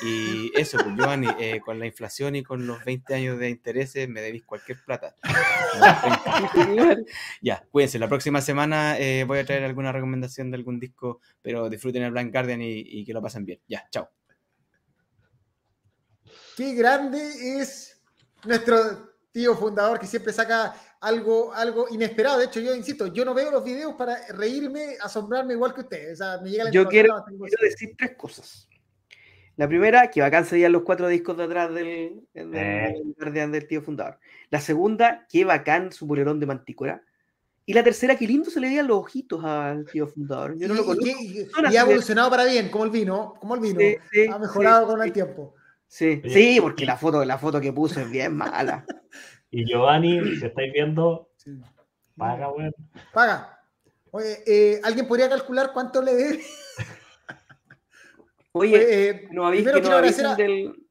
Y 0.04 0.52
eso, 0.58 0.78
pues 0.78 0.94
Giovanni, 0.96 1.26
eh, 1.40 1.60
con 1.64 1.78
la 1.78 1.86
inflación 1.86 2.36
y 2.36 2.42
con 2.42 2.66
los 2.66 2.84
20 2.84 3.14
años 3.14 3.38
de 3.38 3.48
intereses, 3.50 4.08
me 4.08 4.20
debís 4.20 4.44
cualquier 4.44 4.78
plata. 4.84 5.14
Ya, 7.42 7.64
cuídense. 7.70 7.98
La 7.98 8.08
próxima 8.08 8.40
semana 8.40 8.98
eh, 8.98 9.24
voy 9.24 9.38
a 9.38 9.44
traer 9.44 9.64
alguna 9.64 9.92
recomendación 9.92 10.50
de 10.50 10.56
algún 10.56 10.78
disco, 10.78 11.20
pero 11.42 11.68
disfruten 11.68 12.02
el 12.02 12.12
Blind 12.12 12.32
Guardian 12.32 12.62
y, 12.62 12.80
y 12.80 13.04
que 13.04 13.12
lo 13.12 13.22
pasen 13.22 13.44
bien. 13.44 13.60
Ya, 13.68 13.86
chao. 13.90 14.08
Qué 16.56 16.74
grande 16.74 17.60
es 17.60 18.00
nuestro 18.44 19.14
tío 19.32 19.54
fundador 19.56 19.98
que 19.98 20.06
siempre 20.06 20.32
saca 20.32 20.74
algo, 21.06 21.52
algo 21.54 21.86
inesperado. 21.90 22.38
De 22.38 22.46
hecho, 22.46 22.60
yo 22.60 22.74
insisto, 22.74 23.06
yo 23.06 23.24
no 23.24 23.32
veo 23.32 23.50
los 23.50 23.62
videos 23.64 23.94
para 23.94 24.18
reírme, 24.28 24.96
asombrarme 25.00 25.54
igual 25.54 25.72
que 25.72 25.82
usted. 25.82 26.12
O 26.12 26.16
sea, 26.16 26.38
me 26.42 26.50
llega 26.50 26.64
la 26.64 26.70
Yo 26.70 26.86
quiero, 26.88 27.24
quiero 27.26 27.62
decir 27.62 27.94
tres 27.96 28.16
cosas. 28.16 28.68
La 29.56 29.66
primera, 29.68 30.10
que 30.10 30.20
bacán 30.20 30.44
serían 30.44 30.72
los 30.72 30.82
cuatro 30.82 31.08
discos 31.08 31.36
de 31.36 31.44
atrás 31.44 31.72
del, 31.72 32.20
del, 32.34 32.54
Eh. 32.54 33.46
del 33.48 33.66
tío 33.66 33.80
fundador. 33.80 34.18
La 34.50 34.60
segunda, 34.60 35.26
que 35.30 35.44
bacán 35.44 35.92
su 35.92 36.06
polerón 36.06 36.40
de 36.40 36.46
mantícora. 36.46 37.02
Y 37.64 37.72
la 37.72 37.82
tercera, 37.82 38.16
que 38.16 38.26
lindo 38.26 38.50
se 38.50 38.60
le 38.60 38.68
veían 38.68 38.86
los 38.86 38.98
ojitos 38.98 39.44
al 39.44 39.86
tío 39.86 40.06
fundador. 40.06 40.56
Yo 40.58 40.68
no 40.68 40.74
y, 40.74 40.76
lo 40.76 40.84
conozco. 40.84 41.06
y- 41.06 41.48
y 41.72 41.76
ha 41.76 41.80
evolucionado 41.82 42.28
para 42.30 42.44
bien, 42.44 42.68
como 42.68 42.84
el 42.84 42.90
vino, 42.90 43.34
como 43.40 43.54
el 43.54 43.60
vino. 43.60 43.80
Sí, 43.80 43.96
sí, 44.12 44.26
ha 44.30 44.38
mejorado 44.38 44.86
sí, 44.86 44.92
con 44.92 45.00
el 45.02 45.08
sí. 45.08 45.12
tiempo. 45.12 45.54
Sí, 45.88 46.20
sí, 46.28 46.58
porque 46.60 46.84
la 46.84 46.96
foto, 46.96 47.24
la 47.24 47.38
foto 47.38 47.60
que 47.60 47.72
puso 47.72 48.00
es 48.00 48.10
bien 48.10 48.36
mala. 48.36 48.84
Y 49.50 49.64
Giovanni, 49.64 50.36
si 50.36 50.46
estáis 50.46 50.72
viendo, 50.72 51.30
paga, 52.16 52.50
weón. 52.50 52.74
Paga. 53.12 53.58
Oye, 54.10 54.42
eh, 54.46 54.80
¿alguien 54.82 55.06
podría 55.06 55.28
calcular 55.28 55.72
cuánto 55.72 56.02
le 56.02 56.14
debe? 56.14 56.44
Oye, 58.52 59.08
Eh, 59.08 59.28
no 59.30 59.50
que 59.50 59.62
no 59.62 59.72
quiero 59.72 59.88
agradecer 59.96 60.26
avisen 60.26 60.26
a 60.26 60.34
del. 60.34 60.82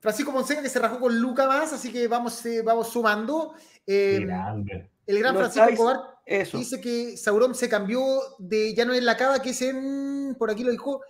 Francisco 0.00 0.32
Monseca 0.32 0.62
que 0.62 0.68
se 0.68 0.80
rajó 0.80 0.98
con 0.98 1.16
Luca 1.20 1.46
más, 1.46 1.72
así 1.72 1.92
que 1.92 2.08
vamos, 2.08 2.44
eh, 2.44 2.62
vamos 2.62 2.88
sumando. 2.88 3.54
Eh, 3.86 4.16
Qué 4.18 4.26
grande. 4.26 4.90
el 5.06 5.18
gran 5.20 5.34
No 5.34 5.40
Francisco 5.40 5.90
estáis- 5.90 6.08
Eso. 6.26 6.58
dice 6.58 6.80
que 6.80 7.16
Sauron 7.16 7.54
se 7.54 7.68
cambió 7.68 8.02
de, 8.38 8.74
ya 8.74 8.84
no 8.84 8.94
en 8.94 9.04
la 9.06 9.16
cava, 9.16 9.40
que 9.40 9.50
es 9.50 9.62
en, 9.62 10.34
por 10.38 10.50
aquí 10.50 10.64
lo 10.64 10.72
dijo, 10.72 11.02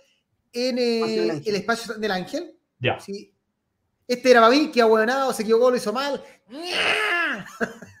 en 0.51 0.77
eh, 0.77 1.41
el 1.43 1.55
espacio 1.55 1.95
del 1.95 2.11
ángel. 2.11 2.55
Ya. 2.79 2.99
Sí. 2.99 3.32
Este 4.07 4.31
era 4.31 4.41
Babi, 4.41 4.71
que 4.71 4.81
ahueonado, 4.81 5.33
se 5.33 5.43
equivocó, 5.43 5.69
lo 5.69 5.77
hizo 5.77 5.93
mal. 5.93 6.23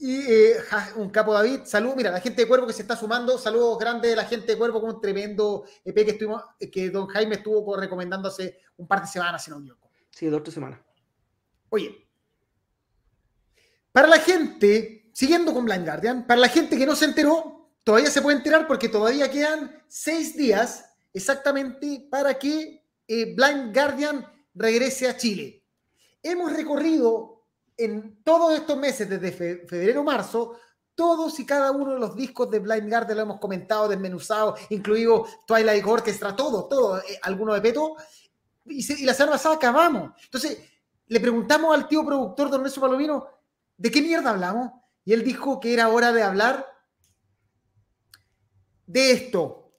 Y 0.00 0.20
eh, 0.32 0.56
un 0.94 1.10
capo 1.10 1.34
David, 1.34 1.62
saludos, 1.64 1.96
mira, 1.96 2.12
la 2.12 2.20
gente 2.20 2.42
de 2.42 2.48
Cuervo 2.48 2.68
que 2.68 2.72
se 2.72 2.82
está 2.82 2.94
sumando, 2.94 3.36
saludos 3.36 3.78
grandes 3.80 4.10
de 4.10 4.16
la 4.16 4.24
gente 4.24 4.52
de 4.52 4.58
Cuervo 4.58 4.80
con 4.80 4.94
un 4.94 5.00
tremendo 5.00 5.64
EP 5.84 5.94
que 6.04 6.12
estuvimos, 6.12 6.44
que 6.70 6.90
Don 6.90 7.08
Jaime 7.08 7.34
estuvo 7.34 7.76
recomendando 7.76 8.28
hace 8.28 8.60
un 8.76 8.86
par 8.86 9.00
de 9.00 9.08
semanas, 9.08 9.42
si 9.42 9.50
no 9.50 9.58
me. 9.58 9.72
Sí, 10.10 10.26
dos 10.26 10.38
o 10.38 10.42
tres 10.44 10.54
semanas. 10.54 10.78
Oye, 11.70 12.08
para 13.90 14.06
la 14.06 14.20
gente, 14.20 15.10
siguiendo 15.12 15.52
con 15.52 15.64
Blind 15.64 15.84
Guardian, 15.84 16.26
para 16.28 16.40
la 16.42 16.48
gente 16.48 16.78
que 16.78 16.86
no 16.86 16.94
se 16.94 17.06
enteró, 17.06 17.72
todavía 17.82 18.08
se 18.08 18.22
puede 18.22 18.36
enterar 18.36 18.68
porque 18.68 18.88
todavía 18.88 19.28
quedan 19.28 19.82
seis 19.88 20.36
días 20.36 20.84
exactamente 21.12 22.06
para 22.08 22.38
que 22.38 22.87
eh, 23.08 23.34
Blind 23.34 23.74
Guardian 23.74 24.24
regrese 24.54 25.08
a 25.08 25.16
Chile. 25.16 25.64
Hemos 26.22 26.52
recorrido 26.52 27.46
en 27.76 28.22
todos 28.22 28.54
estos 28.54 28.76
meses, 28.76 29.08
desde 29.08 29.32
fe- 29.32 29.66
febrero 29.66 30.04
marzo, 30.04 30.58
todos 30.94 31.38
y 31.38 31.46
cada 31.46 31.70
uno 31.70 31.94
de 31.94 32.00
los 32.00 32.14
discos 32.14 32.50
de 32.50 32.58
Blind 32.58 32.88
Guardian 32.88 33.16
lo 33.16 33.22
hemos 33.22 33.40
comentado, 33.40 33.88
desmenuzado, 33.88 34.56
incluido 34.70 35.26
Twilight 35.46 35.86
Orchestra, 35.86 36.34
todo, 36.36 36.66
todo, 36.66 36.98
eh, 36.98 37.18
alguno 37.22 37.54
de 37.54 37.60
Peto, 37.60 37.96
y, 38.66 39.04
la 39.04 39.14
semana 39.14 39.32
pasada 39.32 39.54
acabamos. 39.54 40.12
Entonces, 40.24 40.58
le 41.06 41.20
preguntamos 41.20 41.74
al 41.74 41.88
tío 41.88 42.04
productor, 42.04 42.50
don 42.50 42.62
Nelson 42.62 42.82
Palomino, 42.82 43.26
¿de 43.76 43.90
qué 43.90 44.02
mierda 44.02 44.30
hablamos? 44.30 44.72
Y 45.04 45.12
él 45.14 45.24
dijo 45.24 45.58
que 45.58 45.72
era 45.72 45.88
hora 45.88 46.12
de 46.12 46.22
hablar 46.22 46.66
de 48.86 49.12
esto. 49.12 49.72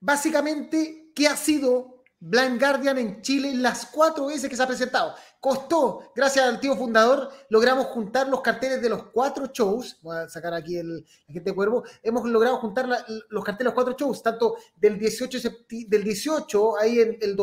Básicamente, 0.00 1.10
¿qué 1.14 1.26
ha 1.26 1.36
sido 1.36 1.97
Blind 2.20 2.58
Guardian 2.60 2.98
en 2.98 3.22
Chile 3.22 3.54
las 3.54 3.86
cuatro 3.86 4.26
veces 4.26 4.50
que 4.50 4.56
se 4.56 4.62
ha 4.62 4.66
presentado? 4.66 5.14
Costó, 5.38 6.12
gracias 6.16 6.44
al 6.46 6.58
tío 6.58 6.76
fundador, 6.76 7.30
logramos 7.48 7.86
juntar 7.86 8.28
los 8.28 8.40
carteles 8.40 8.82
de 8.82 8.88
los 8.88 9.04
cuatro 9.12 9.46
shows. 9.52 9.98
Voy 10.02 10.16
a 10.16 10.28
sacar 10.28 10.52
aquí 10.52 10.76
el, 10.76 10.96
la 11.28 11.32
gente 11.32 11.50
de 11.50 11.54
Cuervo. 11.54 11.84
Hemos 12.02 12.28
logrado 12.28 12.56
juntar 12.58 12.88
los 13.28 13.44
carteles 13.44 13.58
de 13.58 13.64
los 13.64 13.74
cuatro 13.74 13.94
shows, 13.96 14.22
tanto 14.22 14.56
del 14.74 14.98
18, 14.98 15.38
de 15.38 15.50
septi- 15.50 15.88
del 15.88 16.02
18 16.02 16.78
ahí 16.78 17.00
en 17.00 17.18
el 17.20 17.36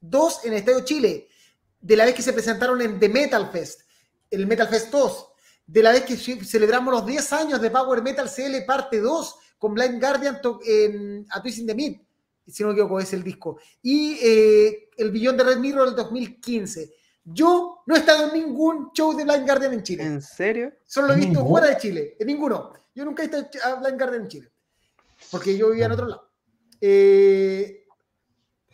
dos 0.00 0.44
en 0.44 0.52
el 0.52 0.58
Estadio 0.58 0.84
Chile, 0.84 1.28
de 1.80 1.96
la 1.96 2.04
vez 2.04 2.14
que 2.14 2.22
se 2.22 2.32
presentaron 2.32 2.80
en 2.80 2.98
The 2.98 3.08
Metal 3.08 3.50
Fest, 3.52 3.82
el 4.30 4.46
Metal 4.48 4.66
Fest 4.68 4.90
2, 4.90 5.28
de 5.66 5.82
la 5.82 5.92
vez 5.92 6.02
que 6.02 6.16
celebramos 6.16 6.92
los 6.92 7.06
10 7.06 7.32
años 7.34 7.60
de 7.60 7.70
Power 7.70 8.02
Metal 8.02 8.28
CL 8.28 8.64
parte 8.66 9.00
2 9.00 9.36
con 9.58 9.74
Blind 9.74 10.00
Guardian 10.00 10.40
en 10.66 11.24
A 11.30 11.40
Twist 11.40 11.58
in 11.58 11.66
the 11.68 11.74
si 12.46 12.62
no 12.62 12.68
me 12.68 12.74
equivoco, 12.74 13.00
es 13.00 13.12
el 13.12 13.22
disco, 13.22 13.58
y 13.82 14.18
eh, 14.22 14.90
el 14.96 15.10
Billón 15.10 15.36
de 15.36 15.44
Red 15.44 15.58
Mirror 15.58 15.86
del 15.86 15.96
2015. 15.96 16.94
Yo 17.24 17.82
no 17.86 17.94
he 17.94 17.98
estado 17.98 18.26
en 18.26 18.32
ningún 18.32 18.90
show 18.92 19.16
de 19.16 19.24
Blind 19.24 19.46
Guardian 19.46 19.72
en 19.74 19.82
Chile. 19.82 20.04
¿En 20.04 20.20
serio? 20.20 20.72
Solo 20.84 21.08
lo 21.08 21.12
he 21.14 21.16
visto 21.16 21.46
fuera 21.46 21.68
de 21.68 21.76
Chile, 21.76 22.16
en 22.18 22.26
ninguno. 22.26 22.72
Yo 22.94 23.04
nunca 23.04 23.22
he 23.22 23.28
visto 23.28 23.58
a 23.64 23.76
Blind 23.76 23.98
Guardian 23.98 24.22
en 24.22 24.28
Chile, 24.28 24.52
porque 25.30 25.56
yo 25.56 25.70
vivía 25.70 25.86
en 25.86 25.92
otro 25.92 26.06
lado. 26.06 26.30
Eh, 26.80 27.86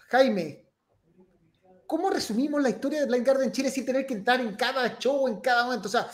Jaime, 0.09 0.64
¿cómo 1.87 2.09
resumimos 2.09 2.62
la 2.62 2.71
historia 2.71 3.01
de 3.01 3.07
Blind 3.07 3.27
Guardian 3.27 3.49
en 3.49 3.53
Chile 3.53 3.71
sin 3.71 3.85
tener 3.85 4.07
que 4.07 4.14
entrar 4.14 4.41
en 4.41 4.57
cada 4.57 4.99
show, 4.99 5.29
en 5.29 5.41
cada 5.41 5.64
momento? 5.64 5.89
O 5.89 5.91
sea, 5.91 6.09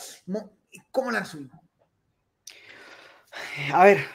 ¿cómo 0.91 1.11
la 1.11 1.21
resumimos? 1.21 1.59
A 3.73 3.83
ver, 3.85 4.05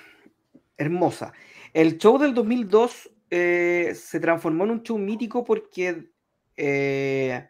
hermosa. 0.77 1.33
El 1.73 1.99
show 1.99 2.19
del 2.19 2.35
2002 2.35 3.11
eh, 3.31 3.93
se 3.95 4.21
transformó 4.21 4.65
en 4.65 4.73
un 4.73 4.83
show 4.83 4.99
mítico 4.99 5.45
porque 5.45 6.11
eh, 6.57 7.49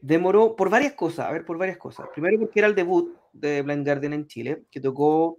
demoró 0.00 0.56
por 0.56 0.70
varias 0.70 0.94
cosas. 0.94 1.26
A 1.26 1.32
ver, 1.32 1.44
por 1.44 1.58
varias 1.58 1.78
cosas. 1.78 2.08
Primero 2.12 2.38
porque 2.38 2.60
era 2.60 2.68
el 2.68 2.74
debut 2.74 3.14
de 3.32 3.62
Blind 3.62 3.84
Guardian 3.84 4.12
en 4.14 4.26
Chile, 4.26 4.64
que 4.70 4.80
tocó 4.80 5.38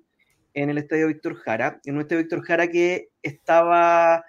en 0.54 0.70
el 0.70 0.78
estadio 0.78 1.08
Víctor 1.08 1.36
Jara, 1.36 1.80
en 1.86 1.96
un 1.96 2.02
estadio 2.02 2.24
Víctor 2.24 2.44
Jara 2.44 2.68
que 2.68 3.10
estaba, 3.22 4.24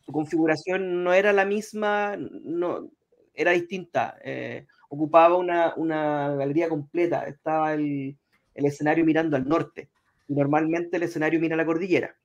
su 0.00 0.12
configuración 0.12 1.04
no 1.04 1.12
era 1.12 1.32
la 1.32 1.44
misma, 1.44 2.16
no, 2.16 2.90
era 3.34 3.52
distinta, 3.52 4.16
eh, 4.24 4.66
ocupaba 4.88 5.36
una, 5.36 5.74
una, 5.76 6.34
galería 6.34 6.68
completa, 6.68 7.26
estaba 7.26 7.74
el, 7.74 8.16
el, 8.54 8.66
escenario 8.66 9.04
mirando 9.04 9.36
al 9.36 9.46
norte, 9.46 9.90
y 10.28 10.34
normalmente 10.34 10.96
el 10.96 11.02
escenario 11.04 11.40
mira 11.40 11.56
la 11.56 11.66
cordillera. 11.66 12.16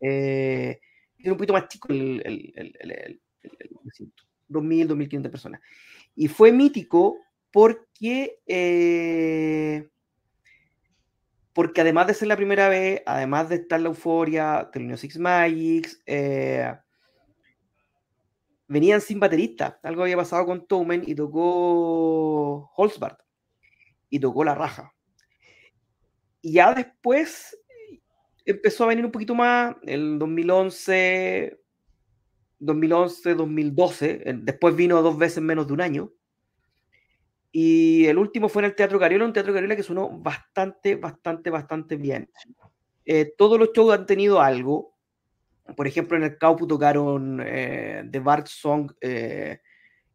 Eh, 0.00 0.80
era 1.22 1.32
un 1.32 1.38
poquito 1.38 1.52
más 1.52 1.68
chico 1.68 1.88
el, 1.90 2.22
el, 2.24 2.74
el 2.80 3.20
2.000, 4.48 4.88
2.500 4.88 5.30
personas. 5.30 5.60
Y 6.14 6.28
fue 6.28 6.52
mítico 6.52 7.18
porque 7.50 8.38
eh, 8.46 9.88
porque 11.52 11.82
además 11.82 12.06
de 12.06 12.14
ser 12.14 12.28
la 12.28 12.36
primera 12.36 12.68
vez, 12.68 13.02
además 13.04 13.48
de 13.48 13.56
estar 13.56 13.80
la 13.80 13.88
euforia, 13.88 14.70
Telonio 14.72 14.96
Six 14.96 15.18
Magics, 15.18 16.02
eh, 16.06 16.74
venían 18.68 19.00
sin 19.02 19.20
baterista. 19.20 19.78
Algo 19.82 20.02
había 20.02 20.16
pasado 20.16 20.46
con 20.46 20.66
Tomen 20.66 21.02
y 21.06 21.14
tocó 21.14 22.70
Holzbart 22.74 23.20
y 24.08 24.18
tocó 24.18 24.44
la 24.44 24.54
raja. 24.54 24.94
Y 26.40 26.54
ya 26.54 26.72
después 26.74 27.56
empezó 28.44 28.84
a 28.84 28.88
venir 28.88 29.04
un 29.04 29.12
poquito 29.12 29.34
más, 29.34 29.76
el 29.82 30.18
2011, 30.18 31.58
2011, 32.58 33.34
2012, 33.34 34.22
después 34.42 34.76
vino 34.76 35.02
dos 35.02 35.18
veces 35.18 35.42
menos 35.42 35.66
de 35.66 35.72
un 35.72 35.80
año. 35.80 36.12
Y 37.50 38.06
el 38.06 38.16
último 38.16 38.48
fue 38.48 38.62
en 38.62 38.66
el 38.66 38.74
Teatro 38.74 38.98
Cariola, 38.98 39.26
un 39.26 39.32
Teatro 39.32 39.52
Cariola 39.52 39.76
que 39.76 39.82
sonó 39.82 40.08
bastante, 40.08 40.96
bastante, 40.96 41.50
bastante 41.50 41.96
bien. 41.96 42.30
Eh, 43.04 43.34
todos 43.36 43.58
los 43.58 43.72
shows 43.72 43.92
han 43.92 44.06
tenido 44.06 44.40
algo. 44.40 44.96
Por 45.76 45.86
ejemplo, 45.86 46.16
en 46.16 46.24
el 46.24 46.38
Caupu 46.38 46.66
tocaron 46.66 47.42
eh, 47.44 48.08
The 48.10 48.20
Bard 48.20 48.46
Song 48.46 48.90
eh, 49.00 49.60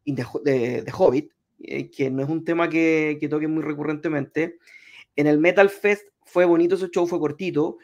de, 0.04 0.92
Hobbit, 0.92 1.32
que 1.94 2.10
no 2.10 2.22
es 2.22 2.28
un 2.28 2.44
tema 2.44 2.68
que, 2.68 3.18
que 3.20 3.28
toque 3.28 3.46
muy 3.46 3.62
recurrentemente. 3.62 4.58
En 5.14 5.26
el 5.26 5.38
Metal 5.38 5.70
Fest 5.70 6.08
fue 6.24 6.44
bonito 6.44 6.74
ese 6.74 6.90
show, 6.90 7.06
fue 7.06 7.18
cortito, 7.20 7.78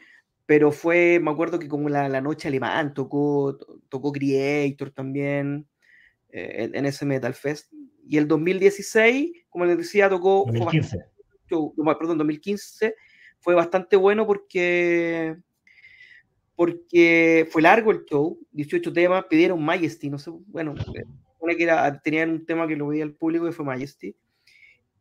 pero 0.45 0.71
fue, 0.71 1.19
me 1.21 1.31
acuerdo 1.31 1.59
que 1.59 1.67
como 1.67 1.89
la, 1.89 2.07
la 2.09 2.21
noche 2.21 2.47
alemán 2.47 2.93
tocó, 2.93 3.57
tocó 3.89 4.11
Creator 4.11 4.91
también 4.91 5.67
en, 6.29 6.75
en, 6.75 6.85
ese 6.85 7.05
Metal 7.05 7.33
Fest. 7.33 7.73
Y 8.07 8.17
el 8.17 8.27
2016 8.27 9.45
como 9.55 9.63
les 9.63 9.77
decía, 9.77 10.09
tocó... 10.09 10.43
2015. 10.47 11.05
Fue 11.47 11.97
perdón, 11.97 12.17
2015 12.17 12.93
fue 13.39 13.55
bastante 13.55 13.95
bueno 13.95 14.27
porque 14.27 15.37
porque 16.57 17.47
fue 17.49 17.61
largo 17.61 17.91
el 17.91 18.03
show, 18.03 18.37
18 18.51 18.91
temas, 18.91 19.25
pidieron 19.29 19.63
Majesty, 19.63 20.09
no 20.09 20.17
sé, 20.19 20.31
bueno, 20.47 20.73
que 20.75 21.63
era, 21.63 22.01
tenían 22.01 22.31
un 22.31 22.45
tema 22.45 22.67
que 22.67 22.75
lo 22.75 22.87
veía 22.87 23.05
el 23.05 23.13
público 23.13 23.47
y 23.47 23.53
fue 23.53 23.63
Majesty, 23.63 24.13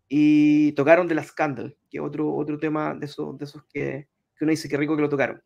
y 0.09 0.71
tocaron 0.73 1.09
de 1.09 1.17
la 1.17 1.25
Scandal, 1.25 1.77
que 1.91 1.99
otro, 1.99 2.33
otro 2.33 2.59
tema 2.59 2.95
de 2.95 3.07
esos, 3.07 3.37
de 3.39 3.45
esos 3.45 3.65
que, 3.65 4.07
que 4.37 4.45
uno 4.45 4.51
dice 4.51 4.69
que 4.69 4.77
rico 4.77 4.97
que 4.97 5.03
lo 5.03 5.09
tocaron. 5.09 5.43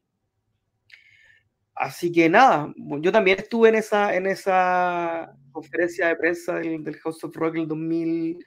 Así 1.75 2.11
que 2.11 2.29
nada, 2.29 2.73
yo 2.77 3.13
también 3.13 3.39
estuve 3.39 3.69
en 3.69 3.77
esa, 3.77 4.15
en 4.15 4.27
esa 4.27 5.33
conferencia 5.53 6.09
de 6.09 6.17
prensa 6.17 6.55
del, 6.55 6.83
del 6.83 6.97
House 6.97 7.23
of 7.23 7.37
Rock 7.37 7.57
el 7.57 7.69
2000, 7.69 8.45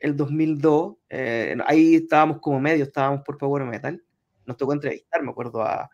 el 0.00 0.16
2002, 0.16 0.96
eh, 1.08 1.56
ahí 1.66 1.96
estábamos 1.96 2.40
como 2.40 2.60
medio, 2.60 2.84
estábamos 2.84 3.22
por 3.22 3.38
Power 3.38 3.64
Metal, 3.64 4.02
nos 4.46 4.56
tocó 4.56 4.72
entrevistar, 4.72 5.22
me 5.22 5.30
acuerdo, 5.30 5.62
a, 5.62 5.90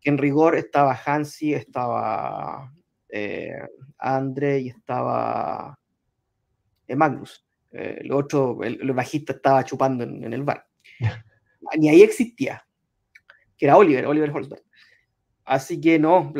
que 0.00 0.10
en 0.10 0.18
rigor 0.18 0.56
estaba 0.56 0.98
Hansi, 1.04 1.54
estaba 1.54 2.72
eh, 3.08 3.58
Andre 3.98 4.60
y 4.60 4.68
estaba 4.68 5.78
eh, 6.86 6.96
Magnus. 6.96 7.46
el 7.70 8.12
otro, 8.12 8.62
el, 8.62 8.92
bajista 8.92 9.32
estaba 9.32 9.64
chupando 9.64 10.04
en, 10.04 10.32
el 10.32 10.42
bar. 10.42 10.66
Ni 11.78 11.88
ahí 11.88 12.02
existía, 12.02 12.66
era 13.66 13.76
Oliver, 13.76 14.06
Oliver 14.06 14.30
Holzberg. 14.30 14.62
Así 15.44 15.80
que 15.80 15.98
no, 15.98 16.32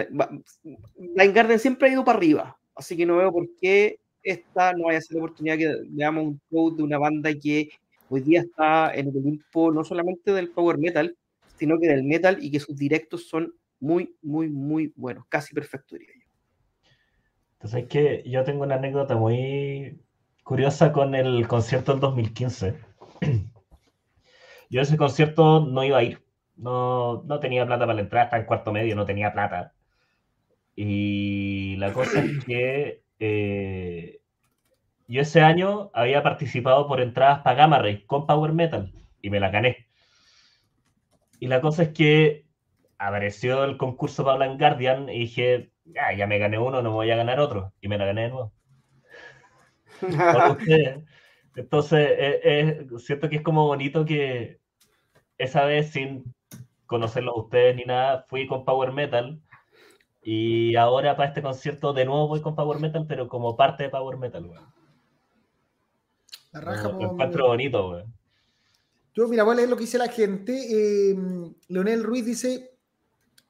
Garden 0.97 1.59
siempre 1.59 1.89
ha 1.89 1.93
ido 1.93 2.05
para 2.05 2.19
arriba, 2.19 2.59
así 2.75 2.97
que 2.97 3.05
no 3.05 3.19
veo 3.19 3.31
por 3.33 3.47
qué 3.61 3.99
esta 4.23 4.73
no 4.73 4.85
vaya 4.87 4.99
a 4.99 5.03
ser 5.03 5.17
la 5.17 5.25
oportunidad 5.25 5.59
que 5.59 5.77
veamos 5.91 6.25
un 6.25 6.41
show 6.51 6.75
de 6.75 6.83
una 6.83 6.99
banda 6.99 7.31
que 7.35 7.69
hoy 8.09 8.23
día 8.23 8.41
está 8.41 8.95
en 8.95 9.09
el 9.09 9.17
Olimpo 9.19 9.71
no 9.71 9.85
solamente 9.85 10.33
del 10.33 10.51
power 10.51 10.79
metal, 10.79 11.15
sino 11.59 11.79
que 11.79 11.89
del 11.89 12.05
metal 12.05 12.39
y 12.41 12.51
que 12.51 12.61
sus 12.61 12.77
directos 12.77 13.29
son 13.29 13.53
muy, 13.81 14.17
muy, 14.23 14.49
muy 14.49 14.93
buenos, 14.97 15.27
casi 15.29 15.55
perfectos, 15.55 15.99
diría 15.99 16.15
yo. 16.15 16.27
Entonces 17.55 17.83
es 17.83 17.89
que 17.89 18.23
yo 18.27 18.43
tengo 18.45 18.63
una 18.63 18.77
anécdota 18.77 19.17
muy 19.17 20.01
curiosa 20.43 20.93
con 20.93 21.15
el 21.15 21.47
concierto 21.47 21.93
del 21.93 22.01
2015. 22.01 22.75
Yo 24.71 24.81
ese 24.81 24.97
concierto 24.97 25.61
no 25.61 25.85
iba 25.85 25.99
a 25.99 26.03
ir, 26.03 26.24
no, 26.57 27.23
no 27.25 27.41
tenía 27.41 27.67
plata 27.67 27.87
para 27.87 27.95
la 27.95 28.03
entrada, 28.03 28.25
estaba 28.25 28.41
en 28.41 28.47
cuarto 28.47 28.73
medio, 28.73 28.97
no 28.97 29.07
tenía 29.07 29.33
plata. 29.33 29.75
Y 30.77 31.77
la 31.77 31.93
cosa 31.93 32.21
es 32.21 32.45
que 32.45 33.03
eh, 33.19 34.21
yo 35.07 35.21
ese 35.21 35.41
año 35.41 35.91
había 35.95 36.23
participado 36.23 36.89
por 36.89 37.01
entradas 37.01 37.41
para 37.41 37.57
Gamma 37.57 37.79
Ray 37.79 38.05
con 38.07 38.27
Power 38.27 38.53
Metal 38.53 38.93
y 39.23 39.31
me 39.31 39.41
la 39.41 39.51
gané. 39.51 39.87
Y 41.41 41.47
la 41.47 41.61
cosa 41.61 41.85
es 41.85 41.89
que 41.91 42.47
apareció 42.99 43.65
el 43.65 43.77
concurso 43.77 44.25
para 44.25 44.39
Blind 44.39 44.59
Guardian 44.59 45.09
y 45.09 45.21
dije, 45.21 45.73
ah, 46.01 46.13
ya 46.15 46.27
me 46.27 46.39
gané 46.39 46.59
uno, 46.59 46.83
no 46.83 46.91
me 46.91 46.97
voy 46.97 47.11
a 47.11 47.17
ganar 47.17 47.41
otro. 47.41 47.73
Y 47.81 47.89
me 47.89 47.99
la 47.99 48.07
gané 48.07 48.23
de 48.23 48.29
nuevo. 48.31 48.53
Entonces, 51.57 52.09
eh, 52.19 52.41
eh, 52.43 52.87
siento 52.99 53.29
que 53.29 53.37
es 53.37 53.43
como 53.43 53.67
bonito 53.67 54.05
que 54.05 54.59
esa 55.39 55.65
vez, 55.65 55.93
sin 55.93 56.35
conocerlos 56.87 57.35
a 57.35 57.41
ustedes 57.41 57.77
ni 57.77 57.85
nada, 57.85 58.27
fui 58.29 58.47
con 58.47 58.65
Power 58.65 58.93
Metal 58.93 59.41
y 60.25 60.75
ahora 60.77 61.17
para 61.17 61.29
este 61.29 61.43
concierto 61.43 61.93
de 61.93 62.07
nuevo 62.07 62.29
voy 62.29 62.41
con 62.41 62.57
Power 62.57 62.81
Metal, 62.81 63.05
pero 63.07 63.29
como 63.29 63.57
parte 63.57 63.85
de 63.85 63.91
Power 63.91 64.17
Metal, 64.17 64.45
weón. 64.45 64.65
La 66.53 66.61
raja, 66.61 66.89
Lo 66.89 67.13
encuentro 67.13 67.49
bonito, 67.49 67.91
weón. 67.91 68.15
Yo, 69.15 69.29
mira, 69.29 69.45
voy 69.45 69.53
a 69.53 69.57
leer 69.57 69.69
lo 69.69 69.77
que 69.77 69.83
dice 69.83 69.99
la 69.99 70.09
gente. 70.09 70.55
Eh, 70.55 71.17
Leonel 71.69 72.03
Ruiz 72.03 72.25
dice: 72.25 72.79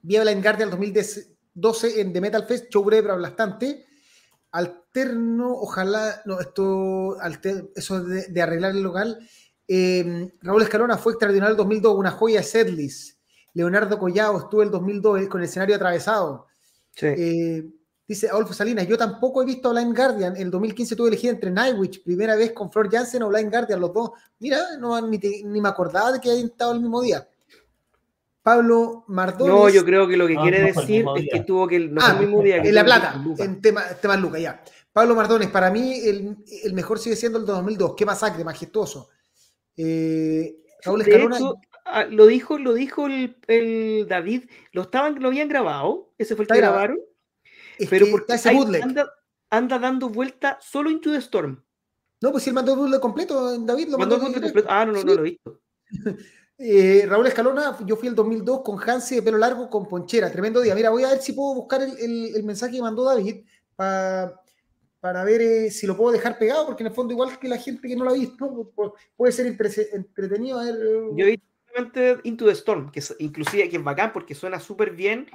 Vi 0.02 0.16
a 0.16 0.22
Blind 0.22 0.42
Guardian 0.42 0.70
2012 0.70 2.00
en 2.00 2.12
The 2.12 2.20
Metal 2.20 2.44
Fest, 2.44 2.70
show 2.70 2.82
breve 2.82 3.04
pero 3.04 3.20
bastante. 3.20 3.86
Alterno, 4.50 5.52
ojalá, 5.52 6.22
no, 6.26 6.40
esto, 6.40 7.16
eso 7.74 8.02
de, 8.02 8.42
arreglar 8.42 8.72
el 8.72 8.82
local. 8.82 9.18
Eh, 9.66 10.28
Raúl 10.42 10.62
Escalona 10.62 10.98
fue 10.98 11.12
extraordinario 11.12 11.52
el 11.52 11.56
2002, 11.56 11.96
una 11.96 12.10
joya 12.10 12.40
de 12.40 12.44
setlist. 12.44 13.18
Leonardo 13.54 13.98
Collado 13.98 14.38
estuvo 14.38 14.62
el 14.62 14.70
2002 14.70 15.28
con 15.28 15.40
el 15.40 15.46
escenario 15.46 15.76
atravesado. 15.76 16.46
Eh, 17.00 17.64
dice 18.06 18.28
Adolfo 18.28 18.52
Salinas, 18.52 18.86
yo 18.86 18.98
tampoco 18.98 19.42
he 19.42 19.46
visto 19.46 19.70
Blind 19.70 19.96
Guardian. 19.96 20.36
En 20.36 20.42
el 20.42 20.50
2015 20.50 20.94
tuve 20.96 21.08
elegir 21.08 21.30
entre 21.30 21.50
Nightwitch, 21.50 22.02
primera 22.04 22.36
vez 22.36 22.52
con 22.52 22.70
Flor 22.70 22.90
Jansen 22.90 23.22
o 23.22 23.28
Blind 23.28 23.50
Guardian, 23.50 23.80
los 23.80 23.92
dos. 23.92 24.10
Mira, 24.40 24.58
no, 24.78 25.00
ni, 25.06 25.18
me 25.44 25.68
acordaba 25.68 26.12
de 26.12 26.20
que 26.20 26.30
hayan 26.30 26.46
estado 26.46 26.72
el 26.72 26.80
mismo 26.80 27.00
día. 27.00 27.26
Pablo 28.42 29.04
Mardones. 29.08 29.54
No, 29.54 29.68
yo 29.70 29.84
creo 29.84 30.06
que 30.06 30.16
lo 30.18 30.26
que 30.26 30.34
No, 30.34 30.42
quiere 30.42 30.60
no 30.60 30.66
decir 30.66 31.06
es 31.16 31.28
que 31.32 31.40
tuvo 31.40 31.66
que. 31.66 31.78
No 31.80 32.00
Ah, 32.02 32.10
fue 32.10 32.24
el 32.24 32.26
mismo 32.28 32.42
día. 32.42 32.60
que 32.60 32.68
En 32.68 32.74
La 32.74 32.84
Plata, 32.84 33.24
en 33.38 33.60
tema, 33.62 33.84
temas 34.00 34.20
Lucas, 34.20 34.40
ya. 34.40 34.62
Pablo 34.92 35.14
Mardones, 35.14 35.48
para 35.48 35.70
mí 35.70 35.98
el, 36.04 36.36
el 36.62 36.72
mejor 36.74 36.98
sigue 36.98 37.16
siendo 37.16 37.38
el 37.38 37.46
de 37.46 37.52
2002. 37.52 37.94
Qué 37.96 38.04
masacre, 38.04 38.44
majestuoso. 38.44 39.08
Eh, 39.76 40.56
Raúl 40.84 41.02
De 41.02 41.10
Escalona, 41.10 41.36
hecho, 41.36 41.54
ah, 41.94 42.04
lo 42.04 42.26
dijo, 42.26 42.58
lo 42.58 42.74
dijo 42.74 43.06
el, 43.06 43.36
el 43.46 44.06
David, 44.08 44.44
lo 44.72 44.82
estaban, 44.82 45.20
lo 45.20 45.28
habían 45.28 45.48
grabado, 45.48 46.12
ese 46.18 46.36
fue 46.36 46.44
el 46.44 46.48
que 46.48 46.56
grabado. 46.58 46.80
grabaron, 46.82 47.00
es 47.78 47.88
pero 47.88 48.06
que 48.06 48.10
porque 48.12 48.34
ese 48.34 48.50
anda, 48.82 49.10
anda 49.50 49.78
dando 49.78 50.08
vuelta 50.08 50.58
solo 50.60 50.90
Into 50.90 51.10
the 51.12 51.18
Storm. 51.18 51.62
No, 52.20 52.30
pues 52.30 52.42
si 52.44 52.50
él 52.50 52.54
mandó 52.54 52.72
el 52.72 52.78
bootleg 52.78 53.00
completo, 53.00 53.58
David 53.60 53.88
lo 53.88 53.98
Mandó 53.98 54.18
mandó. 54.18 54.40
completo. 54.40 54.68
Ah, 54.70 54.84
no, 54.86 54.92
no, 54.92 54.98
Sí. 55.00 55.06
no 55.06 55.14
lo 55.14 55.20
he 55.20 55.24
visto. 55.30 55.60
Eh, 56.56 57.04
Raúl 57.08 57.26
Escalona, 57.26 57.76
yo 57.84 57.96
fui 57.96 58.06
el 58.06 58.14
2002 58.14 58.62
con 58.62 58.78
Hansi 58.80 59.16
de 59.16 59.22
pelo 59.22 59.38
largo 59.38 59.68
con 59.68 59.88
ponchera, 59.88 60.30
tremendo 60.30 60.60
día. 60.60 60.72
Mira, 60.76 60.88
voy 60.90 61.02
a 61.02 61.08
ver 61.08 61.18
si 61.20 61.32
puedo 61.32 61.52
buscar 61.52 61.82
el, 61.82 61.98
el- 61.98 62.36
el 62.36 62.44
mensaje 62.44 62.76
que 62.76 62.80
mandó 62.80 63.02
David 63.04 63.44
pa- 63.74 64.40
para 65.00 65.24
ver 65.24 65.42
eh, 65.42 65.70
si 65.72 65.84
lo 65.88 65.96
puedo 65.96 66.12
dejar 66.12 66.38
pegado, 66.38 66.64
porque 66.64 66.84
en 66.84 66.86
el 66.90 66.94
fondo, 66.94 67.12
igual 67.12 67.36
que 67.40 67.48
la 67.48 67.58
gente 67.58 67.88
que 67.88 67.96
no 67.96 68.04
lo 68.04 68.10
ha 68.10 68.14
visto, 68.14 68.46
pu- 68.48 68.72
pu- 68.76 68.94
puede 69.16 69.32
ser 69.32 69.46
entretenido. 69.92 70.60
A 70.60 70.64
ver, 70.66 70.74
eh, 70.76 71.08
Yo 71.16 71.24
he 71.26 71.30
visto 71.30 71.44
solamente 71.74 72.20
Into 72.24 72.46
the 72.46 72.52
Storm, 72.52 72.90
que 72.90 73.00
es, 73.00 73.14
inclusive 73.18 73.68
que 73.68 73.76
es 73.76 73.84
bacán 73.84 74.12
porque 74.12 74.34
suena 74.34 74.60
súper 74.60 74.92
bien. 74.92 75.28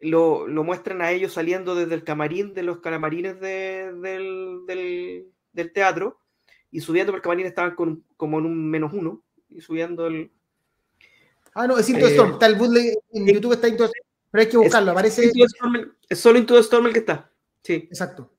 Lo, 0.00 0.46
lo 0.46 0.62
muestran 0.62 1.00
a 1.00 1.10
ellos 1.10 1.32
saliendo 1.32 1.74
desde 1.74 1.94
el 1.94 2.04
camarín 2.04 2.52
de 2.52 2.62
los 2.62 2.80
calamarines 2.80 3.40
de- 3.40 3.92
del, 3.94 4.60
del- 4.66 5.26
del 5.52 5.72
teatro 5.72 6.20
y 6.70 6.80
subiendo 6.80 7.12
por 7.12 7.18
el 7.18 7.22
camarín 7.22 7.46
estaban 7.46 7.74
con, 7.74 8.04
como 8.16 8.38
en 8.38 8.44
un 8.44 8.70
menos 8.70 8.92
uno 8.92 9.22
y 9.48 9.60
subiendo 9.62 10.06
el. 10.06 10.30
Ah, 11.54 11.66
no, 11.66 11.78
es 11.78 11.88
Into 11.88 12.04
the 12.04 12.10
eh, 12.12 12.14
Storm. 12.14 12.32
Está 12.32 12.46
el 12.46 12.56
bootleg 12.56 12.98
en. 13.12 13.26
YouTube, 13.26 13.54
está 13.54 13.68
Into 13.68 13.84
the 13.84 13.88
Storm, 13.88 14.06
pero 14.30 14.42
hay 14.42 14.48
que 14.50 14.56
buscarlo. 14.58 14.90
Aparece. 14.92 15.24
Into 15.24 15.38
the 15.38 15.44
Storm 15.46 15.76
el- 15.76 15.92
es 16.10 16.18
solo 16.18 16.38
Into 16.38 16.54
the 16.54 16.60
Storm 16.60 16.86
el 16.86 16.92
que 16.92 16.98
está. 16.98 17.30
Sí. 17.62 17.74
Exacto. 17.74 18.30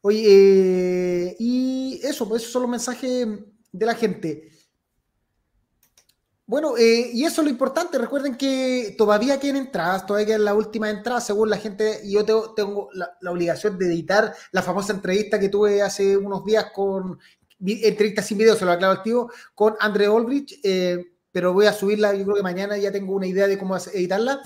Oye, 0.00 0.22
eh, 0.26 1.36
y 1.38 2.00
eso, 2.02 2.26
pues 2.26 2.40
esos 2.40 2.52
son 2.54 2.62
los 2.62 2.70
mensajes 2.70 3.26
de 3.72 3.86
la 3.86 3.94
gente. 3.94 4.48
Bueno, 6.50 6.76
eh, 6.76 7.10
y 7.12 7.24
eso 7.24 7.42
es 7.42 7.44
lo 7.44 7.50
importante. 7.50 7.96
Recuerden 7.96 8.36
que 8.36 8.96
todavía 8.98 9.38
quedan 9.38 9.54
entradas, 9.56 10.04
todavía 10.04 10.26
quedan 10.26 10.44
las 10.44 10.54
últimas 10.56 10.90
entradas, 10.92 11.24
según 11.24 11.48
la 11.48 11.58
gente. 11.58 12.00
Y 12.02 12.14
yo 12.14 12.24
tengo, 12.54 12.88
la, 12.92 13.16
la 13.20 13.30
obligación 13.30 13.78
de 13.78 13.86
editar 13.86 14.34
la 14.50 14.60
famosa 14.60 14.92
entrevista 14.92 15.38
que 15.38 15.48
tuve 15.48 15.80
hace 15.80 16.16
unos 16.16 16.44
días 16.44 16.66
con. 16.74 17.20
vi- 17.58 17.84
Entrevista 17.84 18.20
sin 18.22 18.36
video, 18.38 18.56
se 18.56 18.64
lo 18.64 18.72
aclaro 18.72 18.94
al 18.98 19.02
tío, 19.04 19.28
con 19.54 19.76
Andre 19.78 20.08
Olbrich. 20.08 20.58
eh, 20.64 21.12
pero 21.32 21.52
voy 21.52 21.66
a 21.66 21.72
subirla, 21.72 22.12
yo 22.16 22.24
creo 22.24 22.34
que 22.38 22.42
mañana 22.42 22.76
ya 22.76 22.90
tengo 22.90 23.14
una 23.14 23.28
idea 23.28 23.46
de 23.46 23.56
cómo 23.56 23.76
editarla. 23.76 24.42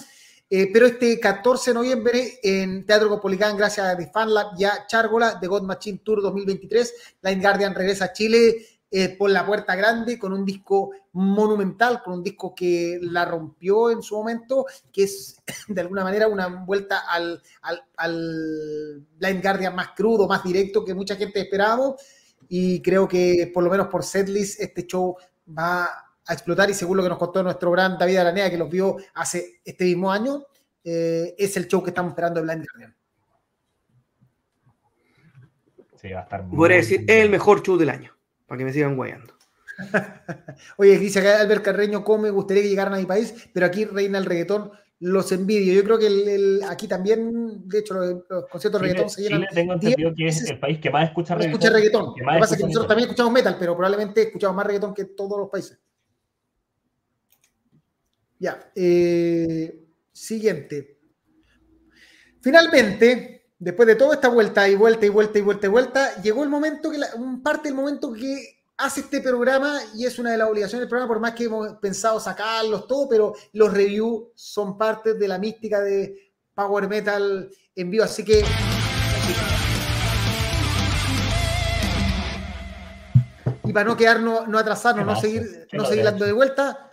Eh, 0.51 0.69
pero 0.71 0.85
este 0.87 1.19
14 1.19 1.71
de 1.71 1.75
noviembre 1.75 2.39
en 2.43 2.85
Teatro 2.85 3.09
Copolicán, 3.09 3.57
gracias 3.57 3.87
a 3.87 3.97
The 3.97 4.11
Fan 4.13 4.29
ya 4.59 4.87
Chárgola, 4.87 5.41
The 5.41 5.47
God 5.47 5.63
Machine 5.63 6.03
Tour 6.05 6.21
2023, 6.21 6.95
Line 7.23 7.41
Guardian 7.41 7.75
regresa 7.75 8.05
a 8.07 8.13
Chile 8.13 8.55
eh, 8.97 9.17
por 9.19 9.29
la 9.29 9.45
puerta 9.45 9.75
grande 9.75 10.21
con 10.21 10.33
un 10.33 10.45
disco 10.45 10.93
monumental, 11.15 12.01
con 12.01 12.15
un 12.15 12.23
disco 12.23 12.55
que 12.55 13.01
la 13.03 13.25
rompió 13.25 13.91
en 13.91 14.01
su 14.05 14.15
momento, 14.15 14.67
que 14.93 15.03
es 15.03 15.35
de 15.67 15.81
alguna 15.81 16.05
manera 16.05 16.29
una 16.29 16.47
vuelta 16.65 17.01
al, 17.11 17.43
al, 17.63 17.83
al 17.97 19.05
Blind 19.19 19.43
Guardian 19.43 19.75
más 19.75 19.89
crudo, 19.97 20.29
más 20.29 20.45
directo 20.45 20.85
que 20.85 20.95
mucha 20.95 21.17
gente 21.17 21.41
esperábamos. 21.41 22.01
Y 22.49 22.81
creo 22.83 23.09
que 23.09 23.51
por 23.53 23.65
lo 23.65 23.71
menos 23.71 23.89
por 23.89 24.05
setlist 24.05 24.61
este 24.61 24.87
show 24.87 25.17
va 25.49 25.87
a 26.25 26.33
explotar 26.33 26.71
y 26.71 26.75
según 26.75 26.97
lo 26.97 27.03
que 27.03 27.09
nos 27.09 27.19
contó 27.19 27.43
nuestro 27.43 27.73
gran 27.73 27.99
David 27.99 28.19
Aranea, 28.19 28.49
que 28.49 28.59
los 28.59 28.71
vio 28.71 28.99
hace 29.15 29.61
este 29.65 29.87
mismo 29.87 30.13
año, 30.13 30.45
eh, 30.85 31.35
es 31.37 31.57
el 31.57 31.67
show 31.67 31.83
que 31.83 31.91
estamos 31.91 32.13
esperando 32.13 32.39
de 32.39 32.47
Blind 32.47 32.65
Guardian. 32.65 32.97
Sí, 35.97 36.13
va 36.13 36.21
a 36.21 36.23
estar 36.23 36.45
muy 36.45 36.57
Podría 36.57 36.77
decir, 36.77 37.01
es 37.09 37.25
el 37.25 37.31
mejor 37.31 37.61
show 37.61 37.77
del 37.77 37.91
año. 37.91 38.15
Para 38.47 38.59
que 38.59 38.65
me 38.65 38.73
sigan 38.73 38.97
guayando. 38.97 39.35
Oye, 40.77 40.99
dice 40.99 41.19
acá 41.21 41.41
Albert 41.41 41.63
Carreño, 41.65 42.05
¿cómo 42.05 42.23
me 42.25 42.31
gustaría 42.31 42.63
que 42.63 42.69
llegaran 42.69 42.95
a 42.95 42.99
mi 42.99 43.07
país? 43.07 43.35
Pero 43.53 43.67
aquí 43.67 43.85
reina 43.85 44.19
el 44.19 44.25
reggaetón, 44.25 44.71
los 45.01 45.33
envidio. 45.33 45.75
Yo 45.75 45.83
creo 45.85 45.99
que 45.99 46.07
el- 46.07 46.29
el- 46.29 46.63
aquí 46.69 46.87
también, 46.87 47.69
de 47.69 47.79
hecho, 47.81 47.95
los, 47.95 48.25
los 48.29 48.47
conciertos 48.49 48.81
de 48.81 48.87
reggaetón 48.89 49.11
se 49.11 49.23
llenan. 49.23 49.41
Chile 49.41 49.51
tengo 49.55 49.73
diez 49.77 49.93
entendido 49.95 50.15
que 50.17 50.27
es 50.29 50.49
el 50.51 50.61
país 50.61 50.79
que 50.81 50.91
más 50.91 51.09
escucha 51.09 51.35
reggaetón. 51.35 51.61
escucha 51.61 51.75
reggaetón. 51.75 52.15
que 52.15 52.21
Lo 52.21 52.27
que 52.33 52.39
pasa 52.39 52.55
es 52.55 52.61
que 52.61 52.67
nosotros 52.67 52.67
reggaetón. 52.69 52.89
también 52.89 53.09
escuchamos 53.09 53.33
metal, 53.33 53.57
pero 53.59 53.77
probablemente 53.77 54.23
escuchamos 54.23 54.57
más 54.57 54.67
reggaetón 54.67 54.95
que 54.95 55.05
todos 55.07 55.39
los 55.39 55.49
países. 55.51 55.79
Ya. 58.39 58.71
eh, 58.75 59.81
siguiente. 60.13 60.99
Finalmente, 62.41 63.44
después 63.65 63.87
de 63.89 63.97
toda 63.97 64.15
esta 64.15 64.29
vuelta 64.29 64.69
y 64.69 64.75
vuelta 64.75 65.07
y 65.07 65.09
vuelta 65.09 65.39
y 65.39 65.43
vuelta 65.43 65.67
y 65.67 65.71
vuelta, 65.71 66.23
llegó 66.23 66.43
el 66.43 66.51
momento 66.51 66.91
que 66.91 66.99
la- 66.99 67.15
un 67.17 67.43
parte 67.43 67.69
del 67.69 67.75
momento 67.75 68.13
que 68.13 68.61
hace 68.77 69.01
este 69.01 69.21
programa 69.23 69.81
y 69.95 70.05
es 70.05 70.19
una 70.19 70.33
de 70.33 70.37
las 70.37 70.49
obligaciones 70.51 70.81
del 70.83 70.89
programa, 70.89 71.09
por 71.09 71.21
más 71.21 71.33
que 71.33 71.45
hemos 71.45 71.73
pensado 71.77 72.21
sacarlos 72.21 72.87
todo, 72.87 73.09
pero 73.09 73.33
los 73.55 73.73
reviews 73.73 74.25
son 74.35 74.77
parte 74.77 75.15
de 75.15 75.29
la 75.29 75.39
mística 75.39 75.81
de 75.81 76.33
Power 76.55 76.89
Metal 76.89 77.51
en 77.75 77.91
vivo, 77.91 78.05
así 78.05 78.23
que 78.23 78.45
y 83.65 83.73
para 83.73 83.85
no 83.89 83.97
quedarnos, 83.97 84.47
no 84.47 84.59
atrasarnos, 84.59 85.07
no 85.07 85.17
seguir, 85.17 85.69
no 85.73 85.87
seguir 85.87 86.05
dando 86.05 86.27
de 86.27 86.33
vuelta. 86.33 86.93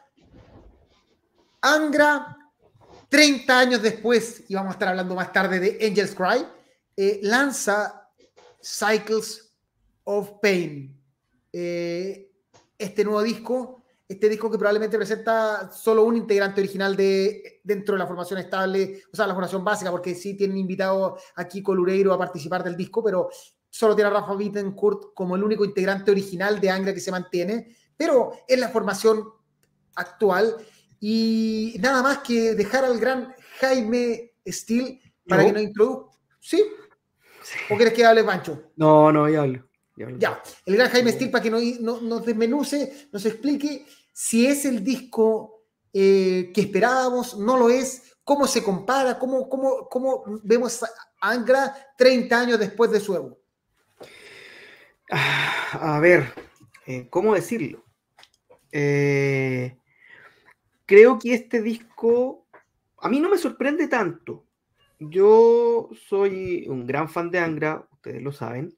Angra, 1.61 2.37
30 3.09 3.59
años 3.59 3.81
después, 3.81 4.43
y 4.47 4.55
vamos 4.55 4.69
a 4.69 4.73
estar 4.73 4.87
hablando 4.87 5.13
más 5.15 5.33
tarde 5.33 5.59
de 5.59 5.85
Angel's 5.85 6.15
Cry, 6.15 6.45
eh, 7.03 7.19
lanza 7.23 8.11
Cycles 8.61 9.57
of 10.03 10.33
Pain. 10.39 10.95
Eh, 11.51 12.31
este 12.77 13.03
nuevo 13.03 13.23
disco, 13.23 13.83
este 14.07 14.29
disco 14.29 14.51
que 14.51 14.59
probablemente 14.59 14.97
presenta 14.97 15.71
solo 15.71 16.03
un 16.03 16.15
integrante 16.15 16.61
original 16.61 16.95
de, 16.95 17.59
dentro 17.63 17.95
de 17.95 17.99
la 17.99 18.05
formación 18.05 18.37
estable, 18.37 19.01
o 19.11 19.15
sea, 19.15 19.25
la 19.25 19.33
formación 19.33 19.63
básica, 19.63 19.89
porque 19.89 20.13
sí 20.13 20.35
tienen 20.35 20.57
invitado 20.57 21.17
a 21.37 21.47
Kiko 21.47 21.73
Lureiro 21.73 22.13
a 22.13 22.19
participar 22.19 22.63
del 22.63 22.77
disco, 22.77 23.03
pero 23.03 23.29
solo 23.67 23.95
tiene 23.95 24.11
a 24.11 24.13
Rafa 24.13 24.35
Bittencourt 24.35 25.15
como 25.15 25.35
el 25.35 25.43
único 25.43 25.65
integrante 25.65 26.11
original 26.11 26.61
de 26.61 26.69
Angra 26.69 26.93
que 26.93 26.99
se 26.99 27.09
mantiene, 27.09 27.75
pero 27.97 28.31
es 28.47 28.59
la 28.59 28.69
formación 28.69 29.27
actual 29.95 30.55
y 30.99 31.77
nada 31.79 32.03
más 32.03 32.19
que 32.19 32.53
dejar 32.53 32.85
al 32.85 32.99
gran 32.99 33.33
Jaime 33.59 34.33
Steele 34.45 35.01
para 35.27 35.41
¿Yo? 35.41 35.47
que 35.47 35.53
nos 35.53 35.63
introduzca. 35.63 36.11
¿Sí? 36.39 36.63
¿O 37.69 37.75
quieres 37.75 37.93
que 37.93 38.05
hable 38.05 38.23
Pancho? 38.23 38.71
No, 38.75 39.11
no, 39.11 39.29
ya 39.29 39.41
hablo. 39.41 39.67
ya 39.95 40.05
hablo. 40.05 40.17
Ya, 40.19 40.43
el 40.65 40.75
gran 40.75 40.89
Jaime 40.89 41.11
Steele 41.11 41.31
para 41.31 41.43
que 41.43 41.49
nos, 41.49 41.61
nos, 41.79 42.01
nos 42.01 42.25
desmenuce, 42.25 43.07
nos 43.11 43.25
explique 43.25 43.85
si 44.13 44.45
es 44.45 44.65
el 44.65 44.83
disco 44.83 45.63
eh, 45.93 46.51
que 46.53 46.61
esperábamos, 46.61 47.37
no 47.37 47.57
lo 47.57 47.69
es, 47.69 48.15
cómo 48.23 48.47
se 48.47 48.63
compara, 48.63 49.17
cómo, 49.19 49.49
cómo, 49.49 49.89
cómo 49.89 50.23
vemos 50.43 50.83
a 50.83 50.89
Angra 51.19 51.75
30 51.97 52.39
años 52.39 52.59
después 52.59 52.91
de 52.91 52.99
su 52.99 53.13
debut. 53.13 53.37
Ah, 55.11 55.95
A 55.95 55.99
ver, 55.99 56.33
eh, 56.85 57.07
¿cómo 57.09 57.33
decirlo? 57.33 57.83
Eh, 58.71 59.77
creo 60.85 61.19
que 61.19 61.33
este 61.33 61.61
disco 61.61 62.47
a 62.99 63.09
mí 63.09 63.19
no 63.19 63.29
me 63.29 63.37
sorprende 63.37 63.87
tanto. 63.87 64.45
Yo 65.03 65.89
soy 66.07 66.67
un 66.67 66.85
gran 66.85 67.09
fan 67.09 67.31
de 67.31 67.39
Angra, 67.39 67.87
ustedes 67.91 68.21
lo 68.21 68.31
saben. 68.31 68.77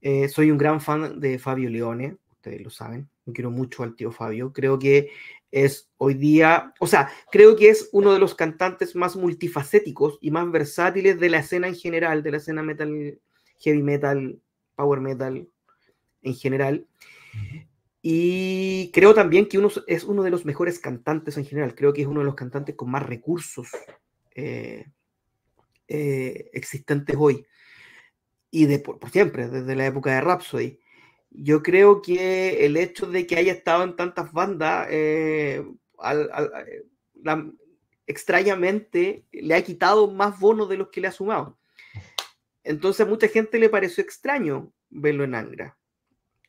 Eh, 0.00 0.28
soy 0.28 0.52
un 0.52 0.58
gran 0.58 0.80
fan 0.80 1.18
de 1.18 1.40
Fabio 1.40 1.68
Leone, 1.68 2.16
ustedes 2.30 2.60
lo 2.60 2.70
saben. 2.70 3.08
Yo 3.26 3.32
quiero 3.32 3.50
mucho 3.50 3.82
al 3.82 3.96
tío 3.96 4.12
Fabio. 4.12 4.52
Creo 4.52 4.78
que 4.78 5.10
es 5.50 5.90
hoy 5.96 6.14
día, 6.14 6.72
o 6.78 6.86
sea, 6.86 7.10
creo 7.32 7.56
que 7.56 7.70
es 7.70 7.88
uno 7.92 8.12
de 8.12 8.20
los 8.20 8.36
cantantes 8.36 8.94
más 8.94 9.16
multifacéticos 9.16 10.16
y 10.20 10.30
más 10.30 10.48
versátiles 10.52 11.18
de 11.18 11.28
la 11.28 11.40
escena 11.40 11.66
en 11.66 11.74
general, 11.74 12.22
de 12.22 12.30
la 12.30 12.36
escena 12.36 12.62
metal, 12.62 13.18
heavy 13.58 13.82
metal, 13.82 14.38
power 14.76 15.00
metal 15.00 15.48
en 16.22 16.34
general. 16.36 16.86
Y 18.00 18.92
creo 18.92 19.12
también 19.12 19.48
que 19.48 19.58
uno 19.58 19.70
es 19.88 20.04
uno 20.04 20.22
de 20.22 20.30
los 20.30 20.44
mejores 20.44 20.78
cantantes 20.78 21.36
en 21.36 21.44
general. 21.44 21.74
Creo 21.74 21.92
que 21.92 22.02
es 22.02 22.06
uno 22.06 22.20
de 22.20 22.26
los 22.26 22.36
cantantes 22.36 22.76
con 22.76 22.92
más 22.92 23.04
recursos 23.04 23.68
eh, 24.36 24.86
eh, 25.88 26.50
existentes 26.52 27.16
hoy. 27.18 27.46
Y 28.50 28.66
de 28.66 28.78
por, 28.78 28.98
siempre, 29.10 29.48
desde 29.48 29.76
la 29.76 29.86
época 29.86 30.14
de 30.14 30.20
Rhapsody. 30.20 30.78
Yo 31.30 31.62
creo 31.62 32.02
que 32.02 32.66
el 32.66 32.76
hecho 32.76 33.06
de 33.06 33.26
que 33.26 33.36
haya 33.36 33.52
estado 33.52 33.84
en 33.84 33.96
tantas 33.96 34.32
bandas, 34.32 34.86
eh, 34.90 35.64
la, 37.14 37.50
extrañamente 38.06 39.24
le 39.32 39.54
ha 39.54 39.62
quitado 39.62 40.10
más 40.10 40.38
bonos 40.38 40.68
de 40.68 40.76
los 40.76 40.88
que 40.88 41.00
le 41.00 41.08
ha 41.08 41.12
sumado. 41.12 41.58
Entonces 42.64 43.06
a 43.06 43.08
mucha 43.08 43.28
gente 43.28 43.58
le 43.58 43.68
pareció 43.68 44.04
extraño 44.04 44.72
verlo 44.90 45.24
en 45.24 45.34
Angra. 45.34 45.78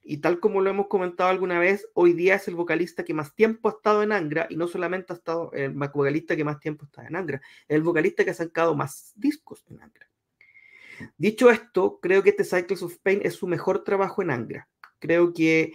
Y 0.03 0.17
tal 0.17 0.39
como 0.39 0.61
lo 0.61 0.69
hemos 0.69 0.87
comentado 0.87 1.29
alguna 1.29 1.59
vez, 1.59 1.87
hoy 1.93 2.13
día 2.13 2.35
es 2.35 2.47
el 2.47 2.55
vocalista 2.55 3.05
que 3.05 3.13
más 3.13 3.33
tiempo 3.35 3.69
ha 3.69 3.71
estado 3.71 4.03
en 4.03 4.11
Angra 4.11 4.47
y 4.49 4.57
no 4.57 4.67
solamente 4.67 5.13
ha 5.13 5.15
estado 5.15 5.51
el 5.53 5.71
vocalista 5.71 6.35
que 6.35 6.43
más 6.43 6.59
tiempo 6.59 6.85
está 6.85 7.07
en 7.07 7.15
Angra, 7.15 7.41
es 7.67 7.75
el 7.75 7.83
vocalista 7.83 8.23
que 8.23 8.31
ha 8.31 8.35
sacado 8.35 8.75
más 8.75 9.13
discos 9.15 9.63
en 9.69 9.81
Angra. 9.81 10.09
Dicho 11.17 11.49
esto, 11.49 11.99
creo 12.01 12.21
que 12.21 12.31
este 12.31 12.43
Cycles 12.43 12.83
of 12.83 12.97
Pain 12.99 13.21
es 13.23 13.35
su 13.35 13.47
mejor 13.47 13.83
trabajo 13.83 14.21
en 14.21 14.29
Angra. 14.29 14.67
Creo 14.99 15.33
que 15.33 15.73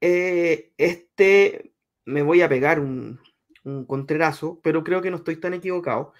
eh, 0.00 0.72
este, 0.76 1.72
me 2.04 2.22
voy 2.22 2.42
a 2.42 2.48
pegar 2.48 2.80
un, 2.80 3.20
un 3.64 3.84
contrerazo, 3.86 4.60
pero 4.62 4.84
creo 4.84 5.00
que 5.00 5.10
no 5.10 5.16
estoy 5.18 5.36
tan 5.36 5.54
equivocado. 5.54 6.12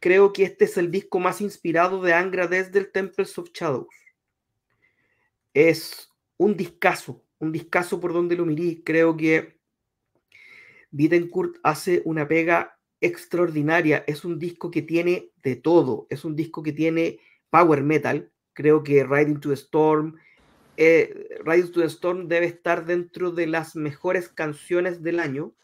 Creo 0.00 0.32
que 0.32 0.44
este 0.44 0.66
es 0.66 0.76
el 0.76 0.90
disco 0.90 1.18
más 1.18 1.40
inspirado 1.40 2.02
de 2.02 2.12
Angra 2.12 2.46
desde 2.46 2.78
el 2.78 2.92
Temples 2.92 3.36
of 3.38 3.50
Shadows. 3.52 3.94
Es 5.54 6.07
un 6.38 6.56
discazo, 6.56 7.22
un 7.38 7.52
discazo 7.52 8.00
por 8.00 8.14
donde 8.14 8.36
lo 8.36 8.46
mirí. 8.46 8.82
Creo 8.84 9.16
que 9.16 9.60
Bittencourt 10.90 11.56
hace 11.62 12.00
una 12.04 12.26
pega 12.26 12.78
extraordinaria. 13.00 14.04
Es 14.06 14.24
un 14.24 14.38
disco 14.38 14.70
que 14.70 14.82
tiene 14.82 15.30
de 15.42 15.56
todo. 15.56 16.06
Es 16.08 16.24
un 16.24 16.34
disco 16.34 16.62
que 16.62 16.72
tiene 16.72 17.20
power 17.50 17.82
metal. 17.82 18.32
Creo 18.54 18.82
que 18.82 19.04
Riding 19.04 19.40
to 19.40 19.50
the 19.50 19.54
Storm, 19.54 20.16
eh, 20.76 21.28
Riding 21.44 21.72
to 21.72 21.80
the 21.80 21.86
Storm 21.86 22.28
debe 22.28 22.46
estar 22.46 22.86
dentro 22.86 23.30
de 23.30 23.46
las 23.46 23.76
mejores 23.76 24.28
canciones 24.28 25.02
del 25.02 25.20
año. 25.20 25.54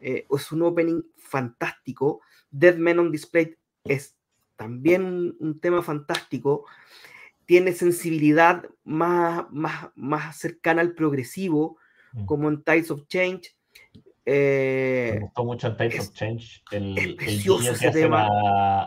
Eh, 0.00 0.26
es 0.30 0.52
un 0.52 0.62
opening 0.62 1.02
fantástico. 1.16 2.20
Dead 2.50 2.76
Men 2.76 2.98
on 2.98 3.12
Display 3.12 3.56
es 3.84 4.16
también 4.56 5.36
un, 5.38 5.60
tema 5.60 5.82
fantástico. 5.82 6.66
Tiene 7.50 7.72
sensibilidad 7.72 8.64
más, 8.84 9.44
más, 9.50 9.88
más 9.96 10.36
cercana 10.36 10.82
al 10.82 10.94
progresivo, 10.94 11.78
mm. 12.12 12.24
como 12.24 12.48
en 12.48 12.62
Tides 12.62 12.92
of 12.92 13.08
Change. 13.08 13.56
Eh, 14.24 15.14
Me 15.14 15.20
gustó 15.22 15.44
mucho 15.44 15.66
en 15.66 15.76
Tides 15.76 15.98
of 15.98 16.14
Change 16.14 16.62
el, 16.70 16.96
el 16.96 17.16
que 17.16 17.90
tema. 17.90 18.28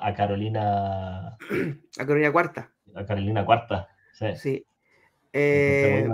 A, 0.02 0.14
Carolina. 0.16 1.36
A 2.00 2.06
Carolina 2.06 2.32
Cuarta. 2.32 2.72
A 2.96 3.06
Carolina 3.06 3.46
Cuarta. 3.46 3.90
Sí. 4.38 4.66
Eh, 5.34 6.08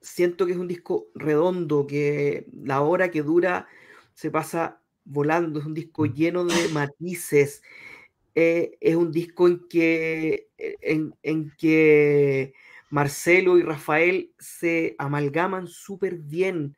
siento 0.00 0.46
que 0.46 0.52
es 0.52 0.58
un 0.58 0.68
disco 0.68 1.08
redondo, 1.16 1.88
que 1.88 2.46
la 2.52 2.82
hora 2.82 3.10
que 3.10 3.22
dura 3.22 3.66
se 4.12 4.30
pasa 4.30 4.80
volando, 5.02 5.58
es 5.58 5.66
un 5.66 5.74
disco 5.74 6.04
mm. 6.04 6.12
lleno 6.12 6.44
de 6.44 6.68
matices, 6.68 7.62
eh, 8.34 8.76
es 8.80 8.96
un 8.96 9.12
disco 9.12 9.46
en 9.46 9.68
que, 9.68 10.48
eh, 10.58 10.76
en, 11.22 11.52
que 11.56 12.52
Marcelo 12.90 13.58
y 13.58 13.62
Rafael 13.62 14.32
se 14.38 14.96
amalgaman 14.98 15.68
súper 15.68 16.16
bien. 16.16 16.76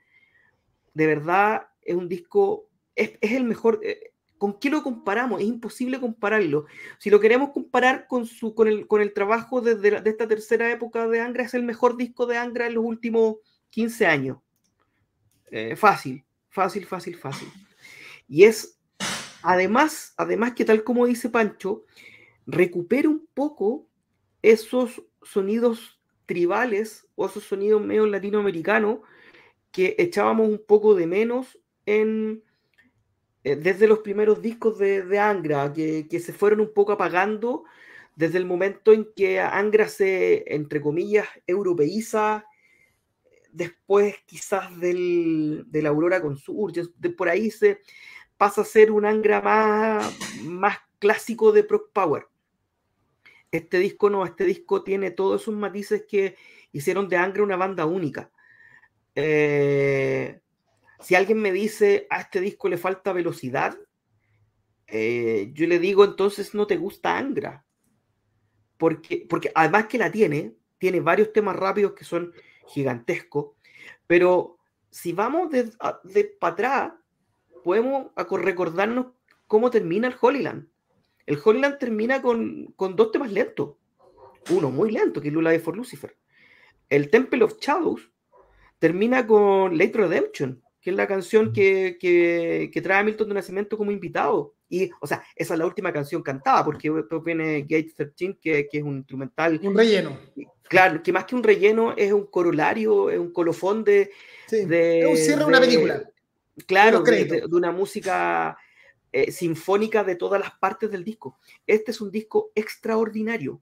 De 0.93 1.07
verdad, 1.07 1.69
es 1.83 1.95
un 1.97 2.09
disco, 2.09 2.69
es, 2.95 3.13
el 3.23 3.45
mejor. 3.45 3.81
Eh, 3.83 4.13
¿Con 4.39 4.59
qué 4.59 4.69
lo 4.69 4.83
comparamos? 4.83 5.41
Es 5.41 5.47
imposible 5.47 5.99
compararlo. 5.99 6.67
Si 6.99 7.09
lo 7.09 7.21
queremos 7.21 7.53
comparar 7.53 8.07
con, 8.07 8.27
su, 8.27 8.55
con, 8.55 8.69
el, 8.69 8.87
con 8.87 9.01
el 9.01 9.15
trabajo 9.15 9.63
de, 9.63 9.77
de, 9.77 10.03
esta 10.05 10.29
tercera 10.29 10.71
época 10.71 11.09
de 11.09 11.21
Angra, 11.21 11.45
es 11.45 11.55
el 11.55 11.63
mejor 11.63 11.97
disco 11.97 12.27
de 12.27 12.37
Angra 12.37 12.67
en 12.67 12.75
los 12.75 12.85
últimos 12.85 13.37
15 13.71 14.07
años. 14.07 14.39
fácil, 15.77 16.23
fácil, 16.51 16.85
fácil, 16.85 17.17
fácil. 17.17 17.49
Y 18.29 18.45
es 18.45 18.76
Además, 19.49 20.13
además 20.17 20.55
que 20.55 20.65
tal 20.65 20.83
como 20.83 21.07
dice 21.07 21.29
Pancho, 21.29 21.85
recupera 22.49 23.09
un 23.09 23.29
poco 23.33 23.89
esos 24.43 25.05
sonidos 25.23 26.01
tribales 26.27 27.07
o 27.15 27.27
esos 27.27 27.45
sonidos 27.45 27.81
medio 27.81 28.07
latinoamericanos 28.07 28.99
que 29.71 29.95
echábamos 29.99 30.49
un 30.49 30.61
poco 30.67 30.97
de 30.97 31.07
menos 31.07 31.61
en, 31.87 32.43
eh, 33.45 33.55
desde 33.55 33.87
los 33.87 34.01
primeros 34.01 34.43
discos 34.43 34.79
de, 34.79 35.17
Angra, 35.21 35.73
que, 35.73 36.09
se 36.21 36.33
fueron 36.33 36.59
un 36.59 36.75
poco 36.75 36.91
apagando 36.91 37.63
desde 38.17 38.39
el 38.39 38.47
momento 38.47 38.93
en 38.93 39.07
que 39.15 39.39
Angra 39.39 39.87
se, 39.87 40.43
entre 40.53 40.81
comillas, 40.81 41.29
europeiza, 41.47 42.47
después 43.53 44.17
quizás 44.27 44.77
del, 44.81 45.67
de 45.69 45.83
la 45.83 45.91
Aurora 45.91 46.21
con 46.21 46.37
de 46.97 47.11
por 47.11 47.29
ahí 47.29 47.53
se, 47.53 47.81
pasa 48.37 48.63
a 48.63 48.65
ser 48.65 48.91
un 48.91 49.05
Angra 49.05 49.41
más, 49.41 50.79
clásico 50.99 51.53
de 51.53 51.65
Proc 51.65 51.93
Power. 51.93 52.27
Este 53.51 53.79
disco 53.79 54.11
no, 54.11 54.25
este 54.25 54.45
disco 54.45 54.83
tiene 54.83 55.11
todos 55.11 55.43
esos 55.43 55.55
matices 55.55 56.05
que 56.09 56.37
hicieron 56.73 57.09
de 57.09 57.17
Angra 57.17 57.43
una 57.43 57.57
banda 57.57 57.87
única. 57.87 58.31
Eh, 59.15 60.41
si 61.01 61.15
alguien 61.15 61.41
me 61.41 61.53
dice 61.53 62.07
a 62.11 62.21
este 62.21 62.41
disco 62.41 62.69
le 62.69 62.77
falta 62.77 63.13
velocidad, 63.13 63.79
eh, 64.87 65.51
yo 65.53 65.67
le 65.67 65.79
digo 65.79 66.05
entonces 66.05 66.55
no 66.55 66.67
te 66.67 66.77
gusta 66.77 67.17
Angra. 67.17 67.65
Porque, 68.77 69.27
porque 69.29 69.51
además 69.55 69.87
que 69.87 69.99
la 69.99 70.11
tiene, 70.11 70.55
tiene 70.79 71.01
varios 71.01 71.33
temas 71.33 71.57
rápidos 71.57 71.93
que 71.93 72.05
son 72.05 72.33
gigantescos, 72.69 73.53
pero 74.07 74.59
si 74.91 75.13
vamos 75.13 75.51
de, 75.51 75.71
de 76.05 76.25
para 76.25 76.53
atrás, 76.53 76.93
podemos 77.67 78.13
recordarnos 78.45 79.07
cómo 79.49 79.73
termina 79.73 80.07
el 80.07 80.15
Holyland. 80.21 80.69
El 81.27 81.41
Holyland 81.45 81.79
termina 81.79 82.23
con, 82.23 82.73
dos 82.79 83.11
temas 83.11 83.33
lentos. 83.33 83.75
Uno 84.51 84.71
muy 84.71 84.93
lento, 84.93 85.21
que 85.21 85.27
es 85.27 85.35
Lula 85.35 85.51
de 85.51 85.59
for 85.59 85.77
Lucifer. 85.77 86.17
El 86.89 87.11
Temple 87.11 87.43
of 87.43 87.59
Shadows 87.59 88.09
termina 88.79 89.27
con 89.27 89.77
Late 89.77 89.99
Redemption, 89.99 90.63
que 90.81 90.91
es 90.91 90.97
la 90.97 91.09
canción 91.09 91.53
que, 91.53 92.71
trae 92.81 93.01
a 93.01 93.03
Milton 93.03 93.31
de 93.31 93.35
Nacimiento 93.35 93.77
como 93.77 93.91
invitado. 93.91 94.55
Y, 94.69 94.89
o 95.01 95.07
sea, 95.09 95.25
esa 95.35 95.55
es 95.55 95.59
la 95.59 95.67
última 95.67 95.93
canción 95.93 96.23
cantada, 96.23 96.65
porque 96.65 96.89
después 96.89 97.25
viene 97.25 97.63
Gate 97.63 97.95
13, 97.97 98.39
que, 98.41 98.69
es 98.71 98.83
un 98.85 98.99
instrumental. 98.99 99.59
Un 99.61 99.77
relleno. 99.77 100.17
Claro, 100.69 101.03
que 101.03 101.13
más 101.13 101.25
que 101.25 101.35
un 101.35 101.43
relleno 101.43 101.95
es 101.97 102.13
un 102.13 102.27
corolario, 102.27 103.11
es 103.11 103.19
un 103.19 103.33
colofón 103.33 103.83
de. 103.83 104.13
Sí, 104.47 104.59
es 104.71 105.07
un 105.09 105.17
cierre 105.17 105.41
de 105.41 105.47
una 105.47 105.61
película. 105.61 106.09
Claro, 106.65 107.03
de, 107.03 107.45
una 107.51 107.71
música 107.71 108.57
eh, 109.13 109.31
sinfónica 109.31 110.05
de 110.05 110.17
todas 110.17 110.41
las 110.41 110.53
partes 110.59 110.91
del 110.91 111.05
disco. 111.05 111.39
Este 111.67 111.91
es 111.91 112.01
un 112.01 112.11
disco 112.11 112.51
extraordinario. 112.55 113.61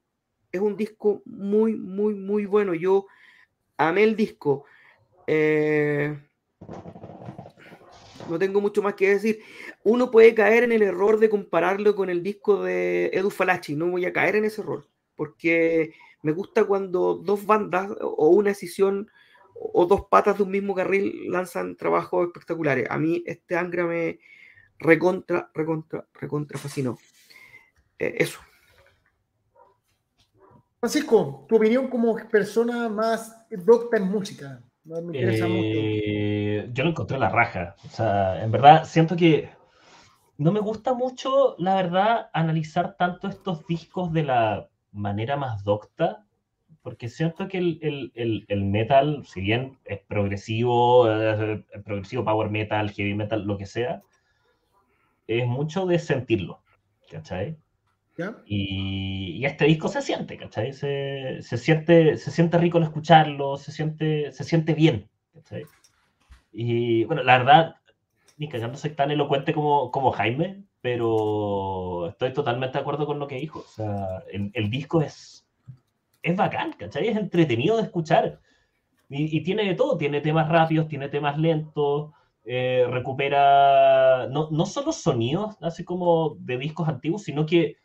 Es 0.52 0.60
un 0.60 0.76
disco 0.76 1.22
muy, 1.24 1.74
muy, 1.74 2.14
muy 2.14 2.46
bueno. 2.46 2.74
Yo 2.74 3.06
amé 3.76 4.04
el 4.04 4.14
disco. 4.14 4.64
Eh, 5.26 6.16
no 8.30 8.38
tengo 8.38 8.60
mucho 8.60 8.80
más 8.80 8.94
que 8.94 9.10
decir. 9.10 9.40
Uno 9.82 10.12
puede 10.12 10.32
caer 10.34 10.62
en 10.62 10.72
el 10.72 10.82
error 10.82 11.18
de 11.18 11.28
compararlo 11.28 11.96
con 11.96 12.10
el 12.10 12.22
disco 12.22 12.62
de 12.62 13.10
Edu 13.12 13.30
Falachi. 13.30 13.74
No 13.74 13.88
voy 13.88 14.04
a 14.04 14.12
caer 14.12 14.36
en 14.36 14.44
ese 14.44 14.60
error. 14.60 14.86
Porque 15.16 15.94
me 16.22 16.32
gusta 16.32 16.64
cuando 16.64 17.14
dos 17.16 17.44
bandas 17.44 17.90
o 18.00 18.28
una 18.28 18.50
decisión 18.50 19.10
o 19.54 19.86
dos 19.86 20.06
patas 20.10 20.36
de 20.36 20.42
un 20.42 20.50
mismo 20.50 20.74
carril 20.74 21.30
lanzan 21.30 21.76
trabajos 21.76 22.26
espectaculares. 22.26 22.86
A 22.90 22.98
mí 22.98 23.22
este 23.26 23.56
Angra 23.56 23.84
me 23.84 24.18
recontra, 24.78 25.50
recontra, 25.54 26.06
recontra 26.14 26.58
fascinó. 26.58 26.98
Eh, 27.98 28.14
eso. 28.18 28.40
Francisco, 30.80 31.46
tu 31.48 31.56
opinión 31.56 31.88
como 31.88 32.16
persona 32.28 32.88
más 32.88 33.46
docta 33.50 33.96
en 33.96 34.10
música. 34.10 34.62
Eh, 35.14 36.68
yo 36.72 36.84
lo 36.84 36.90
encontré 36.90 37.18
la 37.18 37.30
raja. 37.30 37.74
O 37.86 37.88
sea, 37.88 38.42
en 38.42 38.50
verdad, 38.50 38.84
siento 38.84 39.16
que 39.16 39.50
no 40.36 40.52
me 40.52 40.60
gusta 40.60 40.92
mucho, 40.92 41.54
la 41.58 41.76
verdad, 41.76 42.28
analizar 42.32 42.96
tanto 42.96 43.28
estos 43.28 43.66
discos 43.66 44.12
de 44.12 44.24
la 44.24 44.68
manera 44.92 45.36
más 45.36 45.64
docta, 45.64 46.23
porque 46.84 47.08
siento 47.08 47.48
que 47.48 47.56
el, 47.56 48.64
metal, 48.66 49.24
si 49.26 49.40
bien 49.40 49.78
es 49.86 50.00
progresivo, 50.00 51.06
progresivo, 51.82 52.24
power 52.24 52.50
metal, 52.50 52.90
heavy 52.90 53.14
metal, 53.14 53.42
lo 53.46 53.56
que 53.56 53.64
sea, 53.64 54.02
es 55.26 55.46
mucho 55.46 55.86
de 55.86 55.98
sentirlo, 55.98 56.60
¿cachai? 57.10 57.56
Y, 58.44 59.42
este 59.46 59.64
disco 59.64 59.88
se 59.88 60.02
siente, 60.02 60.36
¿cachai? 60.36 60.74
Se, 60.74 61.40
siente, 61.40 62.18
se 62.18 62.30
siente 62.30 62.58
rico 62.58 62.76
al 62.76 62.84
escucharlo, 62.84 63.56
se 63.56 63.72
siente, 63.72 64.30
se 64.30 64.44
siente 64.44 64.74
bien, 64.74 65.08
¿cachai? 65.32 65.64
Y 66.52 67.04
bueno, 67.04 67.22
la 67.22 67.38
verdad, 67.38 67.76
ni 68.36 68.46
cagando 68.46 68.76
soy 68.76 68.90
tan 68.90 69.10
elocuente 69.10 69.54
como, 69.54 69.90
como 69.90 70.12
Jaime, 70.12 70.62
pero 70.82 72.08
estoy 72.08 72.34
totalmente 72.34 72.76
de 72.76 72.82
acuerdo 72.82 73.06
con 73.06 73.18
lo 73.18 73.26
que 73.26 73.36
dijo. 73.36 73.60
O 73.60 73.72
sea, 73.72 74.22
el 74.28 74.68
disco 74.68 75.00
es 75.00 75.43
es 76.24 76.36
bacán, 76.36 76.72
¿cachai? 76.72 77.08
Es 77.08 77.16
entretenido 77.16 77.76
de 77.76 77.82
escuchar. 77.82 78.40
Y, 79.10 79.42
tiene 79.42 79.64
de 79.64 79.74
todo, 79.74 79.98
tiene 79.98 80.20
temas 80.22 80.48
rápidos, 80.48 80.88
tiene 80.88 81.08
temas 81.08 81.38
lentos, 81.38 82.10
eh, 82.44 82.86
recupera 82.88 84.26
no, 84.28 84.48
no 84.50 84.66
solo 84.66 84.92
sonidos, 84.92 85.56
así 85.60 85.84
como 85.84 86.36
de 86.40 86.58
discos 86.58 86.88
antiguos, 86.88 87.22
sino 87.22 87.44
que 87.44 87.76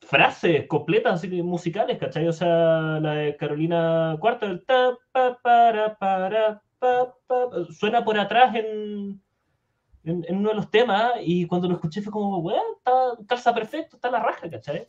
frases 0.00 0.66
completas 0.68 1.14
así 1.14 1.42
musicales, 1.42 1.98
¿cachai? 1.98 2.28
O 2.28 2.32
sea, 2.32 3.00
la 3.00 3.14
de 3.14 3.36
Carolina 3.36 4.16
Cuarto, 4.20 4.46
el 4.46 4.64
ta, 4.64 4.96
pa, 5.10 5.38
para, 5.42 5.96
para, 5.96 6.62
pa, 6.78 7.14
pa, 7.26 7.50
suena 7.70 8.04
por 8.04 8.18
atrás 8.18 8.54
en, 8.54 9.20
en, 10.04 10.24
en 10.28 10.36
uno 10.36 10.50
de 10.50 10.56
los 10.56 10.70
temas 10.70 11.12
y 11.22 11.46
cuando 11.46 11.68
lo 11.68 11.74
escuché 11.74 12.02
fue 12.02 12.12
como, 12.12 12.38
weón, 12.38 12.60
está, 12.76 12.92
calza 13.26 13.54
perfecto, 13.54 13.96
está 13.96 14.10
la 14.10 14.20
raja, 14.20 14.48
¿cachai? 14.50 14.86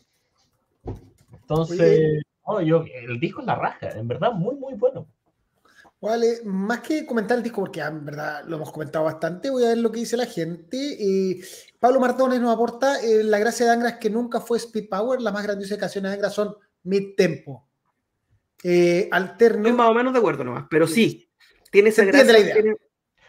Entonces, 1.31 1.79
Oye. 1.79 2.26
No, 2.47 2.61
yo, 2.61 2.83
el 2.93 3.19
disco 3.19 3.41
es 3.41 3.47
la 3.47 3.55
raja, 3.55 3.89
en 3.89 4.07
verdad, 4.07 4.31
muy, 4.33 4.55
muy 4.55 4.73
bueno. 4.73 5.07
Vale, 5.99 6.41
más 6.45 6.81
que 6.81 7.05
comentar 7.07 7.37
el 7.37 7.43
disco, 7.43 7.61
porque 7.61 7.81
ah, 7.81 7.87
en 7.87 8.05
verdad 8.05 8.43
lo 8.45 8.57
hemos 8.57 8.71
comentado 8.71 9.05
bastante, 9.05 9.49
voy 9.49 9.65
a 9.65 9.69
ver 9.69 9.79
lo 9.79 9.91
que 9.91 9.99
dice 10.01 10.15
la 10.15 10.27
gente. 10.27 10.77
Eh, 10.77 11.41
Pablo 11.79 11.99
Mardones 11.99 12.39
nos 12.39 12.53
aporta, 12.53 13.01
eh, 13.01 13.23
la 13.23 13.39
gracia 13.39 13.65
de 13.65 13.71
Angra 13.71 13.89
es 13.89 13.95
que 13.97 14.09
nunca 14.11 14.39
fue 14.39 14.57
Speed 14.59 14.89
Power, 14.89 15.21
las 15.21 15.33
más 15.33 15.43
grandiosas 15.43 15.77
canciones 15.79 16.11
de 16.11 16.15
Angra 16.15 16.29
son 16.29 16.55
mid 16.83 17.15
tempo. 17.15 17.67
Eh, 18.63 19.09
alterno. 19.11 19.59
Estoy 19.59 19.73
más 19.73 19.89
o 19.89 19.93
menos 19.93 20.13
de 20.13 20.19
acuerdo 20.19 20.43
nomás, 20.43 20.65
pero 20.69 20.85
sí, 20.87 21.29
tiene 21.71 21.89
esa 21.89 22.05
gracia. 22.05 22.31
la 22.31 22.39
idea. 22.39 22.53
tiene- 22.53 22.73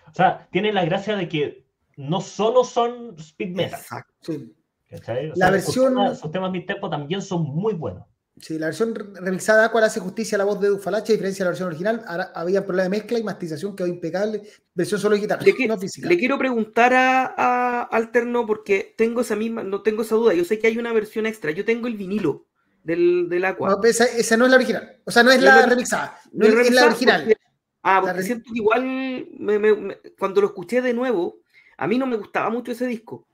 O 0.07 0.15
sea, 0.15 0.49
tiene 0.51 0.73
la 0.73 0.85
gracia 0.85 1.17
de 1.17 1.29
que 1.29 1.67
no 1.97 2.21
solo 2.21 2.65
son 2.65 3.15
speed 3.19 3.55
metal, 3.57 3.81
Exacto. 3.81 4.15
Sí. 4.21 4.55
O 4.91 4.97
La 4.97 5.35
sea, 5.35 5.51
versión- 5.51 5.63
Sus 5.63 5.85
temas, 5.85 6.19
sus 6.21 6.31
temas 6.31 6.51
mid-tempo 6.51 6.89
también 6.89 7.21
son 7.23 7.43
muy 7.45 7.75
buenos. 7.75 8.05
Sí, 8.41 8.59
la 8.59 8.67
versión 8.67 8.95
re- 8.95 9.05
remixada 9.21 9.61
de 9.61 9.67
Aqua 9.67 9.85
hace 9.85 10.01
justicia 10.01 10.37
a 10.37 10.39
la 10.39 10.45
voz 10.45 10.61
de 10.61 10.69
Dufalache, 10.69 11.13
a 11.13 11.17
diferencia 11.17 11.45
de 11.45 11.47
la 11.47 11.51
versión 11.51 11.69
original. 11.69 12.03
Ahora, 12.07 12.33
había 12.35 12.65
problema 12.65 12.85
de 12.85 12.91
mezcla 12.99 13.19
y 13.19 13.23
masterización, 13.23 13.75
quedó 13.77 13.87
impecable. 13.87 14.43
Versión 14.75 15.01
solo 15.01 15.15
de 15.17 15.21
guitarra, 15.23 15.43
Le, 15.43 15.67
no 15.67 15.79
física. 15.79 16.09
le 16.09 16.17
quiero 16.19 16.39
preguntar 16.39 16.95
a, 16.95 17.35
a 17.37 17.83
Alterno 17.83 18.47
porque 18.47 18.95
tengo 18.97 19.21
esa 19.23 19.37
misma, 19.37 19.63
no 19.63 19.83
tengo 19.83 20.03
esa 20.03 20.15
duda. 20.15 20.35
Yo 20.35 20.45
sé 20.45 20.59
que 20.59 20.67
hay 20.67 20.79
una 20.79 20.93
versión 20.93 21.27
extra. 21.27 21.51
Yo 21.51 21.65
tengo 21.65 21.87
el 21.87 21.97
vinilo 21.97 22.47
del, 22.85 23.29
del 23.29 23.45
Aqua. 23.45 23.71
No, 23.71 23.83
esa, 23.85 24.05
esa 24.05 24.37
no 24.37 24.45
es 24.47 24.51
la 24.51 24.57
original, 24.57 24.97
o 25.05 25.11
sea, 25.11 25.23
no 25.23 25.31
es 25.31 25.43
la 25.43 25.57
la- 25.57 25.67
remixada, 25.67 26.19
no 26.33 26.47
es, 26.47 26.71
la 26.73 26.87
original. 26.87 27.23
porque- 27.25 27.37
ah, 27.83 28.01
porque 28.03 28.23
siento 28.23 28.51
que 28.53 28.59
igual 28.59 28.83
me- 28.85 29.59
me- 29.59 29.75
me- 29.75 29.99
cuando 30.19 30.41
lo 30.41 30.47
escuché 30.49 30.81
de 30.81 30.95
nuevo, 30.95 31.41
a 31.77 31.87
mí 31.87 31.99
no 31.99 32.07
me 32.07 32.17
gustaba 32.17 32.51
mucho 32.51 32.73
ese 32.73 32.87
disco. 32.87 33.27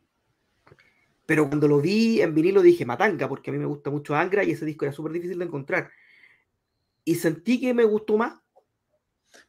Pero 1.26 1.48
cuando 1.48 1.66
lo 1.68 1.80
vi 1.80 2.20
en 2.20 2.34
vinilo 2.34 2.60
dije 2.60 2.84
Matanga, 2.84 3.28
porque 3.28 3.50
a 3.50 3.52
mí 3.52 3.58
me 3.58 3.66
gusta 3.66 3.90
mucho 3.90 4.14
Angra 4.14 4.44
y 4.44 4.50
ese 4.50 4.64
disco 4.66 4.84
era 4.84 4.92
súper 4.92 5.12
difícil 5.12 5.38
de 5.38 5.44
encontrar. 5.46 5.90
Y 7.04 7.14
sentí 7.14 7.60
que 7.60 7.72
me 7.74 7.84
gustó 7.84 8.16
más. 8.16 8.34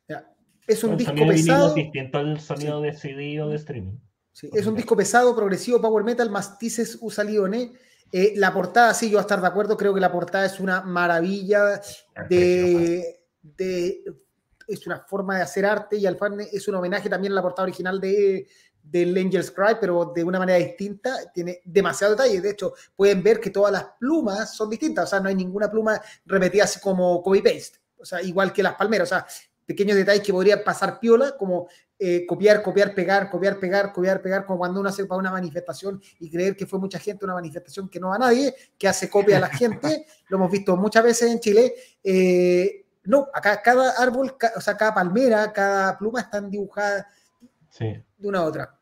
Ya, 0.07 0.33
Es 0.67 0.83
un 0.83 0.91
el 0.91 0.97
disco 0.97 1.13
pesado. 1.27 1.69
es 1.69 1.75
distinto 1.75 2.17
al 2.17 2.39
sonido 2.39 2.81
de 2.81 2.93
CD 2.93 3.41
o 3.41 3.49
de 3.49 3.55
streaming. 3.57 3.97
Sí, 4.31 4.49
es 4.53 4.65
un 4.67 4.75
disco 4.75 4.95
pesado, 4.97 5.33
progresivo, 5.35 5.79
power 5.81 6.03
metal, 6.03 6.29
mastices 6.29 6.97
usa 7.01 7.23
Lione. 7.23 7.71
Eh, 8.11 8.33
la 8.35 8.53
portada, 8.53 8.93
sí, 8.93 9.07
yo 9.07 9.13
voy 9.13 9.19
a 9.19 9.21
estar 9.21 9.41
de 9.41 9.47
acuerdo, 9.47 9.75
creo 9.77 9.93
que 9.93 9.99
la 10.01 10.11
portada 10.11 10.45
es 10.45 10.59
una 10.59 10.81
maravilla 10.81 11.81
de, 12.29 13.19
de- 13.41 14.03
es 14.67 14.87
una 14.87 14.99
forma 15.01 15.35
de 15.37 15.43
hacer 15.43 15.65
arte 15.65 15.97
y 15.97 16.05
al 16.05 16.17
fan 16.17 16.39
es 16.39 16.67
un 16.67 16.75
homenaje 16.75 17.09
también 17.09 17.33
a 17.33 17.35
la 17.35 17.41
portada 17.41 17.63
original 17.63 17.99
de 17.99 18.47
del 18.91 19.17
Angel's 19.17 19.51
Cry, 19.51 19.75
pero 19.79 20.11
de 20.15 20.23
una 20.23 20.39
manera 20.39 20.57
distinta, 20.57 21.15
tiene 21.33 21.59
demasiado 21.65 22.15
detalle. 22.15 22.39
De 22.41 22.51
hecho, 22.51 22.73
pueden 22.95 23.21
ver 23.23 23.39
que 23.39 23.49
todas 23.49 23.71
las 23.71 23.85
plumas 23.99 24.55
son 24.55 24.69
distintas, 24.69 25.05
o 25.05 25.07
sea, 25.07 25.19
no 25.19 25.27
hay 25.29 25.35
ninguna 25.35 25.69
pluma 25.69 25.99
repetida 26.25 26.63
así 26.63 26.79
como 26.79 27.21
copy-paste, 27.21 27.79
o 27.97 28.05
sea, 28.05 28.21
igual 28.21 28.53
que 28.53 28.63
las 28.63 28.75
palmeras, 28.75 29.09
o 29.09 29.15
sea, 29.15 29.25
pequeños 29.65 29.97
detalles 29.97 30.21
que 30.23 30.31
podrían 30.31 30.63
pasar 30.63 30.99
piola, 30.99 31.35
como 31.37 31.67
eh, 31.97 32.25
copiar, 32.27 32.61
copiar, 32.61 32.93
pegar, 32.93 33.29
copiar, 33.31 33.59
pegar, 33.59 33.91
copiar, 33.91 34.21
pegar, 34.21 34.45
como 34.45 34.59
cuando 34.59 34.79
uno 34.79 34.89
hace 34.89 35.05
para 35.05 35.17
una 35.19 35.31
manifestación 35.31 35.99
y 36.19 36.29
creer 36.29 36.55
que 36.55 36.67
fue 36.67 36.77
mucha 36.77 36.99
gente, 36.99 37.25
una 37.25 37.33
manifestación 37.33 37.89
que 37.89 37.99
no 37.99 38.09
va 38.09 38.15
a 38.15 38.19
nadie, 38.19 38.53
que 38.77 38.87
hace 38.87 39.09
copia 39.09 39.37
a 39.37 39.39
la 39.39 39.47
gente, 39.49 40.05
lo 40.29 40.37
hemos 40.37 40.51
visto 40.51 40.75
muchas 40.77 41.03
veces 41.03 41.31
en 41.31 41.39
Chile. 41.39 41.73
Eh, 42.03 42.85
no, 43.05 43.27
acá 43.33 43.61
cada 43.61 43.91
árbol, 43.91 44.37
ca- 44.37 44.53
o 44.55 44.61
sea, 44.61 44.75
cada 44.77 44.93
palmera, 44.93 45.51
cada 45.51 45.97
pluma 45.97 46.21
están 46.21 46.49
dibujadas 46.49 47.05
Sí. 47.69 47.85
de 48.17 48.27
una 48.27 48.39
a 48.39 48.43
otra. 48.45 48.74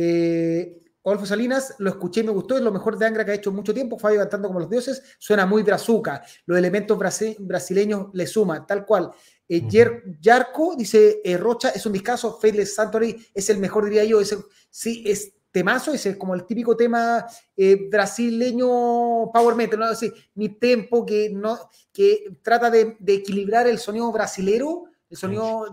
Eh, 0.00 0.78
Adolfo 1.04 1.24
Salinas, 1.26 1.74
lo 1.78 1.88
escuché 1.90 2.20
y 2.20 2.24
me 2.24 2.32
gustó, 2.32 2.56
es 2.56 2.62
lo 2.62 2.70
mejor 2.70 2.98
de 2.98 3.06
Angra 3.06 3.24
que 3.24 3.30
ha 3.30 3.34
hecho 3.34 3.50
en 3.50 3.56
mucho 3.56 3.72
tiempo, 3.72 3.98
Fabio 3.98 4.20
cantando 4.20 4.48
como 4.48 4.60
los 4.60 4.68
dioses, 4.68 5.02
suena 5.18 5.46
muy 5.46 5.62
brazuca, 5.62 6.22
los 6.44 6.58
elementos 6.58 6.98
brasi- 6.98 7.36
brasileños 7.38 8.08
le 8.12 8.26
suman, 8.26 8.66
tal 8.66 8.84
cual. 8.84 9.10
Eh, 9.48 9.60
Ujú. 9.60 9.68
Yer- 9.70 10.02
Yarco 10.20 10.76
dice, 10.76 11.20
eh, 11.24 11.36
Rocha 11.38 11.70
es 11.70 11.84
un 11.86 11.94
discazo, 11.94 12.38
Faithless 12.38 12.74
Sanctuary 12.74 13.26
es 13.32 13.48
el 13.48 13.58
mejor, 13.58 13.84
diría 13.86 14.04
yo, 14.04 14.20
ese, 14.20 14.36
sí, 14.68 15.02
es 15.06 15.32
temazo, 15.50 15.94
ese 15.94 16.10
es 16.10 16.16
como 16.18 16.34
el 16.34 16.44
típico 16.44 16.76
tema 16.76 17.26
eh, 17.56 17.88
brasileño 17.90 19.30
power 19.32 19.54
metal, 19.56 19.78
¿no? 19.80 19.86
Así, 19.86 20.12
mi 20.34 20.50
tempo 20.50 21.06
que, 21.06 21.30
no, 21.30 21.58
que 21.92 22.36
trata 22.42 22.70
de, 22.70 22.96
de 23.00 23.14
equilibrar 23.14 23.66
el 23.66 23.78
sonido 23.78 24.12
brasilero, 24.12 24.84
el 25.08 25.16
sonido 25.16 25.66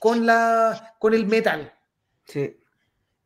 con, 0.00 0.26
la, 0.26 0.96
con 0.98 1.14
el 1.14 1.24
metal. 1.26 1.72
Sí. 2.24 2.56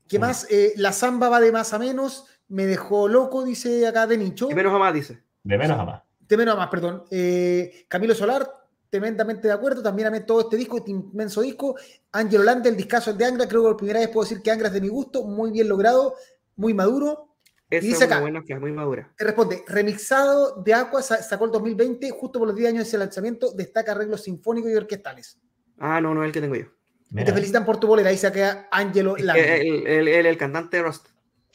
¿Qué 0.09 0.19
más? 0.19 0.47
Eh, 0.51 0.73
la 0.77 0.93
samba 0.93 1.29
va 1.29 1.41
de 1.41 1.53
más 1.53 1.73
a 1.75 1.79
menos, 1.79 2.27
me 2.49 2.67
dejó 2.67 3.09
loco, 3.09 3.45
dice 3.45 3.87
acá 3.87 4.07
de 4.07 4.17
nicho. 4.19 4.51
Y 4.51 4.55
menos 4.55 4.73
a 4.75 4.79
más, 4.79 4.95
dice. 4.95 5.23
De 5.43 5.59
menos 5.59 5.79
a 5.79 5.85
más. 5.85 6.03
De 6.21 6.37
menos 6.37 6.55
a 6.55 6.59
más, 6.59 6.69
perdón. 6.69 7.05
Eh, 7.11 7.85
Camilo 7.89 8.15
Solar, 8.15 8.49
tremendamente 8.91 9.49
de 9.49 9.55
acuerdo. 9.55 9.83
También 9.83 10.09
amé 10.09 10.21
todo 10.21 10.41
este 10.41 10.57
disco, 10.57 10.79
este 10.79 10.91
inmenso 10.93 11.41
disco. 11.43 11.77
Ángel 12.13 12.41
Holanda, 12.41 12.69
el 12.69 12.77
discazo 12.77 13.13
de 13.13 13.25
Angra. 13.25 13.47
Creo 13.49 13.63
que 13.63 13.69
por 13.69 13.77
primera 13.77 14.01
vez 14.01 14.09
puedo 14.09 14.25
decir 14.29 14.43
que 14.43 14.51
Angra 14.51 14.69
es 14.69 14.75
de 14.75 14.81
mi 14.81 14.89
gusto. 14.89 15.25
Muy 15.25 15.51
bien 15.51 15.69
logrado, 15.69 16.15
muy 16.57 16.73
maduro. 16.75 17.37
Esa 17.69 17.81
dice 17.85 17.97
es 18.05 18.11
acá. 18.11 18.21
buena 18.21 18.43
que 18.45 18.53
es 18.53 18.61
muy 18.61 18.71
madura. 18.73 19.13
Eh, 19.19 19.25
Responde, 19.25 19.65
remixado 19.67 20.63
de 20.63 20.73
Aqua 20.75 21.03
sa- 21.03 21.21
sacó 21.23 21.47
el 21.47 21.51
2020, 21.51 22.11
justo 22.11 22.39
por 22.39 22.47
los 22.49 22.57
10 22.57 22.69
años 22.71 22.85
de 22.85 22.89
ese 22.89 22.99
lanzamiento. 22.99 23.51
Destaca 23.53 23.91
arreglos 23.93 24.23
sinfónicos 24.23 24.71
y 24.71 24.75
orquestales. 24.77 25.39
Ah, 25.79 26.01
no, 26.01 26.15
no 26.15 26.23
es 26.23 26.29
el 26.29 26.33
que 26.33 26.41
tengo 26.41 26.55
yo. 26.55 26.67
Y 27.11 27.25
te 27.25 27.33
felicitan 27.33 27.65
por 27.65 27.79
tu 27.79 27.87
bolera. 27.87 28.11
Ahí 28.11 28.17
se 28.19 28.31
queda 28.33 28.69
Angelo 28.71 29.17
Es 29.17 29.25
Landa. 29.25 29.43
que 29.43 29.61
el, 29.61 29.87
el, 29.87 30.09
el- 30.09 30.27
el 30.27 30.37
cantante 30.37 30.77
de 30.79 30.83
Rust. 30.83 31.07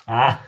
Ah, 0.07 0.41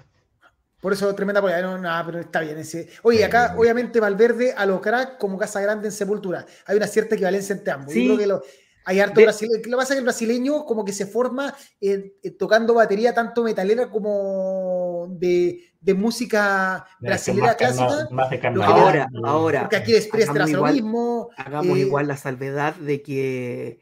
Por 0.82 0.94
eso 0.94 1.14
tremenda 1.16 1.40
polera. 1.42 1.62
No, 1.62 1.78
no, 1.78 2.06
pero 2.06 2.20
está 2.20 2.42
bien. 2.42 2.58
Ese. 2.58 2.90
Oye, 3.04 3.20
Sí, 3.20 3.24
acá 3.24 3.50
bien. 3.50 3.60
obviamente 3.60 4.00
Valverde 4.00 4.54
a 4.56 4.66
lo 4.66 4.82
crack 4.82 5.18
como 5.18 5.38
Casa 5.38 5.62
Grande 5.62 5.88
en 5.88 5.92
Sepultura. 5.92 6.46
Hay 6.66 6.78
una 6.78 6.88
cierta 6.88 7.16
equivalencia 7.16 7.54
entre 7.56 7.72
ambos. 7.74 7.94
Yo 7.94 8.00
Sí. 8.00 8.06
creo 8.08 8.18
que 8.18 8.28
lo- 8.28 8.42
hay 8.86 9.00
harto 9.00 9.20
De- 9.20 9.26
brasileño. 9.26 9.58
Lo 9.58 9.62
que 9.64 9.76
pasa 9.78 9.94
es 9.94 9.96
que 9.96 10.00
el 10.00 10.04
brasileño 10.04 10.66
como 10.66 10.84
que 10.84 10.92
se 10.92 11.06
forma 11.06 11.56
eh, 11.80 12.16
eh, 12.22 12.32
tocando 12.32 12.74
batería 12.74 13.14
tanto 13.14 13.44
metalera 13.44 13.90
como 13.90 15.08
de, 15.12 15.72
de 15.80 15.94
música 15.94 16.86
brasileña 17.00 17.48
más, 17.48 17.56
clásica. 17.56 17.96
de 17.96 18.04
Lo 18.12 18.30
que 18.30 18.36
le 18.36 18.42
carnaval. 18.42 18.72
Ahora, 18.82 19.08
ahora. 19.24 19.60
Porque 19.62 19.76
aquí 19.78 19.96
hace 19.96 20.10
lo 20.34 20.48
igual- 20.50 20.74
mismo. 20.74 21.30
Hagamos 21.38 21.78
Eh, 21.78 21.82
igual 21.82 22.08
la 22.10 22.18
salvedad 22.18 22.76
de 22.76 23.02
que 23.02 23.80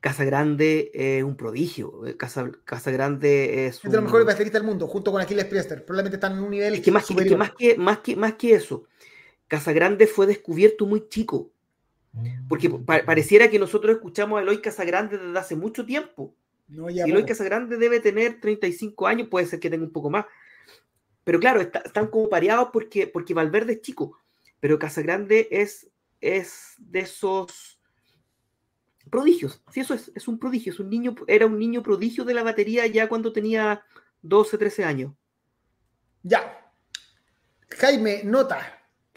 Casa 0.00 0.24
Grande 0.24 0.90
es 0.94 1.22
un 1.22 1.36
prodigio. 1.36 2.06
Eh, 2.06 2.16
Casa, 2.16 2.50
Casa 2.64 2.90
Grande 2.90 3.66
es 3.66 3.76
Es 3.76 3.82
de 3.82 3.92
los 3.92 4.04
mejores 4.04 4.26
bateristas 4.26 4.60
del 4.62 4.68
mundo, 4.68 4.86
junto 4.88 5.12
con 5.12 5.20
Aquiles 5.20 5.44
Priester. 5.44 5.84
Probablemente 5.84 6.16
están 6.16 6.32
en 6.38 6.42
un 6.44 6.50
nivel 6.50 6.74
Es 6.74 6.80
que 6.80 6.90
más 6.90 7.06
que, 7.06 7.36
más 7.36 7.52
que, 7.52 7.76
más 7.76 7.98
que, 7.98 8.16
más 8.16 8.34
que 8.34 8.54
eso, 8.54 8.84
Casagrande 9.46 10.06
fue 10.06 10.26
descubierto 10.26 10.86
muy 10.86 11.08
chico, 11.08 11.50
porque 12.48 12.68
Mm. 12.68 12.84
pa- 12.84 13.04
pareciera 13.04 13.50
que 13.50 13.58
nosotros 13.58 13.94
escuchamos 13.96 14.38
a 14.38 14.42
Eloy 14.42 14.62
Casagrande 14.62 15.18
desde 15.18 15.38
hace 15.38 15.56
mucho 15.56 15.84
tiempo. 15.84 16.34
No, 16.68 16.88
ya, 16.88 17.04
Y 17.06 17.10
Eloy 17.10 17.22
poco. 17.22 17.28
Casagrande 17.32 17.76
debe 17.76 18.00
tener 18.00 18.40
35 18.40 19.06
años, 19.06 19.28
puede 19.28 19.46
ser 19.46 19.58
que 19.60 19.68
tenga 19.68 19.84
un 19.84 19.92
poco 19.92 20.08
más. 20.08 20.24
Pero 21.24 21.38
claro, 21.40 21.60
está- 21.60 21.80
están 21.80 22.06
como 22.06 22.28
pareados 22.30 22.68
porque, 22.72 23.06
porque 23.06 23.34
Valverde 23.34 23.74
es 23.74 23.82
chico, 23.82 24.16
pero 24.60 24.78
Casagrande 24.78 25.48
es, 25.50 25.90
es 26.20 26.74
de 26.78 27.00
esos 27.00 27.69
prodigios. 29.10 29.60
Sí, 29.72 29.80
eso 29.80 29.94
es, 29.94 30.10
es 30.14 30.28
un 30.28 30.38
prodigio, 30.38 30.72
es 30.72 30.80
un 30.80 30.88
niño, 30.88 31.14
era 31.26 31.46
un 31.46 31.58
niño 31.58 31.82
prodigio 31.82 32.24
de 32.24 32.34
la 32.34 32.42
batería 32.42 32.86
ya 32.86 33.08
cuando 33.08 33.32
tenía 33.32 33.82
12, 34.22 34.56
13 34.58 34.84
años. 34.84 35.12
Ya. 36.22 36.72
Jaime, 37.68 38.22
nota. 38.24 38.58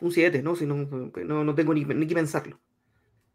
Un 0.01 0.11
7, 0.11 0.41
¿no? 0.41 0.55
Si 0.55 0.65
no, 0.65 0.75
no, 0.75 1.43
no 1.43 1.55
tengo 1.55 1.73
ni, 1.73 1.85
ni 1.85 2.07
que 2.07 2.15
pensarlo. 2.15 2.59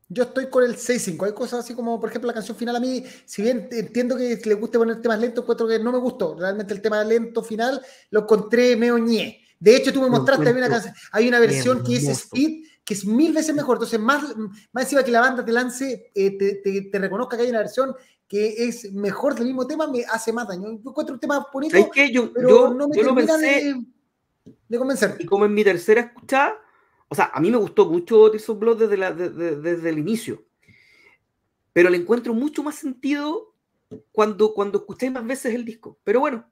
Yo 0.09 0.25
estoy 0.25 0.49
con 0.49 0.65
el 0.65 0.77
6-5. 0.77 1.27
Hay 1.27 1.33
cosas 1.33 1.65
así 1.65 1.75
como, 1.75 2.01
por 2.01 2.09
ejemplo, 2.09 2.29
la 2.29 2.35
canción 2.35 2.57
final 2.57 2.77
a 2.77 2.81
mí, 2.81 3.05
si 3.27 3.43
bien 3.43 3.69
entiendo 3.71 4.17
que 4.17 4.41
le 4.43 4.55
guste 4.55 4.79
poner 4.79 5.03
temas 5.03 5.21
lentos, 5.21 5.45
encuentro 5.45 5.69
que 5.69 5.79
no 5.79 5.93
me 5.93 5.99
gustó. 5.99 6.35
Realmente 6.39 6.73
el 6.73 6.81
tema 6.81 7.05
lento 7.05 7.43
final 7.43 7.81
lo 8.11 8.21
encontré 8.21 8.75
medio 8.77 8.99
ñe. 8.99 9.45
De 9.61 9.77
hecho, 9.77 9.93
tú 9.93 10.01
me 10.01 10.09
mostraste, 10.09 10.49
hay 10.49 10.55
una, 10.55 10.95
hay 11.13 11.29
una 11.29 11.41
versión 11.41 11.85
que 11.85 11.97
es. 11.97 12.09
Speed, 12.09 12.65
que 12.89 12.95
es 12.95 13.05
mil 13.05 13.35
veces 13.35 13.55
mejor. 13.55 13.77
Entonces, 13.77 14.01
más, 14.01 14.35
más 14.73 14.85
encima 14.85 15.03
que 15.05 15.11
la 15.11 15.21
banda 15.21 15.45
te 15.45 15.53
lance, 15.53 16.11
eh, 16.15 16.39
te, 16.39 16.55
te- 16.55 16.81
te 16.91 16.99
reconozca 16.99 17.37
que 17.37 17.43
hay 17.43 17.51
una 17.51 17.59
versión 17.59 17.95
que 18.27 18.65
es 18.67 18.91
mejor 18.95 19.35
del 19.35 19.45
mismo 19.45 19.67
tema, 19.67 19.87
me 19.87 20.07
hace 20.07 20.33
más 20.33 20.49
daño. 20.49 20.73
Yo 20.83 20.89
encuentro 20.91 21.13
un 21.15 21.21
tema 21.21 21.47
bonito, 21.53 21.73
¿Sabes 21.73 21.91
qué? 21.93 22.11
Yo, 22.11 22.33
pero 22.33 22.49
yo, 22.49 22.73
no 22.73 22.89
me 22.89 22.97
yo 22.97 23.03
lo 23.03 23.15
pensé, 23.15 23.35
de, 23.47 23.85
de 24.69 24.79
convencer. 24.79 25.17
y 25.19 25.27
como 25.27 25.45
en 25.45 25.53
mi 25.53 25.63
tercera 25.65 26.01
escuchada, 26.01 26.55
o 27.09 27.15
sea, 27.15 27.31
a 27.35 27.41
mí 27.41 27.51
me 27.51 27.59
gustó 27.59 27.85
mucho 27.85 28.31
Tears 28.31 28.49
of 28.49 28.59
Blood 28.59 28.79
desde, 28.79 28.97
la- 28.97 29.13
de- 29.13 29.29
de- 29.29 29.57
desde 29.61 29.91
el 29.91 29.99
inicio, 29.99 30.43
pero 31.75 31.91
le 31.91 31.99
encuentro 31.99 32.33
mucho 32.33 32.63
más 32.63 32.77
sentido 32.77 33.53
cuando, 34.13 34.55
cuando 34.55 34.79
escucháis 34.79 35.13
más 35.13 35.27
veces 35.27 35.55
el 35.55 35.67
disco. 35.67 35.99
Pero 36.05 36.21
bueno, 36.21 36.47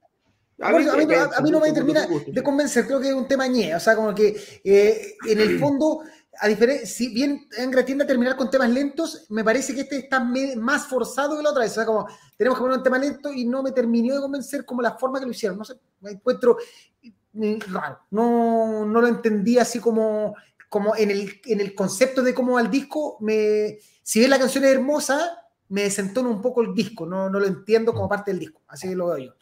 A 0.58 0.72
mí, 0.72 1.50
no 1.50 1.60
me 1.60 1.70
termina 1.72 2.06
de 2.28 2.42
convencer, 2.42 2.86
creo 2.86 2.98
que 2.98 3.08
es 3.08 3.14
un 3.14 3.28
tema 3.28 3.46
ñe, 3.46 3.74
o 3.74 3.80
sea, 3.80 3.94
como 3.94 4.14
que 4.14 4.34
eh, 4.64 5.14
en 5.28 5.38
el 5.40 5.58
fondo, 5.60 6.00
a 6.38 6.48
diferencia, 6.48 6.86
si 6.86 7.12
bien 7.12 7.48
Angra 7.58 7.84
tiende 7.84 8.04
a 8.04 8.06
terminar 8.06 8.36
con 8.36 8.50
temas 8.50 8.70
lentos, 8.70 9.26
me 9.30 9.44
parece 9.44 9.74
que 9.74 9.82
este 9.82 9.98
está 9.98 10.20
más 10.20 10.86
forzado 10.86 11.36
que 11.36 11.42
la 11.42 11.50
otra 11.50 11.62
vez, 11.62 11.72
o 11.72 11.74
sea, 11.74 11.86
como 11.86 12.06
tenemos 12.36 12.58
que 12.58 12.62
poner 12.62 12.78
un 12.78 12.82
tema 12.82 12.98
lento 12.98 13.32
y 13.32 13.44
no 13.44 13.62
me 13.62 13.72
terminó 13.72 14.14
de 14.14 14.20
convencer 14.20 14.64
como 14.64 14.82
la 14.82 14.96
forma 14.96 15.18
que 15.18 15.26
lo 15.26 15.32
hicieron, 15.32 15.58
no 15.58 15.64
sé, 15.64 15.74
me 16.00 16.12
encuentro 16.12 16.58
eh, 17.02 17.58
raro, 17.68 18.00
no, 18.10 18.84
no 18.84 19.00
lo 19.00 19.06
entendí 19.06 19.58
así 19.58 19.80
como, 19.80 20.34
como 20.68 20.94
en, 20.96 21.10
el, 21.10 21.40
en 21.44 21.60
el 21.60 21.74
concepto 21.74 22.22
de 22.22 22.34
cómo 22.34 22.58
al 22.58 22.70
disco, 22.70 23.16
me, 23.20 23.78
si 24.02 24.18
bien 24.18 24.30
la 24.30 24.38
canción 24.38 24.64
es 24.64 24.70
hermosa, 24.70 25.42
me 25.68 25.82
desentona 25.82 26.28
un 26.28 26.42
poco 26.42 26.62
el 26.62 26.74
disco, 26.74 27.06
no, 27.06 27.28
no 27.28 27.40
lo 27.40 27.46
entiendo 27.46 27.92
como 27.92 28.08
parte 28.08 28.30
del 28.30 28.40
disco, 28.40 28.62
así 28.68 28.88
que 28.88 28.96
lo 28.96 29.08
veo 29.08 29.18
yo. 29.18 29.32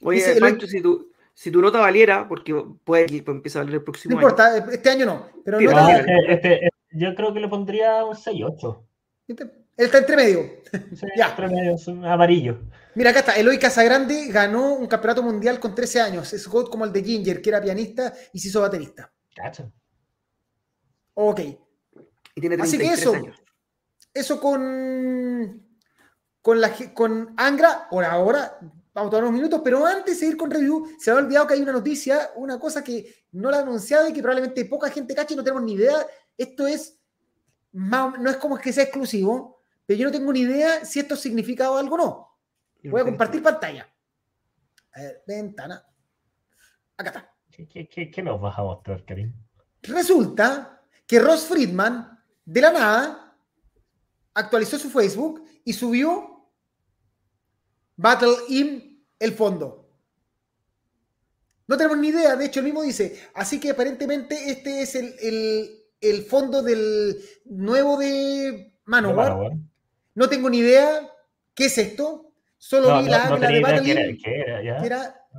Oye, 0.00 0.40
Pancho, 0.40 0.66
si, 0.66 0.80
tu, 0.80 1.07
si 1.38 1.52
tu 1.52 1.62
nota 1.62 1.78
valiera, 1.78 2.26
porque 2.26 2.52
puede 2.82 3.06
que 3.06 3.22
empiece 3.30 3.58
a 3.58 3.60
valer 3.60 3.76
el 3.76 3.84
próximo 3.84 4.10
año. 4.10 4.20
No 4.20 4.28
importa, 4.28 4.56
este 4.72 4.90
año 4.90 5.06
no. 5.06 5.28
Pero 5.44 5.60
este, 5.60 6.32
este, 6.32 6.70
yo 6.90 7.14
creo 7.14 7.32
que 7.32 7.38
le 7.38 7.46
pondría 7.46 8.04
un 8.04 8.16
6-8. 8.16 8.82
Este, 9.28 9.44
él 9.44 9.52
está 9.76 9.98
entre 9.98 10.16
medio. 10.16 10.40
ya. 11.16 11.28
Entre 11.28 11.46
medio, 11.46 11.76
es 11.76 11.86
un 11.86 12.04
amarillo. 12.04 12.58
Mira, 12.96 13.10
acá 13.10 13.20
está. 13.20 13.36
Eloy 13.36 13.56
Casagrande 13.56 14.26
ganó 14.32 14.74
un 14.74 14.88
campeonato 14.88 15.22
mundial 15.22 15.60
con 15.60 15.76
13 15.76 16.00
años. 16.00 16.32
Es 16.32 16.48
God 16.48 16.70
como 16.70 16.84
el 16.84 16.92
de 16.92 17.04
Ginger, 17.04 17.40
que 17.40 17.50
era 17.50 17.62
pianista 17.62 18.12
y 18.32 18.40
se 18.40 18.48
hizo 18.48 18.60
baterista. 18.60 19.08
Cacho. 19.32 19.70
Ok. 21.14 21.40
Y 22.34 22.40
tiene 22.40 22.56
Así 22.60 22.78
que 22.78 22.92
eso, 22.94 23.12
eso 24.12 24.40
con, 24.40 25.62
con, 26.42 26.60
la, 26.60 26.72
con 26.94 27.32
Angra, 27.36 27.86
por 27.88 28.04
ahora, 28.04 28.58
vamos 28.98 29.08
a 29.08 29.16
tomar 29.16 29.24
unos 29.24 29.38
minutos, 29.40 29.60
pero 29.64 29.86
antes 29.86 30.20
de 30.20 30.26
ir 30.26 30.36
con 30.36 30.50
review, 30.50 30.88
se 30.98 31.10
me 31.10 31.16
ha 31.16 31.20
olvidado 31.20 31.46
que 31.46 31.54
hay 31.54 31.62
una 31.62 31.72
noticia, 31.72 32.30
una 32.36 32.58
cosa 32.58 32.82
que 32.82 33.24
no 33.32 33.50
la 33.50 33.58
he 33.58 33.62
anunciado 33.62 34.08
y 34.08 34.12
que 34.12 34.20
probablemente 34.20 34.64
poca 34.64 34.90
gente 34.90 35.14
cache 35.14 35.34
y 35.34 35.36
no 35.36 35.44
tenemos 35.44 35.62
ni 35.62 35.74
idea. 35.74 36.06
Esto 36.36 36.66
es, 36.66 36.98
no 37.72 38.30
es 38.30 38.36
como 38.36 38.58
que 38.58 38.72
sea 38.72 38.84
exclusivo, 38.84 39.62
pero 39.86 39.98
yo 39.98 40.06
no 40.06 40.12
tengo 40.12 40.32
ni 40.32 40.40
idea 40.40 40.84
si 40.84 41.00
esto 41.00 41.16
significa 41.16 41.66
algo 41.66 41.94
o 41.94 41.98
no. 41.98 42.38
Voy 42.84 43.00
a 43.00 43.04
compartir 43.04 43.42
pantalla. 43.42 43.88
A 44.92 45.00
ver, 45.00 45.22
ventana. 45.26 45.84
Acá 46.96 47.10
está. 47.10 47.34
¿Qué, 47.50 48.22
nos 48.22 48.40
vas 48.40 48.58
a 48.58 48.62
mostrar, 48.62 49.04
Karim? 49.04 49.32
Resulta 49.82 50.82
que 51.06 51.18
Ross 51.18 51.46
Friedman, 51.46 52.18
de 52.44 52.60
la 52.60 52.72
nada, 52.72 53.36
actualizó 54.34 54.78
su 54.78 54.90
Facebook 54.90 55.44
y 55.64 55.72
subió 55.72 56.48
Battle 57.96 58.34
in 58.48 58.87
el 59.18 59.32
fondo. 59.32 59.88
No 61.66 61.76
tenemos 61.76 61.98
ni 61.98 62.08
idea, 62.08 62.34
de 62.36 62.46
hecho, 62.46 62.60
el 62.60 62.66
mismo 62.66 62.82
dice. 62.82 63.20
Así 63.34 63.60
que 63.60 63.70
aparentemente 63.70 64.50
este 64.50 64.82
es 64.82 64.94
el, 64.94 66.24
fondo 66.24 66.62
del 66.62 67.16
nuevo 67.44 67.98
de 67.98 68.74
Manowar. 68.84 69.52
No 70.14 70.28
tengo 70.28 70.48
ni 70.48 70.58
idea 70.58 71.12
qué 71.54 71.66
es 71.66 71.76
esto. 71.78 72.32
Solo 72.56 73.02
vi 73.02 73.08
la 73.08 73.26
águila 73.26 73.48
de 73.48 73.60
Battling. 73.60 74.18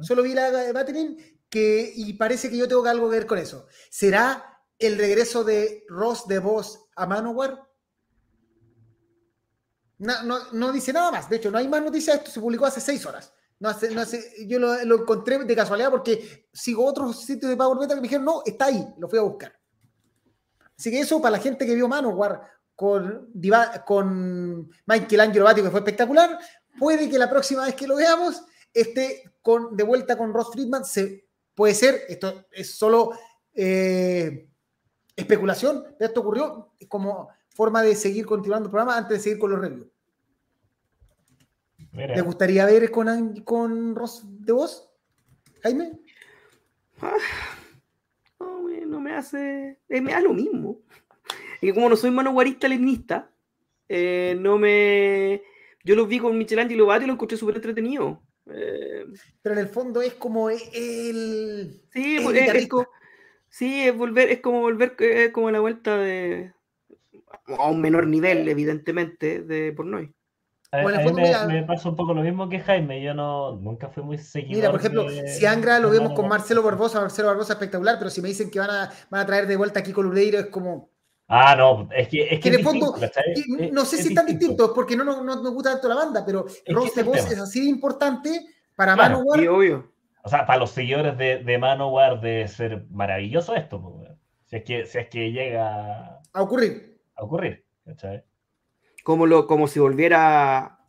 solo 0.01 0.23
vi 0.23 0.33
la 0.33 0.51
de 0.51 0.71
Battling 0.71 1.17
que, 1.49 1.91
y 1.95 2.13
parece 2.13 2.49
que 2.49 2.57
yo 2.57 2.67
tengo 2.67 2.85
algo 2.85 3.09
que 3.09 3.17
ver 3.17 3.25
con 3.25 3.39
eso. 3.39 3.67
¿Será 3.89 4.61
el 4.77 4.97
regreso 4.97 5.43
de 5.43 5.83
Ross 5.89 6.27
de 6.27 6.39
Boss 6.39 6.85
a 6.95 7.07
Manowar? 7.07 7.67
No, 9.97 10.71
dice 10.71 10.93
nada 10.93 11.11
más. 11.11 11.29
De 11.29 11.37
hecho, 11.37 11.51
no 11.51 11.57
hay 11.57 11.67
más 11.67 11.81
noticias. 11.81 12.17
Esto 12.17 12.31
se 12.31 12.39
publicó 12.39 12.65
hace 12.65 12.79
seis 12.79 13.05
horas. 13.05 13.33
No 13.59 13.71
no 13.71 14.03
yo 14.47 14.59
lo, 14.59 14.95
encontré 14.95 15.37
de 15.39 15.55
casualidad 15.55 15.91
porque 15.91 16.47
sigo 16.53 16.85
otros 16.85 17.25
sitios 17.25 17.49
de 17.49 17.57
Power 17.57 17.77
Metal 17.77 17.95
que 17.97 18.01
me 18.01 18.07
dijeron, 18.07 18.25
no, 18.25 18.41
está 18.45 18.65
ahí, 18.65 18.87
lo 18.97 19.09
fui 19.09 19.19
a 19.19 19.23
buscar. 19.23 19.53
Así 20.77 20.89
que 20.89 21.01
eso 21.01 21.21
para 21.21 21.33
la 21.33 21.39
gente 21.39 21.65
que 21.65 21.75
vio 21.75 21.89
Manowar 21.89 22.41
con, 22.73 23.29
con 23.85 24.69
Michael 24.85 25.21
Angelo 25.21 25.43
Bati, 25.43 25.61
que 25.61 25.69
fue 25.69 25.81
espectacular, 25.81 26.39
puede 26.79 27.09
que 27.09 27.19
la 27.19 27.29
próxima 27.29 27.65
vez 27.65 27.75
que 27.75 27.85
lo 27.85 27.97
veamos 27.97 28.41
esté 28.73 29.23
con, 29.41 29.75
de 29.75 29.83
vuelta 29.83 30.17
con 30.17 30.33
Ross 30.33 30.51
Friedman. 30.53 30.85
Se, 30.85 31.27
puede 31.53 31.75
ser, 31.75 32.03
esto 32.07 32.45
es 32.51 32.77
solo 32.77 33.11
eh, 33.53 34.47
especulación, 35.13 35.83
esto 35.99 36.21
ocurrió 36.21 36.73
como 36.87 37.27
forma 37.49 37.81
de 37.81 37.95
seguir 37.95 38.25
continuando 38.25 38.67
el 38.67 38.71
programa 38.71 38.97
antes 38.97 39.17
de 39.17 39.23
seguir 39.23 39.39
con 39.39 39.51
los 39.51 39.59
reviews. 39.59 39.87
¿Te 41.91 42.21
gustaría 42.21 42.65
ver 42.65 42.91
con, 42.91 43.41
con 43.43 43.95
Ross 43.95 44.23
de 44.25 44.53
voz, 44.53 44.89
Jaime? 45.63 45.99
Ah, 47.01 47.17
no, 48.39 48.99
me, 48.99 49.13
hace. 49.13 49.79
Eh, 49.89 50.01
me 50.01 50.11
da 50.11 50.21
lo 50.21 50.33
mismo. 50.33 50.81
Y 51.61 51.71
como 51.73 51.89
no 51.89 51.95
soy 51.95 52.11
manoguarista 52.11 52.67
leninista, 52.67 53.31
eh, 53.87 54.35
no 54.39 54.57
me. 54.57 55.41
Yo 55.83 55.95
lo 55.95 56.05
vi 56.05 56.19
con 56.19 56.37
Michelangelo 56.37 56.85
Bati 56.85 57.03
y 57.03 57.07
lo 57.07 57.13
encontré 57.13 57.37
súper 57.37 57.55
entretenido. 57.55 58.21
Eh, 58.51 59.05
Pero 59.41 59.53
en 59.53 59.59
el 59.59 59.67
fondo 59.67 60.01
es 60.01 60.13
como 60.13 60.49
el. 60.49 61.81
Sí, 61.91 62.17
es, 62.17 62.67
como, 62.67 62.87
sí, 63.49 63.81
es 63.87 63.95
volver, 63.95 64.29
es 64.29 64.39
como 64.41 64.61
volver 64.61 65.31
como 65.31 65.51
la 65.51 65.59
vuelta 65.59 65.97
de, 65.97 66.53
a 67.57 67.69
un 67.69 67.81
menor 67.81 68.07
nivel, 68.07 68.47
evidentemente, 68.47 69.41
de 69.41 69.73
Pornoy. 69.73 70.13
Bueno, 70.71 70.99
me, 71.47 71.63
pasa 71.63 71.89
un 71.89 71.95
poco 71.95 72.13
lo 72.13 72.21
mismo 72.21 72.47
que 72.47 72.59
Jaime, 72.59 73.01
yo 73.01 73.15
no, 73.15 73.55
nunca 73.55 73.89
fui 73.89 74.03
muy 74.03 74.19
seguido. 74.19 74.57
Mira, 74.57 74.69
por 74.69 74.79
ejemplo, 74.79 75.07
si 75.09 75.45
Angra 75.45 75.79
lo 75.79 75.89
vemos 75.89 76.13
con 76.13 76.27
Marcelo 76.27 76.61
Barbosa, 76.61 77.01
Marcelo 77.01 77.29
Barbosa 77.29 77.53
espectacular, 77.53 77.97
pero 77.97 78.11
si 78.11 78.21
me 78.21 78.27
dicen 78.27 78.51
que 78.51 78.59
van 78.59 78.69
a, 78.69 78.91
van 79.09 79.21
a 79.21 79.25
traer 79.25 79.47
de 79.47 79.55
vuelta 79.55 79.79
aquí 79.79 79.91
con 79.91 80.15
es 80.15 80.45
como... 80.47 80.91
Ah, 81.27 81.55
no, 81.55 81.89
es 81.91 82.07
que 82.07 82.33
es 82.33 82.39
que, 82.39 82.49
en 82.49 82.55
el 82.55 82.63
fondo, 82.63 82.95
no 83.71 83.85
sé 83.85 83.97
si 83.97 84.09
es 84.09 84.15
tan 84.15 84.25
distinto, 84.25 84.73
porque 84.73 84.95
no, 84.95 85.03
no, 85.03 85.23
nos 85.23 85.53
gusta 85.53 85.73
tanto 85.73 85.87
la 85.87 85.95
banda, 85.95 86.23
pero 86.25 86.45
Ross 86.67 86.95
de 86.95 87.03
Voz 87.03 87.31
es 87.31 87.39
así 87.39 87.61
de 87.61 87.69
importante 87.69 88.47
para 88.75 88.95
Manowar. 88.95 89.39
Sí, 89.39 89.47
obvio. 89.47 89.91
O 90.23 90.29
sea, 90.29 90.45
para 90.47 90.59
los 90.59 90.71
seguidores 90.71 91.17
de, 91.17 91.43
de 91.43 91.57
Manowar 91.57 92.19
debe 92.19 92.47
ser 92.47 92.85
maravilloso 92.89 93.55
esto, 93.55 94.03
si 94.45 94.55
es 94.55 94.63
que, 94.63 94.85
si 94.85 94.97
es 94.97 95.07
que 95.07 95.31
llega 95.31 96.19
a 96.33 96.41
ocurrir 96.41 96.89
ocurrir. 97.23 97.65
Como, 99.03 99.25
lo, 99.25 99.47
como 99.47 99.67
si 99.67 99.79
volviera 99.79 100.79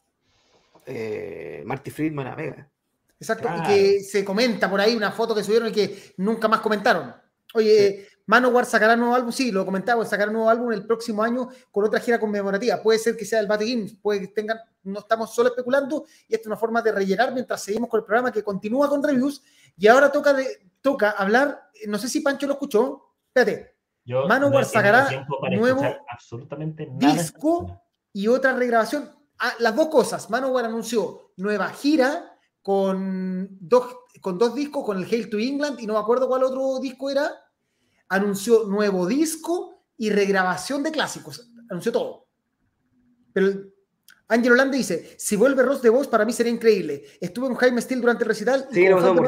eh, 0.87 1.63
Marty 1.65 1.91
Friedman 1.91 2.27
a 2.27 2.35
Vega. 2.35 2.71
Exacto, 3.19 3.49
y 3.59 3.63
que 3.63 4.01
se 4.01 4.25
comenta 4.25 4.69
por 4.71 4.81
ahí 4.81 4.97
una 4.97 5.13
foto 5.13 5.35
que 5.35 5.45
subieron 5.45 5.69
y 5.69 5.73
que 5.73 6.15
nunca 6.17 6.49
más 6.49 6.61
comentaron. 6.61 7.15
Oye, 7.53 8.09
Manowar 8.27 8.65
sacará 8.65 8.97
nuevo 8.97 9.15
álbum, 9.15 9.31
sí, 9.31 9.53
lo 9.53 9.65
comentaba, 9.67 10.05
sacará 10.07 10.33
nuevo 10.33 10.49
álbum 10.49 10.73
el 10.73 10.87
próximo 10.87 11.23
año 11.23 11.49
con 11.71 11.85
otra 11.85 12.01
gira 12.01 12.19
conmemorativa. 12.19 12.83
Puede 12.83 12.99
ser 12.99 13.17
que 13.17 13.25
sea 13.25 13.41
el 13.41 13.47
Battle 13.47 13.75
Games, 13.75 13.95
puede 14.01 14.21
que 14.21 14.29
tengan, 14.29 14.59
no 14.85 15.01
estamos 15.01 15.35
solo 15.35 15.51
especulando, 15.51 16.07
y 16.29 16.35
esta 16.35 16.43
es 16.43 16.47
una 16.47 16.57
forma 16.57 16.81
de 16.81 16.93
rellenar 16.93 17.35
mientras 17.35 17.63
seguimos 17.63 17.91
con 17.91 17.99
el 18.01 18.05
programa 18.05 18.33
que 18.33 18.43
continúa 18.43 18.89
con 18.89 19.03
reviews. 19.03 19.43
Y 19.77 19.87
ahora 19.87 20.11
toca, 20.11 20.33
de, 20.33 20.71
toca 20.81 21.11
hablar, 21.11 21.71
no 21.89 21.99
sé 21.99 22.09
si 22.09 22.21
Pancho 22.21 22.47
lo 22.47 22.55
escuchó, 22.55 23.17
espérate, 23.27 23.75
Manowar 24.07 24.65
sacará 24.65 25.27
nuevo 25.51 25.83
absolutamente 26.09 26.89
disco 26.93 27.83
y 28.13 28.29
otra 28.29 28.55
regrabación. 28.55 29.11
Ah, 29.39 29.55
las 29.59 29.75
dos 29.75 29.89
cosas. 29.89 30.29
Manowar 30.31 30.65
anunció 30.65 31.33
nueva 31.37 31.71
gira 31.71 32.37
con 32.63 33.49
dos, 33.61 33.95
con 34.21 34.39
dos 34.39 34.55
discos, 34.55 34.85
con 34.85 34.99
el 34.99 35.05
Hail 35.05 35.31
to 35.31 35.39
England 35.39 35.81
y 35.81 35.87
no 35.87 35.95
me 35.95 36.01
acuerdo 36.01 36.29
cuál 36.29 36.45
otro 36.45 36.79
disco 36.81 37.11
era. 37.11 37.33
Anunció 38.09 38.65
nuevo 38.65 39.07
disco 39.07 39.85
y 39.97 40.11
regrabación 40.11 40.83
de 40.83 40.93
clásicos. 40.93 41.51
Anunció 41.71 41.93
todo. 41.93 42.27
Pero 43.33 43.63
Ángel 44.31 44.53
Holanda 44.53 44.77
dice, 44.77 45.17
si 45.19 45.35
vuelve 45.35 45.65
Ross 45.65 45.83
de 45.83 45.91
voz, 45.91 46.07
para 46.07 46.25
mí 46.25 46.33
sería 46.33 46.53
increíble. 46.53 47.03
Estuve 47.21 47.49
con 47.49 47.57
Jaime 47.57 47.83
Steele 47.83 48.01
durante 48.01 48.23
el 48.23 48.29
recital 48.29 48.69
y 48.71 48.89
como 48.89 49.25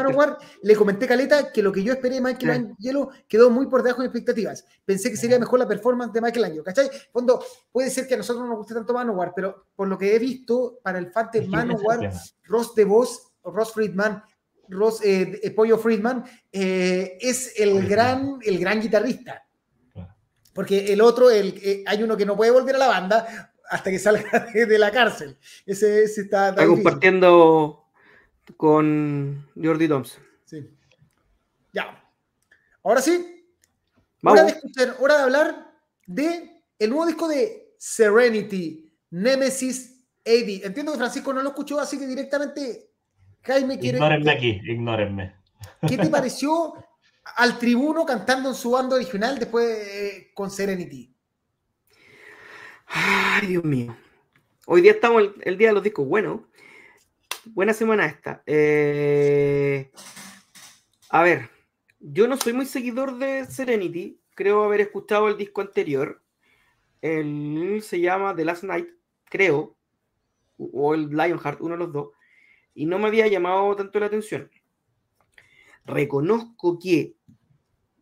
le 0.62 0.76
comenté 0.76 1.08
Caleta 1.08 1.52
que 1.52 1.60
lo 1.60 1.72
que 1.72 1.82
yo 1.82 1.92
esperé 1.92 2.14
de 2.14 2.20
Michael 2.20 2.50
Angelo 2.50 3.10
quedó 3.26 3.50
muy 3.50 3.66
por 3.66 3.82
debajo 3.82 4.02
de 4.02 4.06
expectativas. 4.06 4.64
Pensé 4.84 5.10
que 5.10 5.16
sería 5.16 5.40
mejor 5.40 5.58
la 5.58 5.66
performance 5.66 6.12
de 6.12 6.20
Michael 6.20 6.44
Angelo, 6.44 6.62
¿cachai? 6.62 6.88
Fondo, 7.12 7.44
puede 7.72 7.90
ser 7.90 8.06
que 8.06 8.14
a 8.14 8.16
nosotros 8.18 8.44
no 8.44 8.50
nos 8.50 8.58
guste 8.58 8.74
tanto 8.74 8.94
Manowar, 8.94 9.32
pero 9.34 9.66
por 9.74 9.88
lo 9.88 9.98
que 9.98 10.14
he 10.14 10.20
visto, 10.20 10.78
para 10.84 11.00
el 11.00 11.10
fan 11.10 11.30
de 11.32 11.48
Manowar, 11.48 12.12
Ross 12.44 12.72
de 12.76 12.84
voz, 12.84 13.32
Ross 13.42 13.72
Friedman, 13.72 14.22
Ross, 14.68 15.00
eh, 15.02 15.40
eh, 15.42 15.50
Pollo 15.50 15.78
Friedman, 15.78 16.24
eh, 16.52 17.18
es 17.20 17.58
el 17.58 17.88
gran, 17.88 18.38
el 18.40 18.58
gran 18.58 18.80
guitarrista. 18.80 19.42
Porque 20.54 20.92
el 20.92 21.00
otro, 21.00 21.30
el, 21.30 21.82
hay 21.86 22.02
uno 22.02 22.16
que 22.16 22.26
no 22.26 22.36
puede 22.36 22.50
volver 22.50 22.76
a 22.76 22.78
la 22.78 22.86
banda, 22.86 23.51
hasta 23.70 23.90
que 23.90 23.98
salga 23.98 24.48
de 24.54 24.78
la 24.78 24.90
cárcel. 24.90 25.36
Ese, 25.66 26.04
está, 26.04 26.50
está 26.50 26.66
compartiendo 26.66 27.84
con 28.56 29.48
Jordi 29.60 29.88
Thompson. 29.88 30.22
Sí. 30.44 30.70
Ya. 31.72 32.02
Ahora 32.82 33.00
sí. 33.00 33.44
Hora 34.24 34.44
de, 34.44 34.50
escuchar, 34.50 34.96
hora 35.00 35.16
de 35.16 35.22
hablar 35.22 35.72
de 36.06 36.62
el 36.78 36.90
nuevo 36.90 37.06
disco 37.06 37.26
de 37.26 37.74
Serenity, 37.78 38.92
Nemesis 39.10 40.04
AD. 40.24 40.64
Entiendo 40.64 40.92
que 40.92 40.98
Francisco 40.98 41.32
no 41.32 41.42
lo 41.42 41.48
escuchó, 41.48 41.80
así 41.80 41.98
que 41.98 42.06
directamente 42.06 42.90
Jaime 43.42 43.78
quiere. 43.78 43.98
Ignórenme 43.98 44.30
aquí, 44.30 44.60
ignórenme. 44.64 45.36
¿Qué 45.86 45.96
te 45.96 46.06
pareció 46.10 46.74
al 47.36 47.58
tribuno 47.58 48.04
cantando 48.04 48.48
en 48.48 48.54
su 48.54 48.70
banda 48.70 48.96
original 48.96 49.38
después 49.38 49.66
eh, 49.66 50.30
con 50.34 50.50
Serenity? 50.50 51.11
Ay, 52.94 53.46
Dios 53.46 53.64
mío. 53.64 53.96
Hoy 54.66 54.82
día 54.82 54.92
estamos 54.92 55.22
el, 55.22 55.34
el 55.44 55.56
día 55.56 55.68
de 55.68 55.74
los 55.74 55.82
discos. 55.82 56.06
Bueno, 56.06 56.46
buena 57.46 57.72
semana 57.72 58.04
esta. 58.04 58.42
Eh, 58.44 59.90
a 61.08 61.22
ver, 61.22 61.48
yo 62.00 62.28
no 62.28 62.36
soy 62.36 62.52
muy 62.52 62.66
seguidor 62.66 63.16
de 63.16 63.46
Serenity. 63.46 64.20
Creo 64.34 64.64
haber 64.64 64.82
escuchado 64.82 65.28
el 65.28 65.38
disco 65.38 65.62
anterior. 65.62 66.22
Él 67.00 67.80
se 67.82 67.98
llama 67.98 68.36
The 68.36 68.44
Last 68.44 68.64
Night, 68.64 68.88
creo. 69.24 69.74
O 70.58 70.94
el 70.94 71.08
Lionheart, 71.08 71.62
uno 71.62 71.74
de 71.74 71.78
los 71.78 71.92
dos. 71.92 72.08
Y 72.74 72.84
no 72.84 72.98
me 72.98 73.08
había 73.08 73.26
llamado 73.26 73.74
tanto 73.74 73.98
la 74.00 74.06
atención. 74.06 74.50
Reconozco 75.86 76.78
que 76.78 77.16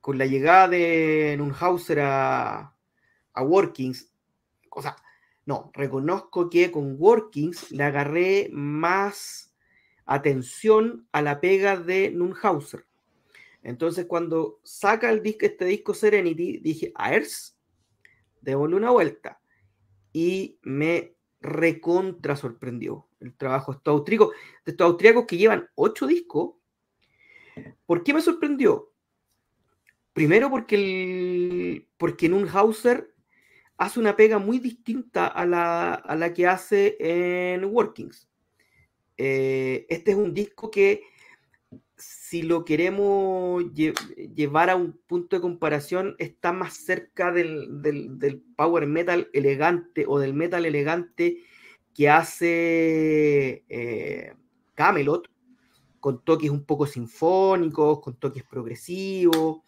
con 0.00 0.18
la 0.18 0.26
llegada 0.26 0.66
de 0.66 1.36
Nunhauser 1.38 2.00
a, 2.00 2.74
a 3.32 3.42
Workings, 3.42 4.09
o 4.70 4.82
sea, 4.82 4.96
no, 5.46 5.70
reconozco 5.74 6.48
que 6.48 6.70
con 6.70 6.96
Workings 6.98 7.70
le 7.72 7.82
agarré 7.82 8.48
más 8.52 9.54
atención 10.04 11.08
a 11.12 11.22
la 11.22 11.40
pega 11.40 11.76
de 11.76 12.10
Nunhauser. 12.10 12.86
Entonces, 13.62 14.06
cuando 14.06 14.60
saca 14.62 15.10
el 15.10 15.22
disco, 15.22 15.46
este 15.46 15.64
disco 15.66 15.94
Serenity, 15.94 16.58
dije, 16.58 16.92
a 16.94 17.14
Ers, 17.14 17.58
démosle 18.40 18.76
una 18.76 18.90
vuelta. 18.90 19.40
Y 20.12 20.58
me 20.62 21.14
recontra 21.40 22.36
sorprendió 22.36 23.08
el 23.20 23.34
trabajo 23.36 23.72
de 23.72 23.78
estos 23.78 23.92
austríacos, 23.92 24.34
de 24.64 24.72
estos 24.72 25.26
que 25.26 25.36
llevan 25.36 25.68
ocho 25.74 26.06
discos. 26.06 26.54
¿Por 27.86 28.02
qué 28.02 28.14
me 28.14 28.22
sorprendió? 28.22 28.92
Primero 30.12 30.50
porque, 30.50 30.74
el, 30.74 31.88
porque 31.96 32.28
Nunhauser 32.28 33.14
hace 33.80 33.98
una 33.98 34.14
pega 34.14 34.38
muy 34.38 34.58
distinta 34.58 35.26
a 35.26 35.46
la, 35.46 35.94
a 35.94 36.14
la 36.14 36.34
que 36.34 36.46
hace 36.46 36.98
en 37.00 37.64
Workings. 37.64 38.28
Eh, 39.16 39.86
este 39.88 40.10
es 40.10 40.18
un 40.18 40.34
disco 40.34 40.70
que 40.70 41.02
si 41.96 42.42
lo 42.42 42.66
queremos 42.66 43.64
lle 43.72 43.94
llevar 44.36 44.68
a 44.68 44.76
un 44.76 44.92
punto 45.06 45.36
de 45.36 45.40
comparación, 45.40 46.14
está 46.18 46.52
más 46.52 46.74
cerca 46.74 47.32
del, 47.32 47.80
del, 47.80 48.18
del, 48.18 48.42
power 48.54 48.86
metal 48.86 49.30
elegante 49.32 50.04
o 50.06 50.18
del 50.18 50.34
metal 50.34 50.66
elegante 50.66 51.38
que 51.94 52.10
hace 52.10 53.64
eh, 53.70 54.34
Camelot, 54.74 55.30
con 56.00 56.22
toques 56.22 56.50
un 56.50 56.66
poco 56.66 56.86
sinfónicos, 56.86 58.00
con 58.00 58.14
toques 58.16 58.44
progresivos, 58.44 59.62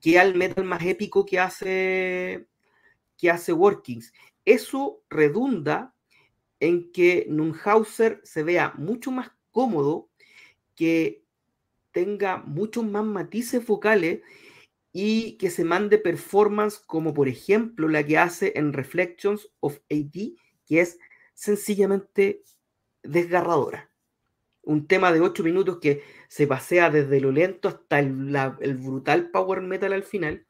que 0.00 0.18
al 0.18 0.34
metal 0.34 0.64
más 0.64 0.84
épico 0.84 1.24
que 1.24 1.38
hace, 1.38 2.48
que 3.16 3.30
hace 3.30 3.52
Workings. 3.52 4.12
Eso 4.44 5.02
redunda 5.08 5.94
en 6.60 6.92
que 6.92 7.26
Nunhauser 7.28 8.20
se 8.24 8.42
vea 8.42 8.72
mucho 8.76 9.10
más 9.10 9.32
cómodo, 9.50 10.10
que 10.74 11.24
tenga 11.92 12.38
muchos 12.38 12.84
más 12.84 13.04
matices 13.04 13.64
vocales 13.66 14.20
y 14.92 15.38
que 15.38 15.50
se 15.50 15.64
mande 15.64 15.98
performance 15.98 16.78
como 16.78 17.14
por 17.14 17.28
ejemplo 17.28 17.88
la 17.88 18.04
que 18.04 18.18
hace 18.18 18.52
en 18.56 18.72
Reflections 18.72 19.48
of 19.60 19.78
AD, 19.90 20.34
que 20.66 20.80
es 20.80 20.98
sencillamente 21.34 22.42
desgarradora. 23.02 23.90
Un 24.62 24.86
tema 24.86 25.12
de 25.12 25.20
8 25.20 25.42
minutos 25.42 25.78
que 25.80 26.04
se 26.28 26.46
pasea 26.46 26.90
desde 26.90 27.20
lo 27.20 27.32
lento 27.32 27.68
hasta 27.68 27.98
el, 27.98 28.34
el 28.60 28.76
brutal 28.76 29.30
power 29.30 29.60
metal 29.60 29.92
al 29.92 30.04
final. 30.04 30.46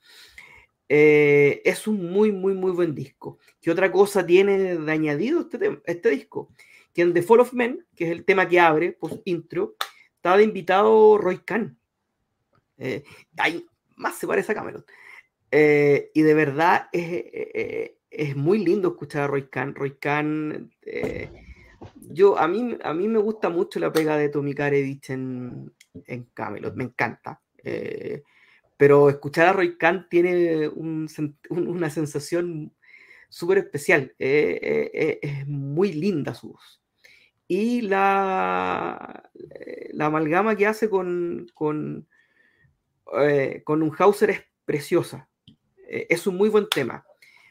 Eh, 0.94 1.62
es 1.64 1.86
un 1.86 2.12
muy, 2.12 2.32
muy, 2.32 2.52
muy 2.52 2.70
buen 2.70 2.94
disco. 2.94 3.38
¿Qué 3.62 3.70
otra 3.70 3.90
cosa 3.90 4.26
tiene 4.26 4.76
de 4.76 4.92
añadido 4.92 5.40
este, 5.40 5.80
este 5.86 6.10
disco? 6.10 6.50
Que 6.92 7.00
en 7.00 7.14
The 7.14 7.22
Fall 7.22 7.40
of 7.40 7.54
Men, 7.54 7.86
que 7.96 8.04
es 8.04 8.10
el 8.10 8.26
tema 8.26 8.46
que 8.46 8.60
abre, 8.60 8.92
post 8.92 9.22
intro, 9.24 9.74
estaba 10.16 10.36
de 10.36 10.44
invitado 10.44 11.16
Roy 11.16 11.38
Khan. 11.38 11.78
Eh, 12.76 13.04
ahí 13.38 13.66
más 13.96 14.18
se 14.18 14.26
parece 14.26 14.52
a 14.52 14.54
Cameron. 14.54 14.84
Eh, 15.50 16.10
y 16.12 16.20
de 16.20 16.34
verdad 16.34 16.90
es, 16.92 17.08
eh, 17.10 17.96
es, 18.10 18.36
muy 18.36 18.58
lindo 18.58 18.88
escuchar 18.88 19.22
a 19.22 19.26
Roy 19.28 19.48
Khan. 19.48 19.74
Roy 19.74 19.96
Khan, 19.98 20.70
yo, 22.10 22.36
a, 22.36 22.46
mí, 22.46 22.76
a 22.84 22.92
mí 22.92 23.08
me 23.08 23.18
gusta 23.18 23.48
mucho 23.48 23.80
la 23.80 23.90
pega 23.90 24.18
de 24.18 24.28
Tommy 24.28 24.54
Karevich 24.54 25.08
en, 25.08 25.72
en 26.04 26.24
Camelot, 26.34 26.74
me 26.74 26.84
encanta. 26.84 27.40
Pero 28.82 29.08
escuchar 29.08 29.46
a 29.46 29.52
Roy 29.52 29.78
Khan 29.78 30.08
tiene 30.10 30.66
un, 30.66 31.08
un, 31.50 31.68
una 31.68 31.88
sensación 31.88 32.74
súper 33.28 33.58
especial. 33.58 34.12
es 34.18 35.46
muy 35.46 35.92
linda 35.92 36.34
su 36.34 36.48
voz 36.48 36.82
y 37.46 37.82
la, 37.82 39.30
la 39.92 40.06
amalgama 40.06 40.56
que 40.56 40.66
hace 40.66 40.90
con, 40.90 41.46
con, 41.54 42.08
eh, 43.20 43.62
con 43.62 43.84
un 43.84 43.92
Hauser 43.96 44.30
es 44.30 44.40
preciosa. 44.64 45.28
Eh, 45.86 46.08
es 46.10 46.26
un 46.26 46.36
muy 46.36 46.48
buen 46.48 46.68
tema. 46.68 47.06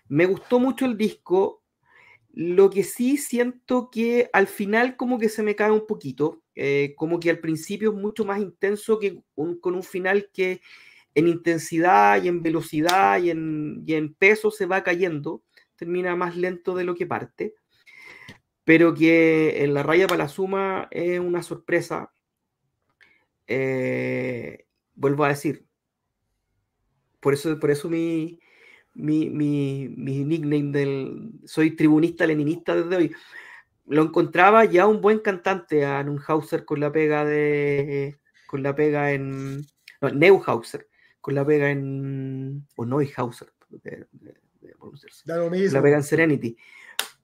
Me 0.10 0.26
gustó 0.26 0.60
mucho 0.60 0.84
el 0.84 0.98
disco. 0.98 1.64
Lo 2.34 2.70
que 2.70 2.84
sí 2.84 3.16
siento 3.16 3.90
que 3.90 4.30
al 4.34 4.48
final 4.48 4.98
como 4.98 5.18
que 5.18 5.30
se 5.30 5.44
me 5.44 5.56
cae 5.56 5.72
un 5.72 5.88
poquito, 5.88 6.42
eh, 6.56 6.94
como 6.98 7.22
que 7.22 7.30
al 7.30 7.40
principio 7.40 7.92
es 7.92 7.96
mucho 7.96 8.26
más 8.26 8.42
intenso 8.42 9.00
que 9.00 9.22
un, 9.36 9.62
con 9.62 9.76
un 9.76 9.84
final 9.84 10.30
que 10.34 10.60
en 11.16 11.28
intensidad 11.28 12.24
y 12.24 12.28
en 12.28 12.42
velocidad 12.42 13.22
y 13.22 13.30
en, 13.30 13.84
y 13.86 13.94
en 13.94 14.14
peso 14.14 14.52
se 14.52 14.66
va 14.66 14.84
cayendo, 14.84 15.44
termina 15.76 16.16
más 16.16 16.36
lento 16.36 16.76
de 16.76 16.84
lo 16.84 16.96
que 16.96 17.06
parte 17.06 17.56
pero 18.64 18.94
que 18.94 19.64
en 19.64 19.74
la 19.74 19.84
raya 19.84 20.08
para 20.08 20.24
la 20.24 20.30
suma 20.30 20.88
es 20.92 21.20
una 21.20 21.44
sorpresa. 21.44 22.12
Eh, 23.48 24.66
vuelvo 24.96 25.26
a 25.26 25.30
decir, 25.30 25.66
por 27.20 27.34
eso, 27.34 27.60
por 27.60 27.72
eso 27.72 27.90
mi, 27.90 28.40
mi, 28.94 29.30
mi, 29.30 29.90
mi, 29.90 30.24
nickname 30.24 30.72
del 30.72 31.32
soy 31.46 31.76
tribunista 31.76 32.26
leninista 32.26 32.76
desde 32.76 32.96
hoy. 32.96 33.16
Lo 33.88 34.04
encontraba 34.04 34.66
ya 34.66 34.88
un 34.88 35.02
buen 35.02 35.20
cantante 35.20 35.86
a 35.86 36.04
Nunhauser 36.04 36.66
con 36.66 36.80
la 36.80 36.92
pega 36.92 37.26
de 37.26 38.20
con 38.48 38.64
la 38.64 38.76
pega 38.76 39.12
en 39.12 39.66
no, 40.02 40.10
Neuhauser 40.10 40.88
con 41.22 41.36
la 41.36 41.46
pega 41.46 41.70
en 41.70 42.68
o 42.76 42.86
Neuhauser 42.86 43.54
de, 43.70 44.08
de, 44.12 44.36
de, 44.62 44.76
la 45.72 45.82
pega 45.82 45.98
en 45.98 46.04
Serenity 46.04 46.58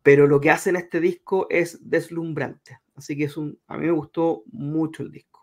pero 0.08 0.26
lo 0.26 0.40
que 0.40 0.50
hace 0.50 0.70
en 0.70 0.78
este 0.78 1.02
disco 1.02 1.48
es 1.50 1.80
deslumbrante. 1.82 2.80
Así 2.96 3.18
que 3.18 3.26
es 3.26 3.36
un, 3.36 3.60
a 3.68 3.76
mí 3.76 3.88
me 3.88 3.92
gustó 3.92 4.44
mucho 4.54 5.04
el 5.04 5.12
disco. 5.12 5.37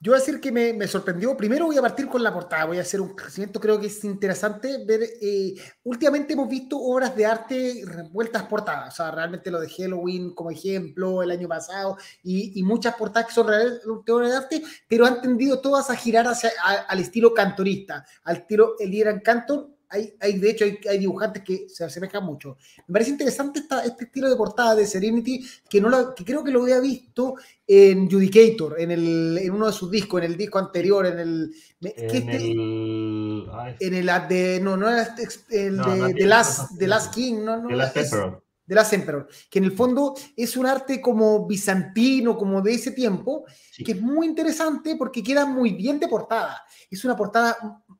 Yo 0.00 0.12
voy 0.12 0.18
a 0.18 0.20
decir 0.20 0.40
que 0.40 0.52
me, 0.52 0.72
me, 0.72 0.86
sorprendió. 0.86 1.36
Primero 1.36 1.66
voy 1.66 1.76
a 1.76 1.82
partir 1.82 2.06
con 2.06 2.22
la 2.22 2.32
portada. 2.32 2.66
Voy 2.66 2.78
a 2.78 2.82
hacer 2.82 3.00
un 3.00 3.16
crecimiento. 3.16 3.58
Creo 3.58 3.80
que 3.80 3.88
es 3.88 4.04
interesante 4.04 4.84
ver. 4.84 5.02
Eh, 5.20 5.54
últimamente 5.82 6.34
hemos 6.34 6.48
visto 6.48 6.78
obras 6.78 7.16
de 7.16 7.26
arte 7.26 7.82
revueltas 7.84 8.44
portadas. 8.44 8.94
O 8.94 8.96
sea, 8.96 9.10
realmente 9.10 9.50
lo 9.50 9.60
de 9.60 9.68
Halloween 9.68 10.34
como 10.34 10.52
ejemplo 10.52 11.20
el 11.20 11.32
año 11.32 11.48
pasado 11.48 11.96
y, 12.22 12.60
y 12.60 12.62
muchas 12.62 12.94
portadas 12.94 13.26
que 13.28 13.34
son 13.34 13.48
reales 13.48 13.80
obras 13.86 14.30
de 14.30 14.36
arte, 14.36 14.62
pero 14.86 15.04
han 15.04 15.20
tendido 15.20 15.60
todas 15.60 15.90
a 15.90 15.96
girar 15.96 16.28
hacia, 16.28 16.52
a, 16.64 16.74
al 16.74 17.00
estilo 17.00 17.34
cantorista, 17.34 18.06
al 18.22 18.36
estilo 18.36 18.76
Eliran 18.78 19.18
Cantor 19.18 19.77
hay, 19.90 20.14
hay, 20.20 20.38
de 20.38 20.50
hecho, 20.50 20.64
hay, 20.64 20.78
hay, 20.88 20.98
dibujantes 20.98 21.42
que 21.42 21.68
se 21.68 21.84
asemejan 21.84 22.24
mucho. 22.24 22.56
Me 22.86 22.92
parece 22.92 23.10
interesante 23.10 23.60
esta, 23.60 23.84
este 23.84 24.04
estilo 24.04 24.28
de 24.28 24.36
portada 24.36 24.74
de 24.74 24.86
Serenity, 24.86 25.44
que, 25.68 25.80
no 25.80 25.88
lo, 25.88 26.14
que 26.14 26.24
creo 26.24 26.44
que 26.44 26.50
lo 26.50 26.62
había 26.62 26.80
visto 26.80 27.36
en 27.66 28.10
Judicator, 28.10 28.80
en, 28.80 28.90
el, 28.90 29.38
en 29.38 29.52
uno 29.52 29.66
de 29.66 29.72
sus 29.72 29.90
discos, 29.90 30.22
en 30.22 30.32
el 30.32 30.36
disco 30.36 30.58
anterior, 30.58 31.06
en 31.06 31.18
el... 31.18 31.54
En, 31.80 31.92
este, 31.96 32.36
el, 32.36 33.46
en 33.80 33.94
el 33.94 34.28
de... 34.28 34.60
No, 34.62 34.76
no 34.76 34.88
era 34.88 35.14
el 35.50 35.76
no, 35.76 35.92
de, 35.92 35.98
no, 35.98 36.08
de, 36.08 36.26
Last, 36.26 36.72
de 36.72 36.86
Last 36.86 37.14
King, 37.14 37.44
no, 37.44 37.56
no. 37.56 37.70
Last 37.70 37.96
Emperor 37.96 38.47
de 38.68 38.74
las 38.74 38.92
Emperor, 38.92 39.26
que 39.48 39.60
en 39.60 39.64
el 39.64 39.72
fondo 39.72 40.14
es 40.36 40.54
un 40.54 40.66
arte 40.66 41.00
como 41.00 41.46
bizantino, 41.46 42.36
como 42.36 42.60
de 42.60 42.74
ese 42.74 42.90
tiempo, 42.90 43.46
sí. 43.72 43.82
que 43.82 43.92
es 43.92 44.00
muy 44.00 44.26
interesante 44.26 44.94
porque 44.94 45.22
queda 45.22 45.46
muy 45.46 45.72
bien 45.72 45.98
de 45.98 46.06
portada. 46.06 46.62
Es 46.90 47.02
una 47.02 47.16
portada 47.16 47.56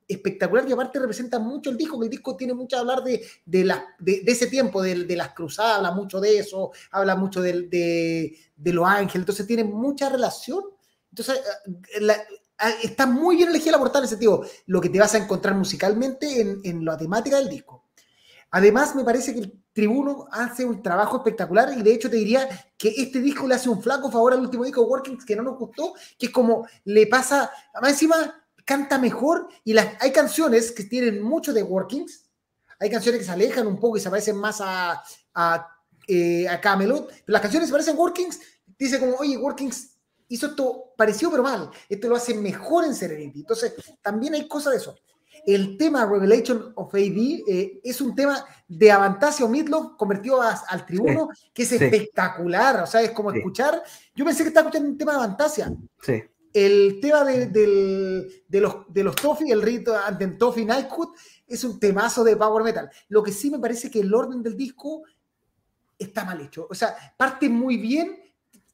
espectacular 0.07 0.69
y 0.69 0.73
aparte 0.73 0.99
representa 0.99 1.39
mucho 1.39 1.71
el 1.71 1.79
disco, 1.79 1.99
que 1.99 2.05
el 2.05 2.11
disco 2.11 2.37
tiene 2.37 2.53
mucho 2.53 2.77
a 2.77 2.81
hablar 2.81 3.03
de, 3.03 3.25
de, 3.47 3.65
la, 3.65 3.83
de, 3.99 4.21
de 4.21 4.31
ese 4.31 4.49
tiempo, 4.49 4.83
de, 4.83 5.07
de, 5.07 5.17
las 5.17 5.33
cruzadas, 5.33 5.79
habla 5.79 5.93
mucho 5.93 6.21
de 6.21 6.39
eso, 6.39 6.71
habla 6.91 7.17
mucho 7.17 7.41
de, 7.41 7.63
de, 7.63 8.73
los 8.73 8.87
ángeles, 8.87 9.23
entonces 9.23 9.47
tiene 9.47 9.65
mucha 9.65 10.11
relación. 10.11 10.65
Entonces, 11.11 11.41
la, 12.01 12.15
está 12.83 13.07
muy 13.07 13.37
bien 13.37 13.49
elegida 13.49 13.73
la 13.73 13.79
portada 13.79 14.01
en 14.01 14.05
ese 14.05 14.17
sentido, 14.17 14.45
lo 14.67 14.83
que 14.83 14.91
te 14.91 15.01
vas 15.01 15.15
a 15.15 15.19
encontrar 15.19 15.55
musicalmente 15.55 16.43
en, 16.43 16.61
en 16.63 16.85
la 16.85 16.99
temática 16.99 17.39
del 17.39 17.49
disco. 17.49 17.78
Además, 18.51 18.95
me 18.95 19.05
parece 19.05 19.35
que 19.35 19.41
el 19.41 19.63
Tribuno 19.73 20.27
hace 20.33 20.65
un 20.65 20.83
trabajo 20.83 21.19
espectacular 21.19 21.73
y 21.77 21.83
de 21.83 21.93
hecho 21.93 22.11
te 22.11 22.17
diría 22.17 22.49
que 22.77 22.89
este 22.89 23.21
disco 23.21 23.47
le 23.47 23.55
hace 23.55 23.69
un 23.69 23.83
flaco 23.83 24.11
favor 24.11 24.33
al 24.33 24.41
último 24.41 24.65
disco 24.65 24.81
de 24.81 24.89
Workings 24.89 25.25
que 25.25 25.37
no 25.37 25.43
nos 25.43 25.59
gustó, 25.59 25.95
que 26.19 26.27
es 26.27 26.33
como 26.33 26.67
le 26.85 27.07
pasa, 27.07 27.51
más 27.81 27.93
encima 27.93 28.43
canta 28.65 28.99
mejor 28.99 29.49
y 29.65 29.77
hay 29.77 30.13
canciones 30.13 30.73
que 30.73 30.85
tienen 30.85 31.23
mucho 31.23 31.53
de 31.53 31.63
Workings, 31.63 32.25
hay 32.81 32.91
canciones 32.91 33.21
que 33.21 33.27
se 33.27 33.33
alejan 33.33 33.67
un 33.67 33.79
poco 33.79 33.99
y 33.99 34.01
se 34.01 34.11
parecen 34.11 34.37
más 34.37 34.61
a, 34.61 35.03
eh, 36.07 36.49
a 36.49 36.61
Camelot, 36.61 37.07
pero 37.09 37.23
las 37.27 37.43
canciones 37.43 37.69
se 37.69 37.73
parecen 37.73 37.95
a 37.95 37.99
Workings, 37.99 38.41
dice 38.79 38.99
como, 38.99 39.15
oye, 39.17 39.37
Workings 39.37 39.97
hizo 40.29 40.49
esto 40.49 40.93
pareció 40.97 41.31
pero 41.31 41.43
mal, 41.43 41.71
esto 41.89 42.09
lo 42.09 42.17
hace 42.17 42.35
mejor 42.35 42.85
en 42.85 42.95
Serenity, 42.95 43.41
entonces 43.41 43.75
también 44.03 44.35
hay 44.35 44.49
cosas 44.49 44.73
de 44.73 44.79
eso. 44.79 44.97
El 45.51 45.79
tema 45.79 46.05
Revelation 46.05 46.73
of 46.75 46.95
AD 46.95 47.43
eh, 47.49 47.81
es 47.83 48.01
un 48.03 48.15
tema 48.15 48.45
de 48.69 48.91
Avantasia 48.93 49.47
o 49.47 49.49
Midlove 49.49 49.97
convertido 49.97 50.43
a- 50.43 50.63
al 50.69 50.85
tribuno, 50.85 51.31
que 51.55 51.63
es 51.63 51.71
sí. 51.71 51.77
espectacular. 51.77 52.83
O 52.83 52.87
sea, 52.87 53.01
es 53.01 53.13
como 53.13 53.31
Sí. 53.33 53.39
escuchar. 53.39 53.83
Yo 54.15 54.27
pensé 54.27 54.43
que 54.43 54.49
estaba 54.49 54.69
escuchando 54.69 54.91
un 54.91 54.99
tema 54.99 55.13
de 55.13 55.19
Avantasia. 55.19 55.73
Sí. 56.03 56.23
El 56.53 56.99
tema 57.01 57.25
de, 57.25 57.47
del- 57.47 58.43
de 58.47 58.61
los, 58.61 58.77
de 58.93 59.03
los 59.05 59.17
Toffee, 59.17 59.51
el 59.51 59.63
rito 59.63 59.97
ante 59.97 60.27
Toffee 60.29 60.67
Nighthood, 60.67 61.15
es 61.47 61.65
un 61.65 61.81
temazo 61.81 62.25
de 62.25 62.37
Power 62.37 62.63
Metal. 62.63 62.91
Lo 63.09 63.23
que 63.23 63.33
sí 63.33 63.51
me 63.51 63.59
parece 63.59 63.91
que 63.91 64.01
el 64.01 64.13
orden 64.13 64.43
del 64.43 64.55
disco 64.57 65.03
está 65.99 66.25
mal 66.25 66.41
hecho. 66.43 66.67
O 66.71 66.75
sea, 66.75 66.95
parte 67.17 67.49
muy 67.49 67.79
bien 67.79 68.19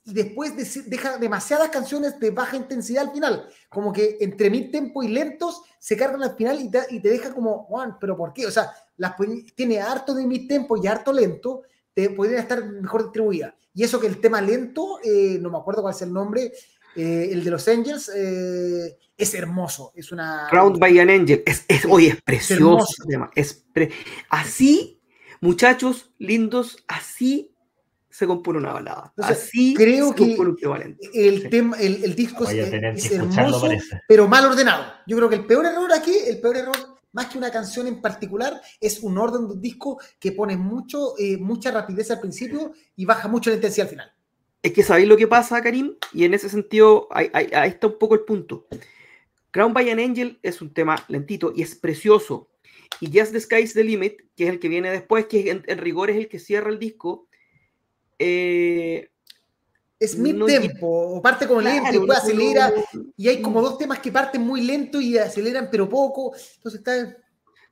y 0.04 0.12
después 0.12 0.54
deci- 0.54 0.84
deja 0.84 1.18
demasiadas 1.18 1.70
canciones 1.70 2.18
de 2.20 2.30
baja 2.30 2.56
intensidad 2.56 3.04
al 3.08 3.12
final. 3.12 3.48
Como 3.68 3.92
que 3.92 4.18
entre 4.20 4.50
mid 4.50 4.70
tempo 4.70 5.02
y 5.02 5.08
lentos 5.08 5.62
se 5.78 5.96
cargan 5.96 6.22
al 6.22 6.36
final 6.36 6.60
y 6.60 6.70
te, 6.70 6.80
y 6.90 7.00
te 7.00 7.08
deja 7.08 7.32
como, 7.32 7.64
Juan, 7.64 7.98
¿pero 7.98 8.16
por 8.16 8.32
qué? 8.32 8.46
O 8.46 8.50
sea, 8.50 8.70
las, 8.96 9.14
tiene 9.54 9.80
harto 9.80 10.14
de 10.14 10.26
mid 10.26 10.46
tempo 10.46 10.76
y 10.76 10.86
harto 10.86 11.12
lento, 11.12 11.62
te 11.94 12.10
podrían 12.10 12.40
estar 12.40 12.64
mejor 12.64 13.04
distribuidas. 13.04 13.54
Y 13.72 13.82
eso 13.82 13.98
que 13.98 14.06
el 14.06 14.20
tema 14.20 14.40
lento, 14.40 14.98
eh, 15.02 15.38
no 15.40 15.50
me 15.50 15.58
acuerdo 15.58 15.82
cuál 15.82 15.94
es 15.94 16.02
el 16.02 16.12
nombre, 16.12 16.52
eh, 16.96 17.28
el 17.32 17.42
de 17.42 17.50
los 17.50 17.66
Angels, 17.66 18.10
eh, 18.14 18.98
es 19.16 19.34
hermoso. 19.34 19.92
Es 19.94 20.12
una. 20.12 20.46
Crowned 20.50 20.78
by 20.78 20.98
an 21.00 21.10
Angel. 21.10 21.42
Es, 21.46 21.64
es, 21.68 21.84
oye, 21.86 22.08
es 22.08 22.22
precioso. 22.22 22.86
tema, 23.08 23.30
es 23.34 23.54
pre- 23.72 23.90
así, 24.28 25.00
muchachos 25.40 26.12
lindos, 26.18 26.84
así 26.88 27.53
se 28.16 28.28
compone 28.28 28.58
una 28.60 28.72
balada. 28.72 29.12
Entonces, 29.16 29.44
así 29.44 29.74
creo 29.74 30.10
se 30.10 30.14
que 30.14 30.22
un 30.38 30.52
equivalente. 30.52 31.08
El, 31.12 31.42
Sí. 31.42 31.48
tema, 31.48 31.76
el, 31.80 32.04
el 32.04 32.14
disco 32.14 32.44
es, 32.44 32.70
tener 32.70 32.94
es 32.96 33.10
hermoso, 33.10 33.68
pero 34.06 34.28
mal 34.28 34.44
ordenado. 34.46 34.84
Yo 35.06 35.16
creo 35.16 35.28
que 35.28 35.34
el 35.34 35.46
peor 35.46 35.66
error 35.66 35.92
aquí, 35.92 36.14
el 36.28 36.40
peor 36.40 36.56
error, 36.58 36.76
más 37.12 37.26
que 37.26 37.38
una 37.38 37.50
canción 37.50 37.88
en 37.88 38.00
particular, 38.00 38.60
es 38.80 39.00
un 39.02 39.18
orden 39.18 39.48
de 39.48 39.54
un 39.54 39.60
disco 39.60 40.00
que 40.20 40.30
pone 40.30 40.56
mucho, 40.56 41.14
eh, 41.18 41.36
mucha 41.38 41.72
rapidez 41.72 42.10
al 42.12 42.20
principio 42.20 42.72
y 42.94 43.04
baja 43.04 43.26
mucho 43.26 43.50
la 43.50 43.56
intensidad 43.56 43.86
al 43.86 43.90
final. 43.90 44.12
Es 44.62 44.72
que 44.72 44.82
sabéis 44.84 45.08
lo 45.08 45.16
que 45.16 45.26
pasa, 45.26 45.60
Karim, 45.60 45.96
y 46.12 46.24
en 46.24 46.34
ese 46.34 46.48
sentido, 46.48 47.08
ahí, 47.10 47.28
ahí- 47.32 47.50
ahí 47.52 47.70
está 47.70 47.88
un 47.88 47.98
poco 47.98 48.14
el 48.14 48.20
punto. 48.20 48.66
Crown 49.50 49.72
by 49.74 49.90
an 49.90 49.98
Angel 49.98 50.38
es 50.42 50.62
un 50.62 50.72
tema 50.72 51.04
lentito 51.08 51.52
y 51.54 51.62
es 51.62 51.74
precioso. 51.74 52.48
Y 53.00 53.06
Just 53.16 53.32
the 53.32 53.40
Sky's 53.40 53.74
the 53.74 53.82
Limit, 53.82 54.20
que 54.36 54.44
es 54.44 54.50
el 54.50 54.60
que 54.60 54.68
viene 54.68 54.90
después, 54.90 55.26
que 55.26 55.50
en, 55.50 55.64
en 55.66 55.78
rigor 55.78 56.10
es 56.10 56.16
el 56.16 56.28
que 56.28 56.38
cierra 56.38 56.70
el 56.70 56.78
disco, 56.78 57.26
eh, 58.18 59.08
Es 59.98 60.18
mid 60.18 60.34
No 60.34 60.46
tempo, 60.46 60.86
o 60.86 61.22
parte 61.22 61.46
como 61.46 61.60
lento 61.60 61.78
y 61.78 61.82
claro, 61.82 61.98
después 62.00 62.18
no- 62.18 62.22
acelera, 62.24 62.70
no- 62.92 63.04
y 63.16 63.28
hay 63.28 63.40
como 63.40 63.62
dos 63.62 63.78
temas 63.78 64.00
que 64.00 64.12
parten 64.12 64.42
muy 64.42 64.60
lento 64.62 65.00
y 65.00 65.16
aceleran 65.18 65.68
pero 65.70 65.88
poco. 65.88 66.34
Entonces 66.56 66.80
está. 66.80 67.16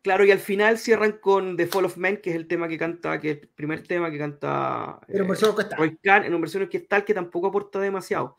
Claro, 0.03 0.25
y 0.25 0.33
al 0.33 0.41
final 0.41 0.79
cierran 0.79 1.19
con 1.21 1.57
The 1.57 1.69
Fall 1.69 1.85
of 1.85 1.97
Man, 1.97 2.17
que 2.17 2.31
es 2.31 2.37
el 2.37 2.49
tema 2.49 2.67
que 2.67 2.77
canta, 2.77 3.21
que 3.21 3.31
es 3.31 3.41
el 3.43 3.49
primer 3.49 3.87
tema 3.87 4.11
que 4.11 4.19
canta 4.19 4.99
Pero 5.07 5.25
en 5.25 5.31
eh. 5.31 5.77
Roy 5.77 5.97
Khan, 6.03 6.25
en 6.25 6.33
una 6.33 6.41
versión 6.41 6.65
orquestal 6.65 7.05
que 7.05 7.15
tampoco 7.15 7.47
aporta 7.47 7.79
demasiado. 7.79 8.37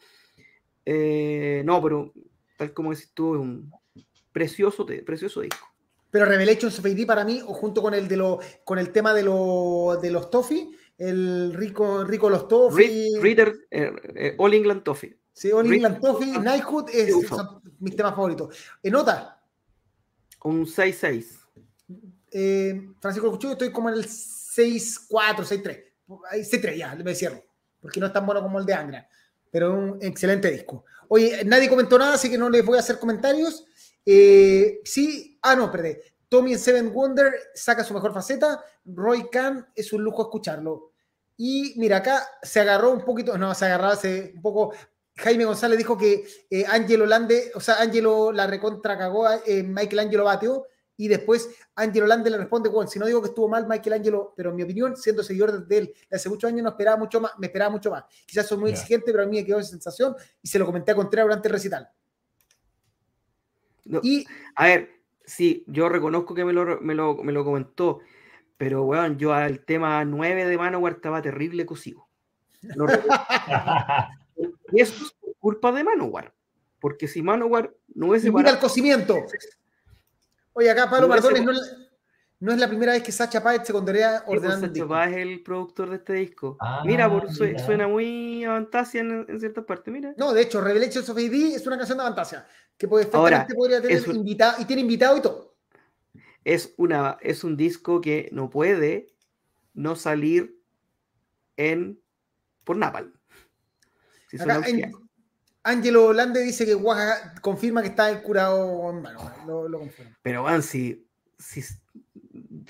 Eh, 0.85 1.61
no, 1.63 1.81
pero 1.81 2.13
tal 2.57 2.73
como 2.73 2.91
decís 2.91 3.11
tú, 3.13 3.35
es 3.35 3.41
un 3.41 3.71
precioso, 4.34 4.85
precioso 5.05 5.39
disco. 5.41 5.65
Pero 6.11 6.25
Revelations 6.25 6.77
of 6.77 6.85
AD 6.85 7.05
para 7.05 7.23
mí, 7.23 7.41
o 7.45 7.53
junto 7.53 7.81
con 7.81 7.93
el 7.93 8.07
de 8.09 8.17
lo, 8.17 8.39
con 8.65 8.77
el 8.77 8.91
tema 8.91 9.13
de, 9.13 9.23
lo, 9.23 9.97
de 10.01 10.11
los 10.11 10.30
Toffee, 10.30 10.69
el 10.98 11.53
rico, 11.53 12.03
rico 12.03 12.30
los 12.30 12.48
Toffee. 12.48 13.11
Read- 13.18 13.22
Reader, 13.22 13.53
eh, 13.72 13.91
eh, 14.15 14.36
All 14.38 14.53
England 14.53 14.84
Toffee. 14.84 15.18
Sí, 15.34 15.52
All 15.52 15.72
England 15.72 15.99
Toffee, 15.99 16.34
Knighthood 16.40 16.90
es, 16.94 17.28
son 17.28 17.61
mis 17.80 17.95
temas 17.95 18.15
favoritos. 18.15 18.56
Nota, 18.84 19.41
Un 20.44 20.65
6-6. 20.65 21.40
eh, 22.32 22.90
Francisco 22.99 23.32
Cuchillo, 23.32 23.53
estoy 23.53 23.72
como 23.72 23.90
en 23.90 23.95
el 23.95 24.06
6-4, 24.06 25.45
6-3. 25.45 25.84
Ahí 26.30 26.41
6-3, 26.44 26.76
ya, 26.78 26.95
me 26.95 27.15
cierro. 27.15 27.41
Porque 27.80 27.99
no 27.99 28.07
es 28.07 28.14
tan 28.14 28.26
bueno 28.26 28.41
como 28.41 28.60
el 28.60 28.65
de 28.65 28.74
Angra. 28.74 29.07
Pero 29.52 29.74
un 29.74 29.98
excelente 30.02 30.49
disco. 30.52 30.86
Oye, 31.07 31.44
nadie 31.45 31.70
comentó 31.70 31.98
nada, 31.98 32.15
así 32.15 32.30
que 32.30 32.38
no 32.38 32.49
les 32.49 32.65
voy 32.65 32.78
a 32.78 32.80
hacer 32.82 32.98
comentarios. 32.99 33.65
Eh, 34.06 34.82
sí, 34.84 35.38
ah, 35.41 35.56
no, 35.56 35.72
perdón. 35.72 35.98
Tommy 36.34 36.53
en 36.53 36.57
Seven 36.60 36.91
Wonder 36.91 37.31
saca 37.53 37.84
su 37.84 37.93
mejor 37.93 38.11
faceta. 38.11 38.60
Roy 38.85 39.30
Khan 39.30 39.68
es 39.76 39.93
un 39.93 40.03
lujo 40.03 40.23
escucharlo. 40.23 40.93
Y 41.38 41.76
mira, 41.77 41.97
acá 41.97 42.27
se 42.41 42.60
agarró 42.60 42.89
un 42.89 43.05
poquito, 43.05 43.38
no, 43.38 43.53
se 43.53 43.65
agarraba 43.65 43.93
hace 43.93 44.31
un 44.35 44.41
poco. 44.41 44.73
Jaime 45.15 45.45
González 45.45 45.77
dijo 45.77 45.95
que 45.95 46.26
eh, 46.49 46.65
Angelo 46.68 47.05
Lande, 47.05 47.51
o 47.53 47.60
sea, 47.60 47.76
Angelo 47.80 48.31
la 48.31 48.47
recontra 48.47 48.97
cagó, 48.97 49.27
a- 49.27 49.41
eh, 49.45 49.61
Michael 49.61 49.99
Angelo 49.99 50.23
bateó, 50.23 50.65
y 50.97 51.07
después 51.07 51.49
Angelo 51.76 52.07
Lande 52.07 52.31
le 52.31 52.38
responde, 52.39 52.68
bueno, 52.69 52.89
si 52.89 52.97
no 52.97 53.05
digo 53.05 53.22
que 53.22 53.27
estuvo 53.27 53.47
mal 53.47 53.68
Michael 53.68 53.93
Angelo, 53.93 54.34
pero 54.35 54.49
en 54.49 54.55
mi 54.55 54.64
opinión, 54.64 54.97
siendo 54.97 55.22
seguidor 55.22 55.68
de 55.68 55.77
él 55.77 55.93
de 56.10 56.15
hace 56.18 56.30
muchos 56.30 56.47
años, 56.47 56.64
no 56.64 56.69
esperaba 56.69 56.97
mucho 56.97 57.22
más, 57.22 57.34
me 57.38 57.45
esperaba 57.45 57.69
mucho 57.69 57.91
más. 57.91 58.05
Quizás 58.26 58.47
soy 58.47 58.57
muy 58.57 58.72
exigente, 58.72 59.11
pero 59.11 59.22
a 59.22 59.27
mí 59.27 59.38
me 59.38 59.45
quedó 59.45 59.60
esa 59.60 59.69
sensación 59.69 60.15
y 60.41 60.47
se 60.47 60.57
lo 60.57 60.65
comenté 60.65 60.93
a 60.93 60.95
Contreras 60.95 61.26
durante 61.27 61.47
el 61.47 61.53
recital. 61.53 61.88
No, 63.85 63.99
Y 64.01 64.26
A 64.55 64.65
ver, 64.65 64.89
sí, 65.24 65.64
yo 65.68 65.90
reconozco 65.90 66.34
que 66.34 66.45
me 66.45 66.54
lo, 66.54 66.80
me 66.82 66.94
lo, 66.95 67.16
me 67.24 67.32
lo 67.32 67.44
comentó, 67.44 68.00
pero 68.58 68.84
weón, 68.84 69.18
yo 69.18 69.34
al 69.34 69.60
tema 69.66 70.04
9 70.06 70.45
de 70.45 70.58
Manowar 70.58 70.94
estaba 70.94 71.22
terrible 71.22 71.66
cosido. 71.66 72.08
Lo 72.62 72.86
y 74.72 74.82
eso 74.82 75.04
es 75.06 75.16
culpa 75.40 75.72
de 75.72 75.84
Manowar. 75.84 76.34
Porque 76.80 77.08
si 77.08 77.22
Manowar 77.22 77.74
no 77.95 78.08
hubiese 78.08 78.28
al 78.28 78.34
parado- 78.34 78.60
cocimiento. 78.60 79.18
Oye, 80.54 80.70
acá 80.70 80.90
Pablo 80.90 81.08
No, 81.08 81.14
Mardones 81.16 81.44
no, 81.44 81.52
no 82.44 82.52
es 82.52 82.60
la 82.60 82.68
primera 82.68 82.91
vez 82.91 83.03
que 83.03 83.11
Sacha 83.11 83.41
Páez 83.41 83.61
se 83.65 83.72
contaría 83.72 84.18
Sí, 84.20 84.24
pues, 84.26 84.38
ordenando 84.40 84.68
Sacha. 84.68 84.88
Paz 84.88 85.11
es 85.11 85.18
el 85.18 85.44
productor 85.44 85.90
de 85.90 85.95
este 85.95 86.14
disco. 86.14 86.57
Ah, 86.60 86.84
mira, 86.86 87.10
por, 87.10 87.32
su- 87.32 87.44
mira. 87.45 87.65
suena 87.65 87.88
muy 87.88 88.44
avantasia 88.44 89.02
en, 89.02 89.26
en 89.30 89.40
ciertas 89.40 89.64
partes, 89.64 89.94
mira. 89.94 90.14
No, 90.18 90.34
de 90.34 90.41
hecho, 90.41 90.60
Revelations 90.60 91.07
of 91.10 91.18
AD 91.18 91.34
es 91.56 91.65
una 91.65 91.78
canción 91.78 91.98
de 91.99 92.03
Fantasia 92.03 92.45
que 92.78 92.88
puede, 92.88 93.06
Ahora, 93.14 93.45
perfectamente 93.48 93.56
podría 93.56 93.82
tener 93.82 93.98
es 93.98 94.07
un- 94.07 94.15
invitado 94.18 94.61
y 94.61 94.65
tiene 94.65 94.82
invitado 94.82 95.18
y 95.18 95.22
todo. 95.22 95.56
Es, 96.44 96.74
una, 96.78 97.18
es 97.22 97.44
un 97.45 97.56
disco 97.56 98.02
que 98.02 98.28
no 98.34 98.49
puede 98.49 99.15
no 99.74 99.95
salir 99.95 100.60
en 101.56 102.02
por 102.65 102.76
Napalm. 102.76 103.14
Si 104.30 104.41
Acá, 104.41 104.61
en-. 104.68 104.91
Angelo 105.64 106.11
Lande 106.11 106.41
dice 106.41 106.65
que 106.65 106.76
Oaxaca 106.76 107.36
confirma 107.41 107.82
que 107.82 107.88
está 107.88 108.22
curado 108.22 108.90
en 108.90 109.02
mano. 109.02 109.32
Lo, 109.48 109.70
lo 109.70 109.80
confirma. 109.80 110.18
Pero 110.22 110.44
van, 110.44 110.61
si, 110.61 111.07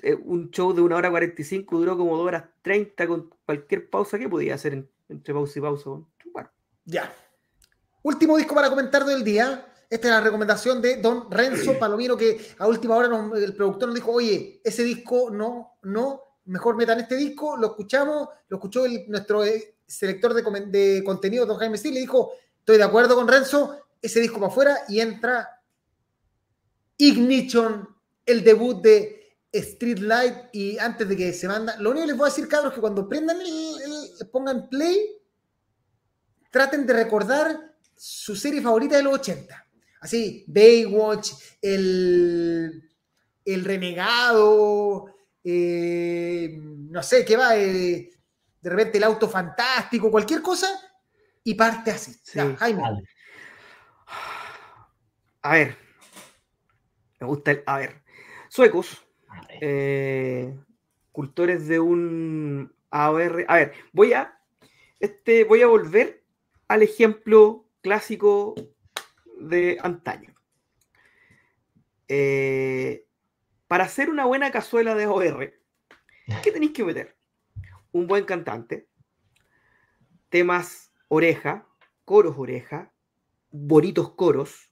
eh, 0.01 0.15
un 0.15 0.49
show 0.51 0.73
de 0.73 0.81
una 0.81 0.95
hora 0.97 1.09
45 1.09 1.77
duró 1.77 1.97
como 1.97 2.17
dos 2.17 2.27
horas 2.27 2.43
30 2.61 3.07
con 3.07 3.29
cualquier 3.45 3.89
pausa 3.89 4.17
que 4.17 4.29
podía 4.29 4.55
hacer 4.55 4.73
en- 4.73 4.89
entre 5.09 5.33
pausa 5.33 5.59
y 5.59 5.61
pausa. 5.61 5.89
Bueno, 6.31 6.49
Ya. 6.85 7.13
Último 8.03 8.35
disco 8.37 8.53
para 8.55 8.69
comentar 8.69 9.05
del 9.05 9.23
día. 9.23 9.65
Esta 9.89 10.07
es 10.07 10.13
la 10.13 10.21
recomendación 10.21 10.81
de 10.81 10.97
Don 10.97 11.29
Renzo 11.31 11.73
Palomino, 11.79 12.17
que 12.17 12.37
a 12.57 12.67
última 12.67 12.95
hora 12.95 13.07
nos- 13.07 13.37
el 13.41 13.55
productor 13.55 13.87
nos 13.89 13.95
dijo, 13.95 14.11
oye, 14.11 14.59
ese 14.63 14.83
disco 14.83 15.29
no, 15.29 15.77
no, 15.83 16.21
mejor 16.45 16.75
metan 16.75 16.99
este 16.99 17.15
disco, 17.15 17.55
lo 17.57 17.67
escuchamos, 17.67 18.27
lo 18.49 18.57
escuchó 18.57 18.85
el- 18.85 19.05
nuestro 19.09 19.45
eh, 19.45 19.75
selector 19.85 20.33
de, 20.33 20.41
de 20.67 21.03
contenido, 21.03 21.45
Don 21.45 21.57
Jaime 21.57 21.77
Sil, 21.79 21.93
le 21.93 21.99
dijo, 22.01 22.31
estoy 22.59 22.77
de 22.77 22.83
acuerdo 22.83 23.15
con 23.15 23.27
Renzo, 23.27 23.77
ese 24.01 24.19
disco 24.19 24.39
para 24.39 24.47
afuera 24.51 24.77
y 24.89 24.99
entra 24.99 25.61
Ignition, 26.97 27.87
el 28.25 28.43
debut 28.43 28.81
de 28.81 29.22
Street 29.53 29.99
Light 29.99 30.35
y 30.51 30.77
antes 30.79 31.07
de 31.07 31.15
que 31.15 31.31
se 31.33 31.47
manda, 31.47 31.77
lo 31.77 31.91
único 31.91 32.03
que 32.05 32.07
les 32.11 32.17
voy 32.17 32.27
a 32.27 32.29
decir, 32.29 32.47
cabros, 32.47 32.73
que 32.73 32.81
cuando 32.81 33.07
prendan 33.07 33.39
el, 33.39 33.47
el- 34.19 34.27
pongan 34.29 34.67
play, 34.67 34.97
traten 36.51 36.85
de 36.85 36.93
recordar 36.93 37.75
su 37.95 38.35
serie 38.35 38.61
favorita 38.61 38.97
de 38.97 39.03
los 39.03 39.13
80. 39.13 39.65
Así, 40.01 40.43
Baywatch, 40.47 41.31
el, 41.61 42.89
el 43.45 43.63
Renegado, 43.65 45.05
eh, 45.43 46.57
no 46.59 47.01
sé, 47.03 47.23
qué 47.23 47.37
va, 47.37 47.55
eh, 47.55 48.09
de 48.61 48.69
repente 48.69 48.97
el 48.97 49.03
auto 49.05 49.29
fantástico, 49.29 50.11
cualquier 50.11 50.41
cosa, 50.41 50.67
y 51.43 51.53
parte 51.53 51.91
así. 51.91 52.11
Ya, 52.33 52.47
Sí. 52.49 52.55
Jaime. 52.57 52.83
A 55.41 55.53
ver. 55.53 55.77
Me 57.19 57.27
gusta 57.27 57.51
el. 57.51 57.63
A 57.65 57.77
ver. 57.77 58.01
Suecos. 58.49 59.01
Eh, 59.61 60.55
cultores 61.11 61.67
de 61.67 61.79
un 61.79 62.73
AOR. 62.89 63.45
A 63.47 63.55
ver, 63.55 63.73
voy 63.91 64.13
a, 64.13 64.39
este, 64.99 65.43
voy 65.43 65.61
a 65.61 65.67
volver 65.67 66.23
al 66.67 66.83
ejemplo 66.83 67.65
clásico 67.81 68.55
de 69.39 69.77
antaño. 69.81 70.33
Eh, 72.07 73.05
para 73.67 73.85
hacer 73.85 74.09
una 74.09 74.25
buena 74.25 74.51
cazuela 74.51 74.95
de 74.95 75.05
AOR, 75.05 75.53
¿qué 76.43 76.51
tenéis 76.51 76.73
que 76.73 76.83
meter? 76.83 77.15
Un 77.91 78.07
buen 78.07 78.25
cantante, 78.25 78.87
temas 80.29 80.91
oreja, 81.07 81.67
coros 82.05 82.35
oreja, 82.37 82.91
bonitos 83.51 84.11
coros, 84.13 84.71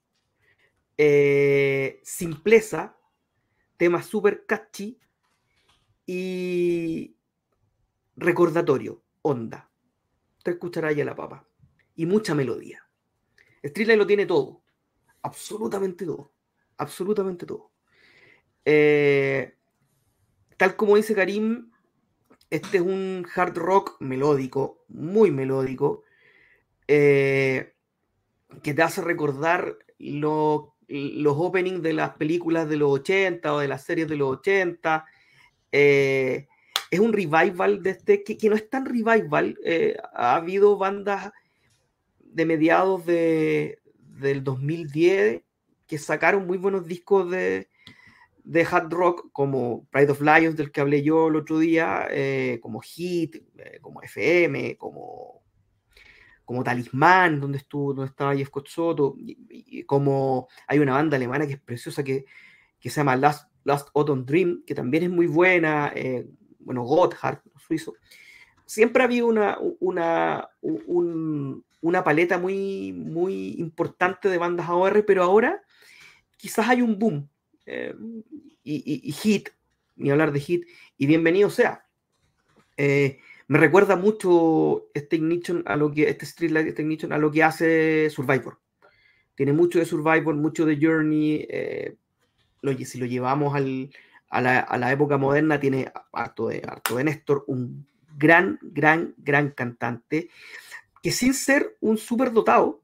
eh, 0.97 1.99
simpleza, 2.03 2.97
temas 3.82 4.06
super 4.06 4.45
catchy 4.45 4.99
y 6.06 7.16
recordatorio, 8.16 9.02
onda. 9.24 9.72
Te 10.44 10.52
escuchará 10.52 10.91
ya 10.91 11.03
la 11.03 11.16
papa. 11.16 11.48
Y 11.95 12.06
mucha 12.06 12.36
melodía. 12.36 12.88
Streetlight 13.66 13.98
lo 13.98 14.06
tiene 14.06 14.28
todo. 14.28 14.62
Absolutamente 15.24 16.06
todo. 16.06 16.32
Absolutamente 16.78 17.48
todo. 17.48 17.72
Eh, 18.66 19.58
tal 20.58 20.76
como 20.76 20.95
dice 20.95 21.16
Karim, 21.16 21.72
este 22.52 22.78
es 22.78 22.84
un 22.84 23.26
hard 23.34 23.58
rock 23.58 23.99
melódico, 23.99 24.86
muy 24.90 25.32
melódico, 25.32 26.03
eh, 26.88 27.74
que 28.62 28.76
te 28.76 28.84
hace 28.84 29.02
recordar 29.02 29.76
los 30.91 31.35
openings 31.38 31.81
de 31.81 31.93
las 31.93 32.11
películas 32.11 32.68
de 32.68 32.77
los 32.77 32.91
80 32.91 33.53
o 33.53 33.59
de 33.59 33.68
las 33.68 33.84
series 33.84 34.07
de 34.07 34.18
los 34.18 34.38
80. 34.38 35.05
Eh, 35.72 36.47
es 36.89 36.99
un 36.99 37.13
revival 37.13 37.81
de 37.81 37.91
este, 37.91 38.23
que, 38.23 38.49
no 38.49 38.55
es 38.55 38.69
tan 38.69 38.85
revival. 38.85 39.57
Eh, 39.63 39.95
ha 40.13 40.35
habido 40.35 40.77
bandas 40.77 41.31
de 42.19 42.45
mediados 42.45 43.05
de, 43.05 43.80
del 43.97 44.43
2010 44.43 45.41
que 45.88 45.97
sacaron 45.97 46.45
muy 46.45 46.57
buenos 46.57 46.85
discos 46.88 47.30
de, 47.31 47.69
de 48.43 48.68
hard 48.69 48.91
rock, 48.91 49.30
como 49.31 49.85
Pride 49.91 50.11
of 50.11 50.22
Lions, 50.22 50.55
del 50.55 50.72
que 50.72 50.81
hablé 50.81 51.03
yo 51.03 51.27
el 51.27 51.35
otro 51.35 51.59
día, 51.59 52.07
como 52.61 52.80
Hit, 52.81 53.38
como 53.81 54.01
FM, 54.01 54.77
como 54.77 55.40
como 56.52 56.65
Talismán, 56.65 57.40
donde 57.40 57.60
estuvo, 57.60 57.94
donde 57.94 58.10
estaba 58.10 58.36
Jeff 58.36 58.49
Soto, 58.65 59.15
y, 59.18 59.84
como 59.84 60.49
hay 60.68 60.80
una 60.80 60.95
banda 60.95 61.15
alemana 61.15 61.48
que 61.48 61.53
es 61.53 61.61
preciosa 61.61 62.03
que, 62.03 62.26
que 62.78 62.90
se 62.90 62.98
llama 62.98 63.15
Last, 63.15 63.49
Last 63.64 63.88
Autumn 63.95 64.26
Dream, 64.26 64.61
que 64.68 64.76
también 64.76 65.03
es 65.03 65.10
muy 65.10 65.28
buena, 65.28 65.94
eh, 65.95 66.28
bueno, 66.60 66.84
Gotthard, 66.84 67.40
suizo. 67.57 67.94
Siempre 68.65 69.02
ha 69.02 69.06
habido 69.06 69.28
una, 69.28 69.60
una, 69.80 70.49
una 71.80 72.03
paleta 72.03 72.38
muy, 72.38 72.91
muy 72.91 73.56
importante 73.57 74.28
de 74.28 74.38
bandas 74.38 74.68
AOR, 74.68 75.06
pero 75.06 75.23
ahora 75.23 75.64
quizás 76.36 76.68
hay 76.68 76.82
un 76.82 76.99
boom. 76.99 77.30
Eh, 77.65 77.95
y, 78.61 79.07
y, 79.07 79.11
Hit, 79.14 79.52
ni 79.95 80.11
hablar 80.11 80.34
de 80.34 80.41
Hit, 80.41 80.68
y 80.98 81.06
bienvenido 81.06 81.49
sea. 81.49 81.86
Eh, 82.76 83.19
me 83.47 83.57
recuerda 83.57 83.95
mucho 83.95 84.88
este 84.93 85.18
Ignition 85.18 85.63
a 85.65 85.76
lo 85.76 85.91
que, 85.91 86.09
este 86.09 86.26
Streetlight, 86.26 86.68
este 86.68 86.81
Ignition 86.81 87.13
a 87.13 87.18
lo 87.18 87.31
que 87.31 87.43
hace 87.43 88.09
Survivor. 88.09 88.59
Tiene 89.35 89.53
mucho 89.53 89.80
de 89.80 89.85
Survivor, 89.85 90.35
mucho 90.35 90.65
de 90.65 90.77
Journey. 90.81 91.47
Eh, 91.49 91.95
si 92.85 92.99
lo 92.99 93.05
llevamos 93.05 93.55
al, 93.55 93.89
a, 94.30 94.41
la, 94.41 94.59
a, 94.59 94.77
la, 94.77 94.91
época 94.91 95.18
moderna, 95.18 95.59
tiene 95.59 95.91
harto 96.13 96.47
de, 96.47 96.61
harto 96.68 96.95
de 96.97 97.03
Néstor, 97.03 97.43
un 97.47 97.88
gran, 98.18 98.59
gran, 98.61 99.15
gran 99.18 99.51
cantante 99.51 100.30
que 101.01 101.11
sin 101.11 101.34
ser 101.34 101.77
un 101.80 101.97
súper 101.97 102.31
dotado, 102.31 102.81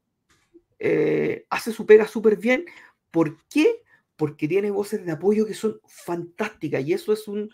eh, 0.78 1.46
hace 1.50 1.72
su 1.72 1.86
pega 1.86 2.06
súper 2.06 2.36
bien. 2.36 2.64
¿Por 3.10 3.38
qué? 3.48 3.82
Porque 4.16 4.48
tiene 4.48 4.70
voces 4.70 5.04
de 5.04 5.12
apoyo 5.12 5.46
que 5.46 5.54
son 5.54 5.80
fantásticas 5.86 6.84
y 6.84 6.92
eso 6.92 7.12
es 7.12 7.28
un, 7.28 7.50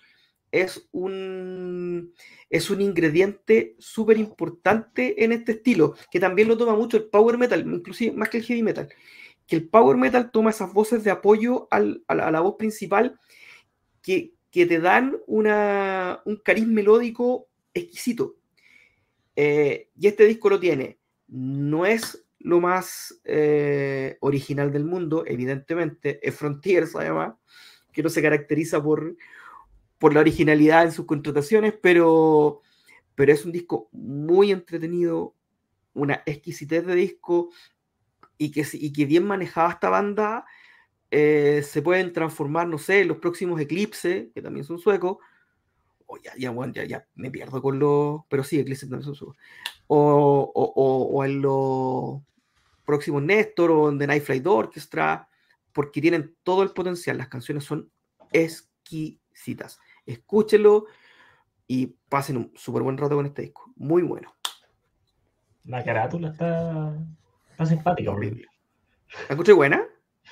es 0.55 0.89
un, 0.93 2.14
es 2.48 2.70
un 2.70 2.81
ingrediente 2.81 3.74
súper 3.78 4.18
importante 4.18 5.24
en 5.24 5.32
este 5.32 5.52
estilo, 5.52 5.97
que 6.12 6.20
también 6.20 6.47
lo 6.47 6.56
toma 6.56 6.76
mucho 6.76 6.97
el 6.97 7.06
power 7.06 7.36
metal, 7.36 7.66
inclusive 7.66 8.14
más 8.16 8.28
que 8.28 8.39
el 8.39 8.44
heavy 8.44 8.62
metal, 8.62 8.89
que 9.48 9.56
el 9.56 9.68
power 9.68 9.97
metal 9.97 10.31
toma 10.31 10.51
esas 10.51 10.72
voces 10.72 11.02
de 11.02 11.10
apoyo 11.10 11.66
a, 11.72 11.81
la, 11.81 12.40
voz 12.40 12.55
principal 12.56 13.18
que, 14.01 14.32
te 14.52 14.78
dan 14.78 15.16
una, 15.26 16.20
un 16.24 16.36
cariz 16.36 16.66
melódico 16.66 17.48
exquisito. 17.74 18.36
Eh, 19.35 19.90
y 19.98 20.06
este 20.06 20.26
disco 20.26 20.48
lo 20.48 20.60
tiene. 20.60 21.01
No 21.26 21.85
es 21.85 22.24
lo 22.39 22.60
más 22.60 23.20
eh, 23.24 24.16
original 24.20 24.70
del 24.70 24.85
mundo, 24.85 25.24
evidentemente, 25.26 26.20
es 26.22 26.36
Frontiers 26.36 26.94
además, 26.94 27.35
que 27.93 28.05
no 28.05 28.09
se 28.09 28.22
caracteriza 28.22 28.81
por, 28.81 29.16
por 29.99 30.15
la 30.15 30.21
originalidad 30.21 30.85
en 30.85 30.93
sus 30.93 31.07
contrataciones, 31.07 31.75
pero, 31.81 32.61
pero 33.15 33.33
es 33.33 33.45
un 33.45 33.53
disco 33.53 33.89
muy 33.93 34.51
entretenido, 34.51 35.35
una 35.95 36.23
exquisitez 36.27 36.85
de 36.87 36.95
disco 36.95 37.51
y 38.37 38.51
que, 38.51 38.66
y 38.73 38.93
que 38.93 39.07
bien 39.07 39.25
manejada 39.25 39.71
esta 39.71 39.89
banda 39.89 40.45
eh, 41.11 41.62
se 41.62 41.83
pueden 41.83 42.12
transformar, 42.12 42.66
no 42.66 42.79
sé, 42.79 43.03
en 43.03 43.09
los 43.09 43.19
próximos 43.19 43.61
Eclipse, 43.61 44.31
que 44.35 44.43
también 44.43 44.65
son 44.65 44.79
suecos, 44.79 45.19
o 46.07 46.19
ya, 46.19 46.33
ya, 46.37 46.53
ya, 46.73 46.85
ya, 46.85 47.07
me 47.15 47.31
pierdo 47.31 47.62
con 47.62 47.79
los, 47.79 48.23
pero 48.29 48.43
sí, 48.43 48.59
Eclipse 48.59 48.87
también 48.87 49.05
son 49.05 49.15
suecos, 49.15 49.37
o, 49.87 50.53
o, 50.55 51.03
o, 51.12 51.25
en 51.25 51.41
los 51.41 52.21
próximos 52.85 53.23
Néstor 53.23 53.71
o 53.71 53.89
en 53.91 53.99
The 53.99 54.07
Night 54.07 54.25
Flight 54.25 54.47
Orchestra, 54.47 55.29
porque 55.73 56.01
tienen 56.01 56.37
todo 56.43 56.62
el 56.62 56.71
potencial, 56.71 57.16
las 57.16 57.29
canciones 57.29 57.65
son 57.65 57.91
exquisitas 58.33 59.23
escúchenlo 60.06 60.86
y 61.66 61.86
pasen 62.09 62.36
un 62.36 62.52
súper 62.55 62.82
buen 62.82 62.98
rato 62.98 63.16
con 63.16 63.27
este 63.27 63.43
disco. 63.43 63.73
Muy 63.77 64.02
bueno. 64.02 64.35
La 65.65 65.82
carátula 65.82 66.28
está, 66.28 66.94
está 67.51 67.66
simpática. 67.66 68.11
Horrible. 68.11 68.47
¿La 69.28 69.35
escuché 69.35 69.52
buena? 69.52 69.86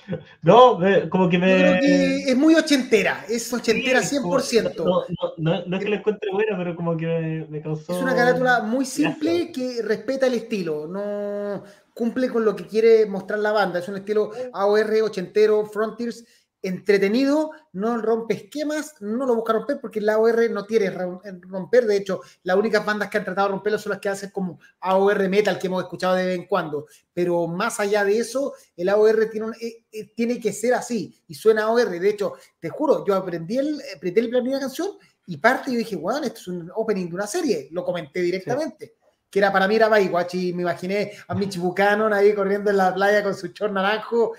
No, 0.42 0.80
como 1.10 1.28
que 1.28 1.38
me. 1.38 1.78
es 1.78 2.36
muy 2.36 2.54
ochentera, 2.54 3.24
es 3.28 3.52
ochentera 3.52 4.00
100%. 4.00 4.74
No, 4.76 5.04
no, 5.36 5.66
no, 5.66 5.76
es 5.76 5.84
que 5.84 5.90
la 5.90 5.96
encuentre 5.96 6.30
buena, 6.32 6.56
pero 6.56 6.74
como 6.74 6.96
que 6.96 7.46
me, 7.48 7.60
causó. 7.60 7.94
Es 7.94 8.02
una 8.02 8.14
carátula 8.14 8.62
muy 8.62 8.84
simple 8.84 9.52
que 9.52 9.82
respeta 9.82 10.26
el 10.26 10.34
estilo, 10.34 10.86
no 10.86 11.62
cumple 11.94 12.30
con 12.30 12.44
lo 12.44 12.56
que 12.56 12.66
quiere 12.66 13.06
mostrar 13.06 13.38
la 13.38 13.52
banda. 13.52 13.78
Es 13.78 13.88
un 13.88 13.96
estilo 13.96 14.32
AOR 14.52 15.02
ochentero, 15.02 15.66
Frontiers 15.66 16.24
entretenido, 16.62 17.50
no 17.72 18.00
rompe 18.00 18.34
esquemas, 18.34 18.94
no 19.00 19.26
lo 19.26 19.34
busca 19.34 19.52
romper 19.52 19.80
porque 19.80 20.00
la 20.00 20.14
AOR 20.14 20.48
no 20.50 20.64
tiene 20.64 20.90
romper. 20.90 21.86
De 21.86 21.96
hecho, 21.96 22.20
las 22.44 22.56
únicas 22.56 22.84
bandas 22.86 23.10
que 23.10 23.18
han 23.18 23.24
tratado 23.24 23.48
de 23.48 23.52
romperlo 23.52 23.78
son 23.78 23.90
las 23.90 24.00
que 24.00 24.08
hacen 24.08 24.30
como 24.30 24.60
AOR 24.80 25.28
Metal 25.28 25.58
que 25.58 25.66
hemos 25.66 25.82
escuchado 25.82 26.14
de 26.14 26.26
vez 26.26 26.38
en 26.38 26.46
cuando. 26.46 26.86
Pero 27.12 27.46
más 27.48 27.80
allá 27.80 28.04
de 28.04 28.18
eso, 28.18 28.54
el 28.76 28.88
AOR 28.88 29.28
tiene, 29.30 29.48
eh, 29.60 29.84
eh, 29.90 30.12
tiene 30.14 30.40
que 30.40 30.52
ser 30.52 30.74
así 30.74 31.20
y 31.26 31.34
suena 31.34 31.64
AOR. 31.64 31.90
De 31.90 32.08
hecho, 32.08 32.34
te 32.60 32.68
juro, 32.68 33.04
yo 33.04 33.14
aprendí 33.14 33.58
el, 33.58 33.80
aprendí 33.96 34.20
la 34.22 34.40
primera 34.40 34.60
canción 34.60 34.90
y 35.26 35.36
parte 35.36 35.70
y 35.70 35.76
dije, 35.76 35.96
bueno, 35.96 36.26
esto 36.26 36.40
es 36.40 36.48
un 36.48 36.70
opening 36.74 37.08
de 37.08 37.14
una 37.14 37.26
serie. 37.26 37.68
Lo 37.72 37.84
comenté 37.84 38.20
directamente. 38.20 38.94
Que 39.30 39.38
era 39.38 39.50
para 39.50 39.66
mí 39.66 39.76
era 39.76 39.88
Baywatch 39.88 40.34
y 40.34 40.52
me 40.52 40.60
imaginé 40.60 41.12
a 41.26 41.34
Mitch 41.34 41.56
Buchanan 41.56 42.12
ahí 42.12 42.34
corriendo 42.34 42.70
en 42.70 42.76
la 42.76 42.92
playa 42.92 43.22
con 43.22 43.34
su 43.34 43.48
chor 43.48 43.72
naranjo 43.72 44.34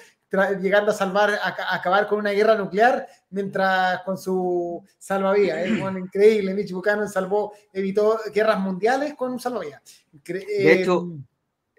llegando 0.62 0.92
a 0.92 0.94
salvar, 0.94 1.32
a, 1.42 1.76
acabar 1.76 2.08
con 2.08 2.20
una 2.20 2.32
guerra 2.32 2.56
nuclear 2.56 3.08
mientras 3.30 4.02
con 4.04 4.18
su 4.18 4.84
salvavidas. 4.98 5.66
Es 5.66 5.72
increíble. 5.98 6.54
Mitch 6.54 6.72
Buchanan 6.72 7.10
salvó, 7.10 7.54
evitó 7.72 8.20
guerras 8.34 8.60
mundiales 8.60 9.14
con 9.16 9.32
un 9.32 9.40
salvavidas. 9.40 9.82
de 10.12 10.74
hecho, 10.74 11.08
eh, 11.12 11.24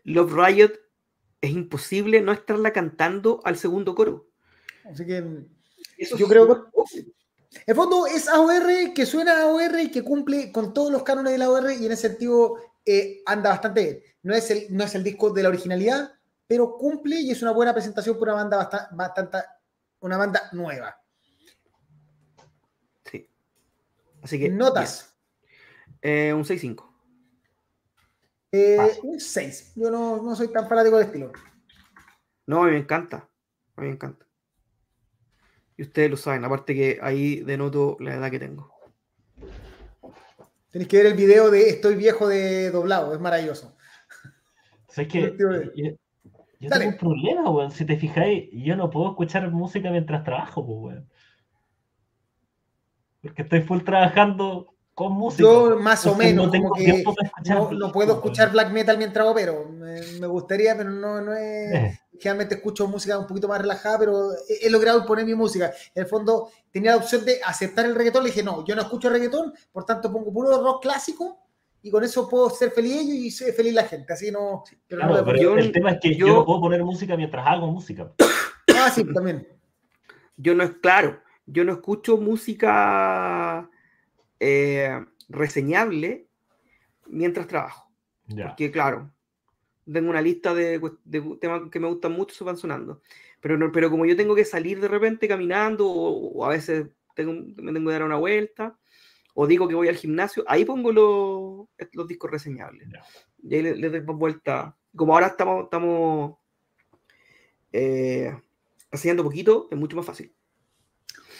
Love 0.04 0.32
Riot 0.32 0.72
es 1.40 1.50
imposible 1.50 2.20
no 2.20 2.32
estarla 2.32 2.72
cantando 2.72 3.40
al 3.44 3.56
segundo 3.56 3.94
coro. 3.94 4.28
Así 4.84 5.04
que 5.04 5.24
yo 6.16 6.26
creo 6.26 6.48
que 6.48 7.14
en 7.66 7.76
fondo 7.76 8.06
es 8.06 8.28
AOR 8.28 8.92
que 8.94 9.06
suena 9.06 9.32
a 9.32 9.42
AOR 9.42 9.80
y 9.80 9.90
que 9.90 10.02
cumple 10.02 10.50
con 10.50 10.74
todos 10.74 10.90
los 10.90 11.02
cánones 11.02 11.32
de 11.32 11.38
la 11.38 11.46
AOR 11.46 11.72
y 11.72 11.86
en 11.86 11.92
ese 11.92 12.08
sentido 12.08 12.56
eh, 12.84 13.22
anda 13.26 13.50
bastante 13.50 13.82
bien. 13.82 14.00
No 14.22 14.34
es, 14.34 14.50
el, 14.50 14.66
no 14.70 14.84
es 14.84 14.94
el 14.94 15.04
disco 15.04 15.30
de 15.30 15.42
la 15.42 15.50
originalidad, 15.50 16.13
pero 16.46 16.76
cumple 16.76 17.20
y 17.20 17.30
es 17.30 17.42
una 17.42 17.52
buena 17.52 17.72
presentación 17.72 18.18
por 18.18 18.28
una 18.28 18.36
banda 18.36 18.90
bastante, 18.92 19.38
una 20.00 20.16
banda 20.16 20.48
nueva. 20.52 20.96
Sí. 23.04 23.28
Así 24.22 24.38
que. 24.38 24.48
Notas. 24.50 25.16
Eh, 26.02 26.32
un 26.34 26.44
6-5. 26.44 26.86
Eh, 28.52 29.00
un 29.02 29.18
6. 29.18 29.72
Yo 29.76 29.90
no, 29.90 30.22
no, 30.22 30.36
soy 30.36 30.48
tan 30.48 30.68
fanático 30.68 30.98
del 30.98 31.06
estilo. 31.06 31.32
No, 32.46 32.62
a 32.62 32.66
mí 32.66 32.72
me 32.72 32.78
encanta. 32.78 33.28
A 33.76 33.80
mí 33.80 33.88
me 33.88 33.94
encanta. 33.94 34.26
Y 35.76 35.82
ustedes 35.82 36.10
lo 36.10 36.16
saben, 36.16 36.44
aparte 36.44 36.74
que 36.74 36.98
ahí 37.02 37.40
denoto 37.40 37.96
la 37.98 38.14
edad 38.14 38.30
que 38.30 38.38
tengo. 38.38 38.72
Tenéis 40.70 40.88
que 40.88 40.96
ver 40.98 41.06
el 41.06 41.14
video 41.14 41.50
de 41.50 41.68
Estoy 41.68 41.96
viejo 41.96 42.28
de 42.28 42.70
doblado, 42.70 43.14
es 43.14 43.20
maravilloso. 43.20 43.76
¿Sabes 44.88 45.10
que 45.10 45.98
yo, 46.60 46.70
tengo 46.70 46.90
un 46.90 46.96
problema, 46.96 47.50
weón. 47.50 47.70
Si 47.70 47.84
te 47.84 47.96
fijáis, 47.96 48.48
yo 48.52 48.76
no 48.76 48.90
puedo 48.90 49.10
escuchar 49.10 49.50
música 49.50 49.90
mientras 49.90 50.24
trabajo, 50.24 50.64
pues, 50.66 50.78
weón. 50.78 51.08
Porque 53.22 53.42
estoy 53.42 53.62
full 53.62 53.82
trabajando 53.82 54.74
con 54.94 55.12
música. 55.12 55.42
Yo 55.42 55.78
más 55.80 56.06
o 56.06 56.14
menos, 56.14 56.46
no, 56.46 56.50
tengo 56.50 56.72
que 56.72 57.04
no, 57.46 57.92
puedo 57.92 58.14
escuchar 58.14 58.52
black 58.52 58.70
metal 58.70 58.96
mientras 58.96 59.26
opero. 59.26 59.68
Me, 59.68 60.00
me 60.20 60.26
gustaría, 60.26 60.76
pero 60.76 60.90
no, 60.90 61.20
no 61.20 61.32
es. 61.34 61.74
Eh. 61.74 62.00
Generalmente 62.12 62.54
escucho 62.54 62.86
música 62.86 63.18
un 63.18 63.26
poquito 63.26 63.48
más 63.48 63.60
relajada, 63.60 63.98
pero 63.98 64.28
he, 64.48 64.70
logrado 64.70 65.04
poner 65.04 65.24
mi 65.24 65.34
música. 65.34 65.72
En 65.94 66.04
el 66.04 66.08
fondo 66.08 66.50
tenía 66.70 66.92
la 66.92 66.98
opción 66.98 67.24
de 67.24 67.40
aceptar 67.44 67.84
el 67.86 67.94
reggaetón. 67.94 68.22
Le 68.22 68.30
dije, 68.30 68.42
no, 68.42 68.64
yo 68.64 68.76
no 68.76 68.82
escucho 68.82 69.10
reggaetón, 69.10 69.52
por 69.72 69.84
tanto 69.84 70.12
pongo 70.12 70.32
puro 70.32 70.62
rock 70.62 70.82
clásico 70.82 71.43
y 71.84 71.90
con 71.90 72.02
eso 72.02 72.26
puedo 72.26 72.48
ser 72.48 72.70
feliz 72.70 72.92
ellos 72.92 73.14
y 73.14 73.30
ser 73.30 73.52
feliz 73.52 73.74
la 73.74 73.84
gente. 73.84 74.10
Así 74.10 74.30
no. 74.30 74.64
Pero, 74.88 75.22
pero 75.22 75.58
el 75.58 75.70
tema 75.70 75.90
es 75.90 76.00
que 76.00 76.16
yo, 76.16 76.28
no 76.28 76.44
puedo 76.46 76.62
poner 76.62 76.82
música 76.82 77.14
mientras 77.14 77.46
hago 77.46 77.68
música. 77.68 78.10
Ah, 78.76 78.90
sí, 78.90 79.04
también. 79.14 79.46
Yo 80.36 80.54
no 80.54 80.64
es 80.64 80.72
claro. 80.72 81.22
Yo 81.46 81.64
no 81.64 81.72
escucho 81.72 82.18
música 82.18 83.70
eh, 84.40 85.04
reseñable 85.28 86.26
mientras 87.06 87.46
trabajo. 87.46 87.90
Porque, 88.26 88.70
claro, 88.70 89.10
tengo 89.90 90.10
una 90.10 90.20
lista 90.20 90.52
de, 90.54 90.80
temas 91.40 91.70
que 91.70 91.80
me 91.80 91.88
gustan 91.88 92.12
mucho, 92.12 92.34
se 92.34 92.44
van 92.44 92.56
sonando. 92.56 93.00
Pero, 93.40 93.56
no, 93.56 93.70
pero 93.70 93.90
como 93.90 94.04
yo 94.04 94.16
tengo 94.16 94.34
que 94.34 94.44
salir 94.44 94.80
de 94.80 94.88
repente 94.88 95.28
caminando, 95.28 95.88
o, 95.88 96.44
a 96.44 96.48
veces 96.48 96.88
tengo, 97.14 97.32
me 97.32 97.72
tengo 97.72 97.88
que 97.88 97.92
dar 97.92 98.04
una 98.04 98.16
vuelta, 98.16 98.76
o 99.34 99.46
digo 99.46 99.68
que 99.68 99.74
voy 99.74 99.88
al 99.88 99.96
gimnasio, 99.96 100.44
ahí 100.46 100.64
pongo 100.64 100.92
los, 100.92 101.88
los 101.92 102.08
discos 102.08 102.30
reseñables. 102.30 102.88
Y 103.42 103.54
ahí 103.54 103.62
le, 103.62 103.90
doy 103.90 104.00
vuelta. 104.00 104.76
Como 104.94 105.14
ahora 105.14 105.28
estamos, 105.28 105.64
estamos 105.64 106.36
eh, 107.72 108.32
enseñando 108.90 109.24
poquito, 109.24 109.68
es 109.70 109.76
mucho 109.76 109.96
más 109.96 110.06
fácil. 110.06 110.32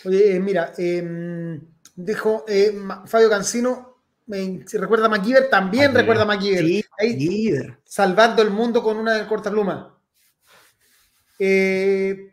Oye, 0.04 0.36
eh, 0.36 0.40
mira, 0.40 0.72
eh, 0.76 1.60
dijo 1.94 2.44
eh, 2.48 2.76
Fabio 3.06 3.30
Cancino, 3.30 3.94
me 4.26 4.64
recuerda 4.72 5.06
a 5.06 5.08
MacGyver, 5.08 5.48
también 5.48 5.94
recuerda 5.94 6.22
a 6.22 6.26
MacGyver. 6.26 7.78
salvando 7.84 8.42
el 8.42 8.50
mundo 8.50 8.82
con 8.82 8.96
una 8.96 9.26
corta 9.28 9.50
pluma. 9.50 9.98
Eh, 11.38 12.32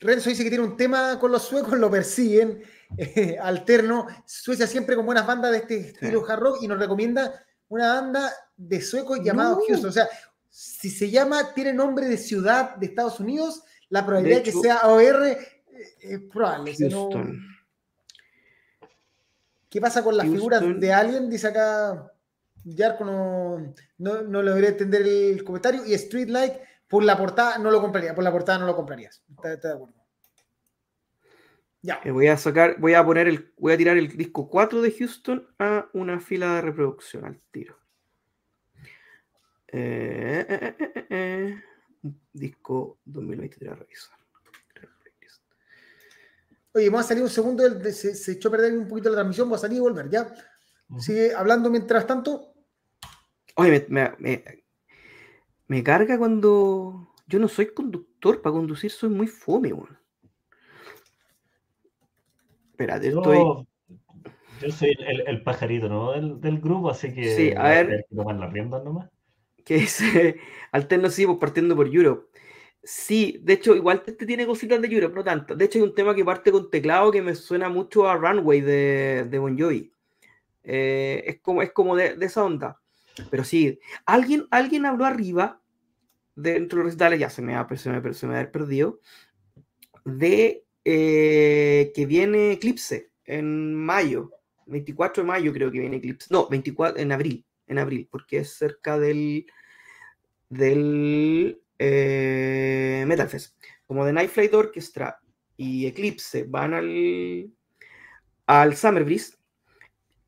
Renzo 0.00 0.30
dice 0.30 0.44
que 0.44 0.50
tiene 0.50 0.64
un 0.64 0.76
tema 0.76 1.18
con 1.18 1.30
los 1.32 1.42
suecos, 1.42 1.78
lo 1.78 1.90
persiguen, 1.90 2.62
eh, 2.96 3.36
alterno. 3.40 4.06
Suecia 4.24 4.66
siempre 4.66 4.96
con 4.96 5.06
buenas 5.06 5.26
bandas 5.26 5.52
de 5.52 5.58
este 5.58 5.80
estilo 5.80 6.24
hard 6.28 6.40
rock 6.40 6.62
y 6.62 6.68
nos 6.68 6.78
recomienda 6.78 7.44
una 7.68 7.94
banda 7.94 8.32
de 8.56 8.80
suecos 8.80 9.20
llamado 9.22 9.60
Houston. 9.66 9.90
O 9.90 9.92
sea, 9.92 10.08
si 10.48 10.90
se 10.90 11.10
llama, 11.10 11.54
tiene 11.54 11.72
nombre 11.72 12.06
de 12.06 12.16
ciudad 12.16 12.76
de 12.76 12.86
Estados 12.86 13.20
Unidos, 13.20 13.62
la 13.88 14.04
probabilidad 14.04 14.38
de 14.38 14.42
que 14.42 14.52
sea 14.52 14.80
OR 14.84 15.36
es 16.00 16.20
probable. 16.32 16.74
¿Qué 19.68 19.80
pasa 19.80 20.02
con 20.02 20.16
las 20.16 20.26
figuras 20.26 20.62
de 20.78 20.92
Alien? 20.92 21.30
Dice 21.30 21.46
acá 21.46 22.12
Yarko, 22.64 23.04
no, 23.04 23.74
no, 23.98 24.22
no 24.22 24.42
logré 24.42 24.68
entender 24.68 25.06
el 25.06 25.44
comentario. 25.44 25.84
Y 25.86 25.94
Street 25.94 26.28
Light, 26.28 26.54
por 26.88 27.04
la 27.04 27.16
portada 27.16 27.58
no 27.58 27.70
lo 27.70 27.80
compraría. 27.80 28.14
Por 28.14 28.24
la 28.24 28.32
portada 28.32 28.58
no 28.58 28.66
lo 28.66 28.76
comprarías. 28.76 29.22
¿Está, 29.30 29.68
de 29.68 29.74
acuerdo? 29.74 29.99
Ya. 31.82 32.00
Eh, 32.04 32.10
voy 32.10 32.26
a 32.26 32.36
sacar, 32.36 32.78
voy 32.78 32.94
a 32.94 33.04
poner 33.04 33.26
el, 33.28 33.52
voy 33.56 33.72
a 33.72 33.76
tirar 33.76 33.96
el 33.96 34.08
disco 34.16 34.48
4 34.50 34.82
de 34.82 34.92
Houston 34.92 35.48
a 35.58 35.88
una 35.94 36.20
fila 36.20 36.56
de 36.56 36.60
reproducción 36.62 37.24
al 37.24 37.40
tiro. 37.50 37.78
Eh, 39.68 40.74
eh, 41.10 41.62
disco 42.32 42.98
2023 43.04 43.72
a 43.72 43.74
revisar. 43.74 44.20
Oye, 46.72 46.88
vamos 46.88 47.06
a 47.06 47.08
salir 47.08 47.22
un 47.22 47.30
segundo, 47.30 47.64
se, 47.90 48.32
echó 48.32 48.48
a 48.48 48.52
perder 48.52 48.76
un 48.78 48.86
poquito 48.86 49.08
la 49.08 49.16
transmisión, 49.16 49.48
vamos 49.48 49.58
a 49.58 49.62
salir 49.62 49.78
y 49.78 49.80
volver, 49.80 50.08
¿ya? 50.08 50.32
Sigue 50.98 51.34
hablando 51.34 51.68
mientras 51.68 52.06
tanto. 52.06 52.54
Oye, 53.56 53.86
me, 53.88 55.82
carga 55.82 56.16
cuando 56.16 57.12
yo 57.26 57.38
no 57.40 57.48
soy 57.48 57.74
conductor, 57.74 58.40
para 58.40 58.52
conducir 58.52 58.90
soy 58.90 59.10
muy 59.10 59.26
fome, 59.26 59.72
weón. 59.72 59.99
Espérate, 62.80 63.12
yo, 63.12 63.18
estoy... 63.18 63.66
Yo 64.62 64.72
soy 64.72 64.96
el, 65.26 65.42
pajarito, 65.42 65.90
¿no? 65.90 66.12
Del, 66.38 66.60
grupo, 66.60 66.88
así 66.88 67.12
que... 67.12 67.36
Sí, 67.36 67.52
a 67.54 67.64
ver... 67.64 68.06
Que 69.66 69.74
dice, 69.74 70.36
alternativos 70.72 71.36
pues, 71.36 71.40
partiendo 71.40 71.76
por 71.76 71.94
Europe. 71.94 72.28
Sí, 72.82 73.38
de 73.42 73.52
hecho, 73.52 73.76
igual 73.76 74.02
este 74.06 74.24
tiene 74.24 74.46
cositas 74.46 74.80
de 74.80 74.88
Europe, 74.88 75.14
no 75.14 75.22
tanto. 75.22 75.54
De 75.54 75.66
hecho, 75.66 75.78
hay 75.78 75.84
un 75.84 75.94
tema 75.94 76.14
que 76.14 76.24
parte 76.24 76.50
con 76.50 76.70
teclado 76.70 77.10
que 77.10 77.20
me 77.20 77.34
suena 77.34 77.68
mucho 77.68 78.08
a 78.08 78.16
Runway 78.16 78.62
de, 78.62 79.26
de 79.28 79.38
Bon 79.38 79.58
Jovi. 79.58 79.92
Eh, 80.62 81.22
es 81.26 81.40
como, 81.42 81.60
es 81.60 81.72
como 81.72 81.96
de, 81.96 82.16
esa 82.22 82.42
onda. 82.42 82.80
Pero 83.30 83.44
sí, 83.44 83.78
alguien, 84.06 84.46
alguien 84.50 84.86
habló 84.86 85.04
arriba, 85.04 85.60
dentro 86.34 86.78
de 86.78 86.84
los 86.84 86.92
recitales, 86.92 87.20
ya 87.20 87.28
se 87.28 87.42
me 87.42 87.54
ha, 87.54 87.68
se 87.76 87.90
me, 87.90 88.14
se 88.14 88.26
me 88.26 88.46
perdido, 88.46 89.00
de 90.06 90.64
eh, 90.84 91.92
que 91.94 92.06
viene 92.06 92.52
Eclipse 92.52 93.10
en 93.24 93.74
mayo, 93.74 94.32
24 94.66 95.22
de 95.22 95.26
mayo 95.26 95.52
creo 95.52 95.70
que 95.70 95.80
viene 95.80 95.96
Eclipse. 95.96 96.28
No, 96.30 96.48
24 96.48 97.00
en 97.00 97.12
abril, 97.12 97.46
en 97.66 97.78
abril, 97.78 98.08
porque 98.10 98.38
es 98.38 98.54
cerca 98.54 98.98
del 98.98 99.46
del 100.48 101.62
eh, 101.78 103.04
Metal 103.06 103.28
Fest. 103.28 103.56
Como 103.86 104.04
The 104.04 104.12
Night 104.12 104.30
Flight 104.30 104.54
Orchestra 104.54 105.20
y 105.56 105.86
Eclipse 105.86 106.44
van 106.44 106.74
al, 106.74 107.50
al 108.46 108.76
Summer 108.76 109.04
Breeze, 109.04 109.36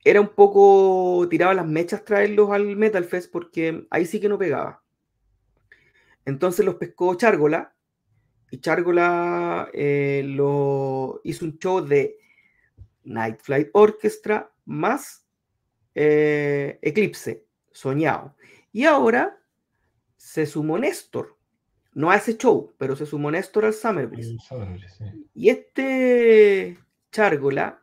era 0.05 0.21
un 0.21 0.29
poco 0.29 1.27
tiraba 1.29 1.55
las 1.55 1.67
mechas 1.67 2.05
traerlos 2.05 2.51
al 2.51 2.77
Metal 2.77 3.05
Fest 3.05 3.31
porque 3.31 3.87
ahí 3.91 4.07
sí 4.07 4.21
que 4.21 4.29
no 4.29 4.39
pegaba. 4.39 4.83
Entonces 6.25 6.65
los 6.65 6.77
pescó 6.77 7.15
Chargola 7.15 7.75
y 8.53 8.61
Chargola 8.61 9.71
eh, 9.73 10.23
lo 10.27 11.23
hizo 11.25 11.47
un 11.47 11.59
show 11.59 11.81
de 11.81 12.19
Night 13.05 13.41
Flight 13.41 13.71
Orchestra 13.73 14.53
más 14.67 15.27
eh, 15.95 16.79
Eclipse, 16.83 17.47
soñado. 17.71 18.37
Y 18.71 18.85
ahora 18.85 19.41
se 20.19 20.45
sumó 20.45 20.79
Néstor, 20.79 21.39
no 21.95 22.11
a 22.11 22.17
ese 22.17 22.37
show, 22.37 22.75
pero 22.77 22.95
se 22.95 23.07
sumó 23.07 23.31
Néstor 23.31 23.65
al 23.65 23.73
Summer 23.73 24.07
Breeze. 24.07 24.37
Y 25.33 25.49
este 25.49 26.79
Chargola 27.11 27.83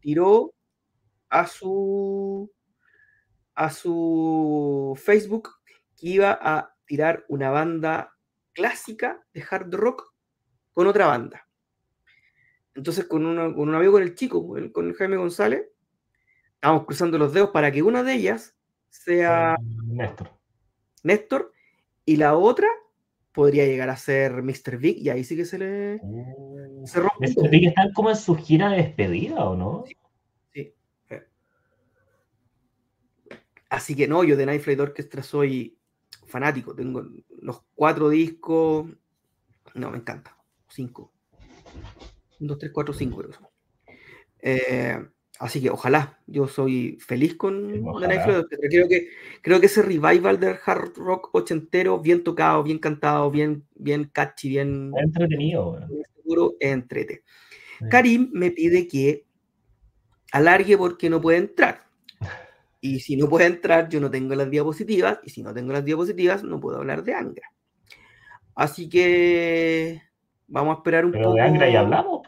tiró 0.00 0.54
a 1.28 1.46
su 1.46 2.50
a 3.54 3.68
su 3.68 4.98
Facebook 4.98 5.50
que 5.94 6.08
iba 6.08 6.38
a 6.40 6.74
tirar 6.86 7.26
una 7.28 7.50
banda 7.50 8.13
clásica 8.54 9.22
de 9.32 9.44
hard 9.48 9.74
rock 9.74 10.14
con 10.72 10.86
otra 10.86 11.06
banda. 11.06 11.46
Entonces, 12.74 13.04
con, 13.04 13.22
con 13.54 13.68
un 13.68 13.74
amigo, 13.74 13.92
con 13.92 14.02
el 14.02 14.14
chico, 14.14 14.56
con 14.72 14.86
el 14.86 14.94
Jaime 14.94 15.16
González, 15.16 15.68
estábamos 16.54 16.86
cruzando 16.86 17.18
los 17.18 17.32
dedos 17.32 17.50
para 17.50 17.70
que 17.70 17.82
una 17.82 18.02
de 18.02 18.14
ellas 18.14 18.56
sea 18.88 19.56
Néstor. 19.86 20.30
Néstor 21.02 21.52
y 22.04 22.16
la 22.16 22.36
otra 22.36 22.68
podría 23.32 23.66
llegar 23.66 23.90
a 23.90 23.96
ser 23.96 24.42
Mr. 24.42 24.78
Big 24.78 24.98
y 24.98 25.10
ahí 25.10 25.24
sí 25.24 25.36
que 25.36 25.44
se 25.44 25.58
le 25.58 25.98
uh, 26.00 26.86
se 26.86 27.00
rompe. 27.00 27.28
Mr. 27.28 27.50
Big 27.50 27.68
están 27.68 27.92
como 27.92 28.10
en 28.10 28.16
su 28.16 28.36
gira 28.36 28.70
de 28.70 28.78
despedida, 28.78 29.44
¿o 29.44 29.56
no? 29.56 29.84
Sí. 30.52 30.74
Así 33.68 33.96
que 33.96 34.06
no, 34.06 34.22
yo 34.24 34.36
de 34.36 34.46
Night 34.46 34.62
Flight 34.62 34.80
Orchestra 34.80 35.22
soy 35.22 35.76
fanático. 36.26 36.74
Tengo 36.74 37.06
los 37.40 37.62
cuatro 37.74 38.08
discos. 38.08 38.86
No, 39.74 39.90
me 39.90 39.98
encanta. 39.98 40.36
Cinco. 40.68 41.12
Un, 42.40 42.46
dos, 42.46 42.58
tres, 42.58 42.72
cuatro, 42.72 42.92
cinco 42.92 43.18
creo 43.18 43.30
Eh, 44.40 44.98
Así 45.40 45.60
que 45.60 45.68
ojalá, 45.68 46.20
yo 46.26 46.46
soy 46.46 46.96
feliz 47.00 47.34
con 47.34 47.72
The 47.72 48.06
Night 48.06 48.46
Creo 48.70 48.88
que, 48.88 49.08
creo 49.42 49.58
que 49.58 49.66
ese 49.66 49.82
revival 49.82 50.38
del 50.38 50.56
hard 50.64 50.94
rock 50.96 51.30
ochentero, 51.32 51.98
bien 51.98 52.22
tocado, 52.22 52.62
bien 52.62 52.78
cantado, 52.78 53.30
bien, 53.30 53.66
bien 53.74 54.04
catchy, 54.04 54.50
bien 54.50 54.92
entretenido. 54.96 55.80
Seguro, 56.14 56.54
entrete. 56.60 57.24
Karim 57.90 58.30
me 58.32 58.52
pide 58.52 58.86
que 58.86 59.26
alargue 60.30 60.78
porque 60.78 61.10
no 61.10 61.20
puede 61.20 61.38
entrar. 61.38 61.83
Y 62.86 63.00
si 63.00 63.16
no 63.16 63.28
puede 63.28 63.46
entrar, 63.46 63.88
yo 63.88 63.98
no 63.98 64.10
tengo 64.10 64.34
las 64.34 64.50
diapositivas. 64.50 65.18
Y 65.24 65.30
si 65.30 65.42
no 65.42 65.54
tengo 65.54 65.72
las 65.72 65.84
diapositivas, 65.84 66.44
no 66.44 66.60
puedo 66.60 66.76
hablar 66.78 67.02
de 67.02 67.14
Angra. 67.14 67.48
Así 68.54 68.88
que 68.88 70.02
vamos 70.46 70.74
a 70.76 70.78
esperar 70.78 71.04
un 71.04 71.12
Pero 71.12 71.24
poco. 71.24 71.36
de 71.36 71.42
Angra 71.42 71.68
ya 71.70 71.80
hablamos, 71.80 72.22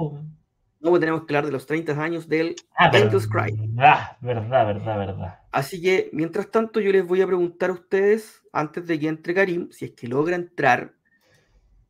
Luego 0.81 1.01
tenemos 1.01 1.21
que 1.25 1.35
hablar 1.35 1.47
de 1.47 1.53
los 1.53 1.67
30 1.67 1.93
años 2.03 2.29
del 2.29 2.55
Ah, 2.79 2.87
Angels 2.87 3.27
Cry. 3.27 3.53
verdad, 3.57 4.17
verdad, 4.21 4.67
verdad, 4.67 4.99
verdad. 4.99 5.39
Así 5.53 5.81
que, 5.83 6.11
mientras 6.13 6.51
tanto, 6.51 6.81
yo 6.81 6.93
les 6.93 7.07
voy 7.07 7.21
a 7.23 7.27
preguntar 7.27 7.71
a 7.71 7.75
ustedes, 7.75 8.43
antes 8.53 8.87
de 8.87 8.99
que 8.99 9.09
entre 9.09 9.35
Karim, 9.35 9.71
si 9.73 9.87
es 9.87 9.91
que 9.93 10.07
logra 10.09 10.37
entrar, 10.37 10.95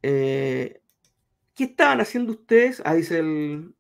eh, 0.02 0.80
¿qué 1.54 1.64
estaban 1.64 2.00
haciendo 2.00 2.32
ustedes? 2.32 2.82
Ah, 2.84 2.94
dice 2.94 3.18
el... 3.20 3.74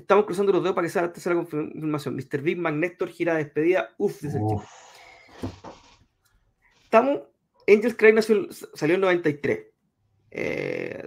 Estamos 0.00 0.24
cruzando 0.24 0.52
los 0.52 0.62
dedos 0.62 0.74
para 0.74 0.86
que 0.86 0.92
sea 0.92 1.02
la 1.02 1.12
tercera 1.12 1.34
confirmación. 1.36 2.14
Mr. 2.16 2.40
Big 2.42 2.58
Magnetor, 2.58 3.08
gira 3.10 3.34
de 3.34 3.44
despedida. 3.44 3.90
Uf, 3.98 4.20
dice 4.22 4.38
el 4.38 4.42
chico. 4.48 4.64
Estamos. 6.84 7.20
Angels 7.68 7.94
Cry 7.94 8.12
nació- 8.12 8.48
salió 8.74 8.94
en 8.94 9.00
93. 9.02 9.66
Eh, 10.30 11.06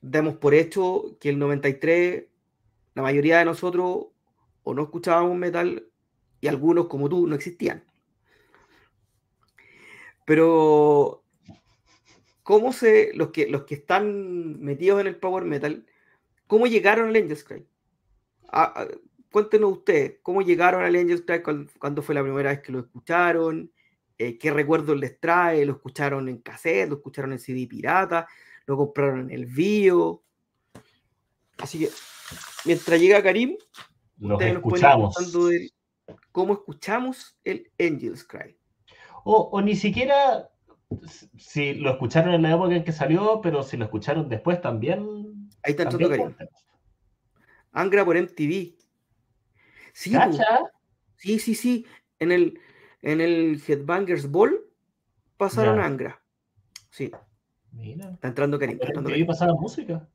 demos 0.00 0.36
por 0.36 0.54
hecho 0.54 1.16
que 1.20 1.28
el 1.28 1.38
93, 1.38 2.24
la 2.94 3.02
mayoría 3.02 3.38
de 3.38 3.44
nosotros 3.44 4.06
o 4.62 4.74
no 4.74 4.82
escuchábamos 4.82 5.36
metal 5.36 5.86
y 6.40 6.46
algunos 6.48 6.86
como 6.86 7.08
tú 7.08 7.26
no 7.26 7.34
existían. 7.34 7.84
Pero, 10.24 11.24
¿cómo 12.42 12.72
se. 12.72 13.12
Los 13.14 13.28
que, 13.30 13.48
los 13.48 13.64
que 13.64 13.74
están 13.76 14.60
metidos 14.60 15.00
en 15.00 15.06
el 15.06 15.16
power 15.16 15.44
metal, 15.44 15.86
¿cómo 16.46 16.66
llegaron 16.66 17.08
al 17.08 17.16
Angels 17.16 17.44
Cry? 17.44 17.66
Ah, 18.48 18.72
ah, 18.74 18.86
cuéntenos 19.30 19.72
ustedes, 19.72 20.18
¿cómo 20.22 20.42
llegaron 20.42 20.82
al 20.82 20.96
Angels 20.96 21.22
Cry? 21.26 21.42
¿Cuándo, 21.42 22.02
fue 22.02 22.14
la 22.14 22.22
primera 22.22 22.50
vez 22.50 22.60
que 22.60 22.72
lo 22.72 22.80
escucharon? 22.80 23.70
eh, 24.20 24.36
qué 24.36 24.50
recuerdos 24.50 24.98
les 24.98 25.20
trae, 25.20 25.64
lo 25.64 25.74
escucharon 25.74 26.28
en 26.28 26.38
cassette, 26.38 26.88
lo 26.88 26.96
escucharon 26.96 27.32
en 27.32 27.38
CD 27.38 27.68
pirata, 27.68 28.26
lo 28.66 28.76
compraron 28.76 29.20
en 29.20 29.30
el 29.30 29.46
bio. 29.46 30.24
Así 31.58 31.78
que 31.78 31.90
mientras 32.64 33.00
llega 33.00 33.22
Karim, 33.22 33.56
nos 34.16 34.42
escuchamos. 34.42 35.14
contando 35.14 35.46
del- 35.46 35.72
cómo 36.32 36.54
escuchamos 36.54 37.38
el 37.44 37.70
Angels 37.78 38.24
Cry. 38.24 38.56
O, 39.22 39.50
o 39.52 39.62
ni 39.62 39.76
siquiera 39.76 40.50
si 41.36 41.74
lo 41.74 41.90
escucharon 41.90 42.34
en 42.34 42.42
la 42.42 42.54
época 42.54 42.74
en 42.74 42.84
que 42.84 42.92
salió, 42.92 43.40
pero 43.40 43.62
si 43.62 43.76
lo 43.76 43.84
escucharon 43.84 44.28
después 44.28 44.60
también. 44.60 45.48
Ahí 45.62 45.72
está 45.72 45.88
también 45.88 46.10
Karim. 46.10 46.34
Angra 47.80 48.04
por 48.04 48.16
MTV. 48.16 48.74
Sí, 49.92 50.12
sí, 51.16 51.38
sí, 51.38 51.54
sí. 51.54 51.86
En 52.18 52.32
el, 52.32 52.60
en 53.02 53.20
el 53.20 53.62
Headbangers 53.66 54.30
Ball 54.30 54.60
pasaron 55.36 55.76
Ya. 55.76 55.84
Angra. 55.86 56.22
Sí, 56.90 57.10
Mira. 57.72 58.10
está 58.10 58.28
entrando 58.28 58.60
entrando 58.60 59.00
ahí 59.08 59.14
Karim. 59.14 59.26
pasaba 59.26 59.52
música. 59.54 60.08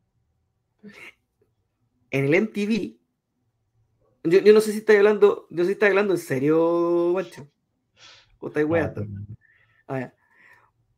en 2.12 2.26
el 2.26 2.34
MTV. 2.36 2.98
Yo, 4.26 4.40
yo 4.40 4.54
no 4.54 4.62
sé 4.62 4.72
si 4.72 4.78
estáis 4.80 5.00
hablando, 5.00 5.48
yo 5.50 5.64
sé 5.64 5.68
si 5.68 5.74
estáis 5.74 5.92
hablando 5.92 6.14
en 6.14 6.20
serio, 6.20 7.12
Guancho. 7.12 7.50
O 8.40 8.48
estáis 8.48 8.66
weando. 8.68 9.06
Ah. 9.88 10.14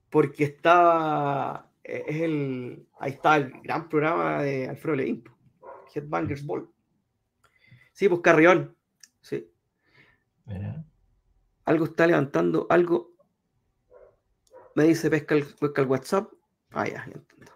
Porque 0.09 0.43
estaba. 0.45 1.71
eh, 1.83 2.03
Es 2.07 2.21
el. 2.21 2.87
Ahí 2.99 3.11
está 3.13 3.35
el 3.37 3.51
gran 3.61 3.89
programa 3.89 4.41
de 4.43 4.67
Alfredo 4.69 4.95
Levin. 4.95 5.23
Headbangers 5.95 6.45
Ball. 6.45 6.69
Sí, 7.93 8.09
pues 8.09 8.21
Carrión. 8.21 8.75
Sí. 9.21 9.49
Mira. 10.45 10.85
Algo 11.63 11.85
está 11.85 12.05
levantando, 12.05 12.67
algo. 12.69 13.15
Me 14.75 14.83
dice 14.83 15.09
pesca 15.09 15.33
el, 15.35 15.45
pesca 15.45 15.81
el 15.81 15.87
WhatsApp. 15.87 16.31
Ah, 16.71 16.85
ya, 16.85 17.05
ya 17.07 17.13
entiendo. 17.13 17.51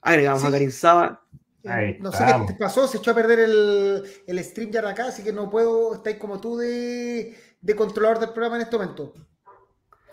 Agregamos 0.00 0.42
a 0.42 0.46
Sí. 0.46 0.52
Karim 0.52 0.70
Saba. 0.70 1.26
Ahí 1.66 1.98
no 2.00 2.10
sé 2.10 2.24
qué 2.24 2.54
te 2.54 2.58
pasó, 2.58 2.88
se 2.88 2.96
echó 2.96 3.10
a 3.10 3.14
perder 3.14 3.40
el, 3.40 4.02
el 4.26 4.44
stream 4.44 4.70
ya 4.70 4.80
de 4.80 4.88
acá, 4.88 5.08
así 5.08 5.22
que 5.22 5.30
no 5.30 5.50
puedo, 5.50 5.94
estáis 5.94 6.16
como 6.16 6.40
tú 6.40 6.56
de, 6.56 7.36
de 7.60 7.76
controlador 7.76 8.18
del 8.18 8.30
programa 8.30 8.56
en 8.56 8.62
este 8.62 8.78
momento. 8.78 9.12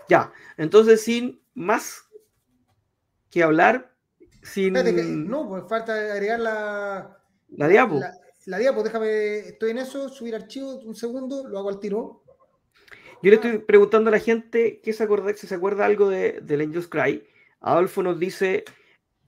Ya, 0.10 0.34
entonces 0.58 1.02
sin 1.02 1.42
más 1.54 2.04
que 3.30 3.44
hablar, 3.44 3.96
sin 4.52 4.76
Espérate 4.76 4.96
que- 4.96 5.04
no, 5.04 5.48
pues 5.48 5.64
falta 5.68 5.94
agregar 5.94 6.40
la, 6.40 7.18
la 7.50 7.68
diapo. 7.68 8.00
la, 8.00 8.14
la 8.46 8.58
diapo, 8.58 8.84
déjame, 8.84 9.38
estoy 9.40 9.72
en 9.72 9.80
eso, 9.80 10.10
subir 10.10 10.36
archivo, 10.36 10.76
un 10.80 10.96
segundo, 10.96 11.48
lo 11.48 11.60
hago 11.60 11.70
al 11.70 11.80
tiro. 11.80 12.24
Yo 13.24 13.32
le 13.32 13.36
estoy 13.36 13.58
preguntando 13.60 14.10
a 14.10 14.12
la 14.12 14.20
gente 14.20 14.80
qué 14.84 14.94
se 14.94 15.04
acuerda, 15.04 15.34
si 15.34 15.48
se 15.48 15.56
acuerda 15.56 15.86
algo 15.86 16.08
de, 16.10 16.40
del 16.42 16.62
Angels 16.62 16.88
Cry. 16.88 17.24
Adolfo 17.60 18.04
nos 18.04 18.20
dice, 18.20 18.64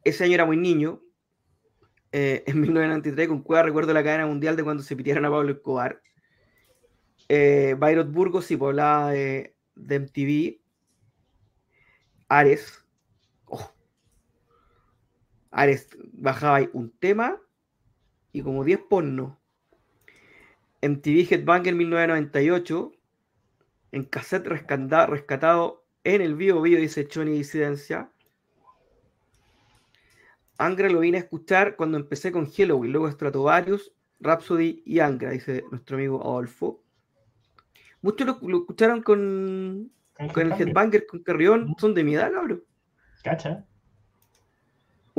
ese 0.03 0.23
año 0.23 0.35
era 0.35 0.45
muy 0.45 0.57
niño, 0.57 1.01
eh, 2.11 2.43
en 2.47 2.61
1993, 2.61 3.27
con 3.27 3.41
cueva 3.41 3.63
recuerdo 3.63 3.93
la 3.93 4.03
cadena 4.03 4.25
mundial 4.27 4.55
de 4.55 4.63
cuando 4.63 4.83
se 4.83 4.95
pidieron 4.95 5.25
a 5.25 5.29
Pablo 5.31 5.51
Escobar. 5.51 6.01
Eh, 7.27 7.75
Bayrot 7.77 8.11
Burgos, 8.11 8.45
sí, 8.45 8.57
pues, 8.57 8.75
de, 8.75 9.55
de 9.75 9.95
MTV. 9.99 10.61
Ares. 12.27 12.78
Ares 15.51 15.89
bajaba 16.13 16.57
ahí 16.57 16.69
un 16.73 16.91
tema 16.91 17.37
y 18.31 18.41
como 18.41 18.63
10 18.63 18.79
porno. 18.89 19.39
MTV 20.81 21.27
Headbanger 21.33 21.75
1998 21.75 22.91
en 23.91 24.03
cassette 24.05 24.45
rescanda- 24.47 25.07
rescatado 25.07 25.83
en 26.03 26.21
el 26.21 26.35
vivo 26.35 26.61
video, 26.61 26.79
dice 26.79 27.07
Choni 27.07 27.31
Disidencia. 27.31 28.11
Angra 30.57 30.89
lo 30.89 30.99
vine 30.99 31.17
a 31.17 31.21
escuchar 31.21 31.75
cuando 31.75 31.97
empecé 31.97 32.31
con 32.31 32.49
Halloween, 32.51 32.91
luego 32.91 33.09
Stratovarius, 33.11 33.93
Rhapsody 34.19 34.83
y 34.85 34.99
Angra, 34.99 35.31
dice 35.31 35.63
nuestro 35.71 35.97
amigo 35.97 36.21
Adolfo. 36.21 36.83
Muchos 38.01 38.27
lo, 38.27 38.39
lo 38.47 38.59
escucharon 38.59 39.01
con, 39.01 39.91
con 40.33 40.43
el 40.45 40.51
Headbanger, 40.69 41.05
con 41.07 41.23
Carrión, 41.23 41.75
son 41.79 41.93
de 41.93 42.03
mi 42.03 42.15
edad, 42.15 42.31
cabrón. 42.31 42.63
¿Cacha? 43.23 43.65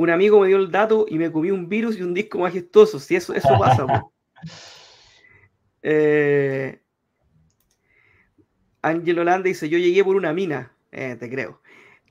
Un 0.01 0.09
amigo 0.09 0.39
me 0.39 0.47
dio 0.47 0.57
el 0.57 0.71
dato 0.71 1.05
y 1.07 1.19
me 1.19 1.31
comí 1.31 1.51
un 1.51 1.69
virus 1.69 1.95
y 1.95 2.01
un 2.01 2.15
disco 2.15 2.39
majestuoso. 2.39 2.97
Si 2.97 3.15
eso, 3.15 3.35
eso 3.35 3.49
pasa. 3.59 3.85
Eh, 5.83 6.79
Ángel 8.83 9.17
Holanda 9.17 9.47
dice: 9.47 9.67
Yo 9.67 9.79
llegué 9.79 10.03
por 10.03 10.15
una 10.15 10.31
mina. 10.31 10.75
Eh, 10.91 11.15
te 11.19 11.27
creo. 11.27 11.59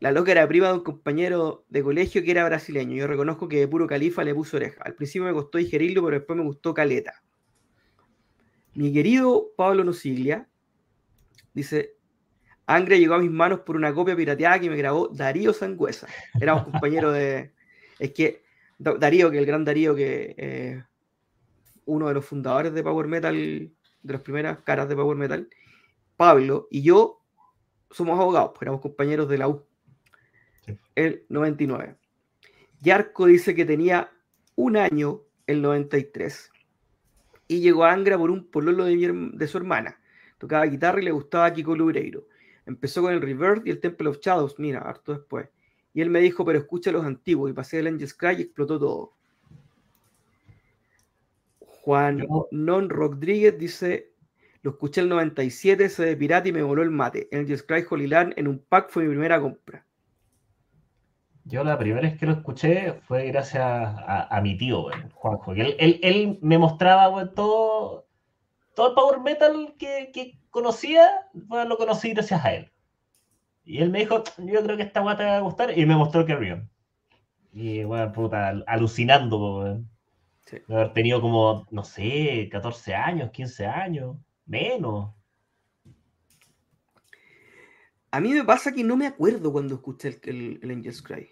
La 0.01 0.11
loca 0.11 0.33
era 0.33 0.49
prima 0.49 0.67
de 0.69 0.75
un 0.75 0.81
compañero 0.83 1.65
de 1.69 1.85
colegio 1.85 2.25
que 2.25 2.33
era 2.33 2.45
brasileño. 2.45 2.97
Yo 2.97 3.07
reconozco 3.07 3.47
que 3.47 3.61
de 3.61 3.69
puro 3.69 3.87
califa 3.87 4.25
le 4.25 4.35
puso 4.35 4.57
oreja. 4.57 4.83
Al 4.83 4.97
principio 4.97 5.27
me 5.27 5.33
costó 5.33 5.59
digerirlo, 5.59 6.03
pero 6.05 6.19
después 6.19 6.37
me 6.37 6.45
gustó 6.45 6.75
caleta. 6.75 7.23
Mi 8.75 8.93
querido 8.93 9.53
Pablo 9.57 9.85
Nusiglia 9.85 10.49
dice: 11.55 11.95
Angra 12.67 12.97
llegó 12.97 13.15
a 13.15 13.21
mis 13.21 13.31
manos 13.31 13.61
por 13.61 13.77
una 13.77 13.95
copia 13.95 14.17
pirateada 14.17 14.59
que 14.59 14.69
me 14.69 14.77
grabó 14.77 15.09
Darío 15.09 15.53
Sangüesa. 15.53 16.09
Éramos 16.41 16.65
compañeros 16.65 17.15
de. 17.15 17.53
Es 18.01 18.13
que 18.13 18.43
Da- 18.79 18.95
Darío, 18.97 19.31
que 19.31 19.39
el 19.39 19.47
gran 19.47 19.65
Darío, 19.65 19.95
que 19.95 20.35
eh, 20.39 20.83
uno 21.85 22.09
de 22.09 22.15
los 22.15 22.25
fundadores 22.25 22.73
de 22.73 22.83
Power 22.83 23.07
Metal, 23.07 23.35
de 24.03 24.13
las 24.13 24.23
primeras 24.23 24.59
caras 24.61 24.89
de 24.89 24.97
Power 24.97 25.17
Metal, 25.17 25.49
Pablo 26.17 26.67
y 26.71 26.83
yo 26.83 27.23
somos 27.91 28.19
abogados, 28.19 28.51
pues 28.51 28.63
éramos 28.63 28.81
compañeros 28.81 29.29
de 29.29 29.39
la 29.39 29.49
U. 29.49 29.65
Sí. 30.65 30.77
El 30.95 31.25
99. 31.29 31.97
Yarko 32.81 33.27
dice 33.27 33.55
que 33.55 33.65
tenía 33.67 34.11
un 34.57 34.77
año 34.77 35.23
el 35.47 35.61
93 35.61 36.51
y 37.49 37.61
llegó 37.61 37.85
a 37.85 37.93
Angra 37.93 38.17
por 38.17 38.31
un 38.31 38.51
pololo 38.51 38.85
de, 38.85 38.97
mi 38.97 39.31
de 39.37 39.47
su 39.49 39.59
hermana. 39.59 40.01
Tocaba 40.39 40.65
guitarra 40.67 41.01
y 41.01 41.05
le 41.05 41.11
gustaba 41.11 41.53
Kiko 41.53 41.77
Loureiro. 41.77 42.25
Empezó 42.65 43.03
con 43.03 43.13
el 43.13 43.21
Revert 43.21 43.67
y 43.67 43.71
el 43.71 43.81
Temple 43.81 44.09
of 44.09 44.21
Shadows, 44.21 44.59
mira, 44.59 44.81
harto 44.81 45.13
después. 45.13 45.49
Y 46.01 46.03
él 46.03 46.09
me 46.09 46.21
dijo, 46.21 46.47
pero 46.47 46.59
escucha 46.59 46.91
los 46.93 47.05
antiguos. 47.05 47.51
Y 47.51 47.53
pasé 47.53 47.79
el 47.81 47.87
Angels 47.87 48.15
Cry 48.15 48.37
y 48.39 48.41
explotó 48.41 48.79
todo. 48.79 49.13
Juan 51.59 52.27
Non 52.51 52.89
Rodríguez 52.89 53.59
dice, 53.59 54.15
lo 54.63 54.71
escuché 54.71 55.03
el 55.03 55.11
97, 55.11 55.85
ese 55.85 56.07
de 56.07 56.17
pirata 56.17 56.49
y 56.49 56.53
me 56.53 56.63
voló 56.63 56.83
el 56.83 56.91
mate. 56.91 57.29
Angels 57.33 57.63
Cry 57.63 57.85
Holy 57.89 58.07
Land 58.07 58.33
en 58.39 58.49
un 58.49 58.61
pack 58.67 58.89
fue 58.89 59.03
mi 59.03 59.11
primera 59.11 59.39
compra. 59.43 59.85
Yo 61.45 61.63
la 61.65 61.77
primera 61.79 62.01
vez 62.09 62.19
que 62.19 62.25
lo 62.25 62.33
escuché 62.33 62.95
fue 63.07 63.27
gracias 63.27 63.63
a, 63.63 64.35
a 64.35 64.41
mi 64.41 64.57
tío, 64.57 64.87
Juanjo. 65.13 65.53
él, 65.53 65.77
él- 65.79 66.01
él 66.03 66.39
me 66.41 66.57
mostraba 66.57 67.31
todo, 67.35 68.07
todo 68.75 68.89
el 68.89 68.95
power 68.95 69.21
metal 69.21 69.75
que, 69.79 70.11
que 70.15 70.39
conocía, 70.49 71.29
weón, 71.49 71.69
lo 71.69 71.77
conocí 71.77 72.13
gracias 72.15 72.43
a 72.43 72.55
él. 72.55 72.71
Y 73.71 73.79
él 73.83 73.91
me 73.91 74.01
dijo, 74.01 74.23
yo 74.39 74.63
creo 74.65 74.77
que 74.77 74.83
esta 74.85 75.01
guata 75.01 75.19
te 75.19 75.25
va 75.31 75.37
a 75.39 75.41
gustar, 75.41 75.79
y 75.79 75.87
me 75.87 75.97
mostró 75.97 76.27
Carrion. 76.27 76.69
Y 77.53 77.85
bueno, 77.85 78.13
puta, 78.13 78.49
al- 78.49 78.65
alucinando, 78.69 79.39
po, 79.39 79.61
weón. 79.61 79.91
Sí. 80.47 80.59
De 80.69 80.75
haber 80.77 80.93
tenido 80.95 81.21
como, 81.23 81.67
no 81.73 81.85
sé, 81.85 82.49
14 82.53 82.95
años, 82.95 83.31
15 83.33 83.67
años, 83.67 84.17
menos. 84.47 85.15
A 88.13 88.21
mí 88.21 88.33
me 88.33 88.45
pasa 88.45 88.73
que 88.73 88.85
no 88.85 88.97
me 88.97 89.07
acuerdo 89.09 89.53
cuando 89.53 89.75
escuché 89.75 90.09
el, 90.09 90.21
el, 90.25 90.61
el 90.63 90.71
Angels 90.71 91.03
Cry. 91.03 91.31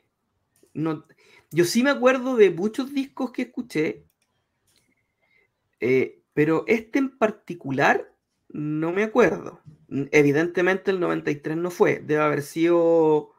No, 0.75 1.05
Yo 1.51 1.65
sí 1.65 1.83
me 1.83 1.91
acuerdo 1.91 2.37
de 2.37 2.51
muchos 2.51 2.93
discos 2.95 3.33
que 3.33 3.43
escuché, 3.43 4.07
eh, 5.81 6.23
pero 6.35 6.65
este 6.67 6.99
en 6.99 7.19
particular 7.19 8.13
no 8.49 8.93
me 8.93 9.03
acuerdo. 9.05 9.61
Evidentemente 9.89 10.91
el 10.91 10.99
93 11.01 11.57
no 11.57 11.71
fue, 11.71 12.01
debe 12.01 12.23
haber 12.23 12.43
sido 12.43 13.33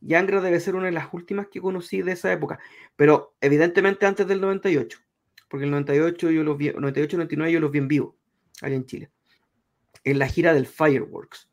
Yangra 0.00 0.40
debe 0.40 0.60
ser 0.60 0.74
una 0.74 0.86
de 0.86 0.92
las 0.92 1.12
últimas 1.12 1.48
que 1.48 1.60
conocí 1.60 2.02
de 2.02 2.12
esa 2.12 2.32
época, 2.32 2.58
pero 2.96 3.34
evidentemente 3.40 4.06
antes 4.06 4.26
del 4.26 4.40
98 4.40 4.98
porque 5.48 5.64
el 5.64 5.70
98 5.70 6.30
yo 6.30 6.44
los 6.44 6.56
vi, 6.56 6.70
98, 6.70 7.16
99 7.16 7.52
yo 7.52 7.60
los 7.60 7.70
vi 7.70 7.78
en 7.78 7.88
vivo, 7.88 8.16
allá 8.62 8.76
en 8.76 8.86
Chile, 8.86 9.10
en 10.04 10.18
la 10.18 10.28
gira 10.28 10.54
del 10.54 10.66
Fireworks. 10.66 11.48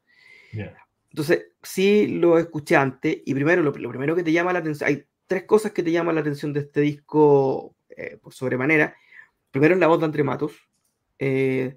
Entonces, 1.10 1.48
sí 1.64 2.08
lo 2.08 2.38
escuché 2.38 2.76
antes, 2.76 3.18
y 3.26 3.34
primero, 3.34 3.64
lo, 3.64 3.72
primero 3.72 4.16
que 4.16 4.24
te 4.24 4.34
llama 4.34 4.54
la 4.54 4.60
atención, 4.60 4.90
hay 4.90 5.06
tres 5.28 5.46
cosas 5.46 5.72
que 5.72 5.82
te 5.82 5.92
llaman 5.92 6.16
la 6.16 6.22
atención 6.22 6.52
de 6.52 6.60
este 6.62 6.82
disco 6.82 7.76
eh, 7.90 8.18
por 8.22 8.34
sobremanera. 8.34 8.96
Primero 9.50 9.74
es 9.74 9.80
la 9.80 9.88
voz 9.88 10.00
de 10.00 10.06
Andre 10.06 10.24
Matos, 10.24 10.54
eh, 11.18 11.76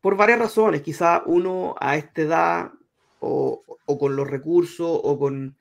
por 0.00 0.16
varias 0.16 0.38
razones, 0.38 0.80
quizá 0.80 1.22
uno 1.26 1.74
a 1.78 1.96
esta 1.96 2.22
edad, 2.22 2.72
o, 3.20 3.64
o 3.86 3.98
con 3.98 4.16
los 4.16 4.28
recursos, 4.28 5.00
o 5.02 5.18
con, 5.18 5.56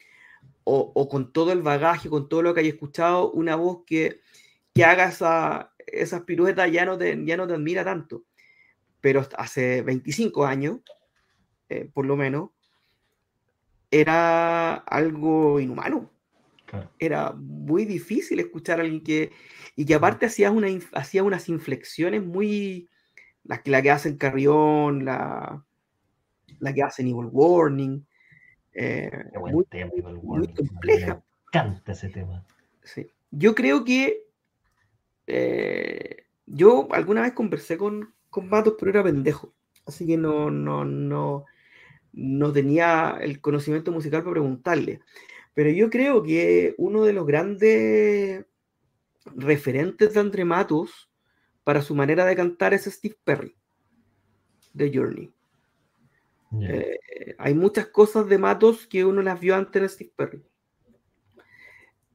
o, 0.64 0.92
o, 0.94 1.10
con 1.10 1.32
todo 1.32 1.52
el 1.52 1.62
bagaje, 1.62 2.10
con 2.10 2.30
todo 2.30 2.42
lo 2.42 2.54
que 2.54 2.62
haya 2.62 2.70
escuchado, 2.70 3.32
una 3.32 3.56
voz 3.56 3.84
que 3.86 4.22
que 4.78 4.86
haga 4.86 5.06
esa, 5.08 5.74
esas 5.88 6.22
piruetas 6.22 6.72
ya 6.72 6.86
no, 6.86 7.00
te, 7.00 7.20
ya 7.26 7.36
no 7.36 7.48
te 7.48 7.56
admira 7.56 7.84
tanto. 7.84 8.26
Pero 9.02 9.28
hace 9.36 9.82
25 9.82 10.46
años, 10.46 10.82
eh, 11.68 11.90
por 11.92 12.06
lo 12.06 12.16
menos, 12.16 12.52
era 13.90 14.76
algo 14.76 15.60
inhumano. 15.60 16.12
Era 17.00 17.32
muy 17.32 17.86
difícil 17.86 18.40
escuchar 18.40 18.80
a 18.80 18.84
alguien 18.84 19.04
que. 19.04 19.32
Y 19.76 19.84
que 19.84 19.96
aparte 19.96 20.28
hacía, 20.28 20.52
una, 20.52 20.68
hacía 20.94 21.24
unas 21.24 21.50
inflexiones 21.50 22.24
muy. 22.24 22.88
La, 23.44 23.64
la 23.66 23.82
que 23.82 23.90
hacen 23.90 24.18
Carrión, 24.18 25.06
la, 25.06 25.66
la 26.60 26.74
que 26.74 26.84
hacen 26.84 27.08
Evil 27.08 27.30
Warning. 27.32 28.06
Eh, 28.74 29.12
muy, 29.40 29.66
muy 30.22 30.54
compleja. 30.54 31.16
Me 31.16 31.22
encanta 31.48 31.92
ese 31.92 32.10
tema. 32.10 32.46
Sí. 32.84 33.08
Yo 33.32 33.56
creo 33.56 33.84
que 33.84 34.28
eh, 35.28 36.26
yo 36.46 36.88
alguna 36.92 37.24
vez 37.24 37.34
conversé 37.34 37.78
con, 37.78 38.14
con 38.30 38.48
Matos, 38.50 38.76
pero 38.80 38.92
era 38.92 39.04
pendejo. 39.04 39.54
Así 39.86 40.06
que 40.06 40.18
no, 40.18 40.50
no, 40.52 40.86
no, 40.86 41.46
no 42.14 42.54
tenía 42.54 43.18
el 43.22 43.42
conocimiento 43.42 43.92
musical 43.92 44.22
para 44.24 44.34
preguntarle. 44.34 45.02
Pero 45.54 45.70
yo 45.72 45.90
creo 45.90 46.24
que 46.24 46.76
uno 46.78 47.04
de 47.04 47.14
los 47.14 47.26
grandes 47.26 48.46
referentes 49.36 50.14
de 50.14 50.20
Andre 50.20 50.46
Matos 50.46 51.10
para 51.64 51.82
su 51.82 51.96
manera 51.96 52.26
de 52.26 52.36
cantar 52.36 52.74
es 52.74 52.86
Steve 52.86 53.18
Perry, 53.24 53.56
de 54.74 54.92
Journey. 54.94 55.34
Eh, 56.62 57.00
hay 57.38 57.54
muchas 57.54 57.88
cosas 57.88 58.28
de 58.28 58.38
Matos 58.38 58.88
que 58.88 59.06
uno 59.06 59.22
las 59.22 59.40
vio 59.40 59.56
antes 59.56 59.82
de 59.82 59.90
Steve 59.90 60.14
Perry. 60.16 60.44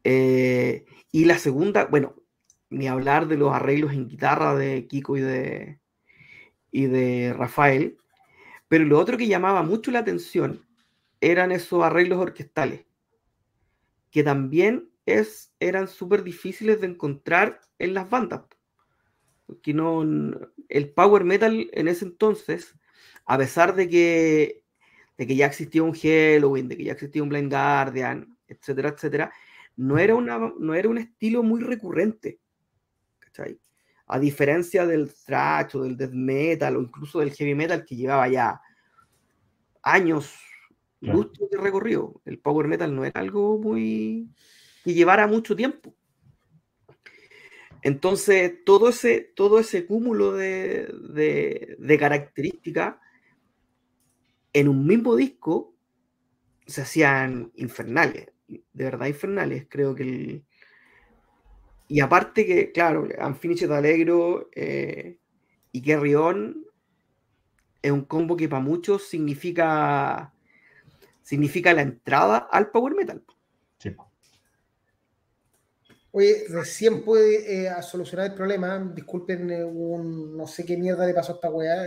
Eh, 0.04 0.84
y 1.10 1.24
la 1.26 1.38
segunda, 1.38 1.84
bueno, 1.84 2.16
ni 2.70 2.88
hablar 2.88 3.28
de 3.28 3.36
los 3.36 3.52
arreglos 3.52 3.92
en 3.92 4.08
guitarra 4.08 4.54
de 4.54 4.86
Kiko 4.86 5.16
y 5.16 5.20
de, 5.20 5.78
y 6.70 6.86
de 6.86 7.34
Rafael, 7.36 7.98
pero 8.68 8.84
lo 8.84 8.98
otro 8.98 9.18
que 9.18 9.28
llamaba 9.28 9.62
mucho 9.62 9.90
la 9.90 9.98
atención 9.98 10.66
eran 11.20 11.52
esos 11.52 11.82
arreglos 11.84 12.18
orquestales, 12.18 12.86
que 14.10 14.22
también 14.22 14.90
es, 15.06 15.54
eran 15.60 15.88
súper 15.88 16.22
difíciles 16.22 16.80
de 16.80 16.86
encontrar 16.88 17.60
en 17.78 17.94
las 17.94 18.08
bandas. 18.08 18.42
Porque 19.46 19.74
no, 19.74 20.02
el 20.68 20.90
power 20.94 21.24
metal 21.24 21.68
en 21.72 21.88
ese 21.88 22.06
entonces, 22.06 22.74
a 23.26 23.38
pesar 23.38 23.74
de 23.74 23.88
que, 23.88 24.62
de 25.16 25.26
que 25.26 25.36
ya 25.36 25.46
existía 25.46 25.82
un 25.82 25.94
Halloween, 25.94 26.68
de 26.68 26.76
que 26.76 26.84
ya 26.84 26.92
existía 26.92 27.22
un 27.22 27.28
Blind 27.28 27.50
Guardian, 27.50 28.36
etcétera, 28.48 28.90
etcétera, 28.90 29.32
no 29.76 29.98
era, 29.98 30.14
una, 30.14 30.52
no 30.58 30.74
era 30.74 30.88
un 30.88 30.98
estilo 30.98 31.42
muy 31.42 31.60
recurrente. 31.60 32.38
A 34.06 34.18
diferencia 34.18 34.86
del 34.86 35.12
thrash 35.14 35.76
o 35.76 35.84
del 35.84 35.96
death 35.96 36.12
metal 36.12 36.76
o 36.76 36.82
incluso 36.82 37.20
del 37.20 37.32
heavy 37.32 37.54
metal 37.54 37.84
que 37.84 37.96
llevaba 37.96 38.28
ya 38.28 38.60
años 39.82 40.34
de 41.00 41.56
recorrido, 41.58 42.20
el 42.24 42.38
power 42.38 42.68
metal 42.68 42.94
no 42.94 43.04
era 43.04 43.20
algo 43.20 43.58
muy 43.58 44.28
que 44.84 44.94
llevara 44.94 45.26
mucho 45.26 45.56
tiempo. 45.56 45.94
Entonces, 47.82 48.64
todo 48.64 48.90
ese, 48.90 49.20
todo 49.34 49.58
ese 49.58 49.86
cúmulo 49.86 50.32
de, 50.32 50.86
de, 51.10 51.76
de 51.78 51.98
características 51.98 52.96
en 54.52 54.68
un 54.68 54.86
mismo 54.86 55.16
disco 55.16 55.74
se 56.66 56.82
hacían 56.82 57.52
infernales, 57.56 58.28
de 58.48 58.84
verdad 58.84 59.06
infernales. 59.06 59.66
Creo 59.68 59.94
que 59.94 60.02
el, 60.02 60.44
y 61.92 62.00
aparte 62.00 62.46
que, 62.46 62.72
claro, 62.72 63.06
Unfinished 63.22 63.70
Alegro 63.70 64.48
eh, 64.54 65.18
y 65.72 65.82
Kerrion 65.82 66.64
es 67.82 67.92
un 67.92 68.06
combo 68.06 68.34
que 68.34 68.48
para 68.48 68.62
muchos 68.62 69.06
significa, 69.08 70.32
significa 71.20 71.74
la 71.74 71.82
entrada 71.82 72.48
al 72.50 72.70
power 72.70 72.94
metal. 72.94 73.22
Sí. 73.76 73.94
Oye, 76.12 76.44
recién 76.48 77.04
puede 77.04 77.66
eh, 77.66 77.82
solucionar 77.82 78.30
el 78.30 78.36
problema. 78.36 78.78
Disculpen, 78.94 79.50
eh, 79.50 79.62
un, 79.62 80.34
no 80.34 80.46
sé 80.46 80.64
qué 80.64 80.78
mierda 80.78 81.06
le 81.06 81.12
pasó 81.12 81.32
a 81.32 81.34
esta 81.34 81.50
weá. 81.50 81.84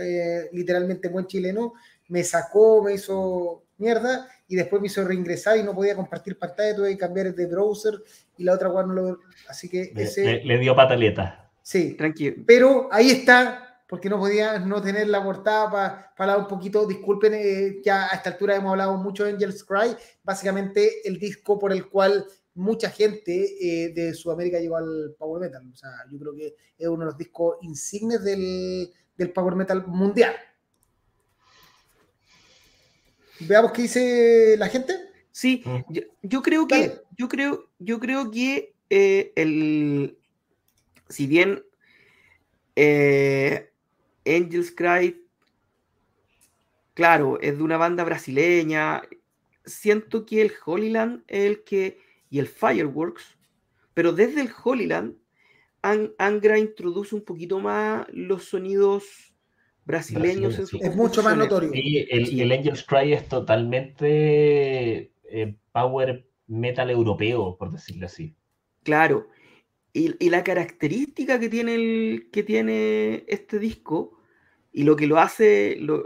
literalmente, 0.52 1.08
buen 1.08 1.26
chileno. 1.26 1.72
Me 2.08 2.22
sacó, 2.24 2.82
me 2.82 2.94
hizo 2.94 3.64
mierda 3.78 4.28
y 4.48 4.56
después 4.56 4.80
me 4.80 4.86
hizo 4.86 5.04
reingresar 5.04 5.56
y 5.56 5.62
no 5.62 5.74
podía 5.74 5.96
compartir 5.96 6.38
pantalla, 6.38 6.76
tuve 6.76 6.90
que 6.90 6.98
cambiar 6.98 7.34
de 7.34 7.46
browser 7.46 7.94
y 8.36 8.44
la 8.44 8.54
otra 8.54 8.68
no 8.68 8.92
lo... 8.92 9.18
Así 9.48 9.68
que 9.68 9.92
ese... 9.96 10.42
Le, 10.44 10.58
dio 10.58 10.74
pataleta. 10.74 11.50
Sí, 11.62 11.94
tranquilo. 11.94 12.44
Pero 12.46 12.88
ahí 12.92 13.10
está, 13.10 13.82
porque 13.88 14.08
no 14.08 14.18
podía 14.18 14.58
no 14.58 14.80
tener 14.80 15.08
la 15.08 15.22
portada 15.22 15.70
para 15.70 16.32
hablar 16.32 16.38
un 16.38 16.46
poquito, 16.48 16.86
disculpen, 16.86 17.34
eh, 17.34 17.80
ya 17.84 18.06
a 18.06 18.16
esta 18.16 18.30
altura 18.30 18.56
hemos 18.56 18.70
hablado 18.70 18.96
mucho 18.96 19.24
de 19.24 19.32
Angels 19.32 19.64
Cry, 19.64 19.96
básicamente 20.22 21.06
el 21.08 21.18
disco 21.18 21.58
por 21.58 21.72
el 21.72 21.88
cual 21.88 22.24
mucha 22.54 22.90
gente 22.90 23.32
eh, 23.60 23.92
de 23.92 24.14
Sudamérica 24.14 24.58
llegó 24.58 24.76
al 24.76 25.14
Power 25.18 25.42
Metal. 25.42 25.62
O 25.70 25.76
sea, 25.76 25.90
yo 26.10 26.18
creo 26.18 26.34
que 26.34 26.54
es 26.78 26.88
uno 26.88 27.00
de 27.00 27.06
los 27.06 27.18
discos 27.18 27.56
insignes 27.62 28.24
del, 28.24 28.90
del 29.16 29.32
Power 29.32 29.54
Metal 29.54 29.86
mundial. 29.86 30.34
Veamos 33.40 33.72
qué 33.72 33.82
dice 33.82 34.56
la 34.58 34.68
gente. 34.68 34.94
Sí, 35.30 35.62
yo, 36.22 36.42
creo 36.42 36.66
que, 36.66 37.02
yo 37.18 37.28
creo, 37.28 37.68
yo 37.78 38.00
creo 38.00 38.30
que 38.30 38.74
eh, 38.88 39.32
el, 39.36 40.16
si 41.10 41.26
bien 41.26 41.62
eh, 42.74 43.70
Angels 44.24 44.72
Cry, 44.72 45.22
claro, 46.94 47.38
es 47.40 47.58
de 47.58 47.62
una 47.62 47.76
banda 47.76 48.02
brasileña, 48.04 49.02
siento 49.66 50.24
que 50.24 50.40
el 50.40 50.52
Holyland 50.64 51.22
es 51.26 51.44
el 51.44 51.64
que, 51.64 51.98
y 52.30 52.38
el 52.38 52.46
Fireworks, 52.48 53.36
pero 53.92 54.12
desde 54.12 54.40
el 54.40 54.50
Holyland, 54.64 55.16
Angra 55.82 56.58
introduce 56.58 57.14
un 57.14 57.24
poquito 57.24 57.60
más 57.60 58.06
los 58.10 58.44
sonidos 58.44 59.35
brasileños 59.86 60.58
Es 60.58 60.94
mucho 60.94 61.22
más 61.22 61.36
notorio. 61.36 61.70
el, 61.72 62.40
el 62.40 62.52
Angel's 62.52 62.84
Cry 62.84 63.14
es 63.14 63.28
totalmente 63.28 65.12
eh, 65.30 65.56
power 65.72 66.28
metal 66.48 66.90
europeo, 66.90 67.56
por 67.56 67.70
decirlo 67.70 68.06
así. 68.06 68.34
Claro. 68.82 69.28
Y, 69.92 70.28
la 70.28 70.44
característica 70.44 71.40
que 71.40 71.48
tiene, 71.48 71.74
el, 71.74 72.28
que 72.30 72.42
tiene 72.42 73.24
este 73.28 73.58
disco 73.58 74.20
y 74.70 74.82
lo 74.82 74.94
que 74.94 75.06
lo 75.06 75.18
hace, 75.18 75.76
lo, 75.80 76.02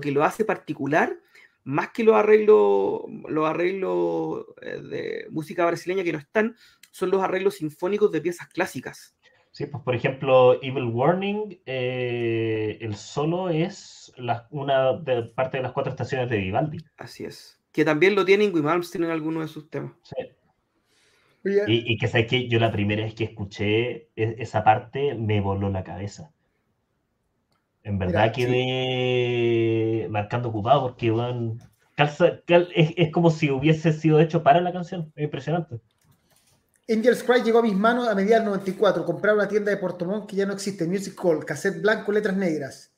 que 0.00 0.10
lo 0.10 0.24
hace 0.24 0.44
particular, 0.44 1.16
más 1.62 1.90
que 1.90 2.02
los 2.02 2.16
arreglos, 2.16 3.02
los 3.28 3.48
arreglos 3.48 4.46
eh, 4.62 4.80
de 4.80 5.26
música 5.30 5.64
brasileña 5.64 6.02
que 6.02 6.12
no 6.12 6.18
están, 6.18 6.56
son 6.90 7.10
los 7.10 7.22
arreglos 7.22 7.56
sinfónicos 7.56 8.10
de 8.10 8.20
piezas 8.20 8.48
clásicas. 8.48 9.16
Sí, 9.58 9.66
pues 9.66 9.82
por 9.82 9.96
ejemplo, 9.96 10.62
Evil 10.62 10.84
Warning, 10.84 11.60
eh, 11.66 12.78
el 12.80 12.94
solo 12.94 13.48
es 13.50 14.12
la- 14.16 14.46
una 14.52 14.92
de, 14.92 15.24
parte 15.34 15.56
de 15.56 15.64
las 15.64 15.72
cuatro 15.72 15.90
estaciones 15.90 16.30
de 16.30 16.36
Vivaldi. 16.36 16.78
Así 16.96 17.24
es. 17.24 17.60
Que 17.72 17.84
también 17.84 18.14
lo 18.14 18.24
tiene 18.24 18.44
Ingrid 18.44 18.62
Malmsteen 18.62 19.02
en 19.02 19.10
alguno 19.10 19.40
de 19.40 19.48
sus 19.48 19.68
temas. 19.68 19.94
Sí. 20.04 20.14
Y, 21.66 21.92
y 21.92 21.98
que 21.98 22.06
sabes 22.06 22.28
que 22.28 22.48
yo 22.48 22.60
la 22.60 22.70
primera 22.70 23.02
vez 23.02 23.14
que 23.16 23.24
escuché 23.24 24.10
e- 24.14 24.36
esa 24.38 24.62
parte 24.62 25.16
me 25.16 25.40
voló 25.40 25.68
la 25.70 25.82
cabeza. 25.82 26.30
En 27.82 27.98
verdad 27.98 28.32
Mira, 28.34 28.34
sí. 28.34 28.40
quedé 28.42 30.08
marcando 30.10 30.50
ocupado 30.50 30.82
porque 30.82 31.10
weón, 31.10 31.58
calza- 31.96 32.42
cal- 32.46 32.68
es, 32.76 32.92
es 32.96 33.10
como 33.10 33.30
si 33.30 33.50
hubiese 33.50 33.92
sido 33.92 34.20
hecho 34.20 34.44
para 34.44 34.60
la 34.60 34.72
canción. 34.72 35.12
Es 35.16 35.24
impresionante. 35.24 35.80
Angel's 36.90 37.22
Cry 37.22 37.42
llegó 37.42 37.58
a 37.58 37.62
mis 37.62 37.76
manos 37.76 38.08
a 38.08 38.14
mediados 38.14 38.44
del 38.44 38.50
94. 38.52 39.04
Compraba 39.04 39.38
una 39.40 39.48
tienda 39.48 39.70
de 39.70 39.76
Puerto 39.76 40.04
Montt 40.06 40.28
que 40.30 40.36
ya 40.36 40.46
no 40.46 40.54
existe, 40.54 40.86
Music 40.86 41.18
Hall, 41.22 41.44
cassette 41.44 41.80
blanco, 41.82 42.12
letras 42.12 42.36
negras. 42.36 42.90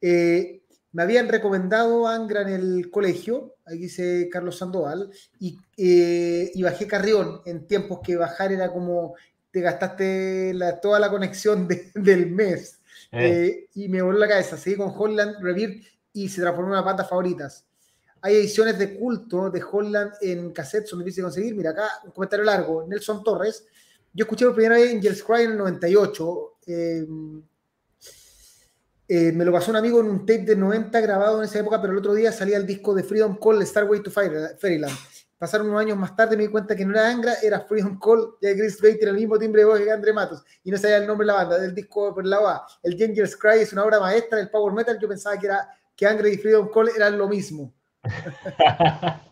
Eh, 0.00 0.62
me 0.92 1.02
habían 1.02 1.28
recomendado 1.28 2.06
Angra 2.06 2.42
en 2.42 2.48
el 2.48 2.90
colegio, 2.90 3.56
ahí 3.66 3.78
dice 3.78 4.28
Carlos 4.30 4.56
Sandoval, 4.58 5.10
y, 5.40 5.58
eh, 5.76 6.50
y 6.54 6.62
bajé 6.62 6.86
Carrión 6.86 7.40
en 7.44 7.66
tiempos 7.66 8.00
que 8.02 8.16
bajar 8.16 8.52
era 8.52 8.72
como 8.72 9.14
te 9.50 9.60
gastaste 9.60 10.52
la- 10.54 10.80
toda 10.80 11.00
la 11.00 11.10
conexión 11.10 11.66
de- 11.66 11.90
del 11.94 12.30
mes. 12.30 12.78
Eh, 13.12 13.68
y 13.74 13.88
me 13.88 14.02
voló 14.02 14.18
la 14.18 14.28
cabeza. 14.28 14.56
Seguí 14.56 14.76
con 14.76 14.92
Holland, 14.96 15.36
Revere 15.42 15.82
y 16.12 16.28
se 16.28 16.40
transformó 16.40 16.74
en 16.74 16.82
una 16.82 16.92
de 16.92 17.04
favoritas. 17.04 17.64
Hay 18.22 18.36
ediciones 18.36 18.78
de 18.78 18.98
culto 18.98 19.50
de 19.50 19.62
Holland 19.62 20.12
en 20.20 20.52
cassette, 20.52 20.86
son 20.86 20.98
difíciles 21.00 21.16
de 21.16 21.22
conseguir. 21.22 21.54
Mira, 21.54 21.70
acá 21.70 21.88
un 22.04 22.10
comentario 22.12 22.44
largo. 22.44 22.86
Nelson 22.86 23.22
Torres. 23.22 23.64
Yo 24.12 24.24
escuché 24.24 24.46
por 24.46 24.54
primera 24.54 24.76
vez 24.76 24.94
Angels 24.94 25.22
Cry 25.22 25.42
en 25.42 25.52
el 25.52 25.58
98. 25.58 26.56
eh, 26.66 27.06
eh, 29.10 29.32
me 29.32 29.42
lo 29.42 29.52
pasó 29.52 29.70
un 29.70 29.78
amigo 29.78 30.00
en 30.00 30.06
un 30.06 30.20
tape 30.20 30.44
de 30.44 30.54
90 30.54 31.00
grabado 31.00 31.38
en 31.38 31.44
esa 31.44 31.60
época, 31.60 31.80
pero 31.80 31.94
el 31.94 31.98
otro 31.98 32.12
día 32.12 32.30
salía 32.30 32.58
el 32.58 32.66
disco 32.66 32.94
de 32.94 33.02
Freedom 33.02 33.38
Call, 33.42 33.66
Starway 33.66 34.02
to 34.02 34.10
Fairyland. 34.10 34.94
Pasaron 35.38 35.68
unos 35.68 35.80
años 35.80 35.96
más 35.96 36.14
tarde 36.14 36.36
me 36.36 36.42
di 36.42 36.50
cuenta 36.50 36.76
que 36.76 36.84
no 36.84 36.92
era 36.92 37.08
Angra, 37.08 37.34
era 37.42 37.60
Freedom 37.60 37.98
Call, 37.98 38.34
ya 38.42 38.52
Chris 38.52 38.78
Bay 38.82 38.98
tiene 38.98 39.12
el 39.12 39.16
mismo 39.16 39.38
timbre 39.38 39.62
de 39.62 39.66
voz 39.66 39.80
que 39.80 39.90
Andre 39.90 40.12
Matos, 40.12 40.44
y 40.62 40.70
no 40.70 40.76
sabía 40.76 40.98
el 40.98 41.06
nombre 41.06 41.24
de 41.24 41.32
la 41.32 41.38
banda, 41.38 41.58
del 41.58 41.74
disco 41.74 42.12
por 42.12 42.26
la 42.26 42.36
A. 42.36 42.66
El 42.82 43.02
Angels 43.02 43.34
Cry 43.36 43.60
es 43.60 43.72
una 43.72 43.84
obra 43.84 43.98
maestra 43.98 44.36
del 44.36 44.50
power 44.50 44.74
metal, 44.74 44.98
yo 45.00 45.08
pensaba 45.08 45.38
que, 45.38 45.46
era, 45.46 45.66
que 45.96 46.06
Angra 46.06 46.28
y 46.28 46.36
Freedom 46.36 46.68
Call 46.68 46.90
eran 46.94 47.16
lo 47.16 47.28
mismo. 47.28 47.72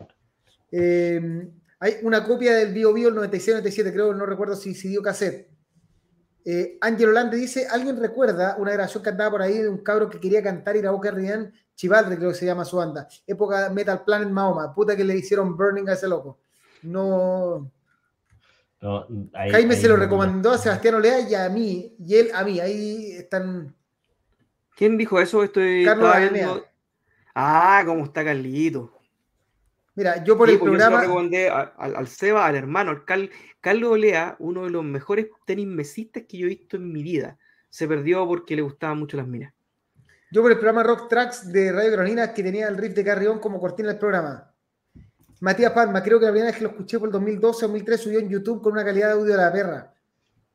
Eh, 0.69 1.49
hay 1.79 1.95
una 2.03 2.23
copia 2.25 2.53
del 2.55 2.73
Bio 2.73 2.91
Bio 2.93 3.07
el 3.07 3.15
96-97, 3.15 3.93
creo, 3.93 4.13
no 4.13 4.25
recuerdo 4.25 4.55
si, 4.55 4.73
si 4.73 4.89
dio 4.89 5.01
cassette. 5.01 5.49
Eh, 6.43 6.77
Ángel 6.81 7.09
Holande 7.09 7.37
dice, 7.37 7.67
¿alguien 7.69 7.97
recuerda 7.99 8.55
una 8.57 8.71
grabación 8.73 9.01
que 9.01 9.09
andaba 9.09 9.31
por 9.31 9.41
ahí 9.41 9.57
de 9.59 9.69
un 9.69 9.77
cabro 9.79 10.09
que 10.09 10.19
quería 10.19 10.43
cantar 10.43 10.75
y 10.75 10.81
grabó 10.81 11.01
Rian 11.01 11.53
Chivalry, 11.75 12.17
creo 12.17 12.29
que 12.29 12.35
se 12.35 12.45
llama 12.45 12.65
su 12.65 12.77
banda. 12.77 13.07
Época 13.25 13.69
Metal 13.69 14.03
Planet 14.03 14.29
Mahoma. 14.29 14.73
Puta 14.73 14.95
que 14.95 15.03
le 15.03 15.15
hicieron 15.15 15.55
burning 15.55 15.87
a 15.87 15.93
ese 15.93 16.07
loco. 16.07 16.39
No... 16.83 17.71
no, 18.81 19.07
ahí- 19.33 19.51
Jaime 19.51 19.75
ahí 19.75 19.81
se 19.81 19.87
lo 19.87 19.95
no- 19.95 20.03
recomendó 20.03 20.51
a 20.51 20.57
Sebastián 20.57 20.95
Olea 20.95 21.21
y 21.29 21.35
a 21.35 21.47
mí, 21.49 21.95
y 21.99 22.15
él 22.15 22.29
a 22.33 22.43
mí. 22.43 22.59
Ahí 22.59 23.11
están... 23.11 23.75
¿Quién 24.75 24.97
dijo 24.97 25.19
eso? 25.19 25.43
Estoy 25.43 25.85
Carlos 25.85 26.13
viendo- 26.31 26.65
Ah, 27.39 27.83
cómo 27.85 28.03
está 28.05 28.23
Carlito. 28.25 28.91
Mira, 29.95 30.23
yo 30.23 30.37
por 30.37 30.47
Sí, 30.47 30.53
el 30.55 30.59
pues 30.59 30.71
yo 30.71 30.77
se 30.77 30.83
lo 30.83 30.87
programa... 30.87 31.01
recomendé 31.03 31.49
al, 31.49 31.95
al 31.95 32.07
Seba, 32.07 32.45
al 32.47 32.55
hermano, 32.55 32.91
al 32.91 33.05
Cal- 33.05 33.29
Carlos 33.61 33.91
Olea, 33.91 34.35
uno 34.39 34.63
de 34.63 34.69
los 34.71 34.83
mejores 34.83 35.27
tenis 35.45 35.67
mesistas 35.67 36.23
que 36.27 36.37
yo 36.37 36.45
he 36.47 36.49
visto 36.49 36.77
en 36.77 36.91
mi 36.91 37.03
vida. 37.03 37.37
Se 37.69 37.87
perdió 37.87 38.25
porque 38.27 38.55
le 38.55 38.61
gustaban 38.63 38.97
mucho 38.99 39.17
las 39.17 39.27
minas. 39.27 39.53
Yo 40.31 40.41
por 40.41 40.51
el 40.51 40.57
programa 40.57 40.83
Rock 40.83 41.09
Tracks 41.09 41.51
de 41.51 41.71
Radio 41.71 41.91
Carolina 41.91 42.33
que 42.33 42.43
tenía 42.43 42.67
el 42.67 42.77
riff 42.77 42.93
de 42.95 43.03
Carrión 43.03 43.39
como 43.39 43.59
cortina 43.59 43.89
del 43.89 43.99
programa. 43.99 44.51
Matías 45.39 45.71
Palma, 45.73 46.01
creo 46.01 46.19
que 46.19 46.25
la 46.25 46.31
primera 46.31 46.49
vez 46.51 46.57
que 46.57 46.63
lo 46.63 46.71
escuché 46.71 46.97
por 46.97 47.09
el 47.09 47.13
2012 47.13 47.65
o 47.65 47.67
2003 47.67 48.01
subió 48.01 48.19
en 48.19 48.29
YouTube 48.29 48.61
con 48.63 48.73
una 48.73 48.83
calidad 48.83 49.07
de 49.07 49.13
audio 49.13 49.31
de 49.33 49.37
la 49.43 49.51
perra. 49.51 49.93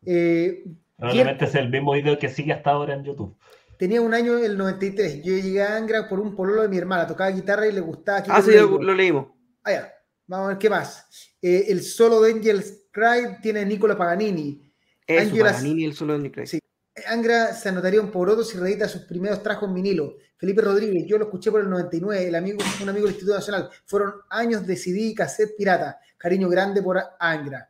Eh, 0.04 0.64
Probablemente 0.98 1.44
es 1.44 1.54
el 1.54 1.70
mismo 1.70 1.92
video 1.92 2.18
que 2.18 2.28
sigue 2.28 2.52
hasta 2.52 2.70
ahora 2.70 2.94
en 2.94 3.04
YouTube. 3.04 3.36
Tenía 3.82 4.00
un 4.00 4.14
año 4.14 4.38
el 4.38 4.56
93. 4.56 5.24
Yo 5.24 5.34
llegué 5.34 5.60
a 5.60 5.74
Angra 5.74 6.09
por 6.09 6.20
un 6.20 6.36
pololo 6.36 6.62
de 6.62 6.68
mi 6.68 6.78
hermana. 6.78 7.04
Tocaba 7.04 7.32
guitarra 7.32 7.66
y 7.66 7.72
le 7.72 7.80
gustaba. 7.80 8.22
Ah, 8.28 8.40
sí, 8.40 8.52
lo, 8.52 8.80
lo 8.80 8.94
leímos. 8.94 9.32
Ah, 9.64 9.72
ya. 9.72 9.92
Vamos 10.28 10.44
a 10.44 10.48
ver 10.50 10.59
qué 10.59 10.70
más. 10.70 11.34
Eh, 11.42 11.64
el 11.66 11.82
solo 11.82 12.20
de 12.20 12.30
Angels 12.30 12.84
Cry 12.92 13.40
tiene 13.42 13.66
Nicola 13.66 13.98
Paganini. 13.98 14.72
Eso, 15.04 15.36
Paganini, 15.36 15.84
el 15.84 15.94
solo 15.94 16.12
de 16.12 16.20
New 16.20 16.46
Sí. 16.46 16.60
Angra 17.09 17.54
se 17.54 17.70
anotaría 17.70 18.00
un 18.00 18.12
poroto 18.12 18.44
si 18.44 18.56
reedita 18.56 18.86
sus 18.86 19.02
primeros 19.02 19.42
trajos 19.42 19.68
en 19.68 19.74
vinilo. 19.74 20.14
Felipe 20.36 20.62
Rodríguez, 20.62 21.04
yo 21.09 21.18
lo 21.18 21.24
escuché 21.24 21.50
por 21.50 21.62
el 21.62 21.68
99, 21.68 22.28
el 22.28 22.34
amigo, 22.36 22.59
un 22.80 22.88
amigo 22.88 23.06
del 23.06 23.14
Instituto 23.14 23.36
Nacional. 23.36 23.68
Fueron 23.84 24.12
años 24.30 24.64
de 24.64 24.76
CD 24.76 25.00
y 25.00 25.14
cassette 25.16 25.56
pirata. 25.56 25.98
Cariño 26.16 26.48
grande 26.48 26.82
por 26.82 27.02
Angra. 27.18 27.68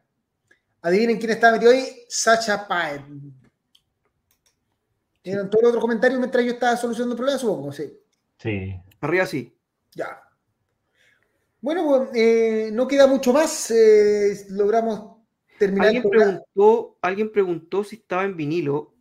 Adivinen 0.82 1.16
quién 1.16 1.30
estaba 1.30 1.54
metido 1.54 1.72
ahí, 1.72 2.04
Sacha 2.06 2.68
Paet. 2.68 3.00
¿Vieron 5.24 5.50
todos 5.50 5.62
los 5.62 5.70
otros 5.70 5.82
comentarios 5.82 6.18
mientras 6.18 6.44
yo 6.44 6.52
estaba 6.52 6.76
solucionando 6.76 7.14
el 7.14 7.16
problema? 7.16 7.38
Supongo, 7.38 7.72
sí. 7.72 7.98
Sí. 8.38 8.74
Arriba 9.00 9.26
sí. 9.26 9.56
Ya. 9.94 10.20
Bueno, 11.60 11.84
pues, 11.86 12.10
eh, 12.14 12.70
no 12.72 12.88
queda 12.88 13.06
mucho 13.06 13.32
más. 13.32 13.70
eh, 13.70 14.46
logramos 14.50 15.18
terminar 15.58 15.90
el 15.90 15.96
Alguien 15.96 16.10
preguntó, 16.10 16.98
alguien 17.00 17.32
preguntó 17.32 17.84
si 17.84 17.96
estaba 17.96 18.24
en 18.24 18.36
vinilo. 18.36 18.94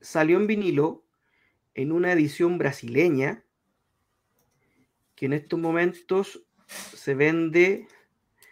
Salió 0.00 0.36
en 0.36 0.46
vinilo 0.46 1.04
en 1.74 1.92
una 1.92 2.12
edición 2.12 2.58
brasileña 2.58 3.44
que 5.14 5.26
en 5.26 5.32
estos 5.32 5.58
momentos 5.58 6.42
se 6.66 7.14
vende 7.14 7.86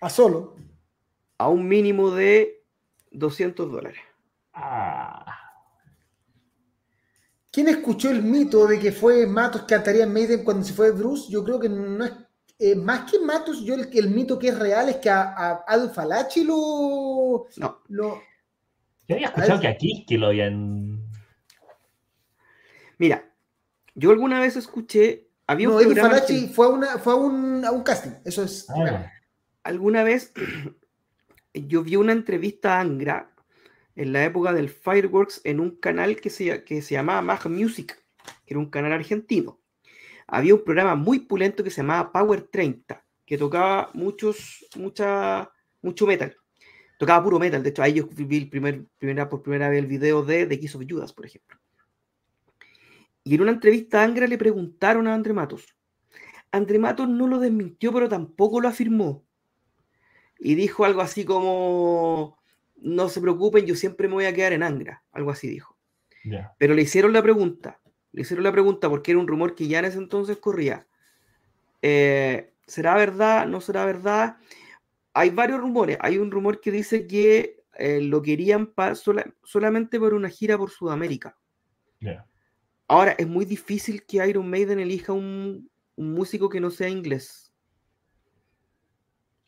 a 0.00 0.08
solo. 0.08 0.56
a 1.36 1.48
un 1.48 1.68
mínimo 1.68 2.10
de 2.10 2.62
200 3.10 3.70
dólares. 3.70 4.00
Ah, 4.54 5.49
¿Quién 7.52 7.68
escuchó 7.68 8.10
el 8.10 8.22
mito 8.22 8.66
de 8.66 8.78
que 8.78 8.92
fue 8.92 9.26
Matos 9.26 9.62
que 9.62 9.74
cantaría 9.74 10.04
en 10.04 10.12
Maiden 10.12 10.44
cuando 10.44 10.64
se 10.64 10.72
fue 10.72 10.92
Bruce? 10.92 11.30
Yo 11.30 11.42
creo 11.44 11.58
que 11.58 11.68
no 11.68 12.04
es. 12.04 12.12
eh, 12.58 12.76
más 12.76 13.10
que 13.10 13.18
Matos, 13.18 13.62
yo 13.64 13.74
el, 13.74 13.88
el 13.92 14.10
mito 14.10 14.38
que 14.38 14.48
es 14.48 14.58
real 14.58 14.88
es 14.88 14.96
que 14.96 15.10
a, 15.10 15.22
a 15.36 15.64
Adu 15.66 15.88
Falachi 15.90 16.44
lo. 16.44 17.46
No, 17.56 17.80
lo 17.88 18.20
yo 19.08 19.16
había 19.16 19.26
escuchado 19.28 19.60
que 19.60 19.66
aquí 19.68 20.04
que 20.06 20.16
lo 20.18 20.28
habían. 20.28 21.00
mira, 22.98 23.24
yo 23.94 24.10
alguna 24.12 24.38
vez 24.40 24.56
escuché, 24.56 25.28
había 25.46 25.68
no, 25.68 25.74
un 25.76 25.82
programa 25.82 26.10
Falachi 26.10 26.48
fue, 26.48 26.66
a 26.66 26.68
una, 26.68 26.98
fue 26.98 27.12
a, 27.14 27.16
un, 27.16 27.64
a 27.64 27.72
un 27.72 27.82
casting. 27.82 28.12
Eso 28.24 28.44
es. 28.44 28.66
Ah, 28.70 29.10
alguna 29.64 30.04
vez 30.04 30.32
yo 31.54 31.82
vi 31.82 31.96
una 31.96 32.12
entrevista 32.12 32.76
a 32.76 32.80
Angra 32.80 33.34
en 33.96 34.12
la 34.12 34.24
época 34.24 34.52
del 34.52 34.68
Fireworks 34.68 35.40
en 35.44 35.60
un 35.60 35.76
canal 35.76 36.20
que 36.20 36.30
se, 36.30 36.64
que 36.64 36.82
se 36.82 36.94
llamaba 36.94 37.22
Mag 37.22 37.48
Music, 37.48 37.96
que 38.46 38.54
era 38.54 38.58
un 38.60 38.70
canal 38.70 38.92
argentino. 38.92 39.60
Había 40.26 40.54
un 40.54 40.64
programa 40.64 40.94
muy 40.94 41.20
pulento 41.20 41.64
que 41.64 41.70
se 41.70 41.78
llamaba 41.82 42.12
Power 42.12 42.42
30, 42.42 43.04
que 43.26 43.38
tocaba 43.38 43.90
muchos, 43.94 44.66
mucho 44.76 46.06
metal. 46.06 46.36
Tocaba 46.98 47.24
puro 47.24 47.38
metal. 47.38 47.62
De 47.62 47.70
hecho, 47.70 47.82
ahí 47.82 47.94
yo 47.94 48.06
vi 48.06 48.38
el 48.38 48.50
primer, 48.50 48.84
primera, 48.98 49.28
por 49.28 49.42
primera 49.42 49.68
vez 49.68 49.78
el 49.78 49.86
video 49.86 50.22
de 50.22 50.46
The 50.46 50.60
Kiss 50.60 50.74
of 50.74 50.84
Judas, 50.88 51.12
por 51.12 51.26
ejemplo. 51.26 51.58
Y 53.24 53.34
en 53.34 53.42
una 53.42 53.52
entrevista 53.52 54.00
a 54.00 54.04
Angra 54.04 54.26
le 54.26 54.38
preguntaron 54.38 55.06
a 55.06 55.14
André 55.14 55.32
Matos. 55.32 55.76
André 56.52 56.78
Matos 56.78 57.08
no 57.08 57.26
lo 57.26 57.38
desmintió, 57.38 57.92
pero 57.92 58.08
tampoco 58.08 58.60
lo 58.60 58.68
afirmó 58.68 59.24
y 60.40 60.54
dijo 60.54 60.84
algo 60.84 61.02
así 61.02 61.24
como, 61.24 62.39
no 62.80 63.08
se 63.08 63.20
preocupen, 63.20 63.66
yo 63.66 63.74
siempre 63.74 64.08
me 64.08 64.14
voy 64.14 64.24
a 64.24 64.34
quedar 64.34 64.52
en 64.52 64.62
Angra, 64.62 65.02
algo 65.12 65.30
así 65.30 65.48
dijo. 65.48 65.76
Pero 66.58 66.74
le 66.74 66.82
hicieron 66.82 67.12
la 67.12 67.22
pregunta, 67.22 67.80
le 68.12 68.22
hicieron 68.22 68.44
la 68.44 68.52
pregunta 68.52 68.88
porque 68.88 69.12
era 69.12 69.20
un 69.20 69.26
rumor 69.28 69.54
que 69.54 69.68
ya 69.68 69.78
en 69.78 69.86
ese 69.86 69.98
entonces 69.98 70.36
corría. 70.38 70.86
Eh, 71.82 72.52
¿Será 72.66 72.94
verdad? 72.94 73.46
¿No 73.46 73.60
será 73.60 73.84
verdad? 73.84 74.36
Hay 75.14 75.30
varios 75.30 75.60
rumores. 75.60 75.96
Hay 76.00 76.18
un 76.18 76.30
rumor 76.30 76.60
que 76.60 76.70
dice 76.70 77.06
que 77.06 77.62
eh, 77.74 78.00
lo 78.00 78.20
querían 78.22 78.66
pa- 78.66 78.94
sola- 78.94 79.32
solamente 79.42 79.98
por 79.98 80.14
una 80.14 80.28
gira 80.28 80.56
por 80.58 80.70
Sudamérica. 80.70 81.36
Ahora, 82.86 83.12
es 83.12 83.26
muy 83.26 83.44
difícil 83.44 84.04
que 84.04 84.26
Iron 84.26 84.48
Maiden 84.50 84.80
elija 84.80 85.12
un, 85.12 85.70
un 85.96 86.12
músico 86.12 86.48
que 86.48 86.60
no 86.60 86.70
sea 86.70 86.88
inglés. 86.88 87.52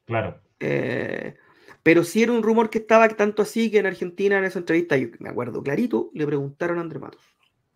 Claro. 0.05 0.41
Eh, 0.61 1.37
pero 1.83 2.05
sí 2.05 2.23
era 2.23 2.33
un 2.33 2.43
rumor 2.43 2.71
que 2.71 2.79
estaba 2.79 3.09
tanto 3.09 3.43
así 3.43 3.71
que 3.71 3.79
en 3.79 3.87
Argentina 3.87 4.39
en 4.39 4.45
esa 4.45 4.59
entrevista, 4.59 4.97
yo 4.97 5.09
me 5.19 5.31
acuerdo 5.31 5.63
clarito, 5.63 6.11
le 6.15 6.27
preguntaron 6.27 6.79
a 6.79 6.83
André 6.83 6.99
Matos. 6.99 7.23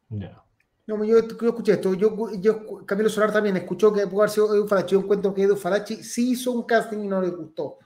Ya. 0.08 0.42
No, 0.86 1.04
yo, 1.04 1.18
yo 1.26 1.48
escuché 1.48 1.72
esto. 1.72 1.94
Yo, 1.94 2.30
yo, 2.38 2.86
Camilo 2.86 3.08
Solar 3.08 3.32
también 3.32 3.56
escuchó 3.56 3.92
que 3.92 4.06
pudo 4.06 4.20
haber 4.20 4.30
sido 4.30 4.54
Edu 4.54 4.68
Falachi. 4.68 4.92
Yo 4.92 5.00
encuentro 5.00 5.34
que 5.34 5.42
Edu 5.42 5.56
Falachi 5.56 5.96
sí 5.96 6.30
hizo 6.30 6.52
un 6.52 6.62
casting 6.62 6.98
y 6.98 7.08
no 7.08 7.20
le 7.20 7.30
gustó. 7.30 7.78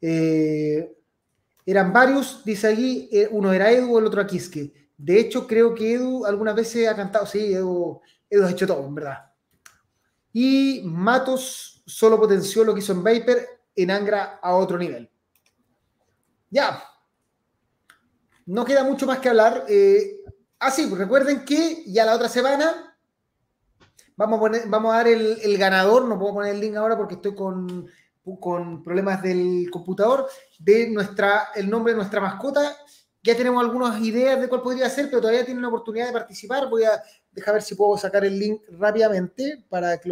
Eh, 0.00 0.96
Eran 1.64 1.92
varios, 1.92 2.44
dice 2.44 2.68
allí, 2.68 3.08
eh, 3.10 3.28
uno 3.32 3.52
era 3.52 3.72
Edu, 3.72 3.98
el 3.98 4.06
otro 4.06 4.20
Aquisque. 4.20 4.72
De 4.96 5.18
hecho, 5.18 5.46
creo 5.46 5.74
que 5.74 5.94
Edu 5.94 6.24
algunas 6.24 6.54
veces 6.54 6.88
ha 6.88 6.94
cantado, 6.94 7.26
sí, 7.26 7.52
Edu, 7.52 8.00
Edu 8.30 8.44
ha 8.44 8.50
hecho 8.52 8.66
todo, 8.66 8.86
en 8.86 8.94
verdad. 8.94 9.32
Y 10.32 10.82
Matos 10.84 11.82
solo 11.84 12.20
potenció 12.20 12.62
lo 12.62 12.72
que 12.72 12.80
hizo 12.80 12.92
en 12.92 13.02
Viper 13.02 13.46
en 13.74 13.90
Angra 13.90 14.38
a 14.40 14.54
otro 14.54 14.78
nivel. 14.78 15.10
Ya. 16.50 16.82
No 18.46 18.64
queda 18.64 18.84
mucho 18.84 19.06
más 19.06 19.18
que 19.18 19.28
hablar. 19.28 19.64
Eh, 19.68 20.18
ah, 20.58 20.70
sí, 20.70 20.86
pues 20.86 21.00
recuerden 21.00 21.44
que 21.44 21.84
ya 21.86 22.04
la 22.04 22.14
otra 22.14 22.28
semana 22.28 22.96
vamos 24.16 24.40
a, 24.42 24.96
dar 24.96 25.08
el, 25.08 25.58
ganador. 25.58 26.04
No 26.06 26.18
puedo 26.18 26.34
poner 26.34 26.54
el 26.54 26.60
link 26.60 26.76
ahora 26.76 26.96
porque 26.96 27.14
estoy 27.14 27.34
con, 27.34 27.86
con 28.40 28.82
problemas 28.82 29.22
del 29.22 29.68
computador. 29.70 30.28
De 30.58 30.88
nuestra, 30.90 31.48
el 31.54 31.68
nombre 31.68 31.92
de 31.92 31.98
nuestra 31.98 32.20
mascota. 32.20 32.76
Ya 33.22 33.36
tenemos 33.36 33.62
algunas 33.64 34.00
ideas 34.00 34.40
de 34.40 34.48
cuál 34.48 34.62
podría 34.62 34.88
ser, 34.88 35.06
pero 35.06 35.20
todavía 35.20 35.44
tienen 35.44 35.62
la 35.62 35.68
oportunidad 35.68 36.06
de 36.06 36.12
participar. 36.12 36.70
Voy 36.70 36.84
a 36.84 37.02
dejar 37.32 37.54
ver 37.54 37.62
si 37.62 37.74
puedo 37.74 37.98
sacar 37.98 38.24
el 38.24 38.38
link 38.38 38.62
rápidamente 38.78 39.64
para, 39.68 39.98
que 39.98 40.10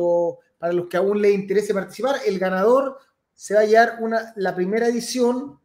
para 0.58 0.72
los 0.72 0.88
que 0.88 0.96
aún 0.96 1.22
les 1.22 1.32
interese 1.32 1.72
participar. 1.72 2.16
El 2.26 2.40
ganador 2.40 2.98
se 3.32 3.54
va 3.54 3.60
a 3.60 3.64
llevar 3.64 3.98
una, 4.00 4.32
la 4.34 4.54
primera 4.54 4.88
edición 4.88 5.60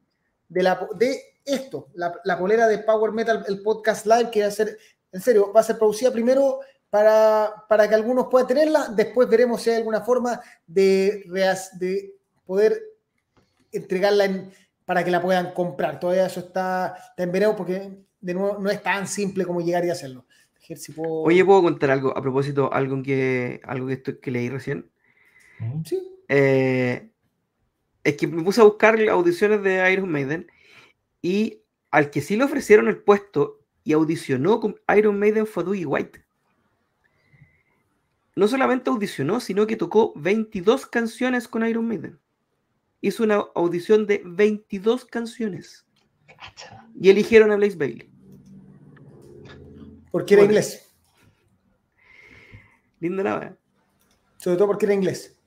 de, 0.49 0.63
la, 0.63 0.87
de 0.95 1.21
esto, 1.45 1.87
la, 1.93 2.19
la, 2.25 2.37
polera 2.37 2.67
de 2.67 2.79
Power 2.79 3.11
Metal, 3.11 3.45
el 3.47 3.61
podcast 3.61 4.05
live, 4.05 4.29
que 4.29 4.41
va 4.41 4.47
a 4.47 4.51
ser, 4.51 4.77
en 5.11 5.21
serio, 5.21 5.53
va 5.53 5.61
a 5.61 5.63
ser 5.63 5.77
producida 5.77 6.11
primero 6.11 6.59
para, 6.89 7.53
para 7.69 7.87
que 7.87 7.95
algunos 7.95 8.27
puedan 8.29 8.47
tenerla, 8.47 8.89
después 8.89 9.29
veremos 9.29 9.61
si 9.61 9.69
hay 9.69 9.77
alguna 9.77 10.01
forma 10.01 10.41
de, 10.65 11.23
de 11.79 12.15
poder 12.45 12.81
entregarla 13.71 14.25
en, 14.25 14.51
para 14.85 15.03
que 15.03 15.11
la 15.11 15.21
puedan 15.21 15.53
comprar. 15.53 15.99
Todavía 15.99 16.25
eso 16.25 16.39
está, 16.39 16.95
está 16.97 17.23
en 17.23 17.31
veremos 17.31 17.55
porque 17.55 17.99
de 18.19 18.33
nuevo 18.33 18.57
no 18.59 18.69
es 18.69 18.81
tan 18.81 19.07
simple 19.07 19.45
como 19.45 19.61
llegar 19.61 19.85
y 19.85 19.91
hacerlo. 19.91 20.25
Si 20.75 20.91
puedo... 20.91 21.21
Oye, 21.21 21.43
¿puedo 21.43 21.63
contar 21.63 21.91
algo 21.91 22.15
a 22.15 22.21
propósito, 22.21 22.71
algo 22.71 23.01
que, 23.01 23.59
algo 23.63 23.87
que, 23.87 23.93
estoy, 23.93 24.19
que 24.19 24.31
leí 24.31 24.49
recién? 24.49 24.89
Sí. 25.83 25.99
Eh, 26.27 27.09
es 28.03 28.15
que 28.15 28.27
me 28.27 28.43
puse 28.43 28.61
a 28.61 28.65
buscar 28.65 28.99
audiciones 29.09 29.61
de 29.63 29.91
Iron 29.91 30.11
Maiden 30.11 30.51
y 31.21 31.61
al 31.91 32.11
que 32.11 32.21
sí 32.21 32.37
le 32.37 32.43
ofrecieron 32.43 32.87
el 32.87 32.97
puesto 32.97 33.59
y 33.83 33.93
audicionó 33.93 34.59
con 34.59 34.79
Iron 34.95 35.19
Maiden 35.19 35.47
fue 35.47 35.63
Dougie 35.63 35.85
White. 35.85 36.23
No 38.35 38.47
solamente 38.47 38.89
audicionó, 38.89 39.39
sino 39.39 39.67
que 39.67 39.75
tocó 39.75 40.13
22 40.15 40.85
canciones 40.85 41.47
con 41.47 41.65
Iron 41.67 41.87
Maiden. 41.87 42.19
Hizo 43.01 43.23
una 43.23 43.45
audición 43.55 44.05
de 44.05 44.21
22 44.25 45.05
canciones. 45.05 45.85
Y 46.99 47.09
eligieron 47.09 47.51
a 47.51 47.55
Blaze 47.55 47.75
Bailey. 47.75 48.09
Porque 50.11 50.35
era 50.35 50.43
inglés. 50.43 50.93
Linda 52.99 53.23
la 53.23 53.57
Sobre 54.37 54.57
todo 54.57 54.67
porque 54.67 54.85
era 54.85 54.93
inglés. 54.93 55.38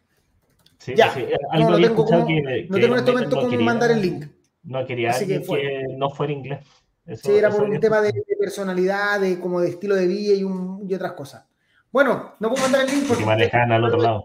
Sí, 0.83 0.95
ya. 0.97 1.15
Sí. 1.15 1.25
no, 1.61 1.71
no 1.71 1.77
tengo, 1.77 2.05
como, 2.05 2.27
que, 2.27 2.67
no 2.69 2.77
tengo 2.77 2.95
en 2.95 2.99
este 2.99 3.13
momento 3.13 3.37
no 3.37 3.43
cómo 3.43 3.61
mandar 3.61 3.93
el 3.93 4.03
link. 4.03 4.27
No 4.65 4.85
quería 4.85 5.11
Así 5.11 5.29
que, 5.29 5.41
que, 5.41 5.85
no 5.97 6.11
fuera 6.11 6.33
inglés. 6.33 6.67
Eso, 7.07 7.29
sí, 7.29 7.37
era 7.37 7.51
por 7.51 7.63
un 7.63 7.79
tema 7.79 8.01
de, 8.01 8.11
de, 8.29 8.37
personalidad, 8.37 9.21
de 9.21 9.39
como 9.39 9.61
de 9.61 9.69
estilo 9.69 9.95
de 9.95 10.09
vida 10.09 10.35
y, 10.35 10.43
un, 10.43 10.85
y 10.89 10.93
otras 10.93 11.13
cosas. 11.13 11.47
Bueno, 11.93 12.35
no 12.41 12.49
puedo 12.49 12.63
mandar 12.63 12.85
el 12.85 12.91
link 12.91 13.07
porque. 13.07 13.25
manejan 13.25 13.71
al 13.71 13.85
otro 13.85 14.03
lado. 14.03 14.25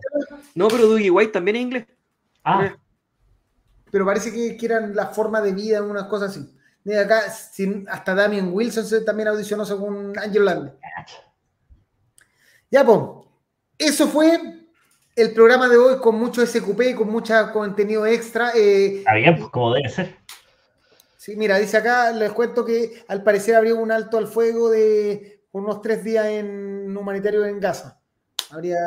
No, 0.56 0.68
pero 0.68 0.88
Dougie 0.88 1.12
White 1.12 1.32
también 1.32 1.58
es 1.58 1.62
inglés. 1.62 1.86
Ah. 2.44 2.76
Pero 3.92 4.06
parece 4.08 4.34
que, 4.34 4.58
que 4.58 4.66
eran 4.66 4.96
la 4.96 5.08
forma 5.08 5.42
de 5.42 5.54
vida, 5.54 5.84
unas 5.84 6.06
cosas 6.06 6.32
así. 6.32 6.58
Mira 6.84 7.02
acá, 7.02 7.30
sin, 7.30 7.88
hasta 7.88 8.16
Damien 8.16 8.52
Wilson 8.52 9.06
también 9.06 9.28
audicionó 9.28 9.64
según 9.64 10.18
Angel 10.18 10.44
Land. 10.44 10.74
Ya, 12.72 12.84
pues. 12.84 13.00
Eso 13.78 14.08
fue 14.08 14.57
el 15.18 15.34
programa 15.34 15.68
de 15.68 15.78
hoy 15.78 15.98
con 15.98 16.16
mucho 16.16 16.46
SQP, 16.46 16.96
con 16.96 17.10
mucho 17.10 17.34
contenido 17.52 18.06
extra. 18.06 18.52
Eh, 18.56 19.00
Está 19.00 19.16
bien, 19.16 19.36
pues 19.36 19.50
como 19.50 19.74
debe 19.74 19.90
ser. 19.90 20.16
Sí, 21.18 21.36
mira, 21.36 21.58
dice 21.58 21.76
acá, 21.76 22.12
les 22.12 22.32
cuento 22.32 22.64
que 22.64 23.04
al 23.08 23.24
parecer 23.24 23.56
habría 23.56 23.74
un 23.74 23.92
alto 23.92 24.20
al 24.20 24.28
fuego 24.28 24.70
de 24.70 25.44
unos 25.52 25.82
tres 25.82 26.04
días 26.04 26.28
en 26.28 26.96
humanitario 26.96 27.44
en 27.46 27.60
Gaza. 27.60 28.00
Habría 28.52 28.78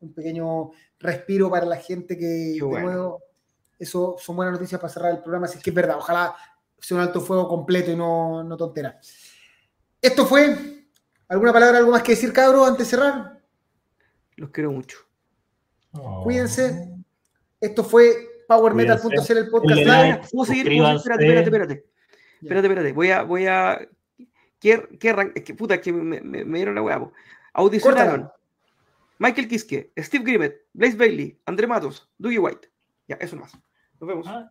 un 0.00 0.12
pequeño 0.12 0.70
respiro 1.00 1.50
para 1.50 1.64
la 1.64 1.76
gente 1.76 2.18
que, 2.18 2.26
de 2.26 2.60
nuevo, 2.60 3.22
eso 3.78 4.16
son 4.18 4.36
buenas 4.36 4.52
noticias 4.52 4.78
para 4.78 4.92
cerrar 4.92 5.12
el 5.12 5.22
programa, 5.22 5.48
si 5.48 5.56
es 5.56 5.64
que 5.64 5.70
es 5.70 5.76
verdad. 5.76 5.96
Ojalá 5.96 6.36
sea 6.78 6.98
un 6.98 7.02
alto 7.02 7.22
fuego 7.22 7.48
completo 7.48 7.90
y 7.90 7.96
no, 7.96 8.44
no 8.44 8.56
tontera. 8.56 9.00
Esto 10.00 10.26
fue. 10.26 10.84
¿Alguna 11.26 11.54
palabra, 11.54 11.78
algo 11.78 11.90
más 11.90 12.02
que 12.02 12.12
decir, 12.12 12.34
cabro, 12.34 12.66
antes 12.66 12.86
de 12.86 12.96
cerrar? 12.96 13.40
Los 14.36 14.50
quiero 14.50 14.70
mucho. 14.70 14.98
Cuídense. 16.22 16.90
Esto 17.60 17.84
fue 17.84 18.14
PowerMetal.cl 18.48 19.38
el 19.38 19.48
podcast 19.48 19.80
live. 19.80 20.20
¿Puedo 20.32 20.44
seguir? 20.44 20.72
Espérate, 20.72 21.24
espérate, 21.24 21.44
espérate. 21.44 21.84
Espérate, 22.42 22.66
espérate. 22.66 22.92
Voy 22.92 23.10
a, 23.10 23.22
voy 23.22 23.46
a. 23.46 23.88
¿Qué, 24.60 24.88
qué 24.98 25.32
es 25.34 25.42
que 25.42 25.54
puta, 25.54 25.80
que 25.80 25.92
me, 25.92 26.20
me, 26.20 26.44
me 26.44 26.58
dieron 26.58 26.74
la 26.74 26.82
hueá. 26.82 27.10
Audicionaron 27.52 28.30
Michael 29.18 29.48
Kiske, 29.48 29.92
Steve 29.96 30.24
Grimmett, 30.24 30.66
Blaze 30.72 30.96
Bailey, 30.96 31.38
André 31.46 31.66
Matos, 31.66 32.08
Dougie 32.18 32.38
White. 32.38 32.70
Ya, 33.06 33.16
eso 33.16 33.36
más. 33.36 33.52
Nos 34.00 34.08
vemos. 34.08 34.26
Ah. 34.28 34.50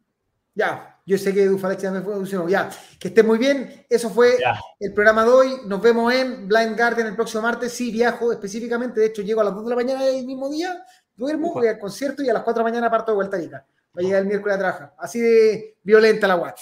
Ya, 0.56 1.02
yo 1.06 1.18
sé 1.18 1.34
que 1.34 1.46
Dufalex 1.48 1.82
ya 1.82 1.92
me 1.92 2.02
funcionó. 2.02 2.48
Ya, 2.48 2.70
que 3.00 3.08
esté 3.08 3.24
muy 3.24 3.40
bien. 3.40 3.86
Eso 3.90 4.10
fue 4.10 4.38
ya. 4.40 4.60
el 4.80 4.94
programa 4.94 5.24
de 5.24 5.32
hoy. 5.32 5.58
Nos 5.66 5.82
vemos 5.82 6.14
en 6.14 6.48
Blind 6.48 6.78
Garden 6.78 7.08
el 7.08 7.16
próximo 7.16 7.42
martes. 7.42 7.74
Sí, 7.74 7.92
viajo 7.92 8.32
específicamente. 8.32 9.00
De 9.00 9.08
hecho, 9.08 9.24
llego 9.24 9.42
a 9.42 9.46
las 9.46 9.56
2 9.56 9.64
de 9.64 9.70
la 9.72 9.76
mañana 9.76 10.04
del 10.04 10.26
mismo 10.26 10.50
día 10.50 10.84
duermo, 11.16 11.54
voy 11.54 11.68
al 11.68 11.80
concierto 11.80 12.24
y 12.24 12.30
a 12.30 12.34
las 12.34 12.44
4 12.44 12.64
de 12.64 12.64
la 12.64 12.72
mañana 12.72 12.92
parto 12.92 13.12
de 13.12 13.16
vuelta 13.16 13.38
a 13.38 13.42
Ica. 13.42 13.66
Va 13.96 14.00
a 14.00 14.02
llegar 14.02 14.22
el 14.22 14.28
miércoles 14.28 14.56
a 14.56 14.60
trabajar. 14.60 14.94
Así 14.98 15.20
de 15.20 15.78
violenta 15.84 16.28
la 16.28 16.36
guay. 16.36 16.54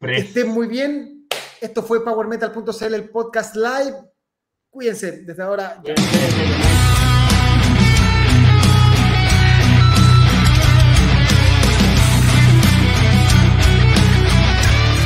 Estén 0.00 0.48
muy 0.48 0.66
bien. 0.68 1.26
Esto 1.60 1.82
fue 1.82 2.04
PowerMetal.cl, 2.04 2.94
el 2.94 3.08
podcast 3.08 3.56
live. 3.56 3.96
Cuídense 4.70 5.22
desde 5.22 5.42
ahora. 5.42 5.82
Ya. 5.84 5.94